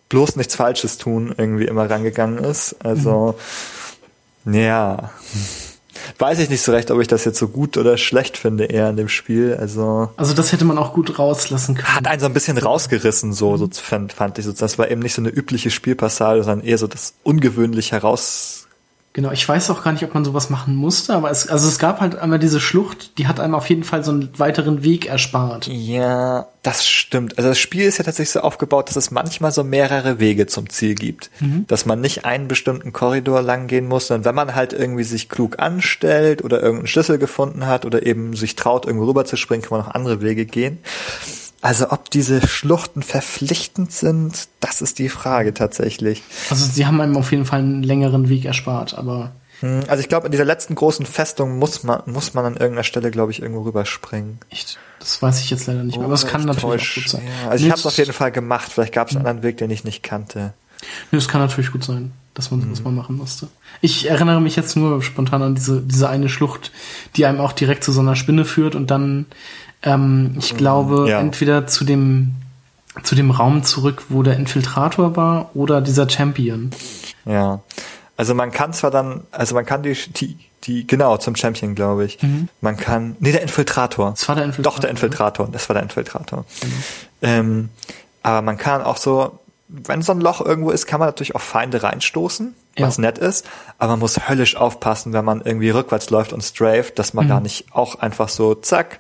bloß 0.10 0.36
nichts 0.36 0.56
Falsches 0.56 0.98
tun 0.98 1.34
irgendwie 1.36 1.66
immer 1.66 1.90
rangegangen 1.90 2.38
ist. 2.38 2.76
Also, 2.84 3.36
mhm. 4.44 4.54
ja. 4.54 5.12
Weiß 6.18 6.40
ich 6.40 6.50
nicht 6.50 6.62
so 6.62 6.72
recht, 6.72 6.92
ob 6.92 7.00
ich 7.00 7.08
das 7.08 7.26
jetzt 7.26 7.40
so 7.40 7.48
gut 7.48 7.78
oder 7.78 7.98
schlecht 7.98 8.38
finde 8.38 8.66
eher 8.66 8.90
in 8.90 8.98
dem 8.98 9.08
Spiel. 9.08 9.56
Also, 9.60 10.10
also 10.18 10.34
das 10.34 10.52
hätte 10.52 10.66
man 10.66 10.78
auch 10.78 10.94
gut 10.94 11.18
rauslassen 11.18 11.76
können. 11.76 11.96
Hat 11.96 12.08
einen 12.08 12.20
so 12.20 12.26
ein 12.26 12.34
bisschen 12.34 12.58
rausgerissen, 12.58 13.34
so, 13.34 13.58
so 13.58 13.68
fand, 13.72 14.14
fand 14.14 14.38
ich. 14.38 14.46
So, 14.46 14.52
das 14.52 14.78
war 14.78 14.92
eben 14.92 15.02
nicht 15.02 15.14
so 15.14 15.22
eine 15.22 15.30
übliche 15.30 15.72
Spielpassage, 15.72 16.44
sondern 16.44 16.68
eher 16.68 16.78
so 16.78 16.88
das 16.88 17.14
ungewöhnlich 17.24 17.92
heraus 17.92 18.68
Genau, 19.14 19.32
ich 19.32 19.48
weiß 19.48 19.70
auch 19.72 19.84
gar 19.84 19.92
nicht, 19.92 20.06
ob 20.06 20.14
man 20.14 20.24
sowas 20.24 20.50
machen 20.50 20.74
musste, 20.74 21.14
aber 21.14 21.30
es, 21.30 21.50
also 21.50 21.68
es 21.68 21.80
gab 21.80 22.00
halt 22.00 22.16
einmal 22.16 22.40
diese 22.40 22.62
Schlucht, 22.62 23.18
die 23.18 23.28
hat 23.28 23.42
einem 23.42 23.56
auf 23.56 23.68
jeden 23.70 23.84
Fall 23.84 24.06
so 24.06 24.12
einen 24.12 24.30
weiteren 24.40 24.84
Weg 24.84 25.06
erspart. 25.06 25.68
Ja, 25.68 26.48
das 26.62 26.88
stimmt. 26.88 27.38
Also 27.38 27.50
das 27.50 27.60
Spiel 27.60 27.84
ist 27.84 27.98
ja 27.98 28.06
tatsächlich 28.06 28.32
so 28.32 28.40
aufgebaut, 28.40 28.88
dass 28.88 28.96
es 28.96 29.12
manchmal 29.12 29.52
so 29.52 29.66
mehrere 29.66 30.20
Wege 30.20 30.48
zum 30.48 30.70
Ziel 30.70 30.96
gibt. 30.96 31.30
Mhm. 31.42 31.66
Dass 31.68 31.86
man 31.86 32.00
nicht 32.00 32.24
einen 32.24 32.48
bestimmten 32.48 32.94
Korridor 32.94 33.42
lang 33.42 33.68
gehen 33.68 33.86
muss, 33.86 34.08
sondern 34.08 34.24
wenn 34.24 34.36
man 34.36 34.56
halt 34.56 34.72
irgendwie 34.72 35.04
sich 35.04 35.28
klug 35.28 35.60
anstellt 35.60 36.42
oder 36.42 36.62
irgendeinen 36.62 36.88
Schlüssel 36.88 37.18
gefunden 37.18 37.66
hat 37.66 37.84
oder 37.84 38.06
eben 38.06 38.34
sich 38.38 38.56
traut, 38.56 38.86
irgendwo 38.86 39.08
rüber 39.08 39.26
zu 39.26 39.36
springen, 39.36 39.62
kann 39.62 39.78
man 39.78 39.88
auch 39.88 39.94
andere 39.94 40.22
Wege 40.22 40.46
gehen. 40.46 40.78
Also 41.62 41.92
ob 41.92 42.10
diese 42.10 42.46
Schluchten 42.48 43.04
verpflichtend 43.04 43.92
sind, 43.92 44.48
das 44.60 44.82
ist 44.82 44.98
die 44.98 45.10
Frage 45.10 45.54
tatsächlich. 45.54 46.24
Also 46.50 46.66
sie 46.66 46.88
haben 46.88 47.00
einem 47.00 47.16
auf 47.18 47.32
jeden 47.32 47.46
Fall 47.46 47.60
einen 47.60 47.84
längeren 47.84 48.30
Weg 48.30 48.46
erspart, 48.46 48.98
aber. 48.98 49.32
Hm, 49.60 49.84
also 49.88 50.02
ich 50.02 50.10
glaube, 50.10 50.26
in 50.26 50.32
dieser 50.32 50.46
letzten 50.46 50.74
großen 50.74 51.06
Festung 51.06 51.60
muss 51.60 51.84
man, 51.84 52.02
muss 52.08 52.34
man 52.34 52.46
an 52.46 52.54
irgendeiner 52.54 52.84
Stelle, 52.84 53.12
glaube 53.12 53.32
ich, 53.32 53.44
irgendwo 53.44 53.62
rüberspringen. 53.62 54.40
Echt? 54.50 54.80
Das 55.00 55.22
weiß 55.22 55.40
ich 55.42 55.52
jetzt 55.52 55.68
leider 55.68 55.84
nicht 55.84 55.98
mehr, 55.98 56.06
aber 56.06 56.16
es 56.16 56.26
kann 56.26 56.42
natürlich 56.42 56.62
täusch. 56.62 56.98
auch 56.98 57.04
gut 57.04 57.10
sein. 57.10 57.22
Ja, 57.44 57.50
also 57.52 57.64
ich 57.64 57.72
habe 57.72 57.80
es 57.80 57.86
auf 57.86 57.98
jeden 57.98 58.14
Fall 58.14 58.32
gemacht. 58.32 58.72
Vielleicht 58.72 58.94
gab 58.94 59.10
es 59.10 59.16
einen 59.16 59.26
anderen 59.26 59.44
Weg, 59.44 59.58
den 59.58 59.70
ich 59.70 59.84
nicht 59.84 60.02
kannte. 60.02 60.54
Nee, 61.12 61.20
es 61.20 61.28
kann 61.28 61.42
natürlich 61.42 61.72
gut 61.72 61.84
sein, 61.84 62.12
dass 62.34 62.50
man 62.50 62.62
sowas 62.62 62.80
mhm. 62.80 62.86
mal 62.86 62.92
machen 62.92 63.18
musste. 63.18 63.50
Ich 63.82 64.10
erinnere 64.10 64.42
mich 64.42 64.56
jetzt 64.56 64.76
nur 64.76 65.04
spontan 65.04 65.44
an 65.44 65.54
diese, 65.54 65.82
diese 65.82 66.10
eine 66.10 66.28
Schlucht, 66.28 66.72
die 67.16 67.28
einem 67.28 67.40
auch 67.40 67.52
direkt 67.52 67.84
zu 67.84 67.92
so 67.92 68.00
einer 68.02 68.16
Spinne 68.16 68.46
führt 68.46 68.74
und 68.74 68.90
dann 68.90 69.28
ähm, 69.84 70.36
ich 70.38 70.56
glaube, 70.56 71.10
ja. 71.10 71.20
entweder 71.20 71.68
zu 71.68 71.84
dem, 71.84 72.36
zu 73.04 73.16
dem 73.16 73.32
Raum 73.32 73.64
zurück, 73.64 74.04
wo 74.10 74.24
der 74.24 74.36
Infiltrator 74.36 75.16
war, 75.16 75.52
oder 75.54 75.82
dieser 75.82 76.10
Champion. 76.10 76.72
Ja. 77.26 77.62
Also 78.18 78.36
man 78.36 78.52
kann 78.52 78.74
zwar 78.74 78.92
dann, 78.92 79.22
also 79.32 79.56
man 79.56 79.66
kann 79.66 79.82
die, 79.82 79.94
die, 79.94 80.38
die 80.64 80.86
genau, 80.86 81.18
zum 81.18 81.36
Champion, 81.36 81.74
glaube 81.74 82.06
ich. 82.06 82.22
Mhm. 82.22 82.50
Man 82.60 82.78
kann, 82.78 83.16
nee, 83.20 83.32
der 83.32 83.42
Infiltrator. 83.42 84.12
Das 84.12 84.28
war 84.28 84.36
der 84.36 84.46
Infiltrator. 84.46 84.74
Doch, 84.74 84.80
der 84.80 84.90
Infiltrator, 84.92 85.48
das 85.52 85.68
war 85.70 85.74
der 85.74 85.84
Infiltrator. 85.84 86.40
Mhm. 86.40 86.74
Ähm, 87.24 87.70
aber 88.22 88.42
man 88.44 88.58
kann 88.58 88.84
auch 88.84 88.98
so, 88.98 89.40
wenn 89.68 90.02
so 90.02 90.12
ein 90.12 90.22
Loch 90.22 90.42
irgendwo 90.42 90.70
ist, 90.70 90.86
kann 90.86 91.00
man 91.00 91.08
natürlich 91.08 91.34
auch 91.34 91.42
Feinde 91.42 91.82
reinstoßen, 91.82 92.54
was 92.78 92.98
ja. 92.98 93.02
nett 93.02 93.18
ist. 93.18 93.48
Aber 93.80 93.92
man 93.94 94.00
muss 94.00 94.30
höllisch 94.30 94.56
aufpassen, 94.56 95.14
wenn 95.14 95.26
man 95.26 95.42
irgendwie 95.42 95.70
rückwärts 95.70 96.10
läuft 96.10 96.34
und 96.34 96.44
straft, 96.44 97.00
dass 97.00 97.14
man 97.14 97.26
mhm. 97.26 97.30
da 97.30 97.40
nicht 97.40 97.66
auch 97.72 97.96
einfach 97.96 98.30
so 98.30 98.54
zack 98.54 99.00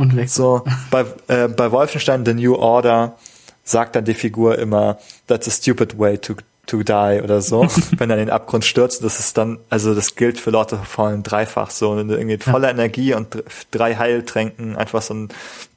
und 0.00 0.16
weg. 0.16 0.28
So, 0.28 0.62
bei, 0.90 1.04
äh, 1.28 1.48
bei 1.48 1.70
Wolfenstein 1.70 2.24
The 2.24 2.34
New 2.34 2.54
Order 2.54 3.16
sagt 3.62 3.96
dann 3.96 4.04
die 4.04 4.14
Figur 4.14 4.58
immer, 4.58 4.98
that's 5.26 5.46
a 5.46 5.50
stupid 5.50 5.98
way 5.98 6.18
to, 6.18 6.34
to 6.66 6.82
die 6.82 7.20
oder 7.22 7.42
so. 7.42 7.68
Wenn 7.98 8.08
er 8.08 8.16
in 8.16 8.26
den 8.26 8.30
Abgrund 8.30 8.64
stürzt, 8.64 9.04
das 9.04 9.20
ist 9.20 9.36
dann, 9.36 9.58
also 9.68 9.94
das 9.94 10.14
gilt 10.14 10.40
für 10.40 10.50
Leute 10.50 10.78
vollen 10.78 11.22
dreifach 11.22 11.70
so. 11.70 11.96
Wenn 11.96 12.08
du 12.08 12.16
irgendwie 12.16 12.38
voller 12.38 12.68
ja. 12.68 12.74
Energie 12.74 13.12
und 13.12 13.44
drei 13.70 13.96
Heiltränken 13.96 14.76
einfach 14.76 15.02
so 15.02 15.12
einen 15.12 15.28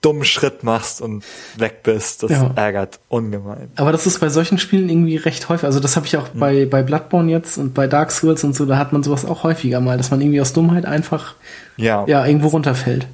dummen 0.02 0.24
Schritt 0.24 0.64
machst 0.64 1.02
und 1.02 1.26
weg 1.58 1.84
bist, 1.84 2.24
das 2.24 2.32
ja. 2.32 2.52
ärgert 2.56 3.00
ungemein. 3.10 3.72
Aber 3.76 3.92
das 3.92 4.08
ist 4.08 4.20
bei 4.20 4.30
solchen 4.30 4.58
Spielen 4.58 4.90
irgendwie 4.90 5.18
recht 5.18 5.50
häufig. 5.50 5.66
Also 5.66 5.82
das 5.82 5.98
habe 5.98 6.06
ich 6.06 6.16
auch 6.16 6.34
mhm. 6.34 6.40
bei, 6.40 6.66
bei 6.66 6.82
Bloodborne 6.82 7.30
jetzt 7.30 7.58
und 7.58 7.74
bei 7.74 7.88
Dark 7.88 8.12
Souls 8.12 8.44
und 8.46 8.56
so, 8.56 8.66
da 8.66 8.78
hat 8.78 8.94
man 8.94 9.04
sowas 9.04 9.26
auch 9.26 9.44
häufiger 9.44 9.82
mal, 9.82 9.98
dass 9.98 10.12
man 10.12 10.22
irgendwie 10.22 10.40
aus 10.40 10.54
Dummheit 10.54 10.86
einfach 10.86 11.36
ja, 11.76 12.06
ja 12.08 12.26
irgendwo 12.26 12.48
runterfällt. 12.48 13.08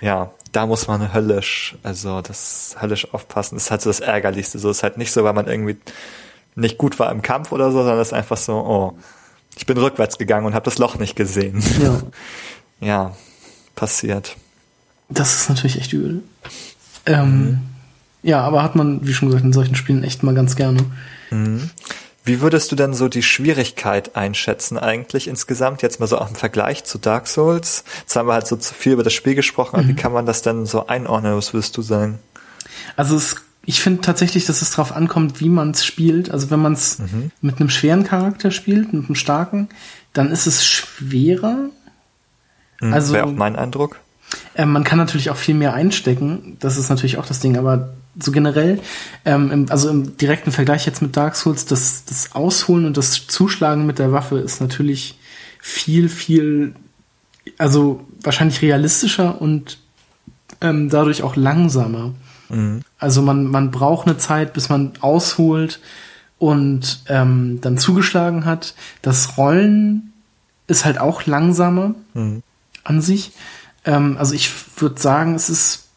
Ja, 0.00 0.30
da 0.52 0.66
muss 0.66 0.86
man 0.88 1.12
höllisch, 1.12 1.76
also 1.82 2.20
das 2.20 2.76
höllisch 2.80 3.12
aufpassen. 3.12 3.56
Das 3.56 3.64
ist 3.64 3.70
halt 3.70 3.82
so 3.82 3.90
das 3.90 4.00
Ärgerlichste. 4.00 4.58
So 4.58 4.70
ist 4.70 4.82
halt 4.82 4.98
nicht 4.98 5.12
so, 5.12 5.24
weil 5.24 5.32
man 5.32 5.46
irgendwie 5.46 5.76
nicht 6.54 6.78
gut 6.78 6.98
war 6.98 7.10
im 7.10 7.22
Kampf 7.22 7.52
oder 7.52 7.70
so, 7.70 7.78
sondern 7.78 7.98
es 7.98 8.08
ist 8.08 8.14
einfach 8.14 8.36
so, 8.36 8.54
oh, 8.54 8.98
ich 9.56 9.66
bin 9.66 9.76
rückwärts 9.78 10.18
gegangen 10.18 10.46
und 10.46 10.54
habe 10.54 10.64
das 10.64 10.78
Loch 10.78 10.96
nicht 10.96 11.16
gesehen. 11.16 11.62
Ja. 11.82 12.02
ja, 12.86 13.16
passiert. 13.74 14.36
Das 15.08 15.34
ist 15.34 15.48
natürlich 15.48 15.78
echt 15.78 15.92
übel. 15.92 16.22
Ähm, 17.06 17.40
mhm. 17.40 17.58
Ja, 18.22 18.40
aber 18.42 18.62
hat 18.62 18.76
man, 18.76 19.06
wie 19.06 19.14
schon 19.14 19.28
gesagt, 19.28 19.44
in 19.44 19.52
solchen 19.52 19.74
Spielen 19.74 20.04
echt 20.04 20.22
mal 20.22 20.34
ganz 20.34 20.56
gerne. 20.56 20.84
Mhm. 21.30 21.70
Wie 22.28 22.42
würdest 22.42 22.70
du 22.70 22.76
denn 22.76 22.92
so 22.92 23.08
die 23.08 23.22
Schwierigkeit 23.22 24.14
einschätzen 24.14 24.76
eigentlich 24.76 25.28
insgesamt? 25.28 25.80
Jetzt 25.80 25.98
mal 25.98 26.06
so 26.06 26.18
auch 26.18 26.28
im 26.28 26.36
Vergleich 26.36 26.84
zu 26.84 26.98
Dark 26.98 27.26
Souls. 27.26 27.84
Jetzt 28.00 28.16
haben 28.16 28.28
wir 28.28 28.34
halt 28.34 28.46
so 28.46 28.56
zu 28.56 28.74
viel 28.74 28.92
über 28.92 29.02
das 29.02 29.14
Spiel 29.14 29.34
gesprochen, 29.34 29.82
mhm. 29.82 29.88
wie 29.88 29.94
kann 29.94 30.12
man 30.12 30.26
das 30.26 30.42
denn 30.42 30.66
so 30.66 30.88
einordnen? 30.88 31.34
Was 31.34 31.54
würdest 31.54 31.74
du 31.78 31.80
sagen? 31.80 32.18
Also 32.96 33.16
es, 33.16 33.36
ich 33.64 33.80
finde 33.80 34.02
tatsächlich, 34.02 34.44
dass 34.44 34.60
es 34.60 34.72
darauf 34.72 34.92
ankommt, 34.92 35.40
wie 35.40 35.48
man 35.48 35.70
es 35.70 35.86
spielt. 35.86 36.30
Also 36.30 36.50
wenn 36.50 36.60
man 36.60 36.74
es 36.74 36.98
mhm. 36.98 37.30
mit 37.40 37.60
einem 37.60 37.70
schweren 37.70 38.04
Charakter 38.04 38.50
spielt, 38.50 38.92
mit 38.92 39.06
einem 39.06 39.14
starken, 39.14 39.70
dann 40.12 40.30
ist 40.30 40.46
es 40.46 40.66
schwerer. 40.66 41.70
Mhm, 42.82 42.92
also 42.92 43.14
wäre 43.14 43.24
auch 43.24 43.32
mein 43.32 43.56
Eindruck. 43.56 44.00
Äh, 44.52 44.66
man 44.66 44.84
kann 44.84 44.98
natürlich 44.98 45.30
auch 45.30 45.36
viel 45.38 45.54
mehr 45.54 45.72
einstecken. 45.72 46.58
Das 46.60 46.76
ist 46.76 46.90
natürlich 46.90 47.16
auch 47.16 47.26
das 47.26 47.40
Ding, 47.40 47.56
aber 47.56 47.94
so 48.20 48.32
generell, 48.32 48.80
ähm, 49.24 49.50
im, 49.50 49.70
also 49.70 49.88
im 49.88 50.16
direkten 50.16 50.52
Vergleich 50.52 50.86
jetzt 50.86 51.02
mit 51.02 51.16
Dark 51.16 51.36
Souls, 51.36 51.66
das, 51.66 52.04
das 52.04 52.34
Ausholen 52.34 52.86
und 52.86 52.96
das 52.96 53.26
Zuschlagen 53.26 53.86
mit 53.86 53.98
der 53.98 54.12
Waffe 54.12 54.38
ist 54.38 54.60
natürlich 54.60 55.18
viel, 55.60 56.08
viel, 56.08 56.74
also 57.58 58.04
wahrscheinlich 58.22 58.62
realistischer 58.62 59.40
und 59.40 59.78
ähm, 60.60 60.88
dadurch 60.88 61.22
auch 61.22 61.36
langsamer. 61.36 62.14
Mhm. 62.48 62.82
Also 62.98 63.22
man, 63.22 63.44
man 63.44 63.70
braucht 63.70 64.06
eine 64.06 64.18
Zeit, 64.18 64.52
bis 64.52 64.68
man 64.68 64.92
ausholt 65.00 65.80
und 66.38 67.02
ähm, 67.08 67.60
dann 67.60 67.78
zugeschlagen 67.78 68.44
hat. 68.44 68.74
Das 69.02 69.36
Rollen 69.36 70.12
ist 70.66 70.84
halt 70.84 70.98
auch 70.98 71.26
langsamer 71.26 71.94
mhm. 72.14 72.42
an 72.84 73.00
sich. 73.00 73.32
Ähm, 73.84 74.16
also 74.18 74.34
ich 74.34 74.50
würde 74.76 75.00
sagen, 75.00 75.34
es 75.34 75.50
ist 75.50 75.87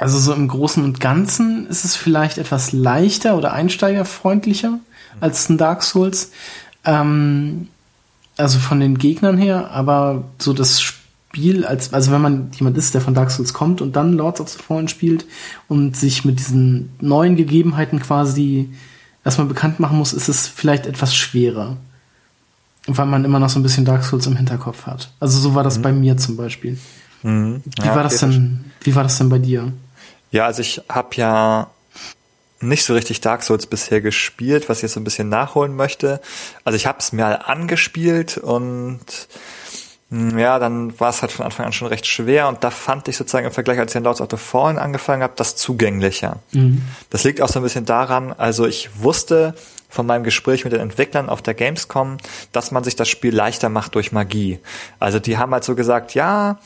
also 0.00 0.18
so 0.18 0.32
im 0.32 0.48
Großen 0.48 0.82
und 0.84 1.00
Ganzen 1.00 1.66
ist 1.68 1.84
es 1.84 1.96
vielleicht 1.96 2.38
etwas 2.38 2.72
leichter 2.72 3.36
oder 3.36 3.52
einsteigerfreundlicher 3.52 4.78
als 5.20 5.48
ein 5.48 5.58
Dark 5.58 5.82
Souls. 5.82 6.32
Ähm, 6.84 7.68
also 8.36 8.58
von 8.58 8.80
den 8.80 8.98
Gegnern 8.98 9.38
her, 9.38 9.70
aber 9.70 10.24
so 10.38 10.52
das 10.52 10.82
Spiel, 10.82 11.64
als, 11.64 11.92
also 11.92 12.12
wenn 12.12 12.20
man 12.20 12.50
jemand 12.52 12.76
ist, 12.76 12.94
der 12.94 13.00
von 13.00 13.14
Dark 13.14 13.30
Souls 13.30 13.54
kommt 13.54 13.80
und 13.80 13.96
dann 13.96 14.12
Lords 14.12 14.40
of 14.40 14.48
the 14.50 14.58
Fallen 14.58 14.88
spielt 14.88 15.24
und 15.68 15.96
sich 15.96 16.24
mit 16.24 16.38
diesen 16.38 16.90
neuen 17.00 17.36
Gegebenheiten 17.36 17.98
quasi 17.98 18.70
erstmal 19.24 19.46
bekannt 19.46 19.80
machen 19.80 19.96
muss, 19.96 20.12
ist 20.12 20.28
es 20.28 20.46
vielleicht 20.46 20.86
etwas 20.86 21.14
schwerer. 21.14 21.78
Weil 22.86 23.06
man 23.06 23.24
immer 23.24 23.40
noch 23.40 23.48
so 23.48 23.58
ein 23.58 23.62
bisschen 23.62 23.84
Dark 23.84 24.04
Souls 24.04 24.26
im 24.26 24.36
Hinterkopf 24.36 24.86
hat. 24.86 25.10
Also 25.18 25.40
so 25.40 25.54
war 25.54 25.64
das 25.64 25.78
mhm. 25.78 25.82
bei 25.82 25.92
mir 25.92 26.16
zum 26.18 26.36
Beispiel. 26.36 26.78
Mhm. 27.22 27.62
Wie 27.64 27.86
ja, 27.86 27.96
war 27.96 28.02
das 28.02 28.18
denn, 28.18 28.66
wie 28.82 28.94
war 28.94 29.02
das 29.02 29.18
denn 29.18 29.28
bei 29.28 29.38
dir? 29.38 29.72
Ja, 30.36 30.44
also 30.44 30.60
ich 30.60 30.82
habe 30.90 31.16
ja 31.16 31.70
nicht 32.60 32.84
so 32.84 32.92
richtig 32.92 33.22
Dark 33.22 33.42
Souls 33.42 33.66
bisher 33.66 34.02
gespielt, 34.02 34.68
was 34.68 34.78
ich 34.78 34.82
jetzt 34.82 34.92
so 34.92 35.00
ein 35.00 35.04
bisschen 35.04 35.30
nachholen 35.30 35.74
möchte. 35.74 36.20
Also 36.62 36.76
ich 36.76 36.86
habe 36.86 36.98
es 36.98 37.12
mir 37.12 37.48
angespielt 37.48 38.36
und 38.36 38.98
hm, 40.10 40.38
ja, 40.38 40.58
dann 40.58 41.00
war 41.00 41.08
es 41.08 41.22
halt 41.22 41.32
von 41.32 41.46
Anfang 41.46 41.64
an 41.64 41.72
schon 41.72 41.88
recht 41.88 42.06
schwer 42.06 42.48
und 42.48 42.62
da 42.64 42.70
fand 42.70 43.08
ich 43.08 43.16
sozusagen 43.16 43.46
im 43.46 43.52
Vergleich, 43.52 43.78
als 43.78 43.92
ich 43.92 43.96
in 43.96 44.04
Lords 44.04 44.20
of 44.20 44.28
the 44.30 44.36
Fallen 44.36 44.76
angefangen 44.76 45.22
habe, 45.22 45.32
das 45.36 45.56
zugänglicher. 45.56 46.40
Mhm. 46.52 46.82
Das 47.08 47.24
liegt 47.24 47.40
auch 47.40 47.48
so 47.48 47.60
ein 47.60 47.62
bisschen 47.62 47.86
daran, 47.86 48.34
also 48.34 48.66
ich 48.66 48.90
wusste 49.00 49.54
von 49.88 50.04
meinem 50.04 50.22
Gespräch 50.22 50.64
mit 50.64 50.74
den 50.74 50.80
Entwicklern 50.80 51.30
auf 51.30 51.40
der 51.40 51.54
Gamescom, 51.54 52.18
dass 52.52 52.72
man 52.72 52.84
sich 52.84 52.94
das 52.94 53.08
Spiel 53.08 53.34
leichter 53.34 53.70
macht 53.70 53.94
durch 53.94 54.12
Magie. 54.12 54.58
Also 54.98 55.18
die 55.18 55.38
haben 55.38 55.52
halt 55.52 55.64
so 55.64 55.74
gesagt, 55.74 56.12
ja, 56.12 56.58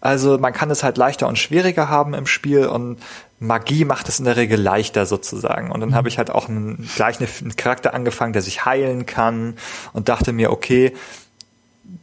Also 0.00 0.38
man 0.38 0.52
kann 0.52 0.70
es 0.70 0.82
halt 0.82 0.96
leichter 0.98 1.26
und 1.26 1.38
schwieriger 1.38 1.88
haben 1.88 2.14
im 2.14 2.26
Spiel 2.26 2.66
und 2.66 2.98
Magie 3.38 3.84
macht 3.84 4.08
es 4.08 4.18
in 4.18 4.24
der 4.24 4.36
Regel 4.36 4.60
leichter 4.60 5.06
sozusagen. 5.06 5.70
Und 5.70 5.80
dann 5.80 5.94
habe 5.94 6.08
ich 6.08 6.18
halt 6.18 6.30
auch 6.30 6.48
einen, 6.48 6.88
gleich 6.96 7.18
einen 7.20 7.56
Charakter 7.56 7.92
angefangen, 7.94 8.32
der 8.32 8.42
sich 8.42 8.64
heilen 8.64 9.06
kann 9.06 9.56
und 9.92 10.08
dachte 10.08 10.32
mir, 10.32 10.50
okay, 10.50 10.92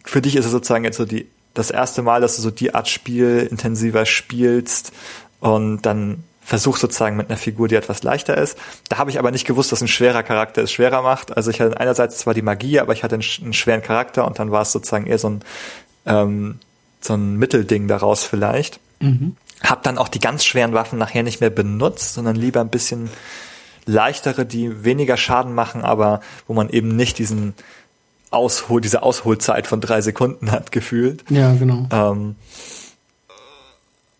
für 0.04 0.22
dich 0.22 0.36
ist 0.36 0.46
es 0.46 0.52
sozusagen 0.52 0.84
jetzt 0.84 0.98
so 0.98 1.06
die, 1.06 1.28
das 1.54 1.72
erste 1.72 2.02
Mal, 2.02 2.22
dass 2.22 2.36
du 2.36 2.41
so 2.41 2.52
die 2.52 2.74
Art 2.74 2.88
Spiel 2.88 3.48
intensiver 3.50 4.06
spielst 4.06 4.91
und 5.39 5.82
dann 5.84 6.24
versuchst 6.46 6.82
sozusagen 6.82 7.16
mit 7.16 7.30
einer 7.30 7.38
Figur, 7.38 7.68
die 7.68 7.76
etwas 7.76 8.04
leichter 8.04 8.38
ist. 8.38 8.58
Da 8.89 8.98
habe 8.98 9.10
ich 9.10 9.18
aber 9.18 9.32
nicht 9.32 9.48
gewusst, 9.48 9.72
dass 9.72 9.82
ein 9.82 9.88
schwerer 9.88 10.24
Charakter 10.24 10.62
es 10.62 10.72
schwerer 10.72 11.02
macht. 11.02 11.36
Also 11.36 11.50
ich 11.52 11.62
hatte 11.62 11.80
einerseits 11.80 12.18
zwar 12.18 12.34
die 12.34 12.41
Magie, 12.41 12.80
aber 12.80 12.94
ich 12.94 13.04
hatte 13.04 13.16
einen, 13.16 13.24
einen 13.41 13.54
schweren 13.54 13.82
Charakter 13.82 14.28
und 14.28 14.39
dann 14.39 14.52
war 14.52 14.64
es 14.64 14.72
sozusagen 14.72 15.08
eher 15.08 15.18
so 15.18 15.30
ein, 15.30 15.41
ähm, 16.06 16.60
so 17.04 17.14
ein 17.16 17.38
Mittelding 17.38 17.88
daraus 17.88 18.24
vielleicht. 18.24 18.80
Mhm. 18.99 19.36
Hab 19.62 19.84
dann 19.84 19.97
auch 19.97 20.10
die 20.10 20.20
ganz 20.20 20.45
schweren 20.45 20.74
Waffen 20.74 20.99
nachher 20.99 21.24
nicht 21.24 21.41
mehr 21.41 21.49
benutzt, 21.49 22.14
sondern 22.14 22.36
lieber 22.36 22.62
ein 22.62 22.70
bisschen 22.70 23.10
leichtere, 23.86 24.45
die 24.45 24.84
weniger 24.84 25.18
Schaden 25.18 25.54
machen, 25.54 25.84
aber 25.84 26.22
wo 26.47 26.54
man 26.54 26.70
eben 26.70 26.95
nicht 26.95 27.18
diesen 27.18 27.54
Aushol, 28.32 28.82
diese 28.82 29.04
Ausholzeit 29.04 29.68
von 29.68 29.80
drei 29.82 30.01
Sekunden 30.01 30.51
hat 30.51 30.72
gefühlt. 30.72 31.24
Ja, 31.30 31.54
genau. 31.54 31.88
Ähm, 31.91 32.36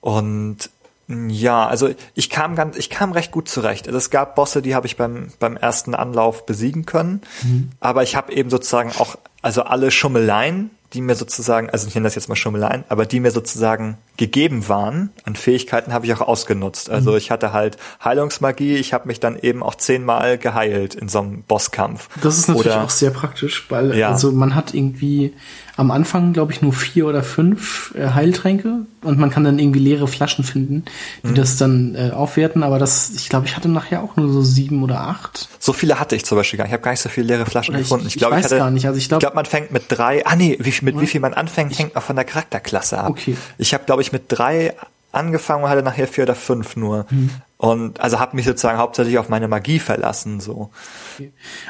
und 0.02 0.70
ja, 1.08 1.68
also 1.68 1.90
ich 2.14 2.30
kam 2.30 2.56
ganz, 2.56 2.78
ich 2.78 2.90
kam 2.90 3.12
recht 3.12 3.32
gut 3.32 3.50
zurecht. 3.50 3.88
Also 3.88 3.98
es 3.98 4.10
gab 4.10 4.36
Bosse, 4.36 4.62
die 4.62 4.76
habe 4.76 4.88
ich 4.88 4.98
beim 4.98 5.28
beim 5.40 5.58
ersten 5.58 5.96
Anlauf 5.96 6.46
besiegen 6.46 6.86
können, 6.86 7.22
mhm. 7.44 7.72
aber 7.80 8.04
ich 8.04 8.16
habe 8.16 8.34
eben 8.34 8.50
sozusagen 8.50 8.92
auch 9.00 9.18
also 9.42 9.64
alle 9.64 9.92
Schummeleien, 9.92 10.70
die 10.94 11.02
mir 11.02 11.16
sozusagen, 11.16 11.70
also 11.70 11.88
ich 11.88 11.96
nenne 11.96 12.06
das 12.06 12.16
jetzt 12.16 12.30
mal 12.30 12.36
Schummeleien, 12.36 12.84
aber 12.90 13.06
die 13.06 13.20
mir 13.20 13.32
sozusagen 13.32 13.98
gegeben 14.18 14.68
waren 14.70 15.12
an 15.24 15.36
Fähigkeiten, 15.36 15.94
habe 15.94 16.06
ich 16.06 16.14
auch 16.14 16.22
ausgenutzt. 16.22 16.90
Also 16.90 17.12
mhm. 17.12 17.18
ich 17.18 17.32
hatte 17.32 17.52
halt 17.52 17.78
Heilungsmagie, 18.04 18.76
ich 18.76 18.94
habe 18.94 19.08
mich 19.08 19.20
dann 19.20 19.38
eben 19.38 19.64
auch 19.64 19.76
zehnmal 19.76 20.38
geheilt 20.38 20.96
in 20.96 21.10
so 21.10 21.20
einem 21.20 21.44
Bosskampf. 21.44 22.10
Das 22.22 22.38
ist 22.38 22.48
natürlich 22.48 22.68
Oder, 22.68 22.84
auch 22.84 22.90
sehr 22.90 23.12
praktisch, 23.12 23.66
weil 23.70 23.98
ja. 23.98 24.10
also 24.10 24.32
man 24.32 24.56
hat 24.56 24.74
irgendwie 24.74 25.34
am 25.76 25.92
Anfang, 25.92 26.34
glaube 26.34 26.52
ich, 26.52 26.62
nur 26.62 26.74
vier 26.74 27.08
oder 27.08 27.24
fünf 27.24 27.94
äh, 27.96 28.10
Heiltränke 28.10 28.86
und 29.02 29.18
man 29.18 29.32
kann 29.32 29.44
dann 29.44 29.58
irgendwie 29.58 29.80
leere 29.80 30.08
Flaschen 30.08 30.44
finden, 30.44 30.86
die 31.24 31.30
mhm. 31.30 31.36
das 31.36 31.58
dann 31.58 31.96
äh, 31.96 32.12
aufwerten. 32.12 32.64
Aber 32.64 32.78
das, 32.78 33.12
ich 33.16 33.30
glaube, 33.30 33.48
ich 33.48 33.56
hatte 33.56 33.70
nachher 33.70 34.04
auch 34.04 34.16
nur 34.16 34.32
so 34.32 34.44
sieben 34.44 34.84
oder 34.84 35.02
acht. 35.02 35.50
So 35.60 35.74
viele 35.74 36.00
hatte 36.00 36.16
ich 36.16 36.26
zum 36.26 36.38
Beispiel 36.38 36.58
gar 36.58 36.66
nicht. 36.66 36.72
Ich 36.72 36.74
habe 36.74 36.84
gar 36.84 36.92
nicht 36.92 37.02
so 37.02 37.10
viele 37.10 37.28
leere 37.28 37.46
Flaschen 37.46 37.74
oder 37.74 37.82
gefunden. 37.82 38.08
Ich, 38.08 38.16
ich, 38.16 38.20
glaube, 38.20 38.36
ich, 38.36 38.44
weiß 38.44 38.46
ich 38.46 38.52
hatte, 38.52 38.60
gar 38.60 38.72
nicht. 38.72 38.86
Also 38.86 38.98
ich 38.98 39.08
glaube, 39.08 39.22
glaub, 39.22 39.36
man 39.36 39.46
fängt 39.46 39.72
mit 39.72 39.86
drei. 39.88 40.26
Ah 40.26 40.36
nee, 40.36 40.58
wie, 40.60 40.74
mit 40.86 41.00
wie 41.00 41.08
viel 41.08 41.22
man 41.22 41.34
anfängt, 41.34 41.78
hängt 41.78 41.96
auch 41.96 42.04
von 42.04 42.16
der 42.16 42.26
Charakterklasse 42.26 43.00
ab. 43.00 43.10
Okay. 43.10 43.36
Ich 43.58 43.74
habe, 43.74 43.86
glaube 43.86 44.04
ich, 44.04 44.12
mit 44.12 44.26
drei 44.28 44.76
angefangen 45.12 45.64
und 45.64 45.70
hatte 45.70 45.84
nachher 45.84 46.08
vier 46.08 46.24
oder 46.24 46.36
fünf 46.36 46.76
nur. 46.76 47.06
Mhm. 47.10 47.30
Und 47.64 48.02
also 48.02 48.20
habe 48.20 48.36
mich 48.36 48.46
sozusagen 48.46 48.78
hauptsächlich 48.78 49.18
auf 49.18 49.30
meine 49.30 49.48
Magie 49.48 49.80
verlassen. 49.80 50.42
so. 50.42 50.70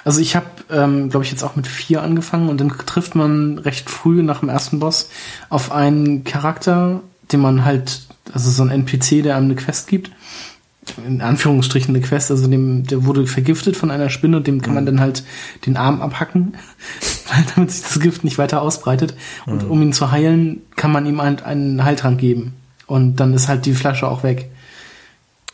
Also 0.04 0.22
ich 0.22 0.36
habe, 0.36 0.48
ähm, 0.72 1.12
glaube 1.12 1.24
ich, 1.24 1.30
jetzt 1.30 1.44
auch 1.44 1.56
mit 1.56 1.68
vier 1.68 2.02
angefangen 2.02 2.50
und 2.50 2.60
dann 2.60 2.70
trifft 2.70 3.14
man 3.14 3.60
recht 3.60 3.92
früh 3.92 4.24
nach 4.24 4.40
dem 4.40 4.50
ersten 4.50 4.80
Boss 4.80 5.10
auf 5.50 5.72
einen 5.72 6.24
Charakter, 6.24 7.02
den 7.32 7.42
man 7.42 7.64
halt, 7.64 8.08
also 8.34 8.50
so 8.50 8.64
ein 8.64 8.72
NPC, 8.72 9.22
der 9.22 9.36
einem 9.36 9.46
eine 9.46 9.56
Quest 9.56 9.86
gibt. 9.86 10.10
In 11.06 11.22
Anführungsstrichen 11.22 11.96
eine 11.96 12.04
Quest, 12.04 12.32
also 12.32 12.48
dem, 12.48 12.88
der 12.88 13.06
wurde 13.06 13.28
vergiftet 13.28 13.78
von 13.78 13.92
einer 13.92 14.10
Spinne 14.10 14.38
und 14.38 14.48
dem 14.48 14.64
kann 14.64 14.74
man 14.74 14.86
mhm. 14.86 14.88
dann 14.88 15.00
halt 15.00 15.24
den 15.68 15.78
Arm 15.78 16.02
abhacken, 16.02 16.56
damit 17.56 17.70
sich 17.70 17.84
das 17.84 18.00
Gift 18.00 18.24
nicht 18.24 18.40
weiter 18.40 18.64
ausbreitet. 18.64 19.14
Und 19.46 19.66
mhm. 19.66 19.70
um 19.70 19.82
ihn 19.84 19.94
zu 19.94 20.10
heilen, 20.10 20.64
kann 20.76 20.92
man 20.92 21.06
ihm 21.06 21.22
halt 21.22 21.44
einen 21.44 21.84
Heiltrank 21.84 22.20
geben. 22.20 22.54
Und 22.88 23.18
dann 23.18 23.36
ist 23.36 23.48
halt 23.48 23.68
die 23.68 23.76
Flasche 23.76 24.08
auch 24.08 24.24
weg. 24.24 24.50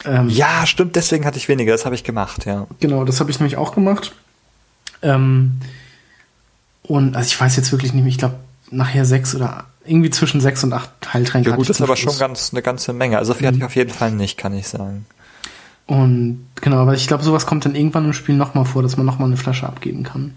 Ähm, 0.05 0.29
ja, 0.29 0.65
stimmt, 0.65 0.95
deswegen 0.95 1.25
hatte 1.25 1.37
ich 1.37 1.49
weniger, 1.49 1.71
das 1.71 1.85
habe 1.85 1.95
ich 1.95 2.03
gemacht, 2.03 2.45
ja. 2.45 2.67
Genau, 2.79 3.03
das 3.03 3.19
habe 3.19 3.31
ich 3.31 3.39
nämlich 3.39 3.57
auch 3.57 3.73
gemacht. 3.73 4.13
Ähm, 5.01 5.59
und 6.83 7.15
also 7.15 7.27
ich 7.27 7.39
weiß 7.39 7.55
jetzt 7.57 7.71
wirklich 7.71 7.93
nicht 7.93 8.03
mehr, 8.03 8.11
ich 8.11 8.17
glaube 8.17 8.35
nachher 8.71 9.05
sechs 9.05 9.35
oder 9.35 9.65
irgendwie 9.85 10.09
zwischen 10.09 10.41
sechs 10.41 10.63
und 10.63 10.73
acht 10.73 10.91
Heiltränke. 11.13 11.49
Ja 11.49 11.55
gut, 11.55 11.69
das 11.69 11.77
ist 11.77 11.81
aber 11.81 11.95
schon 11.95 12.17
ganz 12.17 12.51
eine 12.53 12.61
ganze 12.61 12.93
Menge. 12.93 13.17
Also 13.17 13.33
viel 13.33 13.43
mhm. 13.43 13.47
hatte 13.47 13.57
ich 13.57 13.63
auf 13.63 13.75
jeden 13.75 13.91
Fall 13.91 14.11
nicht, 14.11 14.37
kann 14.37 14.53
ich 14.53 14.67
sagen. 14.67 15.05
Und 15.87 16.45
genau, 16.61 16.77
aber 16.77 16.93
ich 16.93 17.07
glaube, 17.07 17.23
sowas 17.23 17.45
kommt 17.45 17.65
dann 17.65 17.75
irgendwann 17.75 18.05
im 18.05 18.13
Spiel 18.13 18.35
nochmal 18.35 18.65
vor, 18.65 18.83
dass 18.83 18.95
man 18.97 19.05
nochmal 19.05 19.27
eine 19.27 19.37
Flasche 19.37 19.65
abgeben 19.65 20.03
kann. 20.03 20.35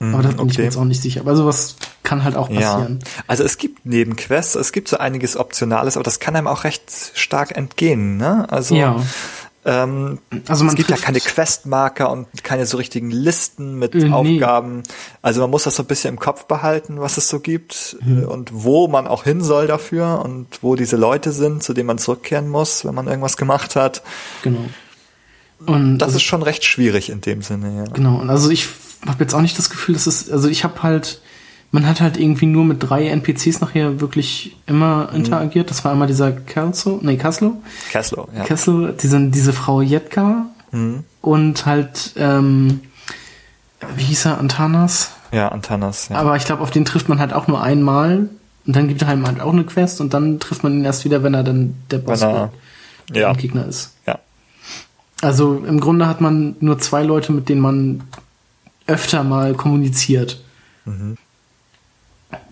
Mhm, 0.00 0.14
aber 0.14 0.22
da 0.22 0.28
bin 0.30 0.40
okay. 0.40 0.50
ich 0.50 0.58
mir 0.58 0.64
jetzt 0.64 0.76
auch 0.76 0.84
nicht 0.84 1.02
sicher. 1.02 1.20
Aber 1.20 1.36
sowas 1.36 1.76
kann 2.02 2.24
halt 2.24 2.34
auch 2.34 2.48
passieren. 2.48 3.00
Ja. 3.02 3.22
Also 3.26 3.44
es 3.44 3.58
gibt 3.58 3.84
Nebenquests, 3.84 4.54
es 4.54 4.72
gibt 4.72 4.88
so 4.88 4.96
einiges 4.96 5.36
Optionales, 5.36 5.96
aber 5.96 6.04
das 6.04 6.18
kann 6.18 6.34
einem 6.34 6.46
auch 6.46 6.64
recht 6.64 6.90
stark 7.14 7.56
entgehen. 7.56 8.16
Ne? 8.16 8.46
Also 8.50 8.74
ja. 8.74 8.96
Ähm, 9.62 10.18
also 10.48 10.64
man 10.64 10.72
es 10.72 10.76
gibt 10.76 10.88
ja 10.88 10.96
keine 10.96 11.20
Questmarker 11.20 12.10
und 12.10 12.26
keine 12.42 12.64
so 12.64 12.78
richtigen 12.78 13.10
Listen 13.10 13.78
mit 13.78 13.94
äh, 13.94 14.08
Aufgaben. 14.10 14.84
Also 15.20 15.42
man 15.42 15.50
muss 15.50 15.64
das 15.64 15.76
so 15.76 15.82
ein 15.82 15.86
bisschen 15.86 16.14
im 16.14 16.18
Kopf 16.18 16.46
behalten, 16.46 16.98
was 16.98 17.18
es 17.18 17.28
so 17.28 17.40
gibt 17.40 17.98
mhm. 18.00 18.24
und 18.24 18.50
wo 18.54 18.88
man 18.88 19.06
auch 19.06 19.24
hin 19.24 19.42
soll 19.42 19.66
dafür 19.66 20.22
und 20.24 20.46
wo 20.62 20.76
diese 20.76 20.96
Leute 20.96 21.32
sind, 21.32 21.62
zu 21.62 21.74
denen 21.74 21.88
man 21.88 21.98
zurückkehren 21.98 22.48
muss, 22.48 22.86
wenn 22.86 22.94
man 22.94 23.06
irgendwas 23.06 23.36
gemacht 23.36 23.76
hat. 23.76 24.02
Genau. 24.42 24.64
Und 25.66 25.98
das 25.98 26.06
also, 26.06 26.16
ist 26.16 26.22
schon 26.22 26.42
recht 26.42 26.64
schwierig 26.64 27.10
in 27.10 27.20
dem 27.20 27.42
Sinne, 27.42 27.84
ja. 27.84 27.92
Genau. 27.92 28.18
Und 28.18 28.30
also 28.30 28.48
ich 28.48 28.66
habe 29.06 29.24
jetzt 29.24 29.34
auch 29.34 29.40
nicht 29.40 29.58
das 29.58 29.70
Gefühl, 29.70 29.94
dass 29.94 30.06
es, 30.06 30.30
also 30.30 30.48
ich 30.48 30.64
habe 30.64 30.82
halt, 30.82 31.20
man 31.72 31.86
hat 31.86 32.00
halt 32.00 32.18
irgendwie 32.18 32.46
nur 32.46 32.64
mit 32.64 32.78
drei 32.80 33.06
NPCs 33.08 33.60
nachher 33.60 34.00
wirklich 34.00 34.56
immer 34.66 35.08
mhm. 35.10 35.16
interagiert. 35.16 35.70
Das 35.70 35.84
war 35.84 35.92
einmal 35.92 36.08
dieser 36.08 36.32
Kelso, 36.32 36.98
nee, 37.02 37.16
Kaslo. 37.16 37.62
Kaslo, 37.92 38.28
ja. 38.36 38.44
Kaslo, 38.44 38.88
diese, 38.88 39.20
diese 39.28 39.52
Frau 39.52 39.80
Jetka 39.80 40.46
mhm. 40.72 41.04
und 41.20 41.66
halt, 41.66 42.12
ähm, 42.16 42.80
wie 43.96 44.04
hieß 44.04 44.26
er, 44.26 44.38
Antanas? 44.38 45.12
Ja, 45.32 45.48
Antanas, 45.48 46.08
ja. 46.08 46.16
Aber 46.16 46.36
ich 46.36 46.44
glaube, 46.44 46.62
auf 46.62 46.70
den 46.70 46.84
trifft 46.84 47.08
man 47.08 47.18
halt 47.18 47.32
auch 47.32 47.46
nur 47.46 47.62
einmal 47.62 48.28
und 48.66 48.76
dann 48.76 48.88
gibt 48.88 49.02
er 49.02 49.08
halt 49.08 49.40
auch 49.40 49.52
eine 49.52 49.64
Quest 49.64 50.00
und 50.00 50.12
dann 50.12 50.40
trifft 50.40 50.62
man 50.64 50.74
ihn 50.74 50.84
erst 50.84 51.04
wieder, 51.04 51.22
wenn 51.22 51.34
er 51.34 51.44
dann 51.44 51.76
der 51.90 51.98
Boss 51.98 52.20
er, 52.20 52.52
ja. 53.12 53.32
Gegner 53.32 53.66
ist. 53.66 53.94
Ja. 54.06 54.18
Also 55.22 55.62
im 55.66 55.80
Grunde 55.80 56.06
hat 56.06 56.20
man 56.20 56.56
nur 56.60 56.78
zwei 56.78 57.02
Leute, 57.02 57.32
mit 57.32 57.48
denen 57.48 57.60
man 57.60 58.02
öfter 58.90 59.24
mal 59.24 59.54
kommuniziert. 59.54 60.42
Mhm. 60.84 61.16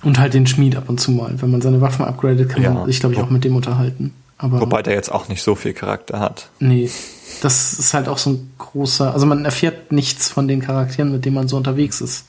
Und 0.02 0.18
halt 0.18 0.34
den 0.34 0.46
Schmied 0.46 0.76
ab 0.76 0.88
und 0.88 1.00
zu 1.00 1.12
mal. 1.12 1.34
Wenn 1.40 1.50
man 1.50 1.60
seine 1.60 1.80
Waffen 1.80 2.04
upgradet, 2.04 2.48
kann 2.48 2.62
ja. 2.62 2.72
man 2.72 2.86
sich, 2.86 3.00
glaube 3.00 3.14
ich, 3.14 3.20
auch 3.20 3.30
mit 3.30 3.44
dem 3.44 3.54
unterhalten. 3.56 4.12
Aber, 4.38 4.60
Wobei 4.60 4.82
der 4.82 4.94
jetzt 4.94 5.10
auch 5.10 5.28
nicht 5.28 5.42
so 5.42 5.54
viel 5.54 5.72
Charakter 5.72 6.20
hat. 6.20 6.48
Nee. 6.60 6.90
Das 7.42 7.72
ist 7.74 7.94
halt 7.94 8.08
auch 8.08 8.18
so 8.18 8.30
ein 8.30 8.50
großer. 8.58 9.12
Also 9.12 9.26
man 9.26 9.44
erfährt 9.44 9.92
nichts 9.92 10.30
von 10.30 10.48
den 10.48 10.60
Charakteren, 10.60 11.12
mit 11.12 11.24
denen 11.24 11.34
man 11.34 11.48
so 11.48 11.56
unterwegs 11.56 12.00
ist. 12.00 12.26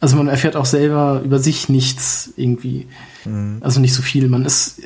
Also 0.00 0.16
man 0.16 0.28
erfährt 0.28 0.56
auch 0.56 0.64
selber 0.64 1.20
über 1.24 1.38
sich 1.38 1.68
nichts 1.68 2.30
irgendwie. 2.36 2.86
Mhm. 3.24 3.58
Also 3.60 3.80
nicht 3.80 3.94
so 3.94 4.02
viel. 4.02 4.28
Man 4.28 4.44
ist 4.44 4.82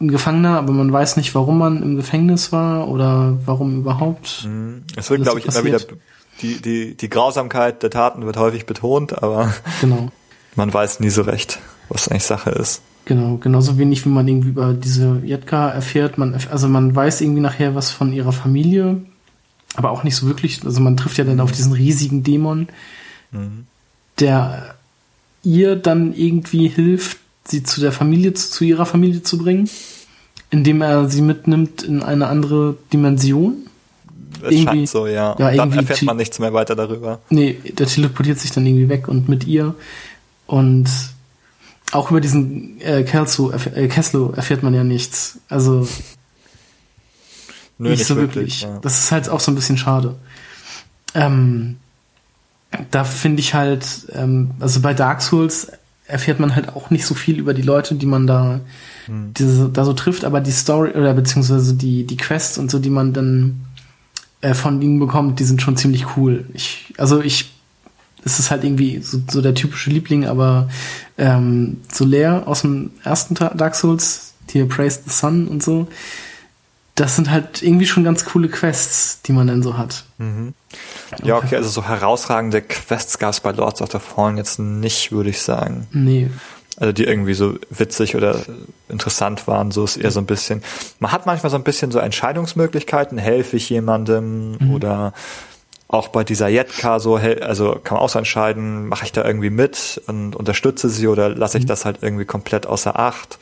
ein 0.00 0.08
Gefangener, 0.08 0.58
aber 0.58 0.72
man 0.72 0.92
weiß 0.92 1.16
nicht, 1.16 1.34
warum 1.34 1.58
man 1.58 1.82
im 1.82 1.96
Gefängnis 1.96 2.52
war 2.52 2.88
oder 2.88 3.38
warum 3.44 3.78
überhaupt. 3.80 4.44
Mhm. 4.46 4.82
Es 4.96 5.10
wird, 5.10 5.22
glaube 5.22 5.40
ich, 5.40 5.46
immer 5.46 5.64
wieder 5.64 5.80
die, 6.42 6.60
die, 6.60 6.94
die 6.94 7.08
Grausamkeit 7.08 7.82
der 7.82 7.90
Taten 7.90 8.26
wird 8.26 8.36
häufig 8.36 8.66
betont, 8.66 9.22
aber 9.22 9.52
genau. 9.80 10.08
man 10.56 10.72
weiß 10.72 11.00
nie 11.00 11.10
so 11.10 11.22
recht, 11.22 11.58
was 11.88 12.08
eigentlich 12.08 12.24
Sache 12.24 12.50
ist. 12.50 12.82
Genau, 13.06 13.36
genauso 13.36 13.76
wenig 13.76 14.04
wie 14.04 14.10
man 14.10 14.26
irgendwie 14.26 14.48
über 14.48 14.72
diese 14.72 15.20
Jetka 15.24 15.68
erfährt. 15.68 16.16
Man, 16.16 16.34
also 16.50 16.68
man 16.68 16.94
weiß 16.94 17.20
irgendwie 17.20 17.42
nachher 17.42 17.74
was 17.74 17.90
von 17.90 18.12
ihrer 18.12 18.32
Familie, 18.32 19.02
aber 19.76 19.90
auch 19.90 20.04
nicht 20.04 20.16
so 20.16 20.26
wirklich. 20.26 20.64
Also 20.64 20.80
man 20.80 20.96
trifft 20.96 21.18
ja 21.18 21.24
dann 21.24 21.40
auf 21.40 21.52
diesen 21.52 21.72
riesigen 21.72 22.22
Dämon, 22.22 22.68
mhm. 23.30 23.66
der 24.18 24.74
ihr 25.42 25.76
dann 25.76 26.14
irgendwie 26.14 26.68
hilft, 26.68 27.18
sie 27.44 27.62
zu 27.62 27.82
der 27.82 27.92
Familie, 27.92 28.32
zu 28.32 28.64
ihrer 28.64 28.86
Familie 28.86 29.22
zu 29.22 29.36
bringen, 29.36 29.68
indem 30.50 30.80
er 30.80 31.08
sie 31.10 31.20
mitnimmt 31.20 31.82
in 31.82 32.02
eine 32.02 32.28
andere 32.28 32.76
Dimension 32.92 33.66
es 34.42 34.62
scheint 34.62 34.88
so, 34.88 35.06
ja. 35.06 35.36
ja 35.38 35.52
dann 35.52 35.72
erfährt 35.72 36.02
man 36.02 36.16
nichts 36.16 36.38
mehr 36.38 36.52
weiter 36.52 36.74
darüber. 36.76 37.20
Nee, 37.30 37.58
der 37.64 37.86
teleportiert 37.86 38.38
sich 38.38 38.50
dann 38.50 38.66
irgendwie 38.66 38.88
weg 38.88 39.08
und 39.08 39.28
mit 39.28 39.46
ihr. 39.46 39.74
Und 40.46 40.88
auch 41.92 42.10
über 42.10 42.20
diesen 42.20 42.80
äh, 42.80 43.04
Kelso, 43.04 43.52
äh, 43.52 43.88
Kesslo 43.88 44.32
erfährt 44.32 44.62
man 44.62 44.74
ja 44.74 44.84
nichts. 44.84 45.38
Also 45.48 45.86
Nö, 47.78 47.90
nicht, 47.90 47.98
nicht, 47.98 48.06
so 48.06 48.16
wirklich. 48.16 48.34
wirklich. 48.34 48.62
Ja. 48.62 48.78
Das 48.82 48.98
ist 48.98 49.12
halt 49.12 49.28
auch 49.28 49.40
so 49.40 49.50
ein 49.50 49.54
bisschen 49.54 49.78
schade. 49.78 50.14
Ähm, 51.14 51.76
da 52.90 53.04
finde 53.04 53.40
ich 53.40 53.54
halt, 53.54 53.86
ähm, 54.12 54.52
also 54.60 54.80
bei 54.80 54.94
Dark 54.94 55.22
Souls 55.22 55.68
erfährt 56.06 56.40
man 56.40 56.54
halt 56.54 56.70
auch 56.70 56.90
nicht 56.90 57.06
so 57.06 57.14
viel 57.14 57.38
über 57.38 57.54
die 57.54 57.62
Leute, 57.62 57.94
die 57.94 58.06
man 58.06 58.26
da, 58.26 58.60
hm. 59.06 59.32
diese, 59.34 59.68
da 59.68 59.84
so 59.84 59.92
trifft, 59.92 60.24
aber 60.24 60.40
die 60.40 60.50
Story 60.50 60.90
oder 60.90 61.14
beziehungsweise 61.14 61.74
die, 61.74 62.04
die 62.04 62.16
Quests 62.16 62.58
und 62.58 62.70
so, 62.70 62.78
die 62.78 62.90
man 62.90 63.12
dann 63.12 63.64
äh, 64.44 64.54
von 64.54 64.82
ihnen 64.82 65.00
bekommt, 65.00 65.40
die 65.40 65.44
sind 65.44 65.62
schon 65.62 65.76
ziemlich 65.76 66.16
cool. 66.16 66.44
Ich, 66.52 66.92
also 66.98 67.22
ich, 67.22 67.50
es 68.24 68.38
ist 68.38 68.50
halt 68.50 68.62
irgendwie 68.62 69.00
so, 69.00 69.20
so 69.30 69.40
der 69.40 69.54
typische 69.54 69.88
Liebling, 69.88 70.26
aber 70.26 70.68
ähm, 71.16 71.80
so 71.90 72.04
leer 72.04 72.42
aus 72.46 72.60
dem 72.60 72.90
ersten 73.02 73.34
Dark 73.34 73.74
Souls, 73.74 74.34
hier 74.50 74.68
Praise 74.68 75.00
the 75.04 75.10
Sun 75.10 75.48
und 75.48 75.62
so. 75.62 75.88
Das 76.94 77.16
sind 77.16 77.30
halt 77.30 77.62
irgendwie 77.62 77.86
schon 77.86 78.04
ganz 78.04 78.26
coole 78.26 78.48
Quests, 78.48 79.22
die 79.22 79.32
man 79.32 79.46
dann 79.46 79.62
so 79.62 79.78
hat. 79.78 80.04
Mhm. 80.18 80.52
Ja, 81.24 81.38
okay, 81.38 81.56
also 81.56 81.70
so 81.70 81.84
herausragende 81.88 82.60
Quests 82.60 83.18
gab 83.18 83.30
es 83.30 83.40
bei 83.40 83.50
Lords 83.50 83.80
of 83.80 83.90
the 83.90 83.98
Fallen 83.98 84.36
jetzt 84.36 84.58
nicht, 84.58 85.10
würde 85.10 85.30
ich 85.30 85.40
sagen. 85.40 85.86
Nee. 85.90 86.28
Also 86.76 86.92
die 86.92 87.04
irgendwie 87.04 87.34
so 87.34 87.54
witzig 87.70 88.16
oder 88.16 88.40
interessant 88.88 89.46
waren, 89.46 89.70
so 89.70 89.84
ist 89.84 89.96
eher 89.96 90.10
so 90.10 90.20
ein 90.20 90.26
bisschen. 90.26 90.62
Man 90.98 91.12
hat 91.12 91.24
manchmal 91.26 91.50
so 91.50 91.56
ein 91.56 91.62
bisschen 91.62 91.92
so 91.92 92.00
Entscheidungsmöglichkeiten, 92.00 93.16
helfe 93.16 93.56
ich 93.56 93.70
jemandem 93.70 94.56
mhm. 94.58 94.74
oder 94.74 95.12
auch 95.86 96.08
bei 96.08 96.24
dieser 96.24 96.48
Jetka 96.48 96.98
so, 96.98 97.16
also 97.16 97.78
kann 97.84 97.96
man 97.96 98.04
auch 98.04 98.08
so 98.08 98.18
entscheiden, 98.18 98.88
mache 98.88 99.04
ich 99.04 99.12
da 99.12 99.24
irgendwie 99.24 99.50
mit 99.50 100.02
und 100.06 100.34
unterstütze 100.34 100.88
sie 100.88 101.06
oder 101.06 101.28
lasse 101.28 101.58
ich 101.58 101.64
mhm. 101.64 101.68
das 101.68 101.84
halt 101.84 101.98
irgendwie 102.00 102.24
komplett 102.24 102.66
außer 102.66 102.98
Acht. 102.98 103.38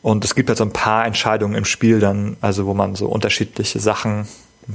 Und 0.00 0.24
es 0.24 0.36
gibt 0.36 0.48
halt 0.48 0.58
so 0.58 0.64
ein 0.64 0.72
paar 0.72 1.06
Entscheidungen 1.06 1.56
im 1.56 1.64
Spiel 1.64 1.98
dann, 1.98 2.36
also 2.40 2.66
wo 2.66 2.74
man 2.74 2.94
so 2.94 3.08
unterschiedliche 3.08 3.80
Sachen 3.80 4.28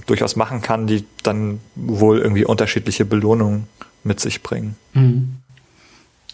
durchaus 0.06 0.36
machen 0.36 0.62
kann, 0.62 0.88
die 0.88 1.06
dann 1.22 1.62
wohl 1.76 2.20
irgendwie 2.20 2.46
unterschiedliche 2.46 3.06
Belohnungen 3.06 3.68
mit 4.04 4.20
sich 4.20 4.44
bringen. 4.44 4.76
Mhm. 4.94 5.38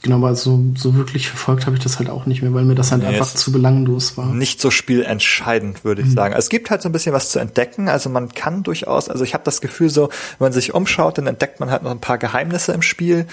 Genau, 0.02 0.16
aber 0.16 0.34
so, 0.36 0.64
so 0.76 0.96
wirklich 0.96 1.28
verfolgt 1.28 1.66
habe 1.66 1.76
ich 1.76 1.84
das 1.84 2.00
halt 2.00 2.10
auch 2.10 2.26
nicht 2.26 2.42
mehr, 2.42 2.54
weil 2.54 2.64
mir 2.64 2.76
das 2.76 2.92
halt 2.92 3.02
nee, 3.02 3.10
einfach 3.10 3.28
zu 3.28 3.52
belanglos 3.52 4.16
war. 4.18 4.28
Nicht 4.34 4.62
so 4.62 4.72
spielentscheidend, 4.72 5.84
würde 5.84 6.02
ich 6.02 6.10
mhm. 6.10 6.14
sagen. 6.14 6.36
Es 6.38 6.48
gibt 6.48 6.70
halt 6.70 6.82
so 6.82 6.88
ein 6.88 6.94
bisschen 6.94 7.12
was 7.12 7.32
zu 7.32 7.40
entdecken. 7.40 7.90
Also 7.90 8.10
man 8.10 8.30
kann 8.30 8.64
durchaus, 8.64 9.10
also 9.10 9.26
ich 9.26 9.34
habe 9.34 9.44
das 9.44 9.60
Gefühl 9.60 9.90
so, 9.90 10.08
wenn 10.38 10.46
man 10.46 10.54
sich 10.54 10.74
umschaut, 10.74 11.18
dann 11.18 11.28
entdeckt 11.28 11.60
man 11.60 11.70
halt 11.70 11.84
noch 11.84 11.92
ein 11.92 12.00
paar 12.00 12.18
Geheimnisse 12.18 12.72
im 12.72 12.82
Spiel. 12.82 13.28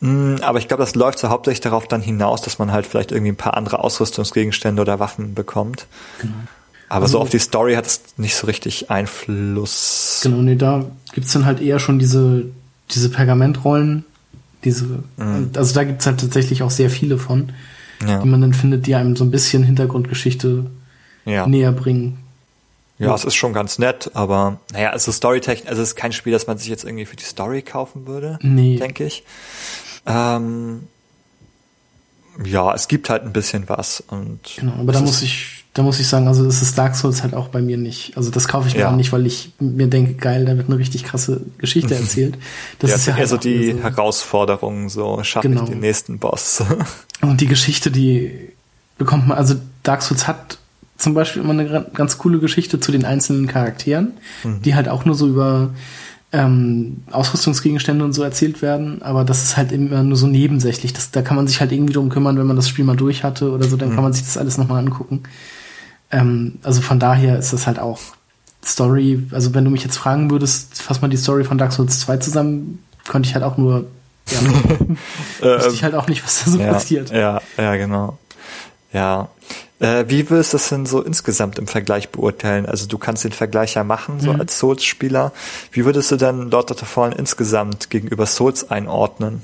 Mm, 0.00 0.36
aber 0.40 0.58
ich 0.58 0.66
glaube, 0.66 0.82
das 0.82 0.94
läuft 0.94 1.18
so 1.18 1.28
hauptsächlich 1.28 1.60
darauf 1.60 1.86
dann 1.86 2.00
hinaus, 2.00 2.40
dass 2.40 2.58
man 2.58 2.72
halt 2.72 2.86
vielleicht 2.86 3.12
irgendwie 3.12 3.32
ein 3.32 3.36
paar 3.36 3.56
andere 3.56 3.80
Ausrüstungsgegenstände 3.80 4.80
oder 4.80 4.98
Waffen 4.98 5.34
bekommt. 5.34 5.86
Genau. 6.20 6.32
Aber 6.88 7.04
also, 7.04 7.18
so 7.18 7.20
auf 7.20 7.30
die 7.30 7.38
Story 7.38 7.74
hat 7.74 7.86
es 7.86 8.00
nicht 8.16 8.34
so 8.34 8.46
richtig 8.46 8.90
Einfluss. 8.90 10.20
Genau, 10.22 10.38
nee, 10.38 10.56
da 10.56 10.84
gibt's 11.12 11.32
dann 11.32 11.44
halt 11.44 11.60
eher 11.60 11.78
schon 11.78 11.98
diese, 11.98 12.46
diese 12.90 13.10
Pergamentrollen, 13.10 14.04
diese, 14.64 15.02
mhm. 15.16 15.50
also 15.56 15.74
da 15.74 15.84
gibt's 15.84 16.06
halt 16.06 16.20
tatsächlich 16.20 16.62
auch 16.62 16.70
sehr 16.70 16.90
viele 16.90 17.18
von, 17.18 17.52
ja. 18.06 18.20
die 18.20 18.28
man 18.28 18.40
dann 18.40 18.54
findet, 18.54 18.86
die 18.86 18.94
einem 18.94 19.16
so 19.16 19.24
ein 19.24 19.30
bisschen 19.30 19.62
Hintergrundgeschichte 19.62 20.70
ja. 21.24 21.46
näher 21.46 21.72
bringen. 21.72 22.18
Ja, 22.98 23.08
ja, 23.08 23.14
es 23.14 23.24
ist 23.24 23.34
schon 23.34 23.52
ganz 23.52 23.78
nett, 23.78 24.10
aber 24.14 24.60
naja, 24.72 24.90
also 24.90 25.10
Storytechnik, 25.10 25.68
also 25.68 25.82
es 25.82 25.90
ist 25.90 25.96
kein 25.96 26.12
Spiel, 26.12 26.32
das 26.32 26.46
man 26.46 26.58
sich 26.58 26.68
jetzt 26.68 26.84
irgendwie 26.84 27.06
für 27.06 27.16
die 27.16 27.24
Story 27.24 27.62
kaufen 27.62 28.06
würde, 28.06 28.38
nee. 28.42 28.76
denke 28.76 29.04
ich. 29.04 29.24
Ähm, 30.06 30.86
ja, 32.44 32.74
es 32.74 32.88
gibt 32.88 33.10
halt 33.10 33.24
ein 33.24 33.32
bisschen 33.32 33.68
was 33.68 34.00
und. 34.00 34.40
Genau, 34.56 34.74
aber 34.74 34.92
da 34.92 35.00
muss 35.00 35.22
ich 35.22 35.61
da 35.74 35.82
muss 35.82 35.98
ich 36.00 36.06
sagen, 36.06 36.28
also 36.28 36.44
das 36.44 36.60
ist 36.60 36.76
Dark 36.76 36.94
Souls 36.96 37.22
halt 37.22 37.34
auch 37.34 37.48
bei 37.48 37.62
mir 37.62 37.78
nicht. 37.78 38.16
Also 38.16 38.30
das 38.30 38.46
kaufe 38.46 38.68
ich 38.68 38.74
mir 38.74 38.80
ja. 38.80 38.90
auch 38.90 38.96
nicht, 38.96 39.10
weil 39.12 39.26
ich 39.26 39.52
mir 39.58 39.86
denke, 39.86 40.14
geil, 40.14 40.44
da 40.44 40.56
wird 40.56 40.68
eine 40.68 40.78
richtig 40.78 41.04
krasse 41.04 41.40
Geschichte 41.56 41.94
erzählt. 41.96 42.36
Das 42.78 42.90
ja, 42.90 42.96
ist 42.96 43.06
ja 43.06 43.16
halt 43.16 43.28
so 43.28 43.38
die 43.38 43.72
so 43.72 43.78
Herausforderung, 43.78 44.90
so 44.90 45.22
schaffe 45.22 45.48
genau. 45.48 45.62
ich 45.64 45.70
den 45.70 45.80
nächsten 45.80 46.18
Boss. 46.18 46.62
Und 47.22 47.40
die 47.40 47.46
Geschichte, 47.46 47.90
die 47.90 48.32
bekommt 48.98 49.28
man, 49.28 49.38
also 49.38 49.54
Dark 49.82 50.02
Souls 50.02 50.26
hat 50.26 50.58
zum 50.98 51.14
Beispiel 51.14 51.42
immer 51.42 51.52
eine 51.52 51.86
ganz 51.94 52.18
coole 52.18 52.38
Geschichte 52.38 52.78
zu 52.78 52.92
den 52.92 53.04
einzelnen 53.06 53.46
Charakteren, 53.46 54.12
mhm. 54.44 54.60
die 54.62 54.74
halt 54.74 54.88
auch 54.88 55.06
nur 55.06 55.14
so 55.14 55.26
über 55.26 55.70
ähm, 56.32 56.98
Ausrüstungsgegenstände 57.10 58.04
und 58.04 58.12
so 58.12 58.22
erzählt 58.22 58.60
werden, 58.62 59.02
aber 59.02 59.24
das 59.24 59.42
ist 59.42 59.56
halt 59.56 59.72
immer 59.72 60.02
nur 60.02 60.16
so 60.16 60.26
nebensächlich. 60.26 60.92
Das, 60.92 61.10
da 61.10 61.22
kann 61.22 61.36
man 61.36 61.46
sich 61.46 61.60
halt 61.60 61.72
irgendwie 61.72 61.94
drum 61.94 62.10
kümmern, 62.10 62.38
wenn 62.38 62.46
man 62.46 62.56
das 62.56 62.68
Spiel 62.68 62.84
mal 62.84 62.96
durch 62.96 63.24
hatte 63.24 63.50
oder 63.50 63.64
so, 63.64 63.76
dann 63.76 63.90
mhm. 63.90 63.94
kann 63.94 64.04
man 64.04 64.12
sich 64.12 64.24
das 64.24 64.36
alles 64.36 64.58
nochmal 64.58 64.78
angucken. 64.78 65.22
Ähm, 66.12 66.58
also 66.62 66.80
von 66.82 67.00
daher 67.00 67.38
ist 67.38 67.52
das 67.52 67.66
halt 67.66 67.78
auch 67.78 67.98
Story, 68.64 69.26
also 69.32 69.54
wenn 69.54 69.64
du 69.64 69.70
mich 69.70 69.82
jetzt 69.82 69.96
fragen 69.96 70.30
würdest, 70.30 70.80
fass 70.80 71.02
mal 71.02 71.08
die 71.08 71.16
Story 71.16 71.42
von 71.44 71.58
Dark 71.58 71.72
Souls 71.72 71.98
2 72.00 72.18
zusammen, 72.18 72.84
könnte 73.08 73.28
ich 73.28 73.34
halt 73.34 73.44
auch 73.44 73.56
nur, 73.56 73.86
ja, 74.30 74.38
wüsste 75.40 75.72
ich 75.72 75.82
halt 75.82 75.94
auch 75.94 76.06
nicht, 76.06 76.22
was 76.24 76.44
da 76.44 76.50
so 76.50 76.58
ja, 76.58 76.72
passiert. 76.72 77.10
Ja, 77.10 77.40
ja, 77.56 77.76
genau. 77.76 78.18
Ja, 78.92 79.30
äh, 79.80 80.04
wie 80.06 80.30
wirst 80.30 80.52
du 80.52 80.58
das 80.58 80.68
denn 80.68 80.86
so 80.86 81.02
insgesamt 81.02 81.58
im 81.58 81.66
Vergleich 81.66 82.10
beurteilen? 82.10 82.66
Also 82.66 82.86
du 82.86 82.98
kannst 82.98 83.24
den 83.24 83.32
Vergleich 83.32 83.74
ja 83.74 83.82
machen, 83.82 84.20
so 84.20 84.32
mhm. 84.32 84.40
als 84.40 84.58
Souls-Spieler. 84.58 85.32
Wie 85.72 85.84
würdest 85.84 86.12
du 86.12 86.16
denn 86.16 86.50
Lord 86.50 86.70
of 86.70 86.78
the 86.78 86.86
Fallen 86.86 87.12
insgesamt 87.12 87.90
gegenüber 87.90 88.26
Souls 88.26 88.70
einordnen? 88.70 89.42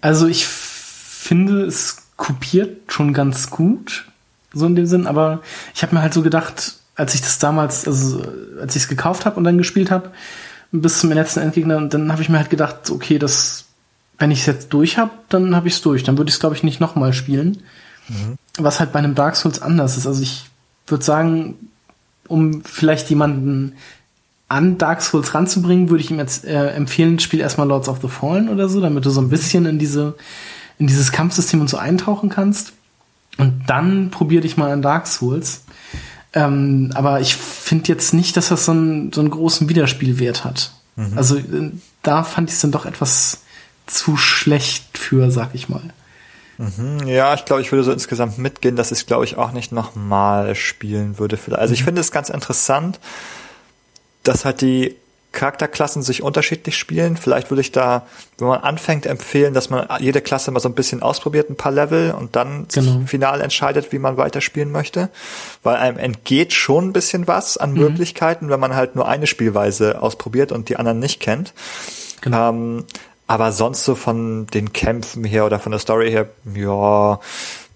Also 0.00 0.26
ich 0.26 0.46
finde, 0.46 1.62
es 1.66 1.98
kopiert 2.16 2.92
schon 2.92 3.12
ganz 3.12 3.50
gut, 3.50 4.09
so 4.52 4.66
in 4.66 4.76
dem 4.76 4.86
Sinn, 4.86 5.06
aber 5.06 5.40
ich 5.74 5.82
habe 5.82 5.94
mir 5.94 6.02
halt 6.02 6.14
so 6.14 6.22
gedacht, 6.22 6.74
als 6.96 7.14
ich 7.14 7.20
das 7.20 7.38
damals, 7.38 7.86
also 7.86 8.22
als 8.60 8.76
ich 8.76 8.82
es 8.82 8.88
gekauft 8.88 9.24
habe 9.26 9.36
und 9.36 9.44
dann 9.44 9.58
gespielt 9.58 9.90
habe, 9.90 10.10
bis 10.72 10.98
zum 10.98 11.10
letzten 11.12 11.40
Endgegner, 11.40 11.76
und 11.76 11.94
dann 11.94 12.12
habe 12.12 12.22
ich 12.22 12.28
mir 12.28 12.38
halt 12.38 12.50
gedacht, 12.50 12.90
okay, 12.90 13.18
das, 13.18 13.64
wenn 14.18 14.30
ich 14.30 14.40
es 14.40 14.46
jetzt 14.46 14.68
durch 14.68 14.98
habe, 14.98 15.10
dann 15.28 15.56
habe 15.56 15.68
ich 15.68 15.74
es 15.74 15.82
durch. 15.82 16.04
Dann 16.04 16.18
würde 16.18 16.28
ich 16.28 16.34
es, 16.34 16.40
glaube 16.40 16.54
ich, 16.54 16.62
nicht 16.62 16.80
nochmal 16.80 17.12
spielen. 17.12 17.62
Mhm. 18.08 18.36
Was 18.58 18.80
halt 18.80 18.92
bei 18.92 18.98
einem 18.98 19.14
Dark 19.14 19.36
Souls 19.36 19.62
anders 19.62 19.96
ist. 19.96 20.06
Also 20.06 20.22
ich 20.22 20.44
würde 20.86 21.04
sagen, 21.04 21.56
um 22.28 22.62
vielleicht 22.64 23.10
jemanden 23.10 23.74
an 24.48 24.78
Dark 24.78 25.02
Souls 25.02 25.34
ranzubringen, 25.34 25.90
würde 25.90 26.02
ich 26.02 26.10
ihm 26.10 26.18
jetzt 26.18 26.44
äh, 26.44 26.70
empfehlen, 26.70 27.18
spiel 27.18 27.40
erstmal 27.40 27.68
Lords 27.68 27.88
of 27.88 28.00
the 28.02 28.08
Fallen 28.08 28.48
oder 28.48 28.68
so, 28.68 28.80
damit 28.80 29.04
du 29.04 29.10
so 29.10 29.20
ein 29.20 29.28
bisschen 29.28 29.66
in 29.66 29.78
diese 29.78 30.16
in 30.78 30.86
dieses 30.86 31.12
Kampfsystem 31.12 31.60
und 31.60 31.68
so 31.68 31.76
eintauchen 31.76 32.30
kannst. 32.30 32.72
Und 33.40 33.64
dann 33.66 34.10
probier 34.10 34.40
dich 34.40 34.56
mal 34.56 34.70
an 34.70 34.82
Dark 34.82 35.06
Souls. 35.06 35.64
Ähm, 36.32 36.92
aber 36.94 37.20
ich 37.20 37.34
finde 37.36 37.88
jetzt 37.88 38.14
nicht, 38.14 38.36
dass 38.36 38.48
das 38.48 38.64
so 38.64 38.72
einen, 38.72 39.12
so 39.12 39.20
einen 39.20 39.30
großen 39.30 39.68
Wiederspielwert 39.68 40.44
hat. 40.44 40.72
Mhm. 40.96 41.12
Also 41.16 41.36
äh, 41.36 41.72
da 42.02 42.22
fand 42.22 42.48
ich 42.50 42.56
es 42.56 42.60
dann 42.60 42.70
doch 42.70 42.86
etwas 42.86 43.42
zu 43.86 44.16
schlecht 44.16 44.96
für, 44.96 45.30
sag 45.30 45.54
ich 45.54 45.68
mal. 45.68 45.82
Mhm, 46.58 47.06
ja, 47.06 47.34
ich 47.34 47.46
glaube, 47.46 47.62
ich 47.62 47.72
würde 47.72 47.84
so 47.84 47.92
insgesamt 47.92 48.38
mitgehen, 48.38 48.76
dass 48.76 48.92
ich 48.92 49.06
glaube 49.06 49.24
ich 49.24 49.36
auch 49.36 49.52
nicht 49.52 49.72
nochmal 49.72 50.54
spielen 50.54 51.18
würde. 51.18 51.38
Also 51.58 51.72
ich 51.74 51.80
mhm. 51.80 51.86
finde 51.86 52.00
es 52.02 52.12
ganz 52.12 52.28
interessant, 52.28 53.00
dass 54.22 54.44
halt 54.44 54.60
die 54.60 54.94
Charakterklassen 55.32 56.02
sich 56.02 56.22
unterschiedlich 56.22 56.76
spielen. 56.76 57.16
Vielleicht 57.16 57.50
würde 57.50 57.60
ich 57.60 57.70
da, 57.70 58.06
wenn 58.38 58.48
man 58.48 58.60
anfängt, 58.60 59.06
empfehlen, 59.06 59.54
dass 59.54 59.70
man 59.70 59.86
jede 60.00 60.20
Klasse 60.20 60.50
mal 60.50 60.60
so 60.60 60.68
ein 60.68 60.74
bisschen 60.74 61.02
ausprobiert, 61.02 61.50
ein 61.50 61.56
paar 61.56 61.72
Level 61.72 62.12
und 62.12 62.34
dann 62.34 62.66
genau. 62.72 63.06
final 63.06 63.40
entscheidet, 63.40 63.92
wie 63.92 63.98
man 63.98 64.16
weiterspielen 64.16 64.72
möchte. 64.72 65.08
Weil 65.62 65.76
einem 65.76 65.98
entgeht 65.98 66.52
schon 66.52 66.88
ein 66.88 66.92
bisschen 66.92 67.28
was 67.28 67.56
an 67.56 67.72
mhm. 67.72 67.78
Möglichkeiten, 67.78 68.50
wenn 68.50 68.60
man 68.60 68.74
halt 68.74 68.96
nur 68.96 69.06
eine 69.06 69.26
Spielweise 69.26 70.02
ausprobiert 70.02 70.50
und 70.50 70.68
die 70.68 70.76
anderen 70.76 70.98
nicht 70.98 71.20
kennt. 71.20 71.54
Genau. 72.22 72.50
Ähm, 72.50 72.84
aber 73.28 73.52
sonst 73.52 73.84
so 73.84 73.94
von 73.94 74.48
den 74.48 74.72
Kämpfen 74.72 75.22
her 75.22 75.46
oder 75.46 75.60
von 75.60 75.70
der 75.70 75.78
Story 75.78 76.10
her, 76.10 76.28
ja, 76.52 77.20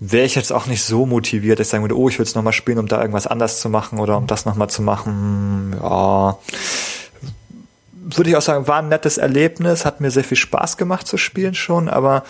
wäre 0.01 0.27
ich 0.27 0.35
jetzt 0.35 0.53
auch 0.53 0.67
nicht 0.67 0.83
so 0.83 1.07
motiviert, 1.07 1.61
dass 1.61 1.69
ich 1.69 1.71
sagen 1.71 1.85
würde, 1.85 1.97
oh, 1.97 2.09
ich 2.09 2.19
will 2.19 2.27
es 2.27 2.35
nochmal 2.35 2.53
spielen, 2.53 2.79
um 2.79 2.89
da 2.89 3.01
irgendwas 3.01 3.29
anders 3.29 3.61
zu 3.61 3.69
machen 3.69 4.01
oder 4.01 4.17
um 4.17 4.27
das 4.27 4.47
nochmal 4.47 4.69
zu 4.69 4.83
machen. 4.83 5.77
Ja, 5.81 6.39
würde 8.05 8.31
ich 8.31 8.37
auch 8.37 8.43
sagen, 8.43 8.69
war 8.69 8.79
ein 8.79 8.89
nettes 8.89 9.19
Erlebnis, 9.19 9.85
hat 9.85 10.01
mir 10.01 10.11
sehr 10.11 10.25
viel 10.25 10.37
Spaß 10.37 10.77
gemacht 10.77 11.07
zu 11.07 11.17
spielen 11.17 11.55
schon, 11.55 11.89
aber 11.89 12.25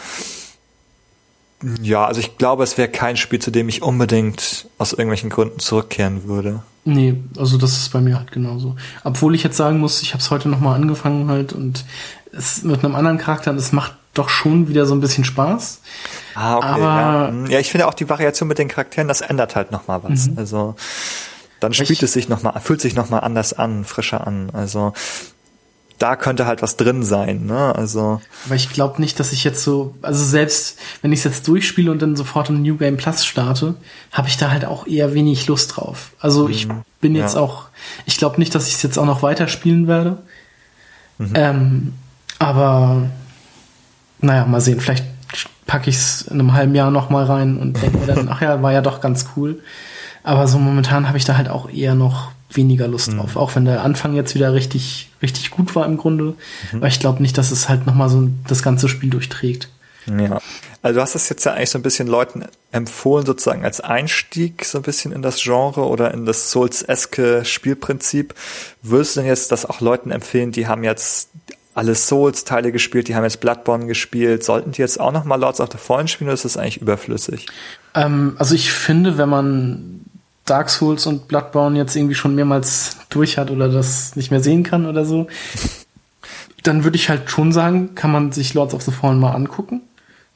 ja, 1.81 2.05
also 2.05 2.21
ich 2.21 2.37
glaube, 2.37 2.63
es 2.63 2.77
wäre 2.77 2.89
kein 2.89 3.17
Spiel, 3.17 3.39
zu 3.39 3.51
dem 3.51 3.69
ich 3.69 3.83
unbedingt 3.83 4.69
aus 4.79 4.93
irgendwelchen 4.93 5.31
Gründen 5.31 5.59
zurückkehren 5.59 6.25
würde. 6.25 6.63
Nee, 6.85 7.23
also 7.39 7.57
das 7.57 7.73
ist 7.79 7.93
bei 7.93 8.01
mir 8.01 8.19
halt 8.19 8.33
genauso. 8.33 8.77
Obwohl 9.03 9.35
ich 9.35 9.43
jetzt 9.43 9.57
sagen 9.57 9.79
muss, 9.79 10.03
ich 10.03 10.13
habe 10.13 10.21
es 10.21 10.31
heute 10.31 10.51
nochmal 10.51 10.75
angefangen 10.75 11.31
halt 11.31 11.55
und 11.55 11.85
es 12.33 12.63
mit 12.63 12.85
einem 12.85 12.95
anderen 12.95 13.17
Charakter, 13.17 13.55
das 13.55 13.73
macht 13.73 13.95
doch 14.13 14.29
schon 14.29 14.69
wieder 14.69 14.85
so 14.85 14.95
ein 14.95 15.01
bisschen 15.01 15.25
Spaß. 15.25 15.81
Ah, 16.35 16.57
okay. 16.59 16.67
Aber, 16.67 16.81
ja. 16.81 17.29
Hm, 17.29 17.47
ja, 17.47 17.59
ich 17.59 17.71
finde 17.71 17.87
auch 17.89 17.95
die 17.95 18.09
Variation 18.09 18.49
mit 18.49 18.59
den 18.59 18.69
Charakteren, 18.69 19.09
das 19.09 19.23
ändert 19.23 19.57
halt 19.57 19.73
nochmal 19.73 20.03
was. 20.03 20.29
Mhm. 20.29 20.39
Also 20.39 20.77
dann 21.61 21.73
spielt 21.73 21.91
ich, 21.91 22.03
es 22.03 22.13
sich 22.13 22.29
nochmal, 22.29 22.61
fühlt 22.61 22.81
sich 22.81 22.95
nochmal 22.95 23.21
anders 23.21 23.55
an, 23.55 23.85
frischer 23.85 24.27
an. 24.27 24.51
Also 24.53 24.93
da 26.05 26.17
könnte 26.17 26.45
halt 26.45 26.61
was 26.61 26.77
drin 26.77 27.03
sein, 27.03 27.47
ne? 27.47 27.75
Also. 27.75 28.21
Aber 28.45 28.55
ich 28.55 28.69
glaube 28.69 29.01
nicht, 29.01 29.19
dass 29.19 29.33
ich 29.33 29.43
jetzt 29.43 29.65
so, 29.65 29.95
also 30.03 30.23
selbst 30.23 30.79
wenn 31.01 31.13
ich 31.13 31.21
es 31.21 31.25
jetzt 31.25 31.49
durchspiele 31.49 31.91
und 31.91 32.03
dann 32.03 32.15
sofort 32.15 32.51
im 32.51 32.61
New 32.61 32.77
Game 32.77 32.99
Plus 32.99 33.25
starte, 33.25 33.77
habe 34.13 34.29
ich 34.29 34.37
da 34.37 34.51
halt 34.51 34.67
auch 34.67 34.87
eher 34.87 35.15
wenig 35.15 35.47
Lust 35.47 35.77
drauf. 35.77 36.11
Also 36.21 36.51
ich 36.51 36.69
mhm, 36.69 36.83
bin 37.01 37.15
jetzt 37.15 37.37
ja. 37.37 37.41
auch, 37.41 37.69
ich 38.05 38.19
glaube 38.19 38.39
nicht, 38.39 38.55
dass 38.55 38.69
ich 38.69 38.75
es 38.75 38.83
jetzt 38.83 38.99
auch 38.99 39.07
noch 39.07 39.23
weiterspielen 39.23 39.89
werde. 39.89 40.19
Mhm. 41.17 41.33
Ähm, 41.33 41.93
aber 42.39 43.09
naja, 44.21 44.45
mal 44.45 44.61
sehen, 44.61 44.81
vielleicht 44.83 45.07
packe 45.67 45.89
ich 45.89 45.97
es 45.97 46.21
in 46.21 46.39
einem 46.39 46.53
halben 46.53 46.75
Jahr 46.75 46.91
noch 46.91 47.09
mal 47.09 47.25
rein 47.25 47.57
und 47.57 47.81
denke 47.81 47.97
mir 47.97 48.07
dann, 48.07 48.29
ach 48.29 48.43
ja, 48.43 48.61
war 48.61 48.73
ja 48.75 48.83
doch 48.83 49.01
ganz 49.01 49.29
cool. 49.37 49.63
Aber 50.23 50.49
so 50.49 50.59
momentan 50.59 51.09
habe 51.09 51.17
ich 51.17 51.25
da 51.25 51.39
halt 51.39 51.49
auch 51.49 51.71
eher 51.71 51.95
noch 51.95 52.34
weniger 52.51 52.89
Lust 52.89 53.13
mhm. 53.13 53.19
drauf. 53.19 53.37
Auch 53.37 53.55
wenn 53.57 53.65
der 53.65 53.83
Anfang 53.83 54.15
jetzt 54.15 54.35
wieder 54.35 54.53
richtig, 54.55 55.11
richtig 55.23 55.51
gut 55.51 55.75
war 55.75 55.87
im 55.87 55.97
Grunde. 55.97 56.35
Mhm. 56.73 56.79
Aber 56.79 56.89
ich 56.89 57.01
glaube 57.01 57.23
nicht, 57.23 57.37
dass 57.39 57.51
es 57.51 57.69
halt 57.69 57.87
nochmal 57.87 58.09
so 58.09 58.29
das 58.47 58.63
ganze 58.63 58.89
Spiel 58.89 59.11
durchträgt. 59.11 59.69
Ja. 60.07 60.39
Also 60.83 60.99
du 60.99 61.03
hast 61.03 61.15
es 61.15 61.31
jetzt 61.31 61.45
ja 61.45 61.55
eigentlich 61.55 61.71
so 61.71 61.79
ein 61.79 61.83
bisschen 61.83 62.07
Leuten 62.07 62.45
empfohlen, 62.73 63.25
sozusagen 63.25 63.65
als 63.65 63.81
Einstieg 63.81 64.65
so 64.67 64.79
ein 64.79 64.83
bisschen 64.83 65.13
in 65.13 65.23
das 65.23 65.43
Genre 65.43 65.87
oder 65.87 66.13
in 66.13 66.27
das 66.27 66.51
Souls-eske 66.51 67.45
Spielprinzip. 67.45 68.35
Würdest 68.83 69.17
du 69.17 69.21
denn 69.21 69.29
jetzt 69.29 69.51
das 69.51 69.65
auch 69.65 69.81
Leuten 69.81 70.11
empfehlen, 70.11 70.53
die 70.53 70.67
haben 70.67 70.85
jetzt 70.85 71.31
alle 71.75 71.95
Souls-Teile 71.95 72.71
gespielt, 72.71 73.09
die 73.09 73.17
haben 73.17 73.25
jetzt 73.25 73.41
Bloodborne 73.41 73.87
gespielt. 73.87 74.45
Sollten 74.45 74.73
die 74.73 74.81
jetzt 74.81 75.01
auch 75.01 75.11
noch 75.11 75.25
mal 75.25 75.37
Lords 75.37 75.61
of 75.61 75.71
the 75.73 75.79
Fallen 75.79 76.07
spielen 76.07 76.29
oder 76.29 76.35
ist 76.35 76.45
das 76.45 76.57
eigentlich 76.57 76.81
überflüssig? 76.81 77.47
Ähm, 77.95 78.37
also 78.39 78.55
ich 78.55 78.71
finde, 78.73 79.19
wenn 79.19 79.29
man 79.29 80.04
Dark 80.45 80.69
Souls 80.69 81.07
und 81.07 81.29
Bloodborne 81.29 81.79
jetzt 81.79 81.97
irgendwie 81.97 82.15
schon 82.15 82.35
mehrmals 82.35 82.97
durch 83.09 83.39
hat 83.39 83.51
oder 83.51 83.69
das 83.69 84.17
nicht 84.17 84.31
mehr 84.31 84.41
sehen 84.41 84.63
kann 84.63 84.87
oder 84.87 85.05
so, 85.05 85.27
dann 86.63 86.85
würde 86.85 86.97
ich 86.97 87.09
halt 87.09 87.31
schon 87.31 87.53
sagen, 87.53 87.95
kann 87.95 88.13
man 88.13 88.33
sich 88.33 88.55
Lords 88.55 88.75
of 88.75 88.83
the 88.83 88.91
Fallen 88.91 89.21
mal 89.21 89.33
angucken. 89.33 89.83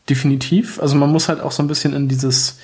Definitiv. 0.09 0.81
Also 0.81 0.97
man 0.97 1.11
muss 1.11 1.29
halt 1.29 1.41
auch 1.41 1.53
so 1.53 1.63
ein 1.63 1.69
bisschen 1.69 1.95
in 1.95 2.09
dieses 2.09 2.59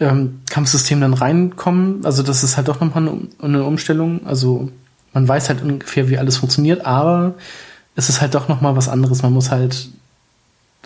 ähm, 0.00 0.40
Kampfsystem 0.50 1.00
dann 1.00 1.14
reinkommen. 1.14 2.04
Also 2.04 2.22
das 2.22 2.44
ist 2.44 2.56
halt 2.56 2.68
doch 2.68 2.80
nochmal 2.80 3.08
eine, 3.08 3.20
eine 3.40 3.64
Umstellung. 3.64 4.26
Also 4.26 4.70
man 5.12 5.26
weiß 5.26 5.48
halt 5.48 5.62
ungefähr, 5.62 6.08
wie 6.08 6.18
alles 6.18 6.36
funktioniert, 6.36 6.84
aber 6.84 7.34
es 7.94 8.08
ist 8.08 8.20
halt 8.20 8.34
doch 8.34 8.48
noch 8.48 8.60
mal 8.60 8.76
was 8.76 8.88
anderes. 8.88 9.22
Man 9.22 9.32
muss 9.32 9.50
halt 9.50 9.88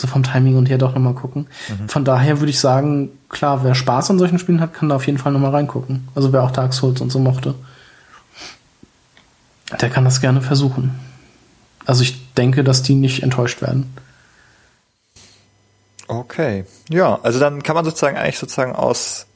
so 0.00 0.06
vom 0.06 0.22
Timing 0.22 0.56
und 0.56 0.68
her 0.68 0.78
doch 0.78 0.94
noch 0.94 1.00
mal 1.02 1.14
gucken. 1.14 1.46
Mhm. 1.68 1.88
Von 1.88 2.04
daher 2.04 2.40
würde 2.40 2.50
ich 2.50 2.60
sagen, 2.60 3.10
klar, 3.28 3.64
wer 3.64 3.74
Spaß 3.74 4.10
an 4.10 4.18
solchen 4.18 4.38
Spielen 4.38 4.60
hat, 4.60 4.74
kann 4.74 4.88
da 4.88 4.96
auf 4.96 5.06
jeden 5.06 5.18
Fall 5.18 5.32
noch 5.32 5.40
mal 5.40 5.50
reingucken. 5.50 6.08
Also 6.14 6.32
wer 6.32 6.42
auch 6.42 6.50
Dark 6.50 6.72
Souls 6.74 7.00
und 7.00 7.10
so 7.10 7.18
mochte, 7.18 7.54
der 9.80 9.90
kann 9.90 10.04
das 10.04 10.20
gerne 10.20 10.40
versuchen. 10.40 10.98
Also 11.84 12.02
ich 12.02 12.34
denke, 12.34 12.64
dass 12.64 12.82
die 12.82 12.94
nicht 12.94 13.22
enttäuscht 13.22 13.62
werden. 13.62 13.92
Okay, 16.06 16.64
ja, 16.88 17.18
also 17.22 17.38
dann 17.38 17.62
kann 17.62 17.74
man 17.74 17.84
sozusagen 17.84 18.16
eigentlich 18.16 18.38
sozusagen 18.38 18.74
aus 18.74 19.26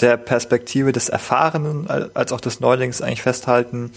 der 0.00 0.18
Perspektive 0.18 0.92
des 0.92 1.08
Erfahrenen 1.08 1.88
als 1.88 2.32
auch 2.32 2.40
des 2.40 2.60
Neulings 2.60 3.00
eigentlich 3.00 3.22
festhalten, 3.22 3.90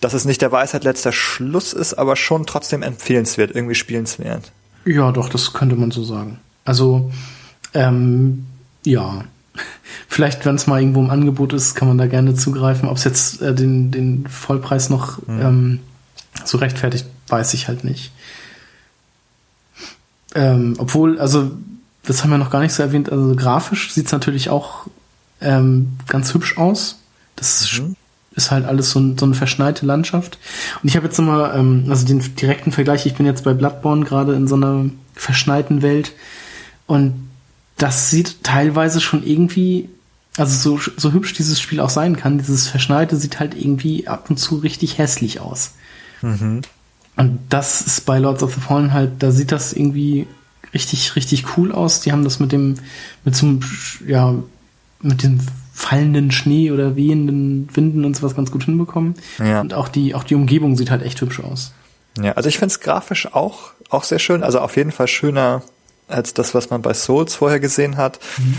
dass 0.00 0.14
es 0.14 0.24
nicht 0.24 0.40
der 0.40 0.50
Weisheit 0.50 0.84
letzter 0.84 1.12
Schluss 1.12 1.74
ist, 1.74 1.94
aber 1.94 2.16
schon 2.16 2.46
trotzdem 2.46 2.82
empfehlenswert, 2.82 3.54
irgendwie 3.54 3.74
spielenswert. 3.74 4.50
Ja, 4.84 5.12
doch, 5.12 5.28
das 5.28 5.52
könnte 5.52 5.76
man 5.76 5.90
so 5.90 6.02
sagen. 6.04 6.38
Also, 6.64 7.10
ähm, 7.74 8.46
ja. 8.84 9.24
Vielleicht, 10.08 10.44
wenn 10.44 10.54
es 10.54 10.66
mal 10.66 10.80
irgendwo 10.80 11.00
im 11.00 11.10
Angebot 11.10 11.52
ist, 11.52 11.74
kann 11.74 11.88
man 11.88 11.98
da 11.98 12.06
gerne 12.06 12.34
zugreifen. 12.34 12.88
Ob 12.88 12.96
es 12.96 13.04
jetzt 13.04 13.42
äh, 13.42 13.54
den, 13.54 13.90
den 13.90 14.26
Vollpreis 14.26 14.90
noch 14.90 15.18
mhm. 15.26 15.40
ähm, 15.40 15.80
so 16.44 16.58
rechtfertigt, 16.58 17.06
weiß 17.28 17.54
ich 17.54 17.68
halt 17.68 17.84
nicht. 17.84 18.12
Ähm, 20.34 20.74
obwohl, 20.78 21.18
also, 21.18 21.50
das 22.04 22.22
haben 22.22 22.30
wir 22.30 22.38
noch 22.38 22.50
gar 22.50 22.60
nicht 22.60 22.72
so 22.72 22.82
erwähnt, 22.82 23.10
also 23.10 23.34
grafisch 23.34 23.92
sieht 23.92 24.06
es 24.06 24.12
natürlich 24.12 24.48
auch 24.48 24.86
ähm, 25.40 25.98
ganz 26.06 26.32
hübsch 26.32 26.56
aus. 26.56 27.00
Das 27.36 27.78
mhm 27.78 27.96
ist 28.34 28.50
halt 28.50 28.64
alles 28.64 28.90
so, 28.90 29.16
so 29.16 29.26
eine 29.26 29.34
verschneite 29.34 29.86
Landschaft. 29.86 30.38
Und 30.82 30.88
ich 30.88 30.96
habe 30.96 31.06
jetzt 31.06 31.18
nochmal, 31.18 31.58
ähm, 31.58 31.86
also 31.88 32.06
den 32.06 32.20
direkten 32.36 32.72
Vergleich, 32.72 33.06
ich 33.06 33.14
bin 33.14 33.26
jetzt 33.26 33.44
bei 33.44 33.54
Bloodborne 33.54 34.04
gerade 34.04 34.34
in 34.34 34.46
so 34.46 34.54
einer 34.54 34.86
verschneiten 35.14 35.82
Welt 35.82 36.12
und 36.86 37.28
das 37.76 38.10
sieht 38.10 38.44
teilweise 38.44 39.00
schon 39.00 39.24
irgendwie, 39.24 39.88
also 40.36 40.78
so, 40.78 40.92
so 40.96 41.12
hübsch 41.12 41.32
dieses 41.32 41.60
Spiel 41.60 41.80
auch 41.80 41.90
sein 41.90 42.16
kann, 42.16 42.38
dieses 42.38 42.68
Verschneite 42.68 43.16
sieht 43.16 43.40
halt 43.40 43.54
irgendwie 43.54 44.06
ab 44.06 44.30
und 44.30 44.38
zu 44.38 44.56
richtig 44.56 44.98
hässlich 44.98 45.40
aus. 45.40 45.72
Mhm. 46.22 46.62
Und 47.16 47.38
das 47.48 47.80
ist 47.80 48.06
bei 48.06 48.18
Lords 48.18 48.42
of 48.42 48.54
the 48.54 48.60
Fallen 48.60 48.92
halt, 48.92 49.22
da 49.22 49.30
sieht 49.32 49.52
das 49.52 49.72
irgendwie 49.72 50.26
richtig, 50.72 51.16
richtig 51.16 51.56
cool 51.56 51.72
aus. 51.72 52.00
Die 52.00 52.12
haben 52.12 52.24
das 52.24 52.40
mit 52.40 52.52
dem, 52.52 52.76
mit 53.24 53.34
so 53.34 53.46
einem, 53.46 53.60
ja, 54.06 54.34
mit 55.02 55.22
dem 55.22 55.40
fallenden 55.80 56.30
Schnee 56.30 56.70
oder 56.70 56.94
wehenden 56.94 57.66
Winden 57.74 58.04
und 58.04 58.14
sowas 58.14 58.36
ganz 58.36 58.50
gut 58.50 58.64
hinbekommen. 58.64 59.14
Ja. 59.38 59.62
Und 59.62 59.72
auch 59.72 59.88
die, 59.88 60.14
auch 60.14 60.24
die 60.24 60.34
Umgebung 60.34 60.76
sieht 60.76 60.90
halt 60.90 61.02
echt 61.02 61.18
hübsch 61.22 61.40
aus. 61.40 61.72
Ja, 62.20 62.32
also 62.32 62.50
ich 62.50 62.58
finde 62.58 62.72
es 62.74 62.80
grafisch 62.80 63.32
auch, 63.32 63.70
auch 63.88 64.04
sehr 64.04 64.18
schön. 64.18 64.42
Also 64.42 64.60
auf 64.60 64.76
jeden 64.76 64.92
Fall 64.92 65.08
schöner 65.08 65.62
als 66.06 66.34
das, 66.34 66.54
was 66.54 66.68
man 66.68 66.82
bei 66.82 66.92
Souls 66.92 67.34
vorher 67.34 67.60
gesehen 67.60 67.96
hat. 67.96 68.20
Mhm. 68.36 68.56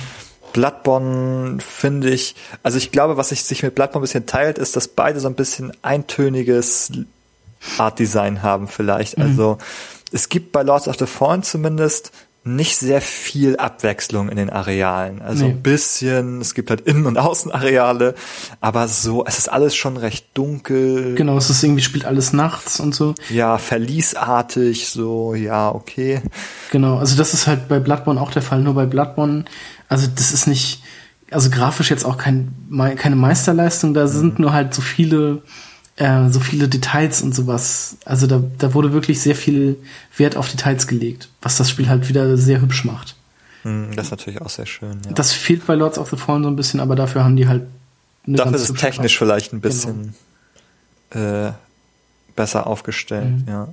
Bloodborne 0.54 1.60
finde 1.62 2.10
ich, 2.10 2.36
also 2.64 2.80
ich 2.80 2.92
glaube, 2.92 3.18
was 3.18 3.30
sich 3.30 3.44
sich 3.44 3.62
mit 3.62 3.76
Bloodborne 3.76 4.02
ein 4.02 4.08
bisschen 4.08 4.26
teilt, 4.26 4.58
ist, 4.58 4.76
dass 4.76 4.88
beide 4.88 5.20
so 5.20 5.28
ein 5.28 5.36
bisschen 5.36 5.72
eintöniges 5.84 6.92
Art 7.78 8.00
Design 8.00 8.42
haben 8.42 8.68
vielleicht. 8.68 9.20
Mhm. 9.20 9.24
Also 9.24 9.58
es 10.12 10.28
gibt 10.28 10.52
bei 10.52 10.64
Lords 10.64 10.88
of 10.88 10.98
the 10.98 11.06
Fallen 11.06 11.44
zumindest 11.44 12.12
nicht 12.44 12.78
sehr 12.78 13.02
viel 13.02 13.58
Abwechslung 13.58 14.30
in 14.30 14.36
den 14.36 14.50
Arealen. 14.50 15.22
Also 15.22 15.46
nee. 15.46 15.52
ein 15.52 15.62
bisschen, 15.62 16.42
es 16.42 16.56
gibt 16.56 16.72
halt 16.72 16.82
Innen- 16.82 17.06
und 17.06 17.18
Außenareale, 17.18 18.16
aber 18.62 18.88
so, 18.88 19.24
es 19.26 19.38
ist 19.38 19.48
alles 19.48 19.76
schon 19.76 19.96
recht 19.96 20.26
dunkel. 20.34 21.14
Genau, 21.16 21.38
es 21.38 21.52
ist 21.52 21.64
irgendwie, 21.64 21.84
spielt 21.84 22.06
alles 22.06 22.34
nachts 22.34 22.80
und 22.80 22.96
so. 22.96 23.14
Ja, 23.30 23.60
verliesartig, 23.60 24.90
so, 24.90 25.36
ja, 25.36 25.70
okay. 25.70 26.22
Genau, 26.72 26.98
also 26.98 27.16
das 27.16 27.36
ist 27.36 27.46
halt 27.46 27.68
bei 27.68 27.80
Bloodborne 27.80 28.20
auch 28.20 28.32
der 28.32 28.42
Fall, 28.42 28.62
nur 28.62 28.74
bei 28.74 28.88
Bloodborne, 28.88 29.46
also 29.88 30.08
das 30.08 30.32
ist 30.32 30.48
nicht, 30.48 30.82
also 31.30 31.52
grafisch 31.52 31.92
jetzt 31.92 32.06
auch 32.06 32.18
kein, 32.18 32.56
keine 32.96 33.18
Meisterleistung, 33.18 33.94
da 33.94 34.08
sind 34.08 34.40
mhm. 34.40 34.46
nur 34.46 34.54
halt 34.54 34.74
so 34.74 34.82
viele 34.82 35.44
äh, 36.02 36.30
so 36.30 36.40
viele 36.40 36.68
Details 36.68 37.22
und 37.22 37.36
sowas. 37.36 37.98
Also 38.06 38.26
da, 38.26 38.42
da 38.58 38.74
wurde 38.74 38.92
wirklich 38.92 39.22
sehr 39.22 39.36
viel 39.36 39.78
Wert 40.18 40.36
auf 40.36 40.50
Details 40.50 40.88
gelegt, 40.88 41.30
was 41.42 41.58
das 41.58 41.70
Spiel 41.70 41.90
halt 41.90 42.10
wieder 42.10 42.38
sehr 42.38 42.60
hübsch 42.60 42.86
macht. 42.86 43.16
Hm, 43.62 43.96
das 43.96 44.08
ist 44.08 44.12
natürlich 44.12 44.42
auch 44.42 44.50
sehr 44.50 44.66
schön. 44.66 45.00
Ja. 45.06 45.12
Das 45.12 45.32
fehlt 45.32 45.68
bei 45.68 45.76
Lords 45.76 46.00
of 46.00 46.10
the 46.10 46.18
Fallen 46.18 46.44
so 46.44 46.50
ein 46.50 46.56
bisschen, 46.56 46.80
aber 46.80 46.96
dafür 46.96 47.24
haben 47.24 47.36
die 47.36 47.48
halt. 47.48 47.68
Eine 48.26 48.38
dafür 48.38 48.56
ist 48.56 48.70
es 48.70 48.74
technisch 48.74 49.14
Sprache. 49.14 49.26
vielleicht 49.26 49.54
ein 49.54 49.62
bisschen 49.62 50.16
genau. 51.12 51.48
äh, 51.48 51.54
besser 52.36 52.66
aufgestellt, 52.66 53.46
mhm. 53.46 53.48
ja. 53.48 53.68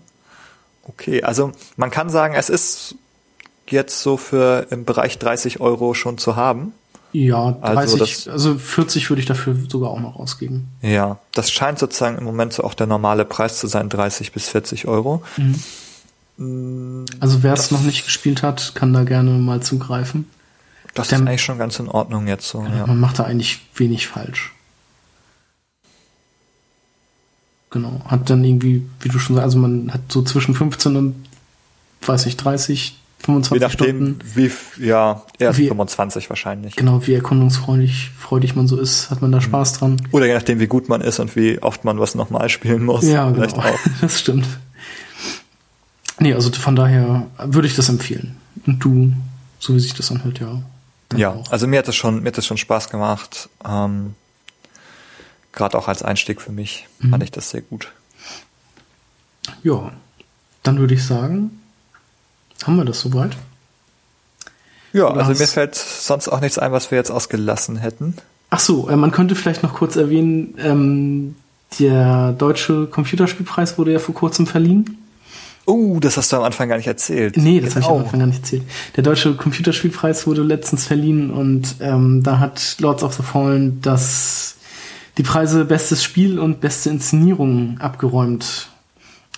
Okay, 0.84 1.22
also 1.22 1.52
man 1.76 1.90
kann 1.90 2.08
sagen, 2.08 2.34
es 2.34 2.48
ist 2.48 2.94
jetzt 3.68 4.02
so 4.02 4.16
für 4.16 4.66
im 4.70 4.84
Bereich 4.84 5.18
30 5.18 5.60
Euro 5.60 5.94
schon 5.94 6.18
zu 6.18 6.36
haben. 6.36 6.72
Ja, 7.12 7.52
30, 7.52 8.00
also, 8.00 8.30
also 8.30 8.58
40 8.58 9.08
würde 9.08 9.20
ich 9.20 9.26
dafür 9.26 9.56
sogar 9.68 9.90
auch 9.90 10.00
noch 10.00 10.16
ausgeben. 10.16 10.68
Ja, 10.82 11.18
das 11.32 11.50
scheint 11.50 11.78
sozusagen 11.78 12.18
im 12.18 12.24
Moment 12.24 12.52
so 12.52 12.64
auch 12.64 12.74
der 12.74 12.86
normale 12.86 13.24
Preis 13.24 13.58
zu 13.58 13.66
sein, 13.66 13.88
30 13.88 14.32
bis 14.32 14.48
40 14.48 14.86
Euro. 14.86 15.22
Mhm. 15.36 15.54
Mm, 16.36 17.04
also 17.18 17.42
wer 17.42 17.54
es 17.54 17.70
noch 17.70 17.82
nicht 17.82 18.04
gespielt 18.04 18.42
hat, 18.42 18.74
kann 18.74 18.92
da 18.92 19.04
gerne 19.04 19.30
mal 19.30 19.62
zugreifen. 19.62 20.28
Das 20.94 21.08
der, 21.08 21.18
ist 21.18 21.26
eigentlich 21.26 21.42
schon 21.42 21.58
ganz 21.58 21.78
in 21.78 21.88
Ordnung 21.88 22.26
jetzt 22.26 22.48
so. 22.48 22.62
Ja, 22.62 22.86
man 22.86 23.00
macht 23.00 23.18
da 23.18 23.24
eigentlich 23.24 23.60
wenig 23.74 24.06
falsch. 24.06 24.52
Genau, 27.70 28.00
hat 28.06 28.30
dann 28.30 28.44
irgendwie, 28.44 28.88
wie 29.00 29.08
du 29.08 29.18
schon 29.18 29.36
sagst, 29.36 29.44
also 29.44 29.58
man 29.58 29.92
hat 29.92 30.10
so 30.10 30.22
zwischen 30.22 30.54
15 30.54 30.96
und, 30.96 31.26
weiß 32.02 32.26
ich, 32.26 32.36
30 32.36 32.96
25 33.20 33.52
Je 33.52 33.66
nachdem, 33.66 33.96
Stunden. 33.96 34.20
wie, 34.34 34.86
ja, 34.86 35.22
eher 35.38 35.56
wie, 35.56 35.68
25 35.68 36.30
wahrscheinlich. 36.30 36.76
Genau, 36.76 37.06
wie 37.06 37.14
erkundungsfreudig 37.14 38.10
freudig 38.18 38.54
man 38.54 38.68
so 38.68 38.78
ist, 38.78 39.10
hat 39.10 39.22
man 39.22 39.32
da 39.32 39.40
Spaß 39.40 39.74
dran. 39.74 40.00
Oder 40.12 40.26
je 40.26 40.34
nachdem, 40.34 40.60
wie 40.60 40.66
gut 40.66 40.88
man 40.88 41.00
ist 41.00 41.18
und 41.18 41.34
wie 41.34 41.60
oft 41.60 41.84
man 41.84 41.98
was 41.98 42.14
nochmal 42.14 42.48
spielen 42.48 42.84
muss. 42.84 43.04
Ja, 43.04 43.30
genau. 43.30 43.46
Auch. 43.56 43.78
das 44.00 44.20
stimmt. 44.20 44.46
Nee, 46.20 46.34
also 46.34 46.50
von 46.52 46.76
daher 46.76 47.26
würde 47.44 47.68
ich 47.68 47.76
das 47.76 47.88
empfehlen. 47.88 48.36
Und 48.66 48.84
du, 48.84 49.12
so 49.58 49.74
wie 49.74 49.80
sich 49.80 49.94
das 49.94 50.10
anhört, 50.10 50.40
ja. 50.40 50.62
Ja, 51.16 51.30
auch. 51.30 51.50
also 51.50 51.66
mir 51.66 51.78
hat 51.78 51.88
das 51.88 51.96
schon, 51.96 52.22
mir 52.22 52.28
hat 52.28 52.38
das 52.38 52.46
schon 52.46 52.58
Spaß 52.58 52.90
gemacht. 52.90 53.48
Ähm, 53.66 54.14
Gerade 55.52 55.78
auch 55.78 55.88
als 55.88 56.02
Einstieg 56.02 56.40
für 56.40 56.52
mich 56.52 56.86
mhm. 57.00 57.10
fand 57.10 57.22
ich 57.22 57.30
das 57.30 57.50
sehr 57.50 57.62
gut. 57.62 57.92
Ja, 59.62 59.92
dann 60.62 60.78
würde 60.78 60.94
ich 60.94 61.04
sagen, 61.04 61.57
haben 62.64 62.76
wir 62.76 62.84
das 62.84 63.00
soweit? 63.00 63.36
Ja, 64.92 65.10
Oder 65.10 65.26
also 65.26 65.40
mir 65.40 65.48
fällt 65.48 65.74
sonst 65.74 66.28
auch 66.28 66.40
nichts 66.40 66.58
ein, 66.58 66.72
was 66.72 66.90
wir 66.90 66.98
jetzt 66.98 67.10
ausgelassen 67.10 67.76
hätten. 67.76 68.16
Ach 68.50 68.60
so, 68.60 68.88
äh, 68.88 68.96
man 68.96 69.10
könnte 69.10 69.34
vielleicht 69.34 69.62
noch 69.62 69.74
kurz 69.74 69.96
erwähnen, 69.96 70.54
ähm, 70.58 71.36
der 71.78 72.32
deutsche 72.32 72.86
Computerspielpreis 72.86 73.76
wurde 73.76 73.92
ja 73.92 73.98
vor 73.98 74.14
kurzem 74.14 74.46
verliehen. 74.46 74.98
Oh, 75.66 75.98
das 76.00 76.16
hast 76.16 76.32
du 76.32 76.36
am 76.38 76.44
Anfang 76.44 76.70
gar 76.70 76.78
nicht 76.78 76.86
erzählt. 76.86 77.36
Nee, 77.36 77.60
das 77.60 77.74
genau. 77.74 77.88
habe 77.88 77.96
ich 77.96 78.00
am 78.00 78.04
Anfang 78.06 78.20
gar 78.20 78.26
nicht 78.26 78.38
erzählt. 78.38 78.62
Der 78.96 79.04
deutsche 79.04 79.34
Computerspielpreis 79.34 80.26
wurde 80.26 80.42
letztens 80.42 80.86
verliehen 80.86 81.30
und 81.30 81.76
ähm, 81.80 82.22
da 82.22 82.38
hat 82.38 82.76
Lords 82.78 83.02
of 83.02 83.12
the 83.14 83.22
Fallen 83.22 83.82
das 83.82 84.56
die 85.18 85.22
Preise 85.22 85.66
Bestes 85.66 86.02
Spiel 86.02 86.38
und 86.38 86.60
beste 86.60 86.88
Inszenierung 86.88 87.76
abgeräumt 87.80 88.70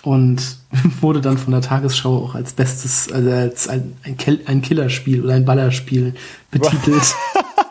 und 0.02 0.56
wurde 1.00 1.20
dann 1.20 1.38
von 1.38 1.52
der 1.52 1.62
Tagesschau 1.62 2.24
auch 2.24 2.34
als 2.34 2.52
bestes, 2.52 3.10
also 3.12 3.30
als 3.30 3.68
ein, 3.68 3.96
ein, 4.04 4.16
ein 4.46 4.62
Killerspiel 4.62 5.22
oder 5.24 5.34
ein 5.34 5.44
Ballerspiel 5.44 6.14
betitelt. 6.50 7.14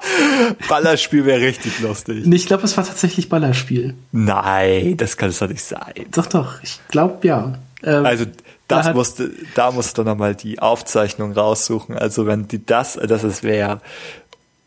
Ballerspiel 0.67 1.25
wäre 1.25 1.41
richtig 1.41 1.79
lustig. 1.79 2.25
Nee, 2.25 2.35
ich 2.35 2.45
glaube, 2.45 2.63
es 2.63 2.77
war 2.77 2.85
tatsächlich 2.85 3.29
Ballerspiel. 3.29 3.95
Nein, 4.11 4.97
das 4.97 5.17
kann 5.17 5.29
es 5.29 5.39
doch 5.39 5.49
nicht 5.49 5.63
sein. 5.63 5.93
Doch, 6.11 6.27
doch, 6.27 6.61
ich 6.63 6.79
glaube 6.89 7.27
ja. 7.27 7.59
Ähm, 7.83 8.05
also 8.05 8.25
das 8.67 8.85
da 8.87 8.93
musste, 8.93 9.31
da 9.55 9.71
musst 9.71 9.97
du 9.97 10.03
nochmal 10.03 10.35
die 10.35 10.59
Aufzeichnung 10.59 11.31
raussuchen. 11.33 11.97
Also 11.97 12.27
wenn 12.27 12.47
die 12.47 12.65
das, 12.65 12.93
das 12.93 13.23
ist 13.23 13.43
wäre 13.43 13.81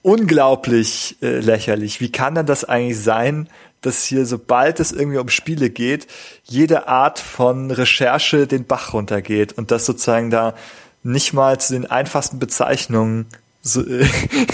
unglaublich 0.03 1.17
äh, 1.23 1.39
lächerlich. 1.39 2.01
Wie 2.01 2.11
kann 2.11 2.35
denn 2.35 2.47
das 2.47 2.65
eigentlich 2.65 3.01
sein, 3.01 3.49
dass 3.83 4.05
hier, 4.05 4.25
sobald 4.27 4.81
es 4.81 4.93
irgendwie 4.93 5.19
um 5.19 5.29
Spiele 5.29 5.71
geht, 5.71 6.07
jede 6.45 6.89
Art 6.89 7.19
von 7.19 7.71
Recherche 7.71 8.47
den 8.47 8.65
Bach 8.65 8.95
runtergeht 8.95 9.53
und 9.53 9.71
dass 9.71 9.85
sozusagen 9.85 10.31
da 10.31 10.55
nicht 11.03 11.33
mal 11.33 11.61
zu 11.61 11.75
den 11.75 11.91
einfachsten 11.91 12.39
Bezeichnungen 12.39 13.27
so, 13.61 13.85
äh, 13.85 14.07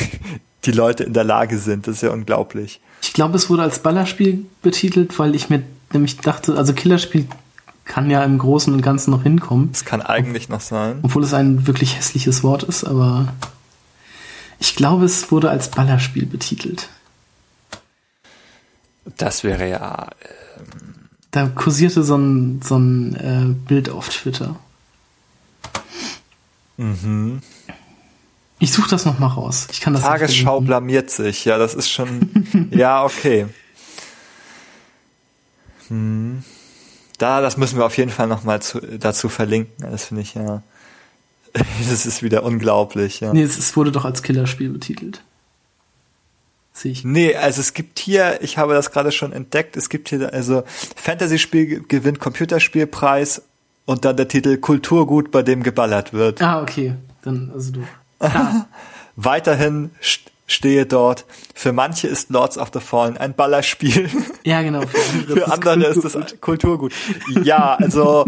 die 0.64 0.72
Leute 0.72 1.04
in 1.04 1.12
der 1.12 1.24
Lage 1.24 1.58
sind. 1.58 1.86
Das 1.86 1.96
ist 1.96 2.02
ja 2.02 2.10
unglaublich. 2.10 2.80
Ich 3.02 3.12
glaube, 3.12 3.36
es 3.36 3.48
wurde 3.48 3.62
als 3.62 3.78
Ballerspiel 3.80 4.46
betitelt, 4.62 5.18
weil 5.18 5.34
ich 5.34 5.50
mir 5.50 5.62
nämlich 5.92 6.16
dachte, 6.18 6.56
also 6.56 6.72
Killerspiel 6.72 7.26
kann 7.84 8.10
ja 8.10 8.22
im 8.22 8.38
Großen 8.38 8.72
und 8.72 8.82
Ganzen 8.82 9.10
noch 9.10 9.22
hinkommen. 9.22 9.70
Es 9.72 9.84
kann 9.84 10.02
eigentlich 10.02 10.48
noch 10.48 10.60
sein. 10.60 10.98
Obwohl 11.02 11.22
es 11.22 11.32
ein 11.32 11.66
wirklich 11.66 11.96
hässliches 11.96 12.42
Wort 12.42 12.62
ist, 12.62 12.84
aber 12.84 13.32
ich 14.58 14.74
glaube, 14.74 15.04
es 15.04 15.30
wurde 15.30 15.50
als 15.50 15.70
Ballerspiel 15.70 16.26
betitelt. 16.26 16.88
Das 19.16 19.44
wäre 19.44 19.68
ja. 19.68 20.08
Ähm 20.22 20.98
da 21.30 21.46
kursierte 21.46 22.02
so 22.02 22.16
ein, 22.16 22.60
so 22.62 22.76
ein 22.76 23.14
äh, 23.14 23.54
Bild 23.68 23.90
auf 23.90 24.08
Twitter. 24.08 24.56
Mhm. 26.76 27.42
Ich 28.58 28.72
suche 28.72 28.90
das 28.90 29.04
noch 29.04 29.18
mal 29.18 29.26
raus. 29.26 29.68
Ich 29.70 29.80
kann 29.80 29.92
das 29.92 30.02
Tagesschau 30.02 30.60
blamiert 30.60 31.10
sich. 31.10 31.44
Ja, 31.44 31.58
das 31.58 31.74
ist 31.74 31.90
schon. 31.90 32.68
ja, 32.70 33.04
okay. 33.04 33.46
Hm. 35.88 36.42
Da, 37.18 37.40
das 37.40 37.56
müssen 37.56 37.78
wir 37.78 37.84
auf 37.84 37.96
jeden 37.96 38.10
Fall 38.10 38.26
noch 38.26 38.44
mal 38.44 38.60
zu, 38.62 38.80
dazu 38.80 39.28
verlinken. 39.28 39.90
Das 39.90 40.06
finde 40.06 40.22
ich 40.22 40.34
ja. 40.34 40.62
Das 41.88 42.06
ist 42.06 42.22
wieder 42.22 42.42
unglaublich. 42.42 43.20
Ja. 43.20 43.32
Nee, 43.32 43.42
es, 43.42 43.58
es 43.58 43.76
wurde 43.76 43.92
doch 43.92 44.04
als 44.04 44.22
Killerspiel 44.22 44.70
betitelt. 44.70 45.22
Sehe 46.78 46.92
ich. 46.92 47.04
Nee, 47.04 47.34
also 47.34 47.60
es 47.60 47.74
gibt 47.74 47.98
hier, 47.98 48.38
ich 48.40 48.56
habe 48.56 48.72
das 48.72 48.92
gerade 48.92 49.10
schon 49.10 49.32
entdeckt, 49.32 49.76
es 49.76 49.88
gibt 49.88 50.10
hier 50.10 50.32
also 50.32 50.62
Fantasy-Spiel 50.94 51.84
gewinnt 51.88 52.20
Computerspielpreis 52.20 53.42
und 53.84 54.04
dann 54.04 54.16
der 54.16 54.28
Titel 54.28 54.58
Kulturgut, 54.58 55.32
bei 55.32 55.42
dem 55.42 55.64
geballert 55.64 56.12
wird. 56.12 56.40
Ah, 56.40 56.62
okay. 56.62 56.94
Dann, 57.22 57.50
also 57.52 57.72
du. 57.72 57.82
Weiterhin 59.16 59.90
stehe 60.48 60.86
dort, 60.86 61.26
für 61.54 61.72
manche 61.72 62.08
ist 62.08 62.30
Lords 62.30 62.58
of 62.58 62.70
the 62.72 62.80
Fallen 62.80 63.16
ein 63.16 63.34
Ballerspiel. 63.34 64.10
Ja, 64.42 64.62
genau. 64.62 64.80
Für, 64.86 65.36
für 65.36 65.52
andere 65.52 65.86
ist 65.86 66.04
es 66.04 66.40
Kulturgut. 66.40 66.92
Ja, 67.44 67.74
also 67.74 68.24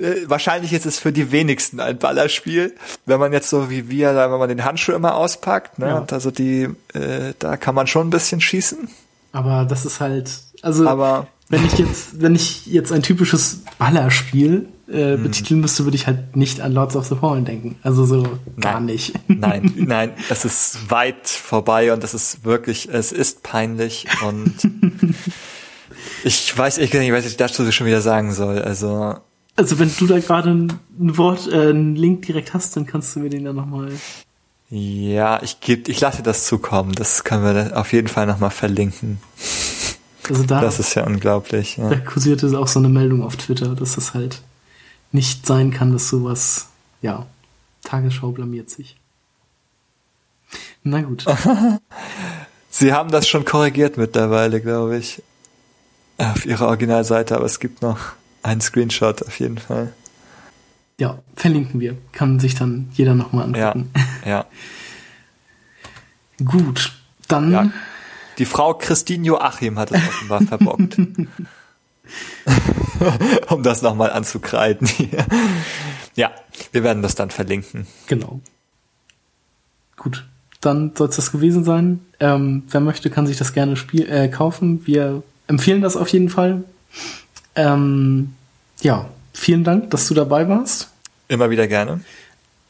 äh, 0.00 0.24
wahrscheinlich 0.26 0.72
ist 0.72 0.86
es 0.86 0.98
für 0.98 1.12
die 1.12 1.30
wenigsten 1.30 1.78
ein 1.78 1.98
Ballerspiel, 1.98 2.74
wenn 3.06 3.20
man 3.20 3.32
jetzt 3.32 3.48
so 3.48 3.70
wie 3.70 3.88
wir, 3.88 4.14
wenn 4.14 4.38
man 4.38 4.48
den 4.48 4.64
Handschuh 4.64 4.92
immer 4.92 5.14
auspackt, 5.14 5.78
ne? 5.78 5.88
Ja. 5.88 5.98
Und 5.98 6.12
also 6.12 6.30
die, 6.30 6.68
äh, 6.94 7.34
da 7.38 7.56
kann 7.56 7.74
man 7.74 7.86
schon 7.86 8.08
ein 8.08 8.10
bisschen 8.10 8.40
schießen. 8.40 8.88
Aber 9.32 9.64
das 9.64 9.84
ist 9.86 10.00
halt, 10.00 10.30
also 10.62 10.86
Aber 10.88 11.28
wenn 11.48 11.64
ich 11.64 11.78
jetzt, 11.78 12.20
wenn 12.20 12.34
ich 12.34 12.66
jetzt 12.66 12.92
ein 12.92 13.02
typisches 13.02 13.60
Ballerspiel 13.78 14.68
äh, 14.92 15.16
mhm. 15.16 15.22
betiteln 15.24 15.60
müsste, 15.60 15.84
würde 15.84 15.96
ich 15.96 16.06
halt 16.06 16.36
nicht 16.36 16.60
an 16.60 16.72
Lords 16.72 16.96
of 16.96 17.06
the 17.06 17.16
Fallen 17.16 17.44
denken. 17.44 17.76
Also 17.82 18.04
so 18.04 18.22
nein. 18.22 18.38
gar 18.60 18.80
nicht. 18.80 19.14
Nein, 19.28 19.72
nein, 19.76 20.12
es 20.28 20.44
ist 20.44 20.90
weit 20.90 21.28
vorbei 21.28 21.92
und 21.92 22.04
es 22.04 22.14
ist 22.14 22.44
wirklich, 22.44 22.88
es 22.90 23.12
ist 23.12 23.42
peinlich 23.42 24.06
und 24.26 24.54
ich 26.24 26.56
weiß, 26.56 26.78
ich, 26.78 26.92
ich 26.92 27.12
weiß, 27.12 27.26
ich 27.26 27.36
dazu 27.36 27.70
schon 27.72 27.86
wieder 27.86 28.00
sagen 28.00 28.32
soll. 28.32 28.58
Also 28.60 29.16
also 29.56 29.78
wenn 29.78 29.90
du 29.98 30.06
da 30.06 30.18
gerade 30.18 30.50
ein 30.50 30.78
Wort, 30.98 31.46
äh, 31.52 31.70
einen 31.70 31.94
Link 31.94 32.22
direkt 32.26 32.54
hast, 32.54 32.76
dann 32.76 32.86
kannst 32.86 33.14
du 33.14 33.20
mir 33.20 33.28
den 33.28 33.44
ja 33.44 33.52
nochmal. 33.52 33.92
Ja, 34.70 35.42
ich 35.42 35.60
gebe, 35.60 35.90
ich 35.90 36.00
lasse 36.00 36.22
das 36.22 36.46
zukommen. 36.46 36.92
Das 36.92 37.24
können 37.24 37.44
wir 37.44 37.78
auf 37.78 37.92
jeden 37.92 38.08
Fall 38.08 38.26
nochmal 38.26 38.50
verlinken. 38.50 39.18
Also 40.30 40.44
da, 40.44 40.62
das 40.62 40.78
ist 40.78 40.94
ja 40.94 41.04
unglaublich. 41.04 41.76
Ja. 41.76 41.90
Da 41.90 41.96
kursierte 41.96 42.58
auch 42.58 42.68
so 42.68 42.78
eine 42.78 42.88
Meldung 42.88 43.22
auf 43.22 43.36
Twitter, 43.36 43.74
dass 43.74 43.96
das 43.96 44.14
halt 44.14 44.40
nicht 45.12 45.46
sein 45.46 45.70
kann, 45.70 45.92
dass 45.92 46.08
sowas, 46.08 46.68
ja, 47.02 47.26
Tagesschau 47.84 48.30
blamiert 48.30 48.70
sich. 48.70 48.96
Na 50.82 51.00
gut. 51.02 51.24
Sie 52.70 52.92
haben 52.92 53.10
das 53.10 53.28
schon 53.28 53.44
korrigiert 53.44 53.96
mittlerweile, 53.96 54.60
glaube 54.60 54.96
ich. 54.98 55.22
Auf 56.18 56.46
ihrer 56.46 56.68
Originalseite, 56.68 57.36
aber 57.36 57.46
es 57.46 57.60
gibt 57.60 57.82
noch 57.82 57.98
einen 58.42 58.60
Screenshot 58.60 59.22
auf 59.22 59.38
jeden 59.38 59.58
Fall. 59.58 59.92
Ja, 60.98 61.18
verlinken 61.36 61.80
wir. 61.80 61.96
Kann 62.12 62.38
sich 62.38 62.54
dann 62.54 62.88
jeder 62.92 63.14
nochmal 63.14 63.46
angucken. 63.46 63.90
Ja. 64.24 64.30
ja. 64.30 64.46
Gut, 66.44 66.92
dann. 67.28 67.52
Ja. 67.52 67.70
Die 68.38 68.46
Frau 68.46 68.74
Christine 68.74 69.26
Joachim 69.26 69.78
hat 69.78 69.90
es 69.92 70.00
offenbar 70.08 70.42
verbockt. 70.42 70.96
um 73.48 73.62
das 73.62 73.82
nochmal 73.82 74.10
anzukreiden. 74.10 74.88
ja, 76.14 76.30
wir 76.72 76.84
werden 76.84 77.02
das 77.02 77.14
dann 77.14 77.30
verlinken. 77.30 77.86
Genau. 78.06 78.40
Gut, 79.96 80.26
dann 80.60 80.92
soll 80.96 81.08
es 81.08 81.16
das 81.16 81.32
gewesen 81.32 81.64
sein. 81.64 82.00
Ähm, 82.20 82.64
wer 82.70 82.80
möchte, 82.80 83.10
kann 83.10 83.26
sich 83.26 83.36
das 83.36 83.52
gerne 83.52 83.76
spiel 83.76 84.08
äh, 84.10 84.28
kaufen. 84.28 84.86
Wir 84.86 85.22
empfehlen 85.46 85.82
das 85.82 85.96
auf 85.96 86.08
jeden 86.08 86.28
Fall. 86.28 86.64
Ähm, 87.54 88.34
ja, 88.80 89.08
vielen 89.32 89.64
Dank, 89.64 89.90
dass 89.90 90.08
du 90.08 90.14
dabei 90.14 90.48
warst. 90.48 90.90
Immer 91.28 91.50
wieder 91.50 91.68
gerne. 91.68 92.00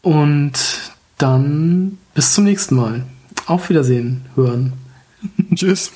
Und 0.02 0.52
dann 1.18 1.98
bis 2.14 2.34
zum 2.34 2.44
nächsten 2.44 2.74
Mal. 2.76 3.04
Auf 3.46 3.68
Wiedersehen, 3.68 4.26
hören. 4.34 4.72
Tschüss. 5.54 5.90